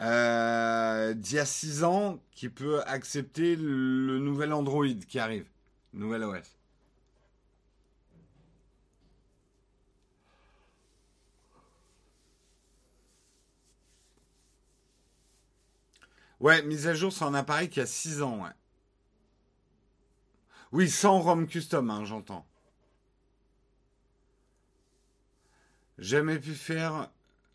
Euh, 0.00 1.14
d'il 1.14 1.36
y 1.36 1.38
a 1.38 1.46
6 1.46 1.84
ans 1.84 2.20
qui 2.32 2.48
peut 2.48 2.82
accepter 2.86 3.56
le 3.56 4.18
nouvel 4.18 4.52
Android 4.52 4.86
qui 5.08 5.18
arrive, 5.18 5.46
nouvel 5.92 6.24
OS 6.24 6.56
Ouais, 16.42 16.60
mise 16.62 16.88
à 16.88 16.94
jour 16.94 17.12
sur 17.12 17.26
un 17.26 17.34
appareil 17.34 17.68
qui 17.68 17.80
a 17.80 17.86
6 17.86 18.20
ans, 18.20 18.42
ouais. 18.42 18.50
Oui, 20.72 20.90
sans 20.90 21.20
ROM 21.20 21.46
custom, 21.46 21.88
hein, 21.88 22.04
j'entends. 22.04 22.44
Jamais 25.98 26.38
pu 26.40 26.54
faire 26.54 27.10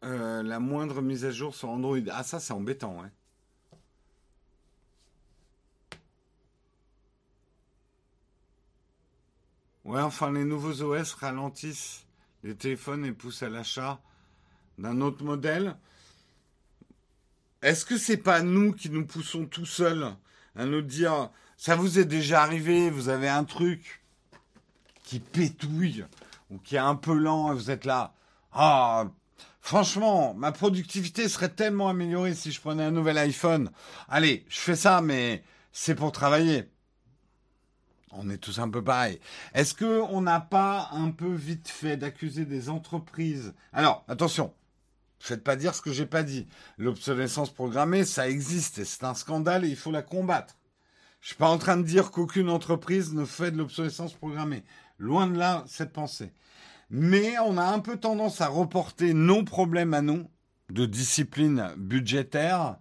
euh, 0.07 0.41
la 0.41 0.59
moindre 0.59 1.01
mise 1.01 1.25
à 1.25 1.31
jour 1.31 1.53
sur 1.53 1.69
Android. 1.69 1.97
Ah, 2.11 2.23
ça, 2.23 2.39
c'est 2.39 2.53
embêtant, 2.53 3.01
ouais. 3.01 3.09
Ouais, 9.83 10.01
enfin, 10.01 10.31
les 10.31 10.43
nouveaux 10.43 10.81
OS 10.81 11.13
ralentissent 11.13 12.05
les 12.43 12.55
téléphones 12.55 13.05
et 13.05 13.11
poussent 13.11 13.43
à 13.43 13.49
l'achat 13.49 13.99
d'un 14.77 15.01
autre 15.01 15.23
modèle. 15.23 15.77
Est-ce 17.61 17.85
que 17.85 17.97
c'est 17.97 18.17
pas 18.17 18.41
nous 18.41 18.73
qui 18.73 18.89
nous 18.89 19.05
poussons 19.05 19.45
tout 19.45 19.65
seuls 19.65 20.15
à 20.55 20.65
nous 20.65 20.81
dire 20.81 21.31
ça 21.57 21.75
vous 21.75 21.99
est 21.99 22.05
déjà 22.05 22.43
arrivé, 22.43 22.89
vous 22.89 23.09
avez 23.09 23.27
un 23.27 23.43
truc 23.43 24.03
qui 25.03 25.19
pétouille 25.19 26.05
ou 26.49 26.59
qui 26.59 26.75
est 26.75 26.79
un 26.79 26.95
peu 26.95 27.13
lent 27.13 27.51
et 27.51 27.55
vous 27.55 27.71
êtes 27.71 27.85
là. 27.85 28.13
Ah, 28.53 29.07
franchement, 29.67 30.33
ma 30.33 30.53
productivité 30.53 31.27
serait 31.27 31.49
tellement 31.49 31.89
améliorée 31.89 32.33
si 32.35 32.53
je 32.53 32.61
prenais 32.61 32.83
un 32.83 32.91
nouvel 32.91 33.17
iPhone. 33.17 33.69
Allez, 34.07 34.45
je 34.47 34.59
fais 34.59 34.77
ça, 34.77 35.01
mais 35.01 35.43
c'est 35.73 35.93
pour 35.93 36.13
travailler. 36.13 36.71
On 38.13 38.29
est 38.29 38.37
tous 38.37 38.59
un 38.59 38.69
peu 38.69 38.81
pareil. 38.81 39.19
Est-ce 39.53 39.73
que 39.73 39.99
on 40.09 40.21
n'a 40.21 40.39
pas 40.39 40.87
un 40.93 41.11
peu 41.11 41.33
vite 41.33 41.67
fait 41.67 41.97
d'accuser 41.97 42.45
des 42.45 42.69
entreprises? 42.69 43.53
Alors, 43.73 44.05
attention, 44.07 44.53
faites 45.19 45.43
pas 45.43 45.57
dire 45.57 45.75
ce 45.75 45.81
que 45.81 45.91
j'ai 45.91 46.05
pas 46.05 46.23
dit. 46.23 46.47
L'obsolescence 46.77 47.53
programmée, 47.53 48.05
ça 48.05 48.29
existe 48.29 48.79
et 48.79 48.85
c'est 48.85 49.03
un 49.03 49.15
scandale 49.15 49.65
et 49.65 49.69
il 49.69 49.75
faut 49.75 49.91
la 49.91 50.01
combattre. 50.01 50.55
Je 51.19 51.27
suis 51.27 51.35
pas 51.35 51.49
en 51.49 51.57
train 51.57 51.75
de 51.75 51.83
dire 51.83 52.11
qu'aucune 52.11 52.49
entreprise 52.49 53.13
ne 53.13 53.25
fait 53.25 53.51
de 53.51 53.57
l'obsolescence 53.57 54.13
programmée. 54.13 54.63
Loin 54.97 55.27
de 55.27 55.37
là, 55.37 55.65
cette 55.67 55.91
pensée. 55.91 56.31
Mais 56.89 57.37
on 57.39 57.57
a 57.57 57.65
un 57.65 57.79
peu 57.79 57.97
tendance 57.97 58.41
à 58.41 58.47
reporter 58.47 59.13
nos 59.13 59.43
problèmes 59.43 59.93
à 59.93 60.01
nous, 60.01 60.29
de 60.69 60.85
discipline 60.85 61.73
budgétaire, 61.77 62.77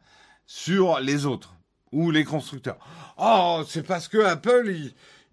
sur 0.47 1.01
les 1.01 1.27
autres 1.27 1.57
ou 1.93 2.11
les 2.11 2.25
constructeurs. 2.25 2.79
Oh, 3.19 3.63
c'est 3.67 3.83
parce 3.83 4.09
que 4.09 4.19
Apple, 4.19 4.75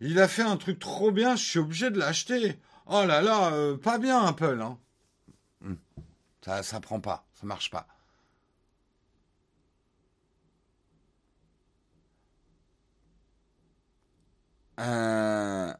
il, 0.01 0.19
a 0.19 0.27
fait 0.27 0.41
un 0.41 0.57
truc 0.57 0.79
trop 0.79 1.11
bien, 1.11 1.35
je 1.35 1.43
suis 1.43 1.59
obligé 1.59 1.91
de 1.91 1.99
l'acheter. 1.99 2.59
Oh 2.87 3.05
là 3.05 3.21
là, 3.21 3.53
euh, 3.53 3.77
pas 3.77 3.97
bien 3.99 4.25
Apple. 4.25 4.59
Hein. 4.61 4.77
Hmm. 5.61 5.75
Ça, 6.43 6.63
ça 6.63 6.79
prend 6.79 6.99
pas, 6.99 7.25
ça 7.33 7.45
marche 7.45 7.69
pas. 7.69 7.87
Euh, 14.79 15.71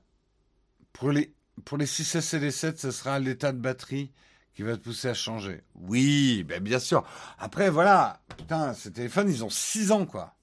pour 0.94 1.12
les 1.12 1.34
pour 1.66 1.78
les 1.78 1.86
6S 1.86 2.36
et 2.36 2.40
les 2.40 2.52
7, 2.52 2.80
ce 2.80 2.92
sera 2.92 3.20
l'état 3.20 3.52
de 3.52 3.60
batterie 3.60 4.12
qui 4.54 4.62
va 4.64 4.78
te 4.78 4.84
pousser 4.84 5.10
à 5.10 5.14
changer. 5.14 5.64
Oui, 5.76 6.44
ben 6.44 6.62
bien 6.62 6.80
sûr. 6.80 7.04
Après, 7.40 7.70
voilà. 7.70 8.22
Putain, 8.38 8.74
ces 8.74 8.92
téléphones, 8.92 9.30
ils 9.30 9.44
ont 9.44 9.50
6 9.50 9.92
ans, 9.92 10.06
quoi. 10.06 10.36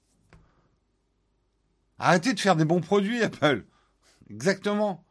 Arrêtez 1.99 2.33
de 2.33 2.39
faire 2.39 2.55
des 2.55 2.65
bons 2.65 2.81
produits, 2.81 3.21
Apple. 3.23 3.63
Exactement. 4.29 5.03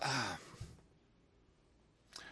Ah. 0.00 0.38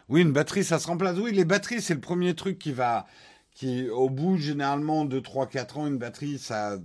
Oui, 0.08 0.20
une 0.20 0.32
batterie, 0.32 0.64
ça 0.64 0.78
se 0.78 0.86
remplace. 0.86 1.16
Oui, 1.18 1.32
les 1.32 1.44
batteries, 1.44 1.80
c'est 1.80 1.94
le 1.94 2.00
premier 2.00 2.34
truc 2.34 2.58
qui 2.58 2.72
va, 2.72 3.06
qui, 3.54 3.88
au 3.88 4.10
bout 4.10 4.36
généralement 4.36 5.04
de 5.04 5.20
3-4 5.20 5.78
ans, 5.78 5.86
une 5.86 5.98
batterie, 5.98 6.38
ça, 6.38 6.76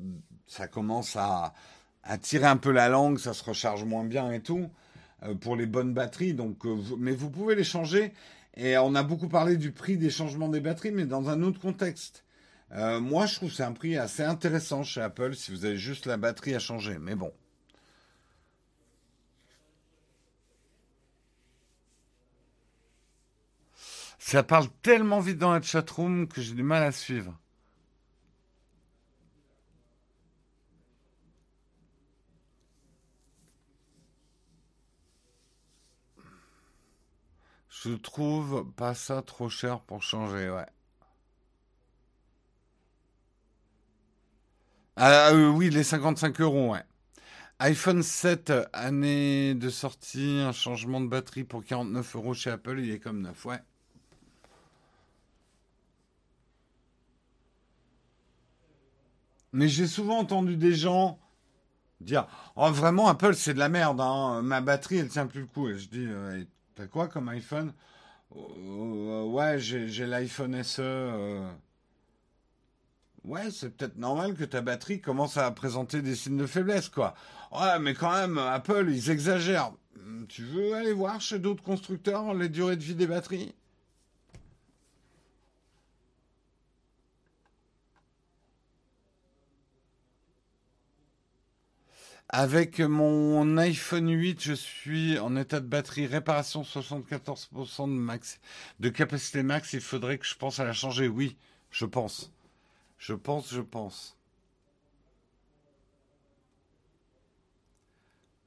ça 0.48 0.68
commence 0.68 1.16
à, 1.16 1.54
à, 2.04 2.18
tirer 2.18 2.46
un 2.46 2.58
peu 2.58 2.72
la 2.72 2.90
langue, 2.90 3.18
ça 3.18 3.34
se 3.34 3.44
recharge 3.44 3.84
moins 3.84 4.06
bien 4.06 4.32
et 4.32 4.42
tout, 4.42 4.70
euh, 5.24 5.34
pour 5.36 5.56
les 5.56 5.66
bonnes 5.66 5.94
batteries. 5.94 6.34
Donc, 6.34 6.66
euh, 6.66 6.78
mais 6.98 7.12
vous 7.12 7.30
pouvez 7.30 7.56
les 7.56 7.64
changer. 7.64 8.14
Et 8.56 8.78
on 8.78 8.96
a 8.96 9.04
beaucoup 9.04 9.30
parlé 9.30 9.58
du 9.58 9.72
prix 9.72 9.98
des 9.98 10.10
changements 10.10 10.50
des 10.50 10.60
batteries, 10.60 10.92
mais 10.92 11.06
dans 11.06 11.30
un 11.30 11.42
autre 11.44 11.60
contexte. 11.60 12.24
Euh, 12.72 13.00
moi, 13.00 13.26
je 13.26 13.36
trouve 13.36 13.52
c'est 13.52 13.64
un 13.64 13.72
prix 13.72 13.98
assez 13.98 14.24
intéressant 14.24 14.84
chez 14.84 15.02
Apple 15.02 15.34
si 15.36 15.52
vous 15.52 15.66
avez 15.66 15.78
juste 15.78 16.06
la 16.06 16.18
batterie 16.18 16.54
à 16.54 16.60
changer. 16.60 16.98
Mais 17.00 17.16
bon. 17.16 17.32
Ça 24.20 24.44
parle 24.44 24.68
tellement 24.84 25.20
vite 25.20 25.40
dans 25.40 25.52
la 25.54 25.62
chatroom 25.62 26.28
que 26.28 26.42
j'ai 26.42 26.54
du 26.54 26.62
mal 26.62 26.84
à 26.84 26.92
suivre. 26.92 27.36
Je 37.70 37.92
trouve 37.96 38.70
pas 38.76 38.94
ça 38.94 39.22
trop 39.22 39.50
cher 39.50 39.80
pour 39.80 40.04
changer, 40.04 40.50
ouais. 40.50 40.66
Ah 44.96 45.30
euh, 45.32 45.50
oui, 45.50 45.70
les 45.72 45.84
55 45.84 46.42
euros, 46.42 46.74
ouais. 46.74 46.84
iPhone 47.60 48.04
7, 48.04 48.54
année 48.74 49.56
de 49.56 49.70
sortie, 49.70 50.40
un 50.46 50.52
changement 50.54 51.02
de 51.02 51.08
batterie 51.08 51.44
pour 51.46 51.64
49 51.66 52.16
euros 52.18 52.34
chez 52.36 52.52
Apple, 52.52 52.80
il 52.80 52.92
est 52.92 53.00
comme 53.00 53.22
neuf, 53.22 53.46
ouais. 53.46 53.60
Mais 59.52 59.68
j'ai 59.68 59.88
souvent 59.88 60.20
entendu 60.20 60.56
des 60.56 60.74
gens 60.74 61.20
Dire, 62.02 62.28
oh 62.56 62.72
vraiment 62.72 63.10
Apple 63.10 63.36
c'est 63.36 63.54
de 63.54 63.60
la 63.60 63.68
merde, 63.68 64.00
hein. 64.00 64.42
ma 64.42 64.62
batterie 64.62 64.98
elle 65.00 65.10
tient 65.10 65.28
plus 65.28 65.42
le 65.42 65.48
coup. 65.48 65.68
Et 65.70 65.78
je 65.78 65.90
dis, 65.90 66.08
t'as 66.76 66.88
quoi 66.88 67.08
comme 67.10 67.28
iPhone? 67.28 67.74
Euh, 68.36 69.24
Ouais, 69.26 69.60
j'ai 69.60 70.06
l'iPhone 70.06 70.64
SE. 70.64 70.82
Euh. 70.82 71.50
Ouais, 73.26 73.52
c'est 73.52 73.76
peut-être 73.76 73.98
normal 73.98 74.34
que 74.34 74.46
ta 74.46 74.62
batterie 74.62 75.02
commence 75.02 75.36
à 75.38 75.52
présenter 75.52 76.02
des 76.02 76.16
signes 76.16 76.38
de 76.38 76.48
faiblesse, 76.48 76.88
quoi. 76.90 77.14
Ouais, 77.52 77.78
mais 77.80 77.94
quand 77.94 78.14
même, 78.14 78.38
Apple, 78.38 78.88
ils 78.90 79.10
exagèrent. 79.12 79.74
Tu 80.30 80.44
veux 80.44 80.74
aller 80.74 80.94
voir 80.94 81.20
chez 81.20 81.38
d'autres 81.38 81.64
constructeurs 81.64 82.34
les 82.34 82.50
durées 82.50 82.78
de 82.78 82.84
vie 82.84 82.96
des 82.96 83.08
batteries? 83.08 83.54
Avec 92.32 92.80
mon 92.80 93.58
iPhone 93.58 94.12
8, 94.12 94.44
je 94.44 94.54
suis 94.54 95.18
en 95.18 95.36
état 95.36 95.60
de 95.60 95.66
batterie 95.66 96.06
réparation 96.06 96.62
74% 96.62 97.86
de 97.86 97.92
max 97.92 98.40
de 98.80 98.90
capacité 98.90 99.42
max. 99.42 99.74
Il 99.74 99.82
faudrait 99.82 100.20
que 100.20 100.28
je 100.28 100.36
pense 100.36 100.60
à 100.60 100.64
la 100.64 100.74
changer. 100.74 101.08
Oui, 101.08 101.38
je 101.72 101.86
pense. 101.86 102.32
Je 103.00 103.14
pense, 103.16 103.52
je 103.52 103.62
pense. 103.62 104.16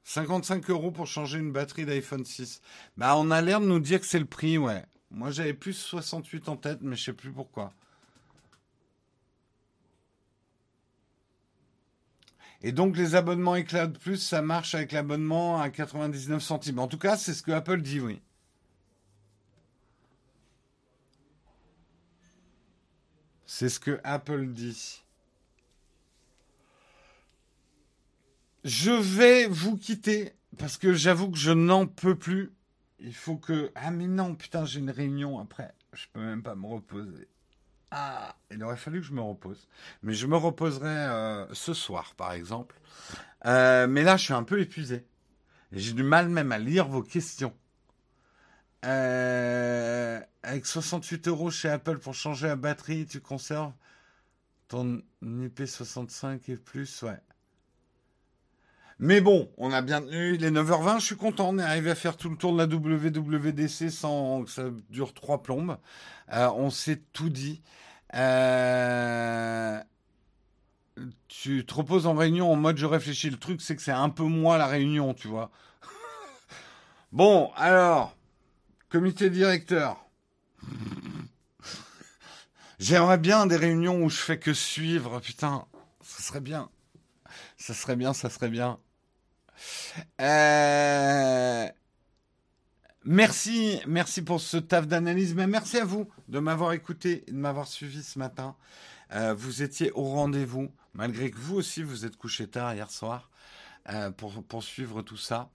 55 0.05 0.69
euros 0.69 0.91
pour 0.91 1.07
changer 1.07 1.39
une 1.39 1.51
batterie 1.51 1.85
d'iPhone 1.85 2.23
6. 2.23 2.61
Bah, 2.95 3.17
on 3.17 3.31
a 3.31 3.41
l'air 3.41 3.59
de 3.59 3.65
nous 3.65 3.79
dire 3.81 3.99
que 3.99 4.05
c'est 4.05 4.19
le 4.19 4.25
prix, 4.25 4.57
ouais. 4.57 4.85
Moi, 5.11 5.31
j'avais 5.31 5.53
plus 5.53 5.73
68 5.73 6.47
en 6.47 6.55
tête, 6.55 6.79
mais 6.81 6.95
je 6.95 7.03
sais 7.03 7.13
plus 7.13 7.33
pourquoi. 7.33 7.73
Et 12.63 12.71
donc 12.71 12.95
les 12.95 13.15
abonnements 13.15 13.57
Ecloud 13.57 13.97
Plus, 13.99 14.17
ça 14.17 14.41
marche 14.41 14.73
avec 14.73 14.93
l'abonnement 14.93 15.59
à 15.59 15.69
99 15.69 16.41
centimes. 16.41 16.79
En 16.79 16.87
tout 16.87 16.97
cas, 16.97 17.17
c'est 17.17 17.33
ce 17.33 17.43
que 17.43 17.51
Apple 17.51 17.81
dit, 17.81 17.99
oui. 17.99 18.21
C'est 23.45 23.67
ce 23.67 23.81
que 23.81 23.99
Apple 24.05 24.47
dit. 24.47 25.03
Je 28.63 28.91
vais 28.91 29.47
vous 29.47 29.75
quitter 29.75 30.33
parce 30.57 30.77
que 30.77 30.93
j'avoue 30.93 31.29
que 31.29 31.37
je 31.37 31.51
n'en 31.51 31.85
peux 31.85 32.15
plus. 32.15 32.53
Il 32.99 33.13
faut 33.13 33.35
que... 33.35 33.71
Ah 33.75 33.91
mais 33.91 34.07
non, 34.07 34.35
putain, 34.35 34.63
j'ai 34.63 34.79
une 34.79 34.89
réunion 34.89 35.37
après. 35.39 35.73
Je 35.91 36.05
peux 36.13 36.21
même 36.21 36.41
pas 36.41 36.55
me 36.55 36.65
reposer. 36.65 37.27
Ah, 37.95 38.35
il 38.49 38.63
aurait 38.63 38.75
fallu 38.75 39.01
que 39.01 39.05
je 39.05 39.13
me 39.13 39.21
repose. 39.21 39.67
Mais 40.01 40.13
je 40.13 40.25
me 40.25 40.35
reposerai 40.35 40.89
euh, 40.89 41.53
ce 41.53 41.75
soir, 41.75 42.15
par 42.15 42.33
exemple. 42.33 42.75
Euh, 43.45 43.85
mais 43.85 44.01
là, 44.01 44.17
je 44.17 44.23
suis 44.23 44.33
un 44.33 44.41
peu 44.43 44.59
épuisé. 44.59 45.05
J'ai 45.71 45.93
du 45.93 46.01
mal 46.01 46.27
même 46.27 46.51
à 46.51 46.57
lire 46.57 46.87
vos 46.87 47.03
questions. 47.03 47.53
Euh, 48.83 50.19
avec 50.41 50.65
68 50.65 51.27
euros 51.27 51.51
chez 51.51 51.69
Apple 51.69 51.99
pour 51.99 52.15
changer 52.15 52.47
la 52.47 52.55
batterie, 52.55 53.05
tu 53.05 53.21
conserves 53.21 53.73
ton 54.67 55.03
IP65 55.23 56.51
et 56.51 56.57
plus, 56.57 57.03
ouais. 57.03 57.19
Mais 58.99 59.21
bon, 59.21 59.49
on 59.57 59.71
a 59.71 59.81
bien 59.81 60.01
tenu 60.01 60.37
les 60.37 60.51
9h20, 60.51 60.99
je 60.99 61.05
suis 61.05 61.15
content, 61.15 61.49
on 61.49 61.59
est 61.59 61.63
arrivé 61.63 61.91
à 61.91 61.95
faire 61.95 62.15
tout 62.15 62.29
le 62.29 62.37
tour 62.37 62.53
de 62.53 62.57
la 62.57 62.65
WWDC 62.65 63.89
sans 63.89 64.43
que 64.43 64.51
ça 64.51 64.63
dure 64.89 65.13
trois 65.13 65.41
plombes. 65.41 65.77
on 66.31 66.69
s'est 66.69 67.01
tout 67.11 67.29
dit. 67.29 67.61
Euh, 68.15 69.79
tu 71.27 71.65
te 71.65 71.73
reposes 71.73 72.05
en 72.05 72.13
réunion 72.13 72.51
en 72.51 72.55
mode 72.55 72.77
je 72.77 72.85
réfléchis. 72.85 73.29
Le 73.29 73.37
truc, 73.37 73.61
c'est 73.61 73.75
que 73.75 73.81
c'est 73.81 73.91
un 73.91 74.09
peu 74.09 74.23
moi 74.23 74.57
la 74.57 74.67
réunion, 74.67 75.13
tu 75.13 75.27
vois. 75.27 75.49
bon, 77.11 77.51
alors, 77.55 78.15
comité 78.89 79.29
directeur. 79.29 80.05
J'aimerais 82.79 83.17
bien 83.17 83.45
des 83.47 83.55
réunions 83.55 84.03
où 84.03 84.09
je 84.09 84.17
fais 84.17 84.37
que 84.37 84.53
suivre, 84.53 85.19
putain. 85.19 85.65
Ça 86.01 86.21
serait 86.21 86.41
bien. 86.41 86.69
Ça 87.63 87.73
serait 87.73 87.95
bien, 87.95 88.11
ça 88.11 88.29
serait 88.29 88.49
bien. 88.49 88.77
Euh... 90.19 91.65
Merci, 93.05 93.79
merci 93.87 94.21
pour 94.21 94.41
ce 94.41 94.57
taf 94.57 94.85
d'analyse, 94.85 95.33
mais 95.33 95.47
merci 95.47 95.77
à 95.77 95.85
vous 95.85 96.09
de 96.27 96.39
m'avoir 96.39 96.73
écouté, 96.73 97.23
de 97.29 97.37
m'avoir 97.37 97.67
suivi 97.67 98.03
ce 98.03 98.19
matin. 98.19 98.57
Euh, 99.13 99.33
vous 99.33 99.63
étiez 99.63 99.93
au 99.93 100.03
rendez-vous, 100.03 100.73
malgré 100.93 101.31
que 101.31 101.37
vous 101.37 101.55
aussi 101.55 101.83
vous 101.83 102.03
êtes 102.03 102.17
couché 102.17 102.49
tard 102.49 102.73
hier 102.73 102.91
soir 102.91 103.29
euh, 103.91 104.11
pour, 104.11 104.61
suivre 104.61 105.01
tout 105.01 105.15
ça. 105.15 105.49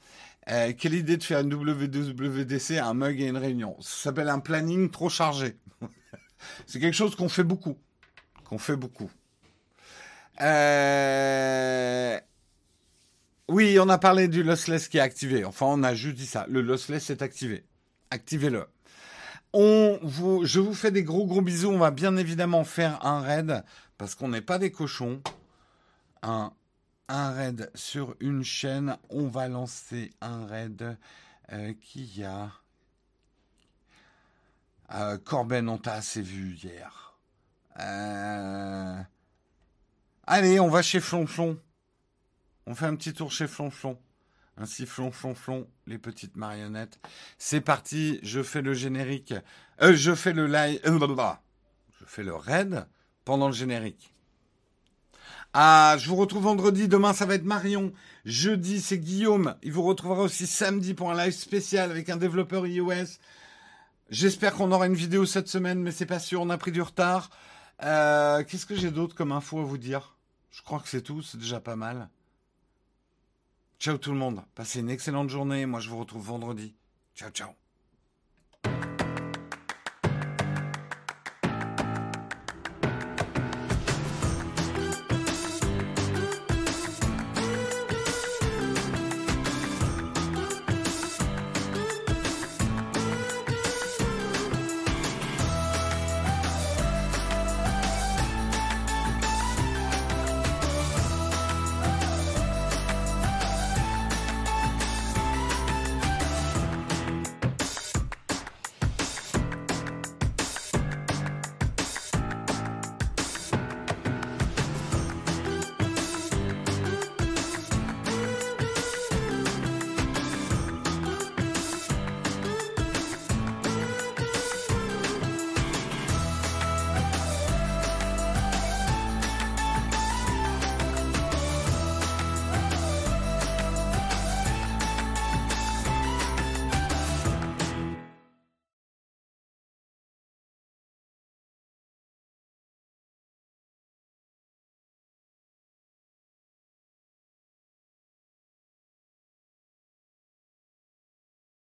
Quelle 0.47 0.95
idée 0.95 1.19
de 1.19 1.23
faire 1.23 1.41
une 1.41 1.53
WWDC, 1.53 2.79
un 2.79 2.95
mug 2.95 3.21
et 3.21 3.27
une 3.27 3.37
réunion 3.37 3.77
Ça 3.83 4.05
s'appelle 4.05 4.31
un 4.31 4.41
planning 4.41 4.91
trop 4.91 5.11
chargé. 5.11 5.59
C'est 6.67 6.81
quelque 6.81 6.97
chose 6.97 7.15
qu'on 7.17 7.29
fait 7.29 7.45
beaucoup, 7.45 7.77
qu'on 8.45 8.57
fait 8.57 8.77
beaucoup. 8.77 9.11
Euh, 10.41 12.19
oui, 13.49 13.79
on 13.81 13.89
a 13.89 13.99
parlé 13.99 14.29
du 14.29 14.43
lossless 14.43 14.89
qui 14.89 14.99
est 14.99 15.01
activé. 15.01 15.45
Enfin, 15.45 15.67
on 15.67 15.83
a 15.83 15.95
juste 15.95 16.17
dit 16.17 16.27
ça. 16.27 16.47
Le 16.49 16.61
lossless 16.61 17.11
est 17.11 17.23
activé. 17.23 17.65
Activez-le. 18.11 18.67
On 19.53 19.99
vous, 20.03 20.45
je 20.45 20.61
vous 20.61 20.75
fais 20.75 20.91
des 20.91 21.03
gros 21.03 21.27
gros 21.27 21.41
bisous. 21.41 21.71
On 21.71 21.79
va 21.79 21.91
bien 21.91 22.17
évidemment 22.17 22.65
faire 22.65 23.05
un 23.05 23.21
raid 23.21 23.65
parce 23.97 24.15
qu'on 24.15 24.29
n'est 24.29 24.43
pas 24.43 24.59
des 24.59 24.71
cochons. 24.71 25.23
Un, 26.23 26.53
un 27.09 27.31
raid 27.33 27.71
sur 27.75 28.15
une 28.21 28.45
chaîne. 28.45 28.99
On 29.09 29.29
va 29.29 29.49
lancer 29.49 30.13
un 30.21 30.47
raid 30.47 30.97
euh, 31.53 31.73
qui 31.81 32.23
a. 32.25 32.53
Euh, 34.95 35.19
Corben, 35.19 35.69
on 35.69 35.79
t'a 35.79 35.95
assez 35.95 36.23
vu 36.23 36.55
hier. 36.55 37.19
Euh, 37.81 39.01
allez, 40.29 40.61
on 40.61 40.69
va 40.69 40.83
chez 40.83 41.01
Flonflon. 41.01 41.59
On 42.67 42.75
fait 42.75 42.87
un 42.87 42.97
petit 42.97 43.13
tour 43.13 43.33
chez 43.33 43.47
Flonflon. 43.47 43.99
Ainsi, 44.57 44.87
Flonflon, 44.87 45.69
les 45.87 45.99
petites 45.99 46.37
marionnettes. 46.37 46.99
C'est 47.39 47.61
parti, 47.61 48.19
je 48.23 48.43
fais 48.43 48.61
le 48.61 48.75
générique. 48.75 49.35
Euh, 49.81 49.95
je 49.95 50.15
fais 50.15 50.33
le 50.33 50.47
live. 50.47 50.81
Euh, 50.85 51.33
je 52.01 52.05
fais 52.05 52.25
le 52.25 52.35
raid 52.35 52.87
pendant 53.25 53.47
le 53.47 53.55
générique. 53.55 54.13
Ah, 55.55 55.97
je 55.99 56.09
vous 56.09 56.17
retrouve 56.17 56.43
vendredi. 56.43 56.89
Demain, 56.89 57.13
ça 57.13 57.25
va 57.25 57.35
être 57.35 57.45
Marion. 57.45 57.93
Jeudi, 58.25 58.81
c'est 58.81 58.99
Guillaume. 58.99 59.55
Il 59.63 59.73
vous 59.73 59.83
retrouvera 59.83 60.23
aussi 60.23 60.47
samedi 60.47 60.93
pour 60.93 61.11
un 61.11 61.25
live 61.25 61.33
spécial 61.33 61.91
avec 61.91 62.11
un 62.11 62.17
développeur 62.17 62.67
iOS. 62.67 63.19
J'espère 64.11 64.55
qu'on 64.55 64.73
aura 64.73 64.87
une 64.87 64.95
vidéo 64.95 65.25
cette 65.25 65.49
semaine, 65.49 65.81
mais 65.81 65.93
c'est 65.93 66.07
pas 66.07 66.19
sûr. 66.19 66.43
On 66.43 66.51
a 66.51 66.59
pris 66.59 66.73
du 66.73 66.83
retard. 66.83 67.31
Euh, 67.83 68.43
qu'est-ce 68.45 68.67
que 68.67 68.75
j'ai 68.75 68.91
d'autre 68.91 69.15
comme 69.15 69.33
info 69.33 69.61
à 69.61 69.65
vous 69.65 69.79
dire? 69.79 70.18
Je 70.59 70.63
crois 70.65 70.81
que 70.81 70.89
c'est 70.89 71.03
tout. 71.03 71.23
C'est 71.23 71.39
déjà 71.39 71.61
pas 71.61 71.77
mal. 71.77 72.11
Ciao 73.79 73.97
tout 73.97 74.11
le 74.11 74.19
monde. 74.19 74.43
Passez 74.57 74.81
une 74.81 74.91
excellente 74.91 75.31
journée. 75.31 75.67
Moi, 75.67 75.79
je 75.79 75.89
vous 75.89 75.99
retrouve 75.99 76.27
vendredi. 76.27 76.75
Ciao, 77.15 77.31
ciao. 77.31 77.51